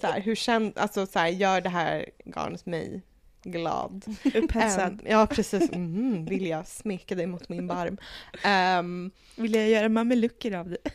Så 0.00 0.06
här, 0.06 0.20
hur 0.20 0.34
känns, 0.34 0.76
alltså 0.76 1.06
så 1.06 1.18
här, 1.18 1.28
gör 1.28 1.60
det 1.60 1.68
här 1.68 2.10
garnet 2.24 2.66
mig 2.66 3.02
glad? 3.42 4.04
Upphetsad. 4.34 4.92
Ehm, 4.92 5.00
ja, 5.04 5.26
precis. 5.26 5.72
Mm, 5.72 6.24
vill 6.24 6.46
jag 6.46 6.66
smeka 6.68 7.14
dig 7.14 7.26
mot 7.26 7.48
min 7.48 7.66
barm? 7.66 7.98
Ehm, 8.42 9.10
Vill 9.36 9.54
jag 9.54 9.68
göra 9.68 9.88
mamelucker 9.88 10.52
av 10.52 10.68
det? 10.70 10.90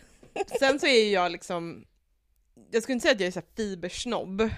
sen 0.59 0.80
så 0.80 0.88
är 0.88 1.13
jag 1.13 1.32
liksom, 1.32 1.86
jag 2.72 2.84
skulle 2.84 2.93
inte 2.93 3.03
säga 3.03 3.15
att 3.15 3.22
jag 3.22 3.28
är 3.28 3.32
så 3.32 3.41
fibersnobb, 3.55 4.49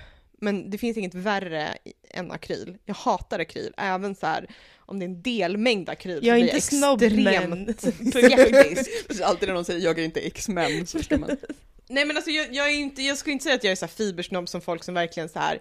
men 0.43 0.69
det 0.69 0.77
finns 0.77 0.97
inget 0.97 1.15
värre 1.15 1.77
än 2.09 2.31
akryl. 2.31 2.77
Jag 2.85 2.95
hatar 2.95 3.39
akryl, 3.39 3.73
även 3.77 4.15
så 4.15 4.25
här 4.25 4.47
om 4.77 4.99
det 4.99 5.05
är 5.05 5.09
en 5.09 5.21
delmängd 5.21 5.89
akryl 5.89 6.25
Jag 6.25 6.37
är 6.37 6.41
inte 6.41 6.61
snobb, 6.61 7.01
men... 7.01 7.51
Alltid 9.23 9.47
när 9.47 9.53
någon 9.53 9.65
säger 9.65 9.79
jag 9.79 9.99
är 9.99 10.03
inte 10.03 10.19
X-Men 10.19 10.87
så 10.87 10.97
förstår 10.97 11.17
man. 11.17 11.29
Nej 11.89 12.05
men 12.05 12.15
alltså 12.15 12.31
jag, 12.31 12.53
jag, 12.53 12.69
är 12.69 12.73
inte, 12.73 13.01
jag 13.01 13.17
skulle 13.17 13.33
inte 13.33 13.43
säga 13.43 13.55
att 13.55 13.63
jag 13.63 13.71
är 13.71 13.75
så 13.75 13.85
här 13.85 13.93
fibersnobb 13.93 14.49
som 14.49 14.61
folk 14.61 14.83
som 14.83 14.93
verkligen 14.93 15.29
så 15.29 15.39
här 15.39 15.59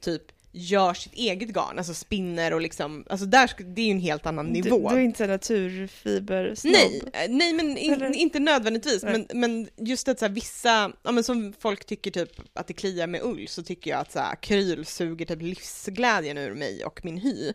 typ 0.00 0.22
gör 0.56 0.94
sitt 0.94 1.14
eget 1.14 1.48
garn, 1.48 1.78
alltså 1.78 1.94
spinner 1.94 2.54
och 2.54 2.60
liksom, 2.60 3.04
alltså 3.10 3.26
där, 3.26 3.50
det 3.74 3.82
är 3.82 3.86
ju 3.86 3.90
en 3.90 4.00
helt 4.00 4.26
annan 4.26 4.52
Du, 4.52 4.62
nivå. 4.62 4.90
du 4.90 4.96
är 4.96 5.00
inte 5.00 5.18
så 5.18 5.26
naturfibersnobb? 5.26 6.72
Nej, 6.72 7.02
eh, 7.12 7.30
nej 7.30 7.52
men 7.52 7.76
in, 7.76 8.14
inte 8.14 8.38
nödvändigtvis, 8.38 9.02
men, 9.02 9.26
men 9.34 9.68
just 9.76 10.08
att 10.08 10.18
så 10.18 10.24
här, 10.24 10.32
vissa, 10.32 10.92
ja 11.02 11.12
men 11.12 11.24
som 11.24 11.52
folk 11.58 11.84
tycker 11.84 12.10
typ 12.10 12.30
att 12.52 12.66
det 12.66 12.72
kliar 12.72 13.06
med 13.06 13.20
ull 13.22 13.48
så 13.48 13.62
tycker 13.62 13.90
jag 13.90 14.00
att 14.00 14.12
så 14.12 14.18
här, 14.18 14.32
akryl 14.32 14.86
suger 14.86 15.26
typ 15.26 15.42
livsglädjen 15.42 16.38
ur 16.38 16.54
mig 16.54 16.84
och 16.84 17.04
min 17.04 17.16
hy. 17.16 17.52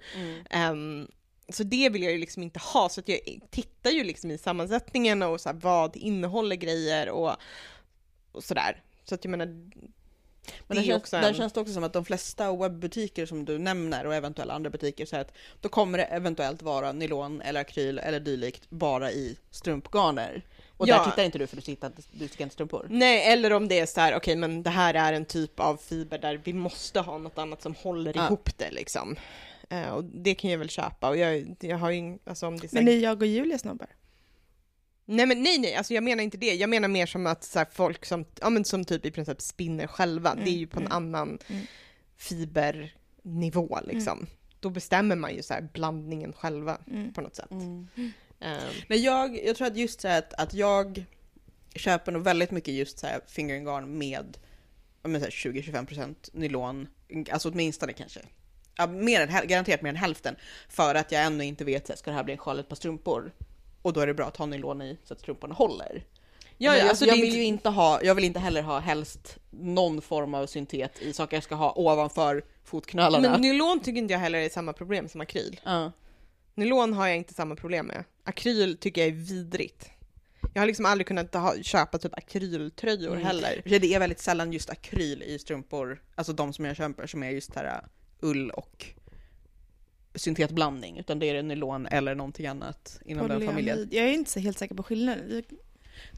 Ehm, 0.50 1.08
så 1.50 1.64
det 1.64 1.90
vill 1.90 2.04
jag 2.04 2.12
ju 2.12 2.18
liksom 2.18 2.44
inte 2.44 2.60
ha, 2.60 2.90
så 2.90 3.00
att 3.00 3.08
jag 3.10 3.20
tittar 3.52 3.90
ju 3.90 4.04
liksom 4.04 4.32
i 4.32 4.38
sammansättningen 4.38 5.22
och 5.24 5.42
så 5.42 5.50
här, 5.50 5.56
vad 5.62 5.96
innehåller 5.96 6.56
grejer 6.56 7.10
och, 7.10 7.36
och 8.32 8.44
sådär. 8.44 8.84
Så 9.04 9.16
att 9.16 9.26
jag 9.26 9.32
menar, 9.32 9.72
Men 10.68 10.76
det 10.78 10.82
där, 10.82 10.82
är 10.82 10.92
känns, 10.92 11.02
också 11.04 11.16
där 11.20 11.28
en- 11.30 11.34
känns 11.34 11.54
det 11.54 11.60
också 11.60 11.74
som 11.74 11.84
att 11.84 11.94
de 11.94 12.06
flesta 12.06 12.56
webbutiker 12.56 13.26
som 13.26 13.46
du 13.46 13.58
nämner 13.58 14.06
och 14.06 14.16
eventuella 14.16 14.54
andra 14.54 14.70
butiker 14.70 15.06
så 15.06 15.16
att 15.18 15.34
då 15.62 15.70
kommer 15.70 15.98
det 15.98 16.04
eventuellt 16.04 16.62
vara 16.62 16.92
nylon 16.92 17.42
eller 17.42 17.62
akryl 17.62 18.00
eller 18.00 18.20
dylikt 18.20 18.70
bara 18.70 19.12
i 19.12 19.38
strumpgarner. 19.52 20.42
Och 20.78 20.88
Ja. 20.88 20.98
där 20.98 21.06
tittar 21.12 21.24
inte 21.24 21.38
du 21.38 21.48
för 21.48 21.56
du 21.58 21.72
inte, 21.72 21.92
du 22.12 22.28
stickar 22.28 22.44
inte 22.46 22.54
strumpor. 22.54 22.88
Nej, 22.90 23.32
eller 23.34 23.54
om 23.54 23.68
det 23.68 23.80
är 23.80 23.86
så 23.86 24.00
här, 24.02 24.16
okej 24.16 24.36
men 24.36 24.64
det 24.64 24.70
här 24.70 24.94
är 24.94 25.14
en 25.14 25.26
typ 25.26 25.60
av 25.60 25.78
fiber 25.78 26.18
där 26.18 26.42
vi 26.44 26.54
måste 26.54 27.00
ha 27.00 27.18
något 27.18 27.38
annat 27.38 27.62
som 27.62 27.76
håller 27.76 28.14
Ja. 28.16 28.26
ihop 28.26 28.50
det 28.58 28.72
liksom. 28.72 29.16
Eh, 29.70 29.90
och 29.90 30.04
det 30.04 30.36
kan 30.36 30.52
jag 30.52 30.58
väl 30.58 30.70
köpa 30.70 31.10
och 31.10 31.18
jag, 31.18 31.56
jag 31.60 31.78
har 31.78 31.92
ju 31.92 32.18
alltså 32.26 32.48
om 32.48 32.58
det 32.60 32.74
är 32.74 32.76
Men 32.76 32.88
är 32.88 32.98
jag 32.98 33.22
och 33.22 33.28
Julia 33.28 33.58
snobbar? 33.58 33.88
Nej 35.12 35.26
men 35.26 35.44
nej 35.44 35.58
nej, 35.60 35.76
alltså 35.76 35.94
jag 35.94 36.04
menar 36.04 36.24
inte 36.24 36.38
det. 36.38 36.56
Jag 36.56 36.70
menar 36.70 36.88
mer 36.88 37.06
som 37.06 37.28
att 37.28 37.44
så 37.44 37.60
här, 37.60 37.68
folk 37.72 38.06
som, 38.06 38.26
ja 38.42 38.50
men 38.50 38.66
som 38.66 38.86
typ 38.86 39.06
i 39.06 39.12
princip 39.12 39.42
spinner 39.42 39.88
själva, 39.88 40.36
det 40.36 40.50
är 40.50 40.58
ju 40.58 40.68
på 40.68 40.80
en 40.80 40.86
mm, 40.86 40.96
annan 40.98 41.40
mm. 41.48 41.66
fibernivå 42.18 43.80
liksom. 43.84 44.28
Då 44.60 44.70
bestämmer 44.70 45.16
man 45.16 45.36
ju 45.36 45.42
så 45.42 45.54
här 45.54 45.70
blandningen 45.74 46.34
själva 46.34 46.78
Mm. 46.88 47.14
på 47.14 47.22
något 47.22 47.36
sätt. 47.36 47.52
Mm. 47.52 47.88
Eh, 48.40 48.58
Men 48.88 49.02
jag, 49.02 49.46
jag 49.46 49.56
tror 49.56 49.68
att 49.68 49.78
just 49.78 50.02
så 50.02 50.08
här 50.08 50.20
att, 50.20 50.34
att 50.34 50.54
jag 50.54 51.06
köper 51.76 52.12
nog 52.12 52.24
väldigt 52.24 52.52
mycket 52.52 52.74
just 52.74 53.00
så 53.00 53.08
här 53.08 53.22
fingering 53.28 53.64
garn 53.66 53.98
med, 53.98 54.38
ja, 55.02 55.10
men 55.10 55.22
så 55.22 55.26
här 55.26 55.32
20-25% 55.32 56.16
nylon, 56.34 56.88
alltså 57.32 57.50
åtminstone 57.50 57.94
kanske. 57.94 58.20
Ja, 58.78 58.88
mer 58.88 59.22
än, 59.22 59.48
garanterat 59.48 59.82
mer 59.82 59.90
än 59.90 59.96
hälften. 59.96 60.36
För 60.70 60.96
att 60.96 61.12
jag 61.12 61.24
ännu 61.24 61.46
inte 61.46 61.66
vet, 61.66 61.88
så 61.88 61.94
här, 61.94 61.98
ska 61.98 62.12
det 62.12 62.18
här 62.18 62.24
bli 62.24 62.34
en 62.34 62.38
sjal 62.38 62.60
ett 62.60 62.70
par 62.70 62.76
strumpor? 62.76 63.32
Och 63.82 63.94
då 63.94 64.00
är 64.00 64.08
det 64.08 64.14
bra 64.14 64.26
att 64.28 64.38
ha 64.38 64.46
nylon 64.46 64.82
i 64.82 64.98
så 65.04 65.14
att 65.14 65.20
strumporna 65.20 65.54
håller. 65.56 66.04
ja, 66.58 66.72
ja, 66.72 66.78
jag, 66.78 66.90
alltså 66.90 67.06
jag 67.06 67.16
vill 67.16 67.24
inte- 67.26 67.38
ju 67.38 67.44
inte 67.44 67.70
ha, 67.70 68.04
jag 68.04 68.16
vill 68.16 68.24
inte 68.26 68.40
heller 68.40 68.62
ha 68.62 68.80
helst 68.80 69.38
någon 69.50 70.02
form 70.02 70.34
av 70.34 70.46
syntet 70.48 71.02
i 71.02 71.14
saker 71.14 71.38
jag 71.38 71.44
ska 71.44 71.56
ha 71.56 71.74
ovanför 71.76 72.44
fotknölarna. 72.64 73.30
Men 73.32 73.42
nylon 73.42 73.80
tycker 73.80 73.98
inte 74.00 74.14
jag 74.14 74.20
heller 74.20 74.40
är 74.40 74.50
samma 74.50 74.74
problem 74.74 75.10
som 75.10 75.22
akryl. 75.22 75.60
Ja. 75.64 75.92
Nylon 76.56 76.94
har 76.94 77.08
jag 77.08 77.18
inte 77.18 77.34
samma 77.34 77.56
problem 77.56 77.86
med. 77.86 78.04
Akryl 78.24 78.78
tycker 78.78 79.02
jag 79.02 79.08
är 79.08 79.14
vidrigt. 79.14 79.90
Jag 80.54 80.62
har 80.62 80.68
liksom 80.68 80.86
aldrig 80.86 81.08
kunnat 81.08 81.34
ha, 81.34 81.56
köpa 81.62 81.98
typ 81.98 82.18
akryltröjor 82.18 83.12
Mm. 83.12 83.26
heller. 83.26 83.62
Det 83.66 83.94
är 83.94 84.00
väldigt 84.00 84.20
sällan 84.20 84.54
just 84.54 84.70
akryl 84.70 85.24
i 85.24 85.40
strumpor, 85.40 86.02
alltså 86.16 86.34
de 86.34 86.54
som 86.54 86.66
jag 86.66 86.76
köper 86.76 87.08
som 87.08 87.24
är 87.24 87.30
just 87.30 87.56
här 87.56 87.66
uh, 87.66 88.30
ull 88.30 88.50
och 88.52 88.86
syntetblandning, 90.16 91.00
utan 91.00 91.20
det 91.20 91.30
är 91.30 91.44
nylon 91.44 91.86
eller 91.88 92.16
någonting 92.16 92.48
annat 92.48 93.00
inom 93.06 93.28
den 93.28 93.46
familjen. 93.46 93.76
Polyamid. 93.78 93.94
Jag 93.94 94.06
är 94.06 94.14
inte 94.14 94.32
så 94.32 94.40
helt 94.40 94.60
säker 94.60 94.76
på 94.76 94.84
skillnaden. 94.84 95.44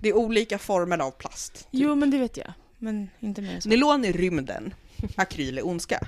Det 0.02 0.10
är 0.10 0.14
olika 0.14 0.58
former 0.58 0.98
av 1.00 1.12
plast. 1.12 1.54
typ. 1.54 1.68
Jo, 1.72 1.96
men 1.96 2.12
det 2.12 2.18
vet 2.18 2.38
jag. 2.38 2.54
Men 2.78 3.10
inte 3.20 3.42
mer 3.42 3.60
så. 3.60 3.70
Nylon 3.70 4.06
är 4.06 4.14
rymden, 4.14 4.74
akryl 5.16 5.58
är 5.58 5.68
ondska. 5.68 6.08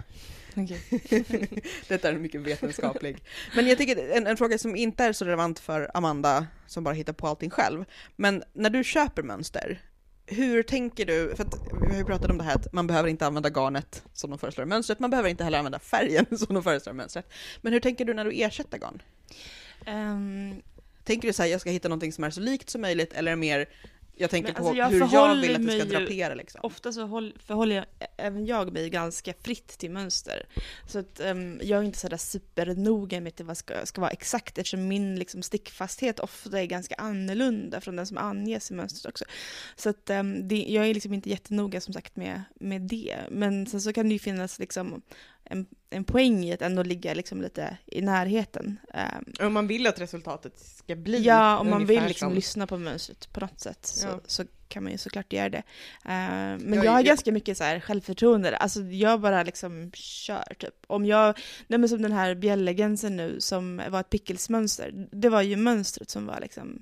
Detta 1.88 2.10
är 2.10 2.14
mycket 2.14 2.42
vetenskaplig. 2.42 3.18
Men 3.56 3.68
jag 3.68 3.78
tycker 3.78 4.10
en, 4.18 4.28
en 4.28 4.38
fråga 4.38 4.58
som 4.58 4.76
inte 4.76 5.04
är 5.04 5.14
så 5.14 5.26
relevant 5.26 5.60
för 5.60 5.92
Amanda 5.94 6.48
som 6.68 6.84
bara 6.84 6.94
hittar 6.94 7.14
på 7.14 7.28
allting 7.28 7.50
själv. 7.50 7.86
Men 8.16 8.44
när 8.54 8.70
du 8.70 8.84
köper 8.84 9.24
mönster, 9.24 9.82
hur 10.26 10.63
tänker 10.63 11.05
du? 11.05 11.34
För 11.36 11.43
att 11.43 11.55
vi 11.82 11.89
har 11.89 11.97
ju 11.97 12.05
pratat 12.05 12.32
om 12.32 12.38
det 12.38 12.43
här 12.43 12.55
att 12.55 12.74
man 12.74 12.88
behöver 12.88 13.09
inte 13.09 13.26
använda 13.26 13.49
garnet 13.49 14.03
som 14.13 14.30
de 14.30 14.39
föreslår 14.39 14.65
i 14.65 14.69
mönstret, 14.69 14.99
man 14.99 15.09
behöver 15.09 15.30
inte 15.30 15.43
heller 15.43 15.57
använda 15.57 15.80
färgen 15.80 16.26
som 16.38 16.53
de 16.53 16.63
föreslår 16.63 16.93
i 16.93 16.97
mönstret. 16.97 17.30
Men 17.61 17.74
hur 17.74 17.80
tänker 17.80 18.05
du 18.05 18.13
när 18.13 18.26
du 18.26 18.32
ersätter 18.32 18.78
garn? 18.78 19.01
Ehm, 19.86 20.61
Tänker 21.03 21.28
du 21.28 21.34
så 21.34 21.43
här, 21.43 21.49
jag 21.49 21.61
ska 21.61 21.69
hitta 21.69 21.88
någonting 21.88 22.11
som 22.13 22.24
är 22.24 22.30
så 22.30 22.41
likt 22.41 22.69
som 22.69 22.82
möjligt, 22.82 23.13
eller 23.13 23.36
mer, 23.36 23.69
jag 24.16 24.30
tänker 24.30 24.53
Men 24.53 24.61
på 24.61 24.68
alltså, 24.68 24.80
jag 24.80 24.89
hur 24.89 25.14
jag 25.14 25.36
vill 25.36 25.55
att 25.55 25.66
det 25.66 25.80
ska 25.80 25.99
drapera 25.99 26.36
liksom? 26.36 26.59
ofta 26.64 26.91
så 26.91 27.05
håll, 27.05 27.38
förhåller 27.45 27.76
jag, 27.76 27.86
även 28.18 28.45
jag 28.45 28.74
mig 28.74 28.89
ganska 28.89 29.34
fritt 29.41 29.68
till 29.68 29.91
mönster. 29.91 30.45
Så 30.88 30.99
att 30.99 31.20
ehm, 31.20 31.59
jag 31.64 31.80
är 31.80 31.84
inte 31.84 31.99
sådär 31.99 32.18
supernoga 32.18 33.22
med 33.22 33.30
att 33.30 33.47
det 33.47 33.55
ska, 33.55 33.86
ska 33.86 34.01
vara 34.01 34.11
exakt 34.11 34.57
eftersom 34.57 34.88
min 34.88 35.16
liksom, 35.16 35.41
stickfasthet 35.41 36.20
ofta 36.20 36.61
är 36.61 36.66
ganska 36.66 36.95
annorlunda 36.95 37.82
från 37.82 37.95
den 37.95 38.07
som 38.07 38.18
anges 38.18 38.72
i 38.72 38.74
mönstret 38.74 39.05
också. 39.05 39.26
Så 39.76 39.89
att 39.89 40.09
ehm, 40.09 40.47
det, 40.47 40.66
jag 40.68 40.88
är 40.88 40.93
liksom 40.93 41.14
inte 41.14 41.30
jättenoga 41.30 41.82
som 41.82 41.93
sagt 41.93 42.16
med, 42.16 42.43
med 42.55 42.82
det. 42.82 43.18
Men 43.30 43.66
sen 43.66 43.82
så 43.82 43.93
kan 43.93 44.09
det 44.09 44.14
ju 44.14 44.20
finnas 44.20 44.59
liksom 44.59 45.01
en, 45.46 45.66
en 45.89 46.04
poäng 46.04 46.44
i 46.46 46.54
att 46.54 46.62
ändå 46.62 46.84
ligga 46.84 47.14
liksom 47.14 47.41
lite 47.41 47.78
i 47.86 48.02
närheten. 48.02 48.80
Ehm, 48.94 49.26
Om 49.48 49.54
man 49.54 49.68
vill 49.68 49.88
att 49.88 50.02
resultatet 50.02 50.60
ska 50.60 50.96
bli 50.96 51.20
Ja, 51.24 51.58
om 51.60 51.70
man 51.70 51.86
vill 51.86 52.04
liksom 52.04 52.30
som- 52.30 52.36
lyssna 52.36 52.68
på 52.68 52.78
mönstret 52.78 53.34
på 53.34 53.39
något 53.39 53.60
sätt 53.60 53.80
så, 53.86 54.08
Ja. 54.08 54.20
så 54.26 54.44
kan 54.68 54.84
man 54.84 54.91
ju 54.91 54.98
såklart 54.98 55.34
göra 55.34 55.50
det. 55.50 55.58
Eh, 55.58 55.64
men 56.06 56.74
Jag- 56.74 56.86
jag 56.86 56.91
har 56.91 56.98
jag- 57.00 57.06
ganska 57.06 57.32
mycket 57.32 57.58
så 57.58 57.64
här 57.64 57.80
självförtroende, 57.80 58.58
alltså 58.58 58.82
jag 58.82 59.22
bara 59.22 59.44
liksom 59.44 59.91
kör 59.94 60.54
typ. 60.60 60.76
Om 60.88 61.06
jag, 61.06 61.38
nej 61.68 61.80
men 61.80 61.89
som 61.89 62.02
den 62.02 62.12
här 62.12 62.36
bjällegensen 62.36 63.18
nu 63.18 63.39
som 63.41 63.82
var 63.89 64.00
ett 64.00 64.10
pickelsmönster, 64.10 65.08
det 65.12 65.30
var 65.30 65.41
ju 65.41 65.56
mönstret 65.56 66.10
som 66.10 66.26
var 66.26 66.39
liksom 66.41 66.82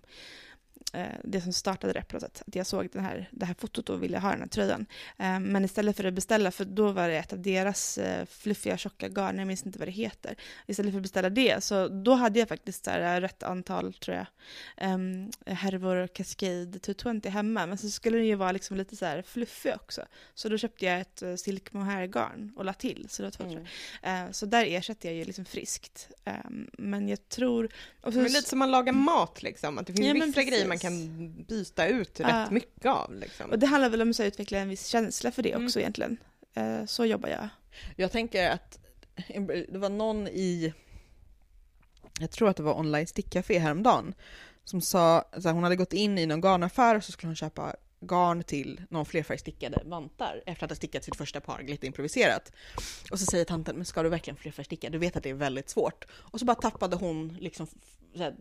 det 1.23 1.41
som 1.41 1.53
startade 1.53 1.93
det 1.93 2.01
på 2.01 2.15
något 2.15 2.21
sätt. 2.23 2.43
Att 2.47 2.55
jag 2.55 2.67
såg 2.67 2.89
den 2.91 3.03
här, 3.03 3.29
det 3.31 3.45
här 3.45 3.53
fotot 3.53 3.89
och 3.89 4.03
ville 4.03 4.19
ha 4.19 4.29
den 4.29 4.39
här 4.39 4.47
tröjan. 4.47 4.85
Eh, 5.17 5.39
men 5.39 5.65
istället 5.65 5.97
för 5.97 6.03
att 6.03 6.13
beställa, 6.13 6.51
för 6.51 6.65
då 6.65 6.91
var 6.91 7.07
det 7.07 7.17
ett 7.17 7.33
av 7.33 7.39
deras 7.39 7.97
eh, 7.97 8.25
fluffiga 8.25 8.77
tjocka 8.77 9.09
garn, 9.09 9.37
jag 9.37 9.47
minns 9.47 9.65
inte 9.65 9.79
vad 9.79 9.87
det 9.87 9.91
heter. 9.91 10.35
Istället 10.67 10.91
för 10.91 10.99
att 10.99 11.03
beställa 11.03 11.29
det, 11.29 11.63
så 11.63 11.87
då 11.87 12.13
hade 12.13 12.39
jag 12.39 12.47
faktiskt 12.47 12.85
så 12.85 12.91
här, 12.91 13.21
rätt 13.21 13.43
antal, 13.43 13.93
tror 13.93 14.17
jag, 14.17 14.25
um, 14.93 15.31
härvor 15.45 16.07
Cascade 16.07 16.79
220 16.79 17.29
hemma. 17.29 17.65
Men 17.65 17.77
så 17.77 17.89
skulle 17.89 18.17
den 18.17 18.25
ju 18.25 18.35
vara 18.35 18.51
liksom 18.51 18.77
lite 18.77 18.95
så 18.95 19.05
här 19.05 19.21
fluffig 19.21 19.73
också. 19.75 20.01
Så 20.33 20.49
då 20.49 20.57
köpte 20.57 20.85
jag 20.85 21.01
ett 21.01 21.23
silk 21.39 21.73
mohair-garn 21.73 22.53
och 22.55 22.65
la 22.65 22.73
till. 22.73 23.07
Så, 23.09 23.21
det 23.21 23.25
var 23.25 23.31
två, 23.31 23.63
mm. 24.03 24.33
så 24.33 24.45
där 24.45 24.65
ersätter 24.65 25.09
jag 25.09 25.17
ju 25.17 25.25
liksom 25.25 25.45
friskt. 25.45 26.09
Um, 26.25 26.69
men 26.77 27.09
jag 27.09 27.29
tror... 27.29 27.69
Så, 28.03 28.11
men 28.11 28.23
lite 28.23 28.49
som 28.49 28.59
man 28.59 28.71
lagar 28.71 28.93
mat 28.93 29.43
liksom, 29.43 29.77
att 29.77 29.87
det 29.87 29.93
finns 29.93 30.07
ja, 30.07 30.25
vissa 30.25 30.43
grejer 30.43 30.67
man 30.71 30.79
kan 30.79 31.33
byta 31.43 31.87
ut 31.87 32.19
rätt 32.19 32.51
mycket 32.51 32.85
av. 32.85 33.13
Liksom. 33.13 33.51
Och 33.51 33.59
det 33.59 33.65
handlar 33.67 33.89
väl 33.89 34.01
om 34.01 34.09
att 34.09 34.19
utveckla 34.19 34.57
en 34.59 34.69
viss 34.69 34.87
känsla 34.87 35.31
för 35.31 35.43
det 35.43 35.55
också 35.55 35.79
mm. 35.79 35.83
egentligen. 35.83 36.17
Uh, 36.57 36.85
så 36.85 37.05
jobbar 37.05 37.29
jag. 37.29 37.49
Jag 37.95 38.11
tänker 38.11 38.49
att 38.49 38.79
det 39.67 39.77
var 39.77 39.89
någon 39.89 40.27
i, 40.27 40.73
jag 42.19 42.31
tror 42.31 42.49
att 42.49 42.57
det 42.57 42.63
var 42.63 42.79
online 42.79 43.07
stickcafé 43.07 43.59
häromdagen, 43.59 44.13
som 44.63 44.81
sa 44.81 45.19
att 45.31 45.43
hon 45.43 45.63
hade 45.63 45.75
gått 45.75 45.93
in 45.93 46.17
i 46.17 46.25
någon 46.25 46.41
garnaffär 46.41 46.95
och 46.95 47.03
så 47.03 47.11
skulle 47.11 47.29
hon 47.29 47.35
köpa 47.35 47.75
garn 48.01 48.43
till 48.43 48.81
någon 48.89 49.05
flerfärgstickade 49.05 49.81
vantar 49.85 50.43
efter 50.45 50.65
att 50.65 50.71
ha 50.71 50.75
stickat 50.75 51.03
sitt 51.03 51.15
första 51.15 51.41
par 51.41 51.63
lite 51.63 51.87
improviserat. 51.87 52.51
Och 53.11 53.19
så 53.19 53.25
säger 53.25 53.45
tanten, 53.45 53.75
men 53.75 53.85
ska 53.85 54.03
du 54.03 54.09
verkligen 54.09 54.37
flerfärgsticka? 54.37 54.89
Du 54.89 54.97
vet 54.97 55.15
att 55.15 55.23
det 55.23 55.29
är 55.29 55.33
väldigt 55.33 55.69
svårt. 55.69 56.05
Och 56.11 56.39
så 56.39 56.45
bara 56.45 56.55
tappade 56.55 56.95
hon 56.95 57.37
liksom 57.39 57.67
här, 58.17 58.35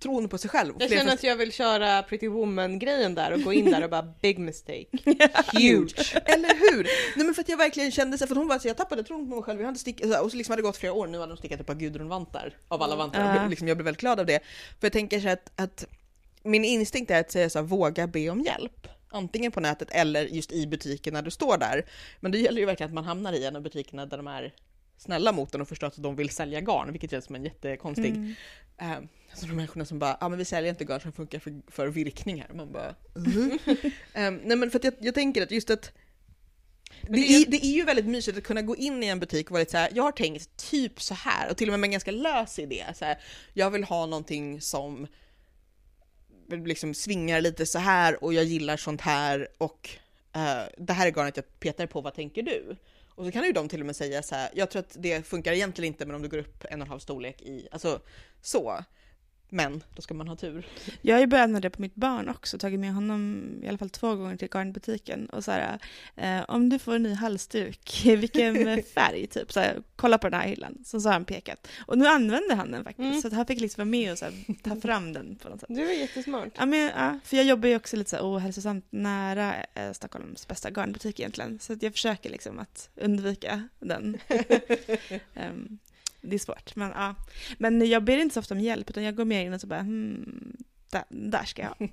tron 0.00 0.28
på 0.28 0.38
sig 0.38 0.50
själv. 0.50 0.74
Jag 0.78 0.90
känner 0.90 1.12
att 1.12 1.22
jag 1.22 1.36
vill 1.36 1.52
köra 1.52 2.02
Pretty 2.02 2.28
Woman-grejen 2.28 3.14
där 3.14 3.32
och 3.32 3.42
gå 3.42 3.52
in 3.52 3.70
där 3.70 3.84
och 3.84 3.90
bara 3.90 4.02
big 4.02 4.38
mistake. 4.38 4.86
Huge! 5.52 6.16
Eller 6.24 6.72
hur? 6.72 6.82
Nej 7.16 7.26
men 7.26 7.34
för 7.34 7.42
att 7.42 7.48
jag 7.48 7.56
verkligen 7.56 7.90
kände 7.90 8.18
så 8.18 8.26
för 8.26 8.34
hon 8.34 8.48
bara 8.48 8.58
så 8.58 8.68
jag 8.68 8.76
tappade 8.76 9.04
tron 9.04 9.30
på 9.30 9.34
mig 9.36 9.44
själv, 9.44 9.60
jag 9.60 9.66
hade 9.66 9.78
stickat, 9.78 10.20
och 10.20 10.30
så 10.30 10.36
liksom 10.36 10.52
hade 10.52 10.62
det 10.62 10.66
gått 10.66 10.76
flera 10.76 10.92
år, 10.92 11.06
nu 11.06 11.18
hade 11.18 11.32
hon 11.32 11.38
stickat 11.38 11.60
ett 11.60 11.66
par 11.66 11.74
Gudrun-vantar 11.74 12.56
av 12.68 12.82
alla 12.82 12.96
vantar. 12.96 13.36
Uh. 13.36 13.44
Och 13.44 13.50
liksom, 13.50 13.68
jag 13.68 13.76
blev 13.76 13.84
väldigt 13.84 14.00
glad 14.00 14.20
av 14.20 14.26
det. 14.26 14.40
För 14.80 14.86
jag 14.86 14.92
tänker 14.92 15.20
så 15.20 15.28
att, 15.28 15.52
att 15.56 15.86
min 16.44 16.64
instinkt 16.64 17.10
är 17.10 17.20
att 17.20 17.30
säga 17.30 17.50
så 17.50 17.58
här, 17.58 17.66
våga 17.66 18.06
be 18.06 18.30
om 18.30 18.40
hjälp. 18.40 18.88
Antingen 19.08 19.52
på 19.52 19.60
nätet 19.60 19.88
eller 19.90 20.24
just 20.24 20.52
i 20.52 20.66
butiken 20.66 21.14
när 21.14 21.22
du 21.22 21.30
står 21.30 21.58
där. 21.58 21.86
Men 22.20 22.32
det 22.32 22.38
gäller 22.38 22.60
ju 22.60 22.66
verkligen 22.66 22.90
att 22.90 22.94
man 22.94 23.04
hamnar 23.04 23.32
i 23.32 23.44
en 23.44 23.56
av 23.56 23.62
butikerna 23.62 24.06
där 24.06 24.16
de 24.16 24.26
är 24.26 24.54
snälla 24.96 25.32
mot 25.32 25.54
en 25.54 25.60
och 25.60 25.68
förstår 25.68 25.86
att 25.86 25.96
de 25.96 26.16
vill 26.16 26.30
sälja 26.30 26.60
garn, 26.60 26.92
vilket 26.92 27.10
känns 27.10 27.24
som 27.24 27.34
en 27.34 27.44
jättekonstig... 27.44 28.10
Mm. 28.10 28.34
Eh, 28.78 28.96
alltså 29.30 29.46
de 29.46 29.52
människorna 29.52 29.84
som 29.84 29.98
bara, 29.98 30.10
ja 30.10 30.16
ah, 30.20 30.28
men 30.28 30.38
vi 30.38 30.44
säljer 30.44 30.70
inte 30.70 30.84
garn 30.84 31.00
som 31.00 31.12
funkar 31.12 31.38
för, 31.38 31.62
för 31.68 31.88
virkningar. 31.88 32.50
Man 32.54 32.72
bara, 32.72 32.94
mm. 33.16 33.58
um, 34.14 34.40
nej 34.48 34.56
men 34.56 34.70
för 34.70 34.78
att 34.78 34.84
jag, 34.84 34.94
jag 35.00 35.14
tänker 35.14 35.42
att 35.42 35.50
just 35.50 35.70
att 35.70 35.92
det 37.08 37.34
är, 37.34 37.50
det 37.50 37.64
är 37.66 37.72
ju 37.72 37.84
väldigt 37.84 38.06
mysigt 38.06 38.38
att 38.38 38.44
kunna 38.44 38.62
gå 38.62 38.76
in 38.76 39.02
i 39.02 39.06
en 39.06 39.20
butik 39.20 39.46
och 39.46 39.52
vara 39.52 39.60
lite 39.60 39.70
så 39.70 39.78
här, 39.78 39.90
jag 39.94 40.02
har 40.02 40.12
tänkt 40.12 40.70
typ 40.70 41.02
så 41.02 41.14
här 41.14 41.50
och 41.50 41.56
till 41.56 41.68
och 41.68 41.72
med 41.72 41.80
med 41.80 41.88
en 41.88 41.92
ganska 41.92 42.10
lös 42.10 42.58
idé. 42.58 42.84
Så 42.94 43.04
här, 43.04 43.18
jag 43.52 43.70
vill 43.70 43.84
ha 43.84 44.06
någonting 44.06 44.60
som 44.60 45.06
liksom 46.48 46.94
svingar 46.94 47.40
lite 47.40 47.66
så 47.66 47.78
här 47.78 48.24
och 48.24 48.34
jag 48.34 48.44
gillar 48.44 48.76
sånt 48.76 49.00
här 49.00 49.48
och 49.58 49.90
uh, 50.36 50.62
det 50.78 50.92
här 50.92 51.06
är 51.06 51.10
garnet 51.10 51.36
jag 51.36 51.60
petar 51.60 51.86
på, 51.86 52.00
vad 52.00 52.14
tänker 52.14 52.42
du? 52.42 52.76
Och 53.14 53.24
så 53.24 53.32
kan 53.32 53.44
ju 53.44 53.52
de 53.52 53.68
till 53.68 53.80
och 53.80 53.86
med 53.86 53.96
säga 53.96 54.22
så 54.22 54.34
här, 54.34 54.50
jag 54.54 54.70
tror 54.70 54.80
att 54.80 54.96
det 54.98 55.26
funkar 55.26 55.52
egentligen 55.52 55.92
inte 55.92 56.06
men 56.06 56.14
om 56.14 56.22
du 56.22 56.28
går 56.28 56.38
upp 56.38 56.64
en 56.64 56.80
och 56.80 56.86
en 56.86 56.90
halv 56.90 57.00
storlek 57.00 57.42
i, 57.42 57.68
alltså 57.70 58.00
så. 58.42 58.84
Men 59.54 59.82
då 59.94 60.02
ska 60.02 60.14
man 60.14 60.28
ha 60.28 60.36
tur. 60.36 60.66
Jag 61.02 61.14
har 61.16 61.20
ju 61.20 61.26
börjat 61.26 61.50
med 61.50 61.62
det 61.62 61.70
på 61.70 61.82
mitt 61.82 61.94
barn 61.94 62.28
också, 62.28 62.58
tagit 62.58 62.80
med 62.80 62.94
honom 62.94 63.44
i 63.62 63.68
alla 63.68 63.78
fall 63.78 63.90
två 63.90 64.16
gånger 64.16 64.36
till 64.36 64.48
garnbutiken 64.48 65.26
och 65.26 65.44
så 65.44 65.50
här, 65.50 65.78
eh, 66.16 66.44
om 66.48 66.68
du 66.68 66.78
får 66.78 66.94
en 66.94 67.02
ny 67.02 67.14
halsduk, 67.14 68.02
vilken 68.04 68.82
färg 68.82 69.26
typ, 69.26 69.52
så 69.52 69.60
här, 69.60 69.82
kolla 69.96 70.18
på 70.18 70.28
den 70.28 70.40
här 70.40 70.48
hyllan. 70.48 70.78
Så, 70.84 71.00
så 71.00 71.08
har 71.08 71.12
han 71.12 71.24
pekat. 71.24 71.68
Och 71.86 71.98
nu 71.98 72.06
använder 72.06 72.56
han 72.56 72.70
den 72.70 72.84
faktiskt, 72.84 73.08
mm. 73.08 73.20
så 73.20 73.28
att 73.28 73.34
han 73.34 73.46
fick 73.46 73.60
liksom 73.60 73.80
vara 73.80 73.90
med 73.90 74.12
och 74.12 74.18
så 74.18 74.24
här, 74.24 74.34
ta 74.62 74.76
fram 74.76 75.12
den 75.12 75.36
på 75.36 75.48
något 75.48 75.60
sätt. 75.60 75.68
Det 75.72 75.84
var 75.84 75.92
jättesmart. 75.92 76.52
Ja, 76.56 76.66
men, 76.66 76.90
ja, 76.96 77.18
för 77.24 77.36
jag 77.36 77.46
jobbar 77.46 77.68
ju 77.68 77.76
också 77.76 77.96
lite 77.96 78.10
så 78.10 78.16
här 78.16 78.24
ohälsosamt 78.24 78.86
nära 78.90 79.54
eh, 79.74 79.92
Stockholms 79.92 80.48
bästa 80.48 80.70
garnbutik 80.70 81.20
egentligen, 81.20 81.58
så 81.58 81.72
att 81.72 81.82
jag 81.82 81.92
försöker 81.92 82.30
liksom 82.30 82.58
att 82.58 82.88
undvika 82.96 83.68
den. 83.80 84.18
um, 85.34 85.78
det 86.22 86.36
är 86.36 86.38
svårt. 86.38 86.76
Men, 86.76 86.90
ja. 86.90 87.14
men 87.58 87.88
jag 87.88 88.04
ber 88.04 88.18
inte 88.18 88.34
så 88.34 88.40
ofta 88.40 88.54
om 88.54 88.60
hjälp, 88.60 88.90
utan 88.90 89.02
jag 89.02 89.16
går 89.16 89.24
mer 89.24 89.44
in 89.44 89.52
och 89.52 89.60
så 89.60 89.66
bara 89.66 89.80
hmm, 89.80 90.56
där, 90.90 91.04
där 91.08 91.44
ska 91.44 91.62
jag. 91.62 91.74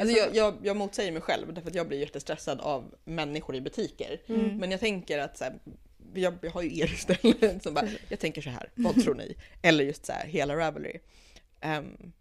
alltså 0.00 0.16
jag, 0.16 0.28
jag, 0.34 0.54
jag 0.62 0.76
motsäger 0.76 1.12
mig 1.12 1.22
själv, 1.22 1.54
därför 1.54 1.68
att 1.68 1.74
jag 1.74 1.88
blir 1.88 1.98
jättestressad 1.98 2.60
av 2.60 2.94
människor 3.04 3.56
i 3.56 3.60
butiker. 3.60 4.20
Mm. 4.26 4.56
Men 4.56 4.70
jag 4.70 4.80
tänker 4.80 5.18
att 5.18 5.38
så 5.38 5.44
här, 5.44 5.58
jag, 6.14 6.34
jag, 6.42 6.50
har 6.50 6.62
ju 6.62 6.78
er 6.78 6.92
istället 6.92 7.62
som 7.62 7.74
bara, 7.74 7.88
jag 8.08 8.18
tänker 8.18 8.42
så 8.42 8.50
här, 8.50 8.70
vad 8.74 9.02
tror 9.02 9.14
ni? 9.14 9.36
Eller 9.62 9.84
just 9.84 10.06
så 10.06 10.12
här, 10.12 10.26
hela 10.26 10.56
Ravelry. 10.56 10.98
Um, 11.64 12.12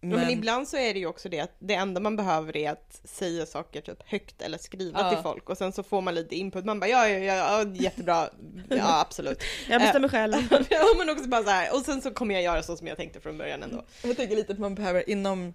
men... 0.00 0.20
men... 0.20 0.30
ibland 0.30 0.68
så 0.68 0.76
är 0.76 0.94
det 0.94 1.00
ju 1.00 1.06
också 1.06 1.28
det 1.28 1.40
att 1.40 1.56
det 1.58 1.74
enda 1.74 2.00
man 2.00 2.16
behöver 2.16 2.56
är 2.56 2.70
att 2.70 3.00
säga 3.04 3.46
saker 3.46 3.80
typ 3.80 4.02
högt 4.06 4.42
eller 4.42 4.58
skriva 4.58 5.00
ja. 5.00 5.10
till 5.10 5.22
folk 5.22 5.50
och 5.50 5.58
sen 5.58 5.72
så 5.72 5.82
får 5.82 6.00
man 6.00 6.14
lite 6.14 6.36
input. 6.36 6.64
Man 6.64 6.80
bara 6.80 6.88
ja, 6.88 7.08
ja, 7.08 7.18
ja, 7.18 7.34
ja 7.34 7.70
jättebra, 7.74 8.28
ja 8.68 9.00
absolut. 9.00 9.42
Jag 9.68 9.80
bestämmer 9.80 10.08
själv. 10.08 10.34
ja, 10.70 10.84
men 10.98 11.10
också 11.10 11.28
bara 11.28 11.42
så 11.42 11.50
här, 11.50 11.74
och 11.74 11.80
sen 11.80 12.02
så 12.02 12.10
kommer 12.10 12.34
jag 12.34 12.42
göra 12.42 12.62
så 12.62 12.76
som 12.76 12.86
jag 12.86 12.96
tänkte 12.96 13.20
från 13.20 13.38
början 13.38 13.62
ändå. 13.62 13.84
Jag 14.02 14.16
tänker 14.16 14.36
lite 14.36 14.52
att 14.52 14.58
man 14.58 14.74
behöver 14.74 15.10
inom 15.10 15.54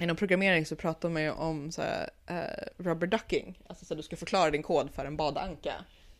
Inom 0.00 0.16
programmering 0.16 0.66
så 0.66 0.76
pratar 0.76 1.08
man 1.08 1.22
ju 1.22 1.30
om 1.30 1.72
så 1.72 1.82
här, 1.82 2.10
uh, 2.30 2.84
rubber 2.84 3.06
ducking, 3.06 3.58
alltså 3.66 3.84
så 3.84 3.94
att 3.94 3.98
du 3.98 4.02
ska 4.02 4.16
förklara 4.16 4.50
din 4.50 4.62
kod 4.62 4.90
för 4.94 5.04
en 5.04 5.16
badanka 5.16 5.74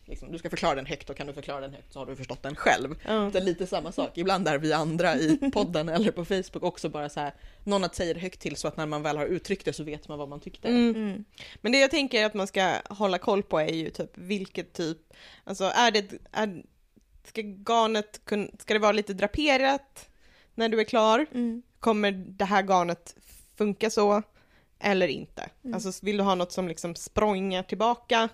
liksom, 0.09 0.31
du 0.31 0.37
ska 0.37 0.49
förklara 0.49 0.75
den 0.75 0.85
högt 0.85 1.09
och 1.09 1.17
kan 1.17 1.27
du 1.27 1.33
förklara 1.33 1.61
den 1.61 1.73
högt 1.73 1.93
så 1.93 1.99
har 1.99 2.05
du 2.05 2.15
förstått 2.15 2.43
den 2.43 2.55
själv. 2.55 2.95
Mm. 3.05 3.31
Det 3.31 3.39
är 3.39 3.43
lite 3.43 3.67
samma 3.67 3.91
sak. 3.91 4.17
Ibland 4.17 4.47
är 4.47 4.57
vi 4.57 4.73
andra 4.73 5.15
i 5.15 5.37
podden 5.53 5.89
eller 5.89 6.11
på 6.11 6.25
Facebook 6.25 6.63
också 6.63 6.89
bara 6.89 7.09
så 7.09 7.19
här, 7.19 7.33
någon 7.63 7.83
att 7.83 7.95
säga 7.95 8.13
det 8.13 8.19
högt 8.19 8.39
till 8.39 8.55
så 8.55 8.67
att 8.67 8.77
när 8.77 8.85
man 8.85 9.03
väl 9.03 9.17
har 9.17 9.25
uttryckt 9.25 9.65
det 9.65 9.73
så 9.73 9.83
vet 9.83 10.07
man 10.07 10.19
vad 10.19 10.29
man 10.29 10.39
tyckte. 10.39 10.67
Mm. 10.67 10.95
Mm. 10.95 11.25
Men 11.61 11.71
det 11.71 11.79
jag 11.79 11.91
tänker 11.91 12.25
att 12.25 12.33
man 12.33 12.47
ska 12.47 12.75
hålla 12.89 13.17
koll 13.17 13.43
på 13.43 13.59
är 13.59 13.73
ju 13.73 13.89
typ 13.89 14.11
vilket 14.13 14.73
typ, 14.73 14.97
alltså 15.43 15.63
är 15.63 15.91
det, 15.91 16.13
är, 16.31 16.63
ska 17.23 17.41
garnet 17.41 18.21
kunna, 18.25 18.47
ska 18.59 18.73
det 18.73 18.79
vara 18.79 18.91
lite 18.91 19.13
draperat 19.13 20.09
när 20.55 20.69
du 20.69 20.79
är 20.79 20.83
klar? 20.83 21.25
Mm. 21.33 21.61
Kommer 21.79 22.11
det 22.11 22.45
här 22.45 22.63
garnet 22.63 23.15
funka 23.57 23.89
så? 23.89 24.21
Eller 24.79 25.07
inte? 25.07 25.49
Mm. 25.63 25.73
Alltså 25.73 26.05
vill 26.05 26.17
du 26.17 26.23
ha 26.23 26.35
något 26.35 26.51
som 26.51 26.67
liksom 26.67 26.95
språngar 26.95 27.63
tillbaka? 27.63 28.29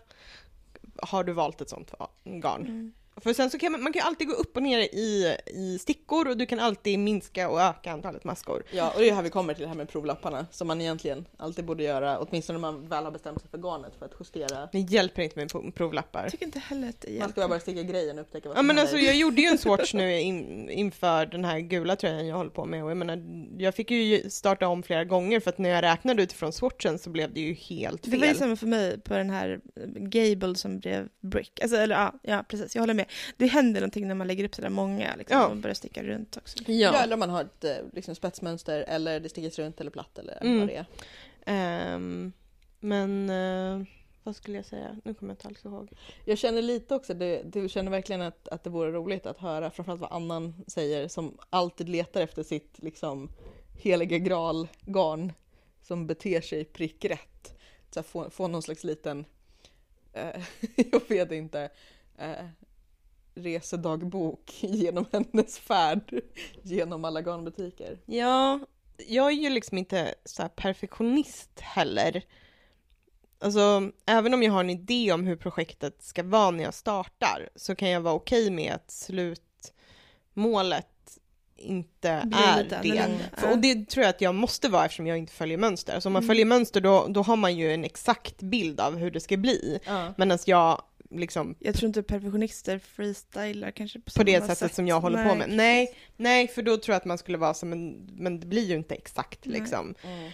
Har 1.01 1.23
du 1.23 1.33
valt 1.33 1.61
ett 1.61 1.69
sånt 1.69 1.93
garn. 2.23 2.61
Mm. 2.61 2.93
För 3.21 3.33
sen 3.33 3.49
så 3.49 3.59
kan 3.59 3.71
man, 3.71 3.83
man 3.83 3.93
kan 3.93 4.07
alltid 4.07 4.27
gå 4.27 4.33
upp 4.33 4.55
och 4.57 4.63
ner 4.63 4.79
i, 4.79 5.37
i 5.45 5.79
stickor 5.79 6.27
och 6.27 6.37
du 6.37 6.45
kan 6.45 6.59
alltid 6.59 6.99
minska 6.99 7.49
och 7.49 7.61
öka 7.61 7.91
antalet 7.91 8.23
maskor. 8.23 8.63
Ja, 8.71 8.91
och 8.95 8.99
det 8.99 9.09
är 9.09 9.13
här 9.13 9.21
vi 9.21 9.29
kommer 9.29 9.53
till 9.53 9.61
det 9.61 9.67
här 9.67 9.75
med 9.75 9.89
provlapparna 9.89 10.45
som 10.51 10.67
man 10.67 10.81
egentligen 10.81 11.25
alltid 11.37 11.65
borde 11.65 11.83
göra, 11.83 12.19
åtminstone 12.19 12.59
när 12.59 12.71
man 12.71 12.87
väl 12.87 13.03
har 13.03 13.11
bestämt 13.11 13.41
sig 13.41 13.49
för 13.49 13.57
garnet 13.57 13.93
för 13.99 14.05
att 14.05 14.11
justera. 14.19 14.69
Det 14.71 14.79
hjälper 14.79 15.21
inte 15.21 15.39
med 15.39 15.75
provlappar. 15.75 16.23
Jag 16.23 16.31
tycker 16.31 16.45
inte 16.45 16.59
heller 16.59 16.89
att 16.89 17.01
det 17.01 17.07
hjälper. 17.07 17.25
Man 17.25 17.31
ska 17.31 17.47
bara 17.47 17.59
sticka 17.59 17.83
grejen 17.83 18.19
och 18.19 18.21
upptäcka 18.21 18.49
vad 18.49 18.57
som 18.57 18.65
Ja 18.65 18.73
men 18.73 18.81
alltså 18.81 18.97
jag 18.97 19.15
gjorde 19.15 19.41
ju 19.41 19.47
en 19.47 19.57
swatch 19.57 19.93
nu 19.93 20.19
in, 20.19 20.69
inför 20.69 21.25
den 21.25 21.45
här 21.45 21.59
gula 21.59 21.95
tröjan 21.95 22.27
jag 22.27 22.37
håller 22.37 22.51
på 22.51 22.65
med 22.65 22.83
och 22.83 22.89
jag 22.89 22.97
menar, 22.97 23.23
jag 23.57 23.75
fick 23.75 23.91
ju 23.91 24.29
starta 24.29 24.67
om 24.67 24.83
flera 24.83 25.03
gånger 25.03 25.39
för 25.39 25.49
att 25.49 25.57
när 25.57 25.69
jag 25.69 25.83
räknade 25.83 26.23
utifrån 26.23 26.53
swatchen 26.53 26.99
så 26.99 27.09
blev 27.09 27.33
det 27.33 27.41
ju 27.41 27.53
helt 27.53 28.05
fel. 28.05 28.11
Det 28.11 28.17
var 28.17 28.27
ju 28.27 28.35
samma 28.35 28.55
för 28.55 28.67
mig 28.67 28.99
på 28.99 29.13
den 29.13 29.29
här 29.29 29.59
Gable 29.95 30.55
som 30.55 30.79
blev 30.79 31.09
Brick. 31.21 31.59
Alltså, 31.61 31.77
eller 31.77 31.95
ja, 31.95 32.13
ja 32.23 32.43
precis, 32.47 32.75
jag 32.75 32.81
håller 32.81 32.93
med 32.93 33.04
det 33.37 33.45
händer 33.45 33.81
någonting 33.81 34.07
när 34.07 34.15
man 34.15 34.27
lägger 34.27 34.43
upp 34.43 34.55
sådär 34.55 34.69
många 34.69 35.15
liksom, 35.15 35.37
ja. 35.37 35.47
och 35.47 35.57
börjar 35.57 35.73
sticka 35.73 36.03
runt 36.03 36.37
också. 36.37 36.57
Ja. 36.67 36.73
ja, 36.73 37.03
eller 37.03 37.13
om 37.13 37.19
man 37.19 37.29
har 37.29 37.41
ett 37.41 37.63
eh, 37.63 37.75
liksom, 37.93 38.15
spetsmönster 38.15 38.85
eller 38.87 39.19
det 39.19 39.29
stickas 39.29 39.59
runt 39.59 39.81
eller 39.81 39.91
platt 39.91 40.17
eller 40.17 40.37
mm. 40.41 40.59
vad 40.59 40.67
det 40.67 40.85
är. 41.45 41.95
Um, 41.95 42.33
men 42.79 43.29
uh, 43.29 43.83
vad 44.23 44.35
skulle 44.35 44.57
jag 44.57 44.65
säga? 44.65 45.01
Nu 45.03 45.13
kommer 45.13 45.31
jag 45.31 45.35
inte 45.35 45.47
alls 45.47 45.65
ihåg. 45.65 45.91
Jag 46.25 46.37
känner 46.37 46.61
lite 46.61 46.95
också, 46.95 47.13
det, 47.13 47.41
du 47.43 47.69
känner 47.69 47.91
verkligen 47.91 48.21
att, 48.21 48.47
att 48.47 48.63
det 48.63 48.69
vore 48.69 48.91
roligt 48.91 49.25
att 49.25 49.37
höra 49.37 49.71
framförallt 49.71 50.01
vad 50.01 50.11
annan 50.11 50.63
säger 50.67 51.07
som 51.07 51.37
alltid 51.49 51.89
letar 51.89 52.21
efter 52.21 52.43
sitt 52.43 52.83
liksom 52.83 53.31
heliga 53.73 54.17
graal-garn 54.17 55.33
som 55.81 56.07
beter 56.07 56.41
sig 56.41 56.65
prick 56.65 57.05
rätt. 57.05 57.59
Så 57.91 58.03
få, 58.03 58.29
få 58.29 58.47
någon 58.47 58.61
slags 58.61 58.83
liten, 58.83 59.25
eh, 60.13 60.43
jag 60.91 61.09
vet 61.09 61.31
inte, 61.31 61.69
eh, 62.17 62.45
resedagbok 63.35 64.51
genom 64.61 65.05
hennes 65.11 65.59
färd 65.59 66.21
genom 66.63 67.05
alla 67.05 67.21
garnbutiker. 67.21 67.97
Ja, 68.05 68.59
jag 69.07 69.27
är 69.27 69.31
ju 69.35 69.49
liksom 69.49 69.77
inte 69.77 70.15
så 70.25 70.49
perfektionist 70.55 71.59
heller. 71.59 72.21
Alltså, 73.39 73.91
även 74.05 74.33
om 74.33 74.43
jag 74.43 74.51
har 74.51 74.59
en 74.59 74.69
idé 74.69 75.11
om 75.11 75.23
hur 75.27 75.35
projektet 75.35 76.03
ska 76.03 76.23
vara 76.23 76.51
när 76.51 76.63
jag 76.63 76.73
startar 76.73 77.49
så 77.55 77.75
kan 77.75 77.89
jag 77.89 78.01
vara 78.01 78.13
okej 78.13 78.43
okay 78.43 78.55
med 78.55 78.73
att 78.73 78.91
slutmålet 78.91 80.87
inte 81.57 82.21
Blir 82.25 82.39
är 82.39 82.63
lite 82.63 82.79
det. 82.83 82.89
annorlunda. 82.99 83.23
För, 83.37 83.51
och 83.51 83.57
det 83.59 83.89
tror 83.89 84.03
jag 84.03 84.09
att 84.09 84.21
jag 84.21 84.35
måste 84.35 84.69
vara 84.69 84.85
eftersom 84.85 85.07
jag 85.07 85.17
inte 85.17 85.33
följer 85.33 85.57
mönster. 85.57 85.99
Så 85.99 86.09
om 86.09 86.13
man 86.13 86.23
Mm. 86.23 86.27
följer 86.27 86.45
mönster 86.45 86.81
då, 86.81 87.07
då 87.09 87.21
har 87.21 87.35
man 87.35 87.55
ju 87.55 87.73
en 87.73 87.83
exakt 87.83 88.41
bild 88.41 88.79
av 88.79 88.97
hur 88.97 89.11
det 89.11 89.19
ska 89.19 89.37
bli. 89.37 89.79
Medan 90.17 90.37
jag 90.45 90.81
liksom 91.11 91.55
Jag 91.59 91.75
tror 91.75 91.87
inte 91.87 92.03
perfektionister 92.03 92.79
freestylar 92.79 93.71
kanske 93.71 93.99
på, 93.99 94.11
på 94.11 94.23
det 94.23 94.41
sättet 94.41 94.57
sätt. 94.57 94.75
som 94.75 94.87
jag 94.87 95.01
håller 95.01 95.17
Nej, 95.17 95.29
på 95.29 95.35
med. 95.35 95.49
Nej, 95.49 95.95
nej, 96.17 96.47
för 96.47 96.61
då 96.61 96.77
tror 96.77 96.93
jag 96.93 96.97
att 96.97 97.05
man 97.05 97.17
skulle 97.17 97.37
vara 97.37 97.53
som 97.53 97.71
en, 97.71 98.09
men 98.17 98.39
det 98.39 98.45
blir 98.47 98.65
ju 98.65 98.75
inte 98.75 98.95
exakt 98.95 99.45
Nej. 99.45 99.59
liksom. 99.59 99.95
Mm. 100.03 100.31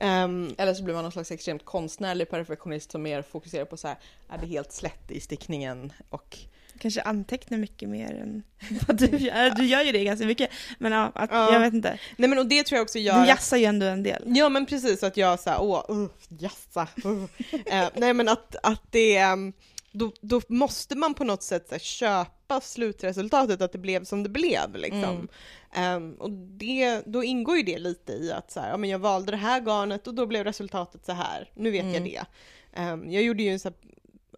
Ehm, 0.00 0.54
Eller 0.58 0.74
så 0.74 0.82
blir 0.82 0.94
man 0.94 1.02
någon 1.02 1.12
slags 1.12 1.30
extremt 1.30 1.64
konstnärlig 1.64 2.30
perfektionist 2.30 2.90
som 2.90 3.02
mer 3.02 3.22
fokuserar 3.22 3.64
på 3.64 3.76
så 3.76 3.88
här, 3.88 3.96
är 4.28 4.38
det 4.38 4.46
helt 4.46 4.72
slätt 4.72 5.10
i 5.10 5.20
stickningen 5.20 5.92
och 6.08 6.38
Kanske 6.80 7.02
antecknar 7.02 7.58
mycket 7.58 7.88
mer 7.88 8.14
än 8.14 8.42
vad 8.86 8.96
du 8.96 9.16
gör. 9.16 9.50
Du 9.50 9.64
gör 9.66 9.82
ju 9.82 9.92
det 9.92 10.04
ganska 10.04 10.26
mycket. 10.26 10.50
Men 10.78 10.92
ja, 10.92 11.12
att, 11.14 11.30
Ja. 11.32 11.52
jag 11.52 11.60
vet 11.60 11.74
inte. 11.74 11.98
nej 12.16 12.28
men 12.28 12.38
och 12.38 12.46
det 12.46 12.62
tror 12.62 12.76
jag 12.76 12.82
också 12.84 12.98
gör 12.98 13.20
Du 13.20 13.26
jassar 13.28 13.56
ju 13.56 13.64
ändå 13.64 13.86
en 13.86 14.02
del. 14.02 14.22
Ja 14.26 14.48
men 14.48 14.66
precis, 14.66 15.02
att 15.02 15.16
jag 15.16 15.40
såhär, 15.40 15.62
åh, 15.62 15.84
uh, 15.90 16.08
jassa. 16.28 16.88
Uh. 17.04 17.24
Eh, 17.66 17.88
nej 17.94 18.14
men 18.14 18.28
att, 18.28 18.56
att 18.62 18.82
det, 18.90 19.16
ehm, 19.16 19.52
då, 19.98 20.12
då 20.20 20.40
måste 20.48 20.96
man 20.96 21.14
på 21.14 21.24
något 21.24 21.42
sätt 21.42 21.68
här, 21.70 21.78
köpa 21.78 22.60
slutresultatet, 22.60 23.60
att 23.62 23.72
det 23.72 23.78
blev 23.78 24.04
som 24.04 24.22
det 24.22 24.28
blev 24.28 24.74
liksom. 24.76 25.28
Ehm, 25.72 26.12
och 26.14 26.30
det, 26.30 27.02
då 27.06 27.24
ingår 27.24 27.56
ju 27.56 27.62
det 27.62 27.78
lite 27.78 28.12
i 28.12 28.32
att 28.32 28.50
så 28.50 28.60
här, 28.60 28.70
ja, 28.70 28.76
men 28.76 28.90
jag 28.90 28.98
valde 28.98 29.30
det 29.32 29.36
här 29.36 29.60
garnet 29.60 30.06
och 30.06 30.14
då 30.14 30.26
blev 30.26 30.44
resultatet 30.44 31.06
så 31.06 31.12
här. 31.12 31.50
nu 31.54 31.70
vet 31.70 31.84
jag 31.84 31.96
Mm. 31.96 32.04
det. 32.04 32.24
Ehm, 32.72 33.10
jag 33.10 33.22
gjorde 33.22 33.42
ju 33.42 33.50
en 33.50 33.58
så 33.60 33.68
här, 33.68 33.76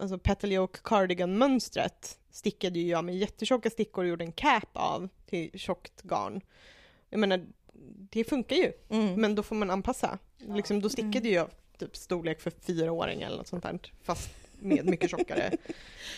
alltså 0.01 0.17
Petal 0.17 0.51
Yoke 0.51 0.79
cardigan-mönstret 0.83 2.17
stickade 2.31 2.79
ju 2.79 2.87
jag 2.87 3.05
med 3.05 3.17
jättetjocka 3.17 3.69
stickor 3.69 4.03
och 4.03 4.09
gjorde 4.09 4.23
en 4.25 4.31
cap 4.31 4.69
av 4.73 5.09
till 5.29 5.59
tjockt 5.59 6.01
garn. 6.01 6.41
Jag 7.09 7.19
menar, 7.19 7.45
det 8.11 8.23
funkar 8.23 8.55
ju. 8.55 8.71
Mm. 8.89 9.21
Men 9.21 9.35
då 9.35 9.43
får 9.43 9.55
man 9.55 9.69
anpassa. 9.71 10.17
Liksom, 10.37 10.81
då 10.81 10.89
stickade 10.89 11.17
Mm. 11.19 11.33
jag 11.33 11.47
typ 11.79 11.95
storlek 11.95 12.41
för 12.41 12.51
fyraåringar 12.51 13.27
eller 13.27 13.37
något 13.37 13.47
sånt 13.47 13.63
där. 13.63 13.79
Fast 14.03 14.29
med 14.61 14.85
mycket 14.85 15.09
tjockare. 15.09 15.51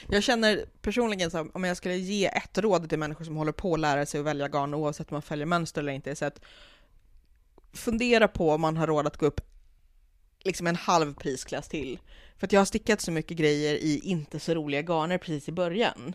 Jag 0.10 0.24
känner 0.24 0.66
personligen 0.82 1.32
så 1.32 1.38
här, 1.38 1.48
om 1.54 1.64
jag 1.64 1.78
skulle 1.78 1.96
ge 1.96 2.26
ett 2.26 2.58
råd 2.58 2.90
till 2.90 3.00
människor 3.00 3.26
som 3.26 3.36
håller 3.36 3.52
på 3.52 3.74
att 3.74 3.80
lära 3.80 4.06
sig 4.06 4.20
att 4.20 4.26
välja 4.26 4.48
garn 4.48 4.74
oavsett 4.74 5.12
om 5.12 5.16
man 5.16 5.22
följer 5.22 5.46
mönster 5.46 5.82
eller 5.82 5.94
inte, 5.94 6.16
så 6.16 6.26
att 6.26 6.42
fundera 7.74 8.28
på 8.28 8.52
om 8.52 8.62
man 8.62 8.78
har 8.78 8.88
råd 8.88 9.08
att 9.08 9.18
gå 9.18 9.26
upp 9.26 9.42
liksom 10.44 10.68
en 10.68 10.76
halv 10.76 11.14
prisklass 11.14 11.68
till. 11.68 12.00
För 12.38 12.48
att 12.48 12.52
jag 12.52 12.60
har 12.60 12.66
stickat 12.66 13.02
så 13.02 13.12
mycket 13.12 13.38
grejer 13.38 13.76
i 13.76 14.00
inte 14.04 14.40
så 14.40 14.54
roliga 14.54 14.82
garner 14.82 15.18
precis 15.18 15.50
i 15.50 15.52
början. 15.52 16.14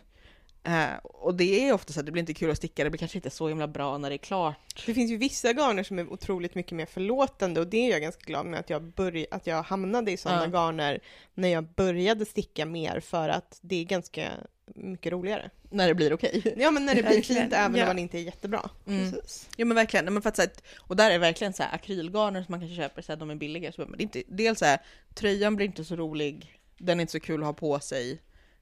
Eh, 0.69 0.97
och 1.03 1.35
det 1.35 1.67
är 1.69 1.73
ofta 1.73 1.93
så 1.93 1.99
att 1.99 2.05
det 2.05 2.11
blir 2.11 2.19
inte 2.19 2.33
kul 2.33 2.51
att 2.51 2.57
sticka, 2.57 2.83
det 2.83 2.89
blir 2.89 2.99
kanske 2.99 3.17
inte 3.17 3.29
så 3.29 3.47
himla 3.47 3.67
bra 3.67 3.97
när 3.97 4.09
det 4.09 4.15
är 4.15 4.17
klart. 4.17 4.83
Det 4.85 4.93
finns 4.93 5.11
ju 5.11 5.17
vissa 5.17 5.53
garner 5.53 5.83
som 5.83 5.99
är 5.99 6.13
otroligt 6.13 6.55
mycket 6.55 6.71
mer 6.71 6.85
förlåtande 6.85 7.59
och 7.59 7.67
det 7.67 7.77
är 7.77 7.91
jag 7.91 8.01
ganska 8.01 8.21
glad 8.25 8.45
med 8.45 8.59
att 8.59 8.69
jag, 8.69 8.81
börj- 8.81 9.25
att 9.31 9.47
jag 9.47 9.63
hamnade 9.63 10.11
i 10.11 10.17
sådana 10.17 10.43
Ja. 10.43 10.49
garner 10.51 10.99
när 11.33 11.47
jag 11.49 11.63
började 11.63 12.25
sticka 12.25 12.65
mer 12.65 12.99
för 12.99 13.29
att 13.29 13.59
det 13.61 13.75
är 13.75 13.83
ganska 13.83 14.29
mycket 14.75 15.11
roligare. 15.11 15.49
När 15.71 15.87
det 15.87 15.95
blir 15.95 16.13
okej. 16.13 16.55
Ja 16.57 16.71
men 16.71 16.85
när 16.85 16.95
det 16.95 17.03
blir 17.03 17.21
fint 17.21 17.53
även 17.53 17.75
Ja. 17.75 17.83
om 17.83 17.87
man 17.87 17.99
inte 17.99 18.17
är 18.17 18.21
jättebra. 18.21 18.69
Mm. 18.87 19.11
Precis. 19.11 19.49
Ja 19.55 19.65
men 19.65 19.75
verkligen, 19.75 20.13
men 20.13 20.21
för 20.21 20.29
att, 20.29 20.35
så 20.35 20.41
här, 20.41 20.51
och 20.79 20.95
där 20.95 21.11
är 21.11 21.19
verkligen 21.19 21.53
så 21.53 21.63
här, 21.63 21.75
akrylgarner 21.75 22.43
som 22.43 22.51
man 22.51 22.59
kanske 22.59 22.75
köper, 22.75 23.01
så 23.01 23.11
här, 23.11 23.17
de 23.19 23.29
är 23.29 23.35
billiga. 23.35 23.71
Så, 23.71 23.81
men 23.81 23.91
det 23.91 24.01
är 24.01 24.03
inte, 24.03 24.23
dels 24.27 24.59
så 24.59 24.65
här, 24.65 24.79
tröjan 25.13 25.55
blir 25.55 25.65
inte 25.65 25.85
så 25.85 25.95
rolig, 25.95 26.59
den 26.77 26.99
är 26.99 27.01
inte 27.01 27.11
så 27.11 27.19
kul 27.19 27.39
att 27.41 27.45
ha 27.45 27.53
på 27.53 27.79
sig, 27.79 28.19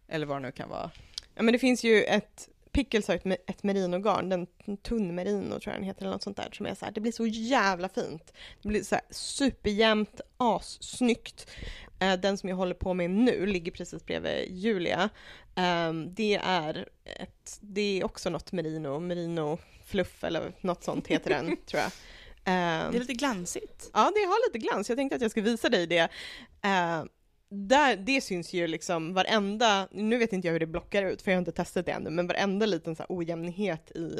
eller 0.08 0.26
vad 0.26 0.38
det 0.38 0.42
nu 0.42 0.52
kan 0.52 0.70
vara. 0.70 0.92
Ja 1.38 1.44
men 1.44 1.52
det 1.52 1.60
finns 1.60 1.84
ju 1.84 2.04
ett 2.04 2.50
Pickles 2.72 3.08
har 3.08 3.16
ett, 3.16 3.24
me- 3.24 3.38
ett 3.48 3.64
merinogarn, 3.64 4.30
den 4.30 4.48
tunn 4.84 5.16
merino 5.16 5.50
tror 5.60 5.64
jag 5.66 5.76
den 5.76 5.84
heter 5.84 6.02
eller 6.02 6.12
något 6.12 6.24
sånt 6.24 6.38
där 6.38 6.50
som 6.54 6.66
är 6.66 6.76
så 6.76 6.86
här, 6.86 6.92
det 6.92 7.02
blir 7.02 7.12
så 7.12 7.28
jävla 7.28 7.90
fint. 7.90 8.34
Det 8.62 8.68
blir 8.70 8.84
så 8.84 8.96
här 8.96 9.04
superjämnt, 9.10 10.22
assnyggt. 10.38 11.48
Eh, 12.00 12.14
den 12.14 12.38
som 12.38 12.50
jag 12.50 12.56
håller 12.56 12.74
på 12.76 12.94
med 12.94 13.10
nu 13.10 13.46
ligger 13.46 13.72
precis 13.72 14.06
bredvid 14.06 14.58
Julia. 14.58 15.10
Ehm, 15.56 16.14
det 16.14 16.36
är 16.44 16.88
ett, 17.20 17.58
det 17.62 18.00
är 18.00 18.04
också 18.06 18.30
något 18.30 18.52
merino, 18.52 19.00
merino 19.00 19.58
fluff 19.86 20.24
eller 20.24 20.54
något 20.62 20.84
sånt 20.84 21.08
heter 21.08 21.30
den 21.30 21.58
tror 21.66 21.82
jag. 21.82 21.92
Ehm, 22.46 22.92
Det 22.92 22.98
är 22.98 23.00
lite 23.00 23.14
glansigt. 23.14 23.90
Ja, 23.94 24.12
det 24.16 24.20
har 24.28 24.48
lite 24.54 24.68
glans. 24.68 24.90
Jag 24.90 24.98
tänkte 24.98 25.16
att 25.16 25.22
jag 25.22 25.32
skulle 25.32 25.50
visa 25.52 25.70
dig 25.70 25.88
det. 25.88 26.10
Eh, 27.52 27.58
där, 27.58 27.96
det 27.96 28.22
syns 28.22 28.54
ju 28.54 28.68
liksom 28.68 29.14
varenda, 29.14 29.88
nu 29.92 30.18
vet 30.18 30.34
inte 30.34 30.48
jag 30.48 30.54
hur 30.54 30.60
det 30.60 30.66
blockar 30.66 31.04
ut 31.04 31.22
för 31.22 31.32
jag 31.32 31.36
har 31.36 31.42
inte 31.42 31.52
testat 31.52 31.86
det 31.86 31.92
ännu, 31.92 32.10
men 32.10 32.28
varenda 32.28 32.66
liten 32.66 32.96
så 32.96 33.06
ojämnhet 33.10 33.92
i 33.96 34.20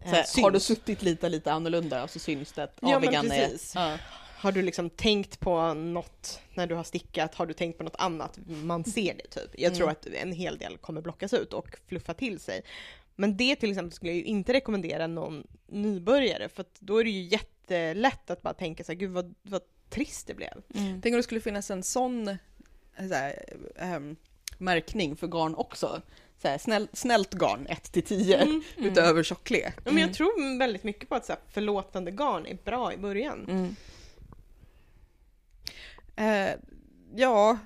eh, 0.00 0.08
Så 0.08 0.14
här, 0.16 0.22
syns. 0.22 0.42
har 0.44 0.50
du 0.50 0.60
suttit 0.60 1.02
lite, 1.02 1.28
lite 1.28 1.52
annorlunda 1.52 2.02
och 2.02 2.10
så 2.10 2.18
syns 2.18 2.52
det 2.52 2.62
att 2.62 2.78
Ja, 2.80 2.88
men 2.88 2.96
avigan 2.96 3.30
är... 3.30 3.44
precis. 3.48 3.72
Ja. 3.74 3.98
Har 4.40 4.52
du 4.52 4.62
liksom 4.62 4.90
tänkt 4.90 5.40
på 5.40 5.74
något 5.74 6.40
när 6.54 6.66
du 6.66 6.74
har 6.74 6.84
stickat? 6.84 7.34
Har 7.34 7.46
du 7.46 7.54
tänkt 7.54 7.78
på 7.78 7.84
något 7.84 7.96
annat? 7.98 8.38
Man 8.46 8.84
ser 8.84 9.14
det 9.14 9.30
typ. 9.30 9.50
Jag 9.60 9.74
tror 9.74 9.86
Mm. 9.86 9.96
att 10.00 10.06
en 10.06 10.32
hel 10.32 10.58
del 10.58 10.76
kommer 10.76 11.00
blockas 11.00 11.32
ut 11.34 11.52
och 11.52 11.68
fluffa 11.86 12.14
till 12.14 12.40
sig. 12.40 12.62
Men 13.16 13.36
det 13.36 13.56
till 13.56 13.70
exempel 13.70 13.92
skulle 13.92 14.10
jag 14.12 14.16
ju 14.18 14.24
inte 14.24 14.52
rekommendera 14.52 15.06
någon 15.06 15.46
nybörjare 15.66 16.48
för 16.48 16.64
då 16.78 16.98
är 17.00 17.04
det 17.04 17.10
ju 17.10 17.22
jättelätt 17.22 18.30
att 18.30 18.42
bara 18.42 18.54
tänka 18.54 18.84
så 18.84 18.92
här, 18.92 18.98
gud 18.98 19.10
vad, 19.10 19.34
vad 19.42 19.62
trist 19.90 20.26
det 20.26 20.34
blev. 20.34 20.62
Tänk 20.72 21.04
om 21.06 21.12
det 21.12 21.22
skulle 21.22 21.40
finnas 21.40 21.70
en 21.70 21.82
sån 21.82 22.36
så 22.96 23.14
här, 23.14 23.44
ehm, 23.76 24.16
märkning 24.58 25.16
för 25.16 25.26
garn 25.26 25.54
också. 25.54 26.02
Så 26.42 26.48
här, 26.48 26.58
snäll, 26.58 26.88
snällt 26.92 27.34
garn 27.34 27.66
1 27.66 27.92
till 27.92 28.02
10 28.02 28.36
Mm. 28.42 28.62
utöver 28.76 29.22
tjocklek. 29.22 29.74
Ja, 29.84 29.92
men 29.92 30.02
jag 30.02 30.14
tror 30.14 30.58
väldigt 30.58 30.84
mycket 30.84 31.08
på 31.08 31.14
att 31.14 31.26
så 31.26 31.32
här, 31.32 31.40
förlåtande 31.48 32.10
garn 32.10 32.46
är 32.46 32.58
bra 32.64 32.92
i 32.92 32.96
början. 32.96 33.46
Mm. 33.48 33.76
Eh, 36.16 36.54
ja, 37.14 37.58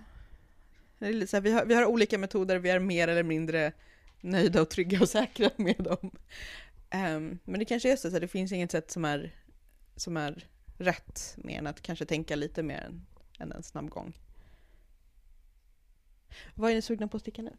här, 1.01 1.41
vi, 1.41 1.53
har, 1.53 1.65
vi 1.65 1.75
har 1.75 1.85
olika 1.87 2.19
metoder, 2.19 2.59
vi 2.59 2.71
är 2.71 2.79
mer 2.79 3.09
eller 3.09 3.23
mindre 3.23 3.73
nöjda 4.21 4.63
och 4.63 4.71
trygga 4.71 5.01
och 5.01 5.09
säkra 5.09 5.51
med 5.57 5.77
dem. 5.79 6.11
Ehm, 6.91 7.39
men 7.45 7.59
det 7.59 7.65
kanske 7.65 7.93
är 7.93 7.97
så 7.97 8.09
att 8.09 8.21
det 8.21 8.29
finns 8.29 8.53
inget 8.53 8.71
sätt 8.71 8.91
som 8.91 9.05
är, 9.05 9.35
som 9.97 10.17
är 10.17 10.47
rätt 10.79 11.35
mer 11.37 11.59
än 11.59 11.67
att 11.67 11.83
kanske 11.83 12.05
tänka 12.05 12.37
lite 12.37 12.63
mer 12.63 12.79
än, 12.79 13.07
än 13.39 13.53
en 13.53 13.63
snabb 13.63 13.89
gång. 13.91 14.13
Vad 16.55 16.71
är 16.71 16.75
ni 16.75 16.83
sugna 16.83 17.09
på 17.09 17.17
att 17.17 17.21
sticka 17.23 17.43
nu? 17.43 17.57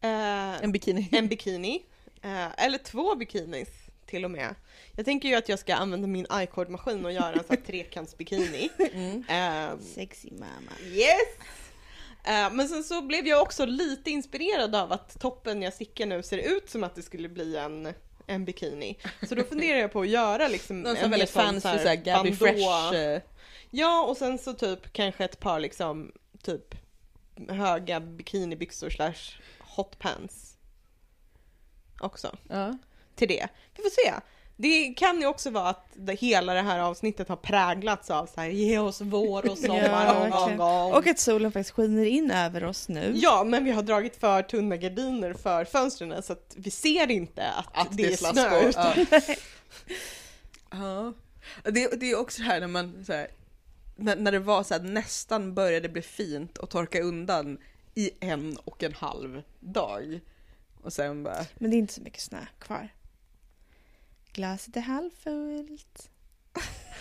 Eh, 0.00 0.62
En 0.64 0.72
bikini? 0.72 1.08
en 1.12 1.28
bikini, 1.28 1.86
eh, 2.22 2.64
eller 2.64 2.78
två 2.78 3.14
bikinis 3.14 3.68
till 4.06 4.24
och 4.24 4.30
med. 4.30 4.54
Jag 4.96 5.04
tänker 5.04 5.28
ju 5.28 5.34
att 5.34 5.48
jag 5.48 5.58
ska 5.58 5.74
använda 5.74 6.06
min 6.06 6.26
icord-maskin 6.30 7.04
och 7.04 7.12
göra 7.12 7.32
en 7.32 7.44
sån 7.44 7.56
här 7.56 7.64
trekantsbikini. 7.66 8.68
Mm. 8.92 9.24
Eh, 9.28 9.78
Sexy 9.80 10.30
mamma. 10.30 10.72
yes! 10.86 11.20
Eh, 12.24 12.52
men 12.52 12.68
sen 12.68 12.84
så 12.84 13.02
blev 13.02 13.26
jag 13.26 13.42
också 13.42 13.66
lite 13.66 14.10
inspirerad 14.10 14.74
av 14.74 14.92
att 14.92 15.20
toppen 15.20 15.62
jag 15.62 15.74
stickar 15.74 16.06
nu 16.06 16.22
ser 16.22 16.38
ut 16.38 16.70
som 16.70 16.84
att 16.84 16.94
det 16.94 17.02
skulle 17.02 17.28
bli 17.28 17.56
en, 17.56 17.94
en 18.30 18.44
bikini. 18.44 18.98
Så 19.28 19.34
då 19.34 19.44
funderar 19.44 19.78
jag 19.78 19.92
på 19.92 20.00
att 20.00 20.08
göra 20.08 20.48
liksom 20.48 20.80
Någon 20.80 20.96
sån 20.96 21.10
väldigt 21.10 21.30
fancy 21.30 21.60
sån 21.68 21.78
såhär 21.78 21.94
Gabby. 21.96 22.32
Fresh. 22.34 22.94
eh, 22.94 23.22
Ja, 23.70 24.02
och 24.02 24.16
sen 24.16 24.38
så 24.38 24.52
typ 24.52 24.92
kanske 24.92 25.24
ett 25.24 25.40
par 25.40 25.60
liksom 25.60 26.12
typ 26.42 26.74
höga 27.48 28.00
bikinibyxor 28.00 28.90
slash 28.90 29.40
hotpants 29.58 30.56
också 32.00 32.36
Ja. 32.48 32.78
till 33.14 33.28
det. 33.28 33.48
Vi 33.76 33.82
får 33.82 33.90
se. 33.90 34.14
Det 34.62 34.94
kan 34.96 35.20
ju 35.20 35.26
också 35.26 35.50
vara 35.50 35.68
att 35.68 35.86
det, 35.94 36.14
hela 36.14 36.54
det 36.54 36.60
här 36.62 36.78
avsnittet 36.78 37.28
har 37.28 37.36
präglats 37.36 38.10
av 38.10 38.26
så 38.26 38.40
här, 38.40 38.48
ge 38.48 38.78
oss 38.78 39.00
vår 39.00 39.50
och 39.50 39.58
sommar 39.58 39.76
Ja, 39.84 40.14
och, 40.16 40.22
verkligen. 40.22 40.60
och, 40.60 40.96
Och 40.96 41.06
att 41.06 41.18
solen 41.18 41.52
faktiskt 41.52 41.70
skiner 41.76 42.04
in 42.04 42.30
över 42.30 42.64
oss 42.64 42.88
nu. 42.88 43.12
Ja, 43.14 43.44
men 43.44 43.64
vi 43.64 43.70
har 43.70 43.82
dragit 43.82 44.16
för 44.16 44.42
tunna 44.42 44.76
gardiner 44.76 45.32
för 45.32 45.64
fönstren 45.64 46.22
så 46.22 46.32
att 46.32 46.54
vi 46.56 46.70
ser 46.70 47.10
inte 47.10 47.46
att, 47.50 47.78
Att 47.78 47.96
det 47.96 48.12
är 48.12 48.16
slask 48.16 48.34
snö. 48.34 48.72
Ja. 48.76 49.16
Ja. 50.70 51.12
Det, 51.64 52.00
det 52.00 52.10
är 52.10 52.18
också 52.18 52.42
det 52.42 52.48
här 52.48 52.60
när 52.60 52.66
man 52.66 53.04
så 53.04 53.12
här, 53.12 53.28
när, 53.96 54.16
när 54.16 54.32
det 54.32 54.38
var 54.38 54.62
så 54.62 54.74
här, 54.74 54.80
nästan 54.80 55.54
började 55.54 55.88
bli 55.88 56.02
fint 56.02 56.58
och 56.58 56.70
torka 56.70 57.00
undan 57.02 57.58
i 57.94 58.10
en 58.20 58.56
och 58.64 58.82
en 58.82 58.94
halv 58.94 59.42
dag. 59.60 60.20
Och 60.82 60.92
sen 60.92 61.22
bara, 61.22 61.44
Men 61.54 61.70
det 61.70 61.76
är 61.76 61.78
inte 61.78 61.94
så 61.94 62.02
mycket 62.02 62.20
snö 62.22 62.38
kvar. 62.58 62.88
Glaset 64.32 64.76
är 64.76 64.80
halvfullt. 64.80 66.10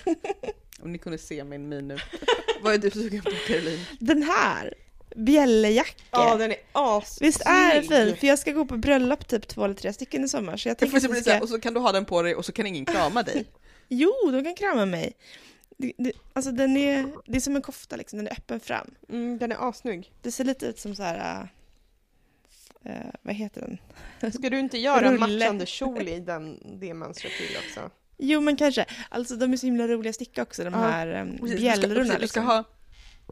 om 0.82 0.92
ni 0.92 0.98
kunde 0.98 1.18
se 1.18 1.44
min 1.44 1.70
min 1.70 1.88
nu. 1.88 1.98
Vad 2.62 2.74
är 2.74 2.78
du 2.78 2.92
sugen 2.92 3.22
på 3.22 3.32
Caroline? 3.48 3.86
Den 4.00 4.24
här, 4.24 4.74
bjällejacka. 5.16 6.04
Ja, 6.12 6.36
den 6.36 6.52
är 6.52 6.58
assnygg. 6.72 7.28
Visst 7.28 7.42
är 7.46 7.74
den 7.74 7.84
fin? 7.84 8.18
För 8.18 8.28
jag 8.28 8.40
ska 8.40 8.52
gå 8.52 8.66
på 8.66 8.78
bröllop 8.78 9.28
typ 9.28 9.48
två 9.48 9.66
eller 9.66 9.76
tre 9.76 9.94
stycken 9.94 10.24
i 10.24 10.28
sommar. 10.28 10.58
Så 10.58 10.70
jag 10.70 10.80
får 10.80 10.98
att 10.98 11.04
så 11.04 11.14
ska... 11.14 11.40
och 11.40 11.50
så 11.50 11.60
kan 11.60 11.74
du 11.74 11.80
ha 11.80 11.92
den 11.92 12.06
på 12.06 12.22
dig 12.22 12.36
och 12.36 12.46
så 12.46 12.52
kan 12.52 12.68
ingen 12.68 12.86
krama 12.86 13.24
dig. 13.24 13.46
Jo, 13.92 14.14
de 14.32 14.44
kan 14.44 14.56
krama 14.56 14.86
mig. 14.86 15.14
Det, 15.78 15.94
det, 15.98 16.12
alltså 16.34 16.52
den 16.52 16.78
är, 16.78 17.08
det 17.26 17.38
är 17.38 17.42
som 17.42 17.56
en 17.56 17.62
kofta 17.62 17.96
liksom, 17.96 18.18
den 18.18 18.28
är 18.28 18.32
öppen 18.32 18.60
fram. 18.60 18.92
Mm, 19.10 19.38
den 19.38 19.52
är 19.52 19.70
assnygg. 19.70 20.12
Det 20.22 20.32
ser 20.32 20.44
lite 20.44 20.66
ut 20.66 20.80
som 20.80 20.96
så 20.96 21.04
här... 21.04 21.50
eh, 22.86 22.94
vad 23.22 23.36
heter 23.36 23.78
den? 24.20 24.32
Ska 24.32 24.50
du 24.50 24.60
inte 24.60 24.78
göra 24.78 25.12
Rulle. 25.12 25.20
matchande 25.20 25.66
kjol 25.66 26.08
i 26.08 26.20
den, 26.20 26.60
det 26.80 26.94
mönstret 26.94 27.34
till 27.34 27.58
också? 27.68 27.92
Jo 28.18 28.42
men 28.42 28.56
kanske. 28.56 28.86
Alltså 29.10 29.36
de 29.36 29.54
är 29.54 29.58
så 29.58 29.66
himla 29.66 29.88
roliga 29.88 30.10
att 30.10 30.16
sticka 30.16 30.42
också, 30.42 30.64
de 30.64 30.74
Ja, 30.74 30.80
här 30.80 31.22
um, 31.22 31.38
Precis, 31.38 31.42
du 31.42 31.48
ska, 31.48 31.58
bjällrorna. 31.62 32.04
du 32.04 32.10
ska 32.10 32.18
liksom. 32.18 32.46
ha 32.46 32.64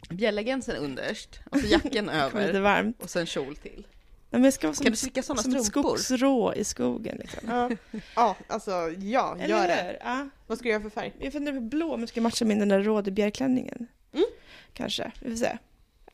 bjällegänsen 0.09 0.75
underst 0.75 1.39
och 1.51 1.59
så 1.59 1.67
jacken 1.67 2.05
lite 2.13 2.17
över 2.17 2.93
och 2.99 3.09
sen 3.09 3.25
kjol 3.25 3.55
till. 3.55 3.87
Nej, 4.29 4.39
men 4.39 4.43
jag 4.43 4.53
ska 4.53 4.67
vara 4.67 4.75
som, 4.75 4.83
Kan 4.83 4.91
du 4.91 4.97
sticka 4.97 5.23
sådana 5.23 5.43
som 5.43 5.55
ett 5.55 5.65
strumpor? 5.65 5.97
skogsrå 5.97 6.53
i 6.53 6.63
skogen 6.63 7.17
liksom. 7.19 7.39
Ja, 7.47 7.69
ja 8.15 8.35
alltså 8.47 8.71
ja, 8.99 9.37
gör 9.47 9.67
det. 9.67 9.97
Ja. 10.03 10.29
Vad 10.47 10.57
ska 10.57 10.63
du 10.63 10.69
göra 10.69 10.81
för 10.81 10.89
färg? 10.89 11.13
Jag 11.19 11.33
funderar 11.33 11.55
på 11.55 11.61
blå 11.61 11.99
jag 11.99 12.09
ska 12.09 12.21
matcha 12.21 12.45
med 12.45 12.59
den 12.59 12.69
där 12.69 12.83
rådebjörklänningen. 12.83 13.87
Mm. 14.13 14.25
Kanske, 14.73 15.11
vi 15.21 15.29
får 15.29 15.37
se. 15.37 15.57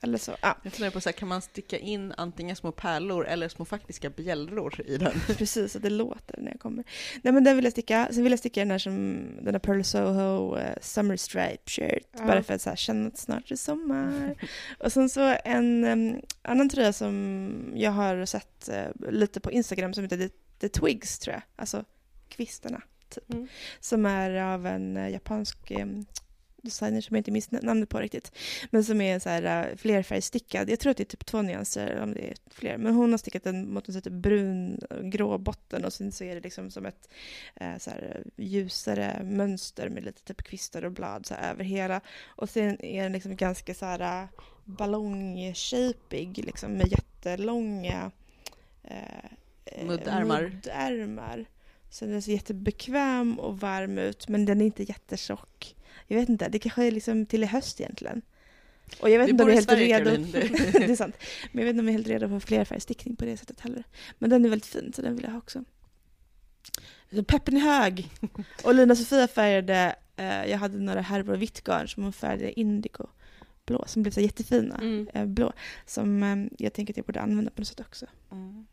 Eller 0.03 0.17
så, 0.17 0.35
ja. 0.41 0.57
Jag 0.63 0.73
funderar 0.73 0.91
på 0.91 1.01
så 1.01 1.09
här, 1.09 1.13
kan 1.13 1.27
man 1.27 1.41
sticka 1.41 1.77
in 1.77 2.13
antingen 2.17 2.55
små 2.55 2.71
pärlor 2.71 3.27
eller 3.27 3.49
små 3.49 3.65
faktiska 3.65 4.09
bjällror 4.09 4.81
i 4.85 4.97
den? 4.97 5.13
Precis, 5.38 5.71
så 5.71 5.80
det 5.80 5.89
låter 5.89 6.41
när 6.41 6.51
jag 6.51 6.59
kommer. 6.59 6.84
Nej 7.21 7.34
men 7.34 7.43
den 7.43 7.55
vill 7.55 7.65
jag 7.65 7.71
sticka. 7.71 8.09
Sen 8.11 8.23
vill 8.23 8.31
jag 8.31 8.39
sticka 8.39 8.61
den 8.61 8.71
här 8.71 8.77
som 8.77 9.25
den 9.41 9.53
här 9.53 9.59
Pearl 9.59 9.84
Soho 9.84 10.57
uh, 10.57 10.63
Summer 10.81 11.17
Stripe 11.17 11.63
shirt. 11.65 12.07
Ja. 12.11 12.25
Bara 12.25 12.43
för 12.43 12.53
att 12.53 12.61
så 12.61 12.69
här, 12.69 12.75
känna 12.75 13.07
att 13.07 13.17
snart 13.17 13.51
är 13.51 13.55
sommar. 13.55 14.35
och 14.80 14.91
sen 14.91 15.09
så 15.09 15.35
en 15.45 15.85
um, 15.85 16.21
annan 16.41 16.69
tröja 16.69 16.93
som 16.93 17.73
jag 17.75 17.91
har 17.91 18.25
sett 18.25 18.69
uh, 18.69 19.11
lite 19.11 19.39
på 19.39 19.51
Instagram 19.51 19.93
som 19.93 20.03
heter 20.03 20.17
The, 20.17 20.30
The 20.59 20.69
Twigs 20.69 21.19
tror 21.19 21.34
jag. 21.34 21.43
Alltså 21.55 21.85
kvistarna. 22.30 22.81
Typ. 23.09 23.34
Mm. 23.34 23.47
Som 23.80 24.05
är 24.05 24.31
av 24.31 24.65
en 24.67 24.97
uh, 24.97 25.11
japansk 25.11 25.71
um, 25.71 26.05
designer 26.64 27.02
som 27.02 27.15
jag 27.15 27.19
inte 27.19 27.31
minns 27.31 27.52
namnet 27.52 27.90
på 27.90 27.99
riktigt. 27.99 28.31
Men 28.72 28.84
som 28.84 29.02
är 29.02 29.19
så 29.19 29.30
här 29.30 29.69
uh, 29.69 29.76
flerfärgstickad. 29.76 30.69
Jag 30.69 30.80
tror 30.80 30.91
att 30.91 30.98
det 30.98 31.03
är 31.03 31.06
typ 31.06 31.26
två 31.26 31.41
nyanser, 31.41 31.99
om 32.02 32.14
det 32.14 32.30
är 32.30 32.35
fler. 32.49 32.77
Men 32.77 32.94
hon 32.94 33.11
har 33.11 33.18
stickat 33.18 33.44
den 33.44 33.73
mot 33.73 33.90
en 33.90 34.02
typ 34.02 34.14
brun, 34.14 34.80
uh, 34.91 35.02
grå 35.02 35.38
botten 35.38 35.85
och 35.85 35.94
sen 35.94 36.11
så 36.11 36.23
är 36.23 36.35
det 36.35 36.41
liksom 36.41 36.72
som 36.72 36.85
ett 36.85 37.10
uh, 37.61 37.77
så 37.77 37.90
här, 37.90 38.23
ljusare 38.35 39.23
mönster 39.23 39.90
med 39.90 40.03
lite 40.03 40.23
typ 40.23 40.44
kvistar 40.44 40.85
och 40.85 40.91
blad 40.91 41.26
så 41.26 41.34
här, 41.34 41.52
över 41.52 41.64
hela. 41.64 42.02
Och 42.26 42.49
sen 42.49 42.85
är 42.85 43.03
den 43.03 43.11
liksom 43.11 43.35
ganska 43.35 43.73
så 43.73 43.85
här 43.85 44.27
ballongshapig 44.65 46.45
liksom 46.45 46.72
med 46.72 46.88
jättelånga 46.91 48.11
eh, 48.84 49.85
Muddärmar. 49.85 50.41
muddärmar. 50.41 51.45
Så 51.94 52.06
den 52.06 52.22
ser 52.22 52.32
jättebekväm 52.32 53.40
och 53.40 53.60
varm 53.60 53.98
ut 53.98 54.28
men 54.28 54.45
den 54.45 54.61
är 54.61 54.65
inte 54.65 54.84
jättetjock. 54.84 55.76
Jag 56.07 56.18
vet 56.18 56.30
inte, 56.30 56.49
det 56.49 56.60
kanske 56.60 56.84
är 56.84 56.91
liksom 56.91 57.26
till 57.26 57.44
i 57.44 57.45
höst 57.45 57.82
egentligen. 57.82 58.22
Och 58.99 59.10
jag 59.10 59.20
vet 59.20 59.28
Vi 59.28 59.32
inte 59.32 59.44
om 59.44 59.49
jag 59.49 59.57
är 59.57 59.61
helt 59.61 59.70
Sverige, 59.70 59.99
redo. 59.99 60.24
Det 60.80 60.91
är 60.91 60.95
sant. 60.95 61.15
Men 61.52 61.60
jag 61.60 61.65
vet 61.65 61.70
inte 61.70 61.80
om 61.80 61.88
jag 61.88 61.94
är 61.94 61.98
helt 61.98 62.07
redo 62.07 62.28
för 62.30 62.40
flerfärgstickning 62.40 63.15
på 63.15 63.26
det 63.26 63.38
sättet 63.38 63.60
heller. 63.60 63.84
Men 64.20 64.30
den 64.30 64.45
är 64.45 64.49
väldigt 64.49 64.65
fin 64.65 64.94
så 64.95 65.02
den 65.02 65.15
vill 65.15 65.24
jag 65.24 65.32
ha 65.32 65.38
också. 65.38 65.64
Så 67.11 67.24
Peppen 67.24 67.57
är 67.57 67.61
hög. 67.61 68.10
Och 68.64 68.76
Lina 68.76 68.95
Sofia 68.95 69.28
färgade, 69.28 69.95
eh, 70.15 70.45
jag 70.45 70.57
hade 70.57 70.78
några 70.78 71.02
härvor 71.02 71.36
vitt 71.36 71.64
garn 71.64 71.88
som 71.88 72.03
hon 72.03 72.14
färgade 72.14 72.60
indigo 72.60 73.07
blå 73.65 73.84
som 73.88 74.03
blev 74.03 74.11
så 74.11 74.22
jättefina. 74.22 74.76
Mm. 74.76 75.07
Eh, 75.14 75.26
blå. 75.26 75.53
Som 75.86 76.24
eh, 76.24 76.38
jag 76.57 76.74
tänker 76.74 76.94
att 76.94 76.98
jag 76.98 77.06
borde 77.06 77.22
använda 77.22 77.52
på 77.52 77.61
något 77.61 77.68
sätt 77.68 77.80
också. 77.80 78.06
Mm. 78.32 78.65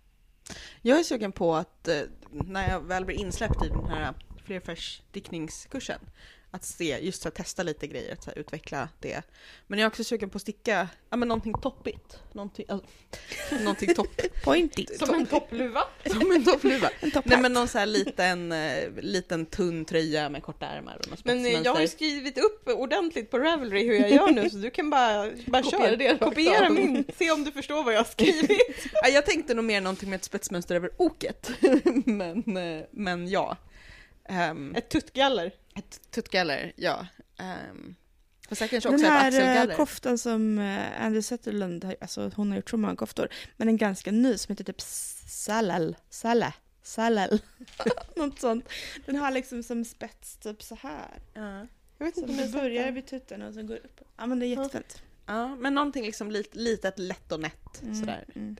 Jag 0.82 0.98
är 0.98 1.02
sugen 1.02 1.32
på 1.32 1.54
att 1.54 1.88
eh, 1.88 2.00
när 2.30 2.70
jag 2.70 2.80
väl 2.80 3.04
blir 3.04 3.16
insläppt 3.16 3.64
i 3.64 3.68
den 3.68 3.88
här 3.88 4.14
flerfärsdiktningskursen 4.44 6.00
att 6.50 6.64
se, 6.64 6.98
just 7.02 7.26
att 7.26 7.34
testa 7.34 7.62
lite 7.62 7.86
grejer, 7.86 8.12
att 8.12 8.24
så 8.24 8.30
här, 8.30 8.38
utveckla 8.38 8.88
det. 9.00 9.22
Men 9.66 9.78
jag 9.78 9.86
är 9.86 9.90
också 9.90 10.04
sugen 10.04 10.30
på 10.30 10.36
att 10.36 10.42
sticka 10.42 10.88
ja, 11.10 11.16
men 11.16 11.28
någonting 11.28 11.54
toppigt. 11.54 12.18
Någonting, 12.32 12.66
alltså, 12.68 12.88
någonting 13.60 13.94
topp, 13.94 14.20
Pointy. 14.44 14.86
Som 14.98 15.14
en 15.14 15.26
toppluva. 15.26 15.82
som 16.06 16.32
en 16.32 16.44
toppluva. 16.44 16.90
En 17.00 17.10
topp 17.10 17.24
Nej 17.24 17.40
men 17.40 17.52
någon 17.52 17.68
så 17.68 17.78
här 17.78 17.86
liten, 17.86 18.52
eh, 18.52 18.92
liten 19.00 19.46
tunn 19.46 19.84
tröja 19.84 20.28
med 20.28 20.42
korta 20.42 20.66
ärmar 20.66 20.96
och 20.96 21.10
något 21.10 21.24
Men 21.24 21.46
eh, 21.46 21.52
jag 21.52 21.74
har 21.74 21.80
ju 21.80 21.88
skrivit 21.88 22.38
upp 22.38 22.68
ordentligt 22.68 23.30
på 23.30 23.38
Ravelry 23.38 23.86
hur 23.86 23.94
jag 23.94 24.10
gör 24.10 24.30
nu 24.30 24.50
så 24.50 24.56
du 24.56 24.70
kan 24.70 24.90
bara, 24.90 25.30
bara 25.46 25.62
Kopiera 25.62 25.86
köra 25.86 25.96
det 25.96 26.18
Kopiera 26.18 26.70
min, 26.70 27.04
se 27.18 27.30
om 27.30 27.44
du 27.44 27.52
förstår 27.52 27.84
vad 27.84 27.94
jag 27.94 27.98
har 27.98 28.04
skrivit. 28.04 28.86
Ja, 29.02 29.08
jag 29.08 29.26
tänkte 29.26 29.54
nog 29.54 29.64
mer 29.64 29.80
någonting 29.80 30.10
med 30.10 30.16
ett 30.16 30.24
spetsmönster 30.24 30.74
över 30.74 30.90
oket. 30.96 31.50
men, 32.04 32.56
eh, 32.56 32.84
men 32.90 33.28
ja. 33.28 33.56
Um, 34.30 34.74
Ett 34.74 34.88
tuttgaller. 34.88 35.52
Ett 35.74 36.10
tuttgaller, 36.10 36.72
ja. 36.76 37.06
Um, 37.70 37.94
fast 38.48 38.60
jag 38.60 38.70
kanske 38.70 38.88
Den 38.88 38.94
också 38.94 39.06
ett 39.06 39.12
här 39.12 39.70
eh, 39.70 39.76
koftan 39.76 40.18
som 40.18 40.58
eh, 40.58 41.02
Andy 41.04 41.16
har- 41.84 41.96
alltså 42.00 42.30
hon 42.36 42.50
har 42.50 42.56
gjort 42.56 42.70
så 42.70 42.76
många 42.76 42.96
koftor, 42.96 43.28
men 43.56 43.68
en 43.68 43.76
ganska 43.76 44.12
ny 44.12 44.38
som 44.38 44.52
heter 44.52 44.64
typ 44.64 44.80
Salal, 44.80 45.96
Sala, 46.10 46.52
Salal, 46.82 47.40
något 48.16 48.40
sånt. 48.40 48.68
Den 49.06 49.16
har 49.16 49.30
liksom 49.30 49.62
som 49.62 49.84
spets 49.84 50.36
typ 50.36 50.62
så 50.62 50.74
här. 50.74 51.18
ja. 51.34 51.66
Jag 51.98 52.06
vet 52.06 52.16
inte 52.16 52.30
om 52.30 52.36
det 52.36 52.42
jag 52.42 52.52
börjar 52.52 52.90
vid 52.92 53.06
tutten 53.06 53.42
och 53.42 53.54
sen 53.54 53.66
går 53.66 53.76
upp. 53.76 54.00
Ja 54.16 54.26
men 54.26 54.38
det 54.38 54.46
är 54.46 54.54
Ja. 54.56 54.62
jättefint. 54.62 55.02
ja, 55.26 55.56
men 55.56 55.74
någonting 55.74 56.04
liksom 56.04 56.30
lit, 56.30 56.54
litet, 56.54 56.98
lätt 56.98 57.32
och 57.32 57.40
nätt 57.40 57.82
Mm, 57.82 57.94
sådär. 57.94 58.24
mm. 58.34 58.56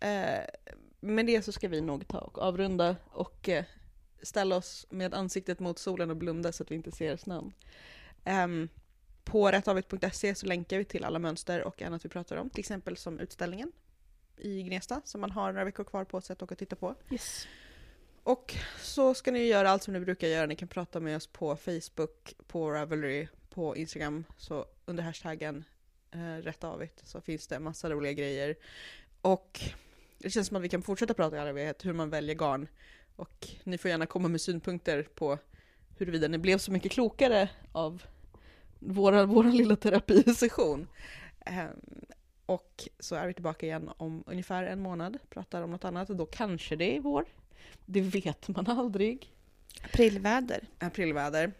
Eh, 0.00 0.44
med 1.00 1.26
det 1.26 1.42
så 1.42 1.52
ska 1.52 1.68
vi 1.68 1.80
nog 1.80 2.08
ta 2.08 2.18
och 2.18 2.38
avrunda 2.38 2.96
och 3.10 3.48
ställa 4.24 4.56
oss 4.56 4.86
med 4.90 5.14
ansiktet 5.14 5.60
mot 5.60 5.78
solen 5.78 6.10
och 6.10 6.16
blunda 6.16 6.52
så 6.52 6.62
att 6.62 6.70
vi 6.70 6.74
inte 6.74 6.92
ser 6.92 7.16
snön. 7.16 7.52
Um, 8.24 8.68
på 9.24 9.50
rättavigt.se 9.50 10.34
så 10.34 10.46
länkar 10.46 10.78
vi 10.78 10.84
till 10.84 11.04
alla 11.04 11.18
mönster 11.18 11.64
och 11.64 11.82
annat 11.82 12.04
vi 12.04 12.08
pratar 12.08 12.36
om, 12.36 12.50
till 12.50 12.60
exempel 12.60 12.96
som 12.96 13.20
utställningen 13.20 13.72
i 14.36 14.62
Gnesta 14.62 15.00
som 15.04 15.20
man 15.20 15.30
har 15.30 15.52
några 15.52 15.64
veckor 15.64 15.84
kvar 15.84 16.04
på 16.04 16.20
sig 16.20 16.32
att 16.32 16.42
åka 16.42 16.54
och 16.54 16.58
titta 16.58 16.76
på. 16.76 16.94
Yes. 17.10 17.46
Och 18.22 18.54
så 18.80 19.14
ska 19.14 19.30
ni 19.30 19.46
göra 19.46 19.70
allt 19.70 19.82
som 19.82 19.94
ni 19.94 20.00
brukar 20.00 20.28
göra. 20.28 20.46
Ni 20.46 20.56
kan 20.56 20.68
prata 20.68 21.00
med 21.00 21.16
oss 21.16 21.26
på 21.26 21.56
Facebook, 21.56 22.34
på 22.46 22.70
Ravelry, 22.70 23.28
på 23.50 23.76
Instagram. 23.76 24.24
Så 24.36 24.66
under 24.84 25.02
hashtaggen 25.02 25.64
eh, 26.10 26.42
rättavigt 26.42 27.08
så 27.08 27.20
finns 27.20 27.46
det 27.46 27.58
massa 27.58 27.90
roliga 27.90 28.12
grejer. 28.12 28.56
Och 29.20 29.60
det 30.18 30.30
känns 30.30 30.48
som 30.48 30.56
att 30.56 30.62
vi 30.62 30.68
kan 30.68 30.82
fortsätta 30.82 31.14
prata 31.14 31.36
i 31.36 31.38
all 31.38 31.46
evighet 31.46 31.84
hur 31.84 31.92
man 31.92 32.10
väljer 32.10 32.34
garn. 32.34 32.68
Och 33.16 33.48
ni 33.64 33.78
får 33.78 33.90
gärna 33.90 34.06
komma 34.06 34.28
med 34.28 34.40
synpunkter 34.40 35.02
på 35.14 35.38
huruvida 35.98 36.28
ni 36.28 36.38
blev 36.38 36.58
så 36.58 36.72
mycket 36.72 36.92
klokare 36.92 37.48
av 37.72 38.02
våra, 38.78 39.26
vår 39.26 39.44
lilla 39.44 39.76
terapisession. 39.76 40.88
Ehm, 41.46 41.70
och 42.46 42.88
så 42.98 43.14
är 43.14 43.26
vi 43.26 43.34
tillbaka 43.34 43.66
igen 43.66 43.90
om 43.96 44.24
ungefär 44.26 44.62
en 44.62 44.80
månad, 44.80 45.18
pratar 45.30 45.62
om 45.62 45.70
något 45.70 45.84
annat. 45.84 46.10
Och 46.10 46.16
då 46.16 46.26
kanske 46.26 46.76
det 46.76 46.96
är 46.96 47.00
vår. 47.00 47.24
Det 47.86 48.00
vet 48.00 48.48
man 48.48 48.66
aldrig. 48.66 49.32
Aprilväder. 49.84 50.64
Aprilväder. 50.78 51.52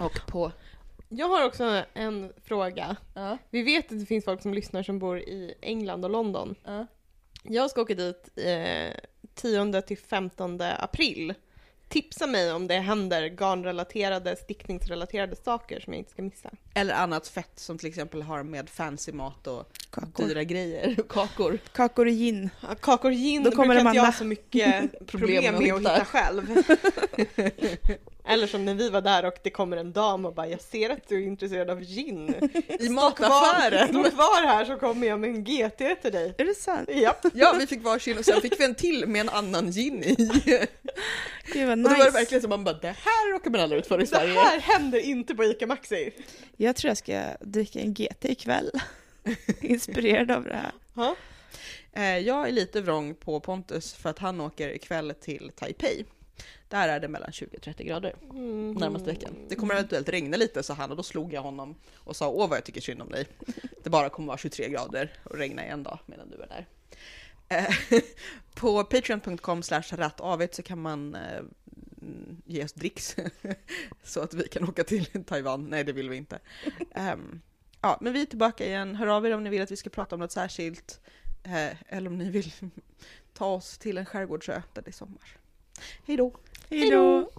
Och 0.00 0.20
på... 0.28 0.52
Jag 1.08 1.28
har 1.28 1.46
också 1.46 1.84
en 1.94 2.32
fråga. 2.44 2.96
Ja, 3.14 3.38
Vi 3.50 3.62
vet 3.62 3.92
att 3.92 4.00
det 4.00 4.06
finns 4.06 4.24
folk 4.24 4.42
som 4.42 4.54
lyssnar 4.54 4.82
som 4.82 4.98
bor 4.98 5.18
i 5.18 5.54
England 5.60 6.04
och 6.04 6.10
London. 6.10 6.54
ja. 6.64 6.86
Jag 7.42 7.70
ska 7.70 7.82
åka 7.82 7.94
dit 7.94 8.28
eh, 8.36 8.94
10 9.34 9.82
till 9.82 9.98
15 9.98 10.60
april. 10.60 11.34
Tipsa 11.88 12.26
mig 12.26 12.52
om 12.52 12.66
det 12.66 12.74
händer 12.74 13.22
garnrelaterade, 13.26 14.36
stickningsrelaterade 14.36 15.36
saker 15.36 15.80
som 15.80 15.92
jag 15.92 15.98
inte 16.00 16.10
ska 16.10 16.22
missa. 16.22 16.50
Eller 16.74 16.94
annat 16.94 17.28
fett 17.28 17.52
som 17.58 17.78
till 17.78 17.88
exempel 17.88 18.22
har 18.22 18.42
med 18.42 18.68
fancy 18.68 19.12
mat 19.12 19.46
och 19.46 19.72
Kakor. 19.90 20.26
dyra 20.26 20.42
grejer. 20.42 20.96
Kakor. 21.08 21.58
Kakor 21.72 22.06
och 22.06 22.12
gin. 22.12 22.50
Ja, 22.62 22.74
Kakor 22.74 23.10
gin 23.10 23.42
Då 23.42 23.50
kommer 23.50 23.66
brukar 23.74 23.80
inte 23.80 23.96
jag 23.96 24.04
ha 24.04 24.12
så 24.12 24.24
mycket 24.24 24.90
problem 25.06 25.54
med 25.54 25.72
att 25.72 25.80
hitta 25.80 26.04
själv. 26.04 26.46
Eller 28.30 28.46
som 28.46 28.64
när 28.64 28.74
vi 28.74 28.90
var 28.90 29.00
där 29.00 29.24
och 29.24 29.34
det 29.42 29.50
kommer 29.50 29.76
en 29.76 29.92
dam 29.92 30.24
och 30.24 30.34
bara 30.34 30.46
jag 30.48 30.60
ser 30.60 30.90
att 30.90 31.08
du 31.08 31.22
är 31.22 31.26
intresserad 31.26 31.70
av 31.70 31.80
gin. 31.82 32.34
I 32.80 32.88
mataffären! 32.88 33.88
stå 33.88 34.02
kvar 34.10 34.46
här 34.46 34.64
så 34.64 34.76
kommer 34.76 35.06
jag 35.06 35.20
med 35.20 35.30
en 35.30 35.44
GT 35.44 36.02
till 36.02 36.12
dig. 36.12 36.34
Är 36.38 36.44
det 36.44 36.54
sant? 36.54 36.88
Japp. 36.94 37.24
Ja, 37.34 37.56
vi 37.58 37.66
fick 37.66 37.82
varsin 37.84 38.18
och 38.18 38.24
sen 38.24 38.40
fick 38.40 38.60
vi 38.60 38.64
en 38.64 38.74
till 38.74 39.06
med 39.06 39.20
en 39.20 39.28
annan 39.28 39.70
gin 39.70 40.02
i. 40.04 40.14
Gud 41.52 41.68
vad 41.68 41.70
Och 41.72 41.78
då 41.78 41.88
var 41.88 41.98
det 41.98 42.04
nice. 42.04 42.10
verkligen 42.10 42.40
som 42.42 42.48
man 42.50 42.64
bara, 42.64 42.74
det 42.78 42.86
här 43.04 43.32
råkar 43.32 43.50
man 43.50 43.60
aldrig 43.60 43.78
ut 43.80 43.86
för 43.86 43.98
i 43.98 44.00
Det 44.00 44.06
Sverige. 44.06 44.32
här 44.40 44.60
händer 44.60 44.98
inte 44.98 45.34
på 45.34 45.44
ICA 45.44 45.66
Maxi. 45.66 46.10
Jag 46.56 46.76
tror 46.76 46.88
jag 46.90 46.96
ska 46.96 47.22
dricka 47.40 47.80
en 47.80 47.94
GT 47.94 48.24
ikväll. 48.24 48.70
Inspirerad 49.60 50.30
av 50.30 50.44
det 50.44 50.54
här. 50.54 50.72
Ja. 50.94 51.16
Eh, 51.92 52.18
Jag 52.18 52.48
är 52.48 52.52
lite 52.52 52.80
vrång 52.80 53.14
på 53.14 53.40
Pontus 53.40 53.94
för 53.94 54.10
att 54.10 54.18
han 54.18 54.40
åker 54.40 54.68
ikväll 54.68 55.14
till 55.20 55.50
Taipei. 55.56 56.04
Där 56.70 56.88
är 56.88 57.00
det 57.00 57.08
mellan 57.08 57.32
20 57.32 57.56
och 57.56 57.62
30 57.62 57.84
grader 57.84 58.14
Mm. 58.30 58.72
närmaste 58.72 59.06
veckan. 59.10 59.34
Det 59.48 59.54
kommer 59.54 59.74
eventuellt 59.74 60.08
regna 60.08 60.36
lite 60.36 60.62
sa 60.62 60.74
han 60.74 60.90
och 60.90 60.96
då 60.96 61.02
slog 61.02 61.32
jag 61.32 61.42
honom 61.42 61.74
och 61.94 62.16
sa 62.16 62.28
åh 62.28 62.48
vad 62.48 62.56
jag 62.56 62.64
tycker 62.64 62.80
synd 62.80 63.02
om 63.02 63.10
dig. 63.10 63.26
Det 63.82 63.90
bara 63.90 64.08
kommer 64.08 64.26
vara 64.28 64.38
23 64.38 64.68
grader 64.68 65.12
och 65.24 65.36
regna 65.38 65.62
en 65.62 65.82
dag 65.82 65.98
medan 66.06 66.30
du 66.30 66.36
är 66.36 66.46
där. 66.46 66.66
Eh, 67.48 68.00
På 68.54 68.84
patreon.com 68.84 69.62
slash 69.62 69.82
rattavigt 69.92 70.54
så 70.54 70.62
kan 70.62 70.80
man 70.82 71.14
eh, 71.14 71.42
ge 72.44 72.64
oss 72.64 72.72
dricks 72.72 73.16
så 74.04 74.20
att 74.20 74.34
vi 74.34 74.48
kan 74.48 74.68
åka 74.68 74.84
till 74.84 75.24
Taiwan. 75.24 75.64
Nej, 75.70 75.84
det 75.84 75.92
vill 75.92 76.08
vi 76.10 76.16
inte. 76.16 76.38
Ehm, 76.94 77.40
ja, 77.80 77.98
men 78.00 78.12
vi 78.12 78.22
är 78.22 78.26
tillbaka 78.26 78.66
igen. 78.66 78.96
Hör 78.96 79.06
av 79.06 79.26
er 79.26 79.34
om 79.34 79.44
ni 79.44 79.50
vill 79.50 79.62
att 79.62 79.70
vi 79.70 79.76
ska 79.76 79.90
prata 79.90 80.14
om 80.16 80.20
något 80.20 80.32
särskilt. 80.32 81.00
Eh, 81.42 81.94
eller 81.94 82.06
om 82.10 82.18
ni 82.18 82.30
vill 82.30 82.52
ta 83.34 83.46
oss 83.46 83.78
till 83.78 83.98
en 83.98 84.06
skärgårdsö 84.06 84.62
där 84.72 84.82
det 84.82 84.90
är 84.90 84.92
sommar. 84.92 85.36
Hej 86.06 86.16
då! 86.16 86.32
Hej 86.72 86.90
då! 86.90 87.30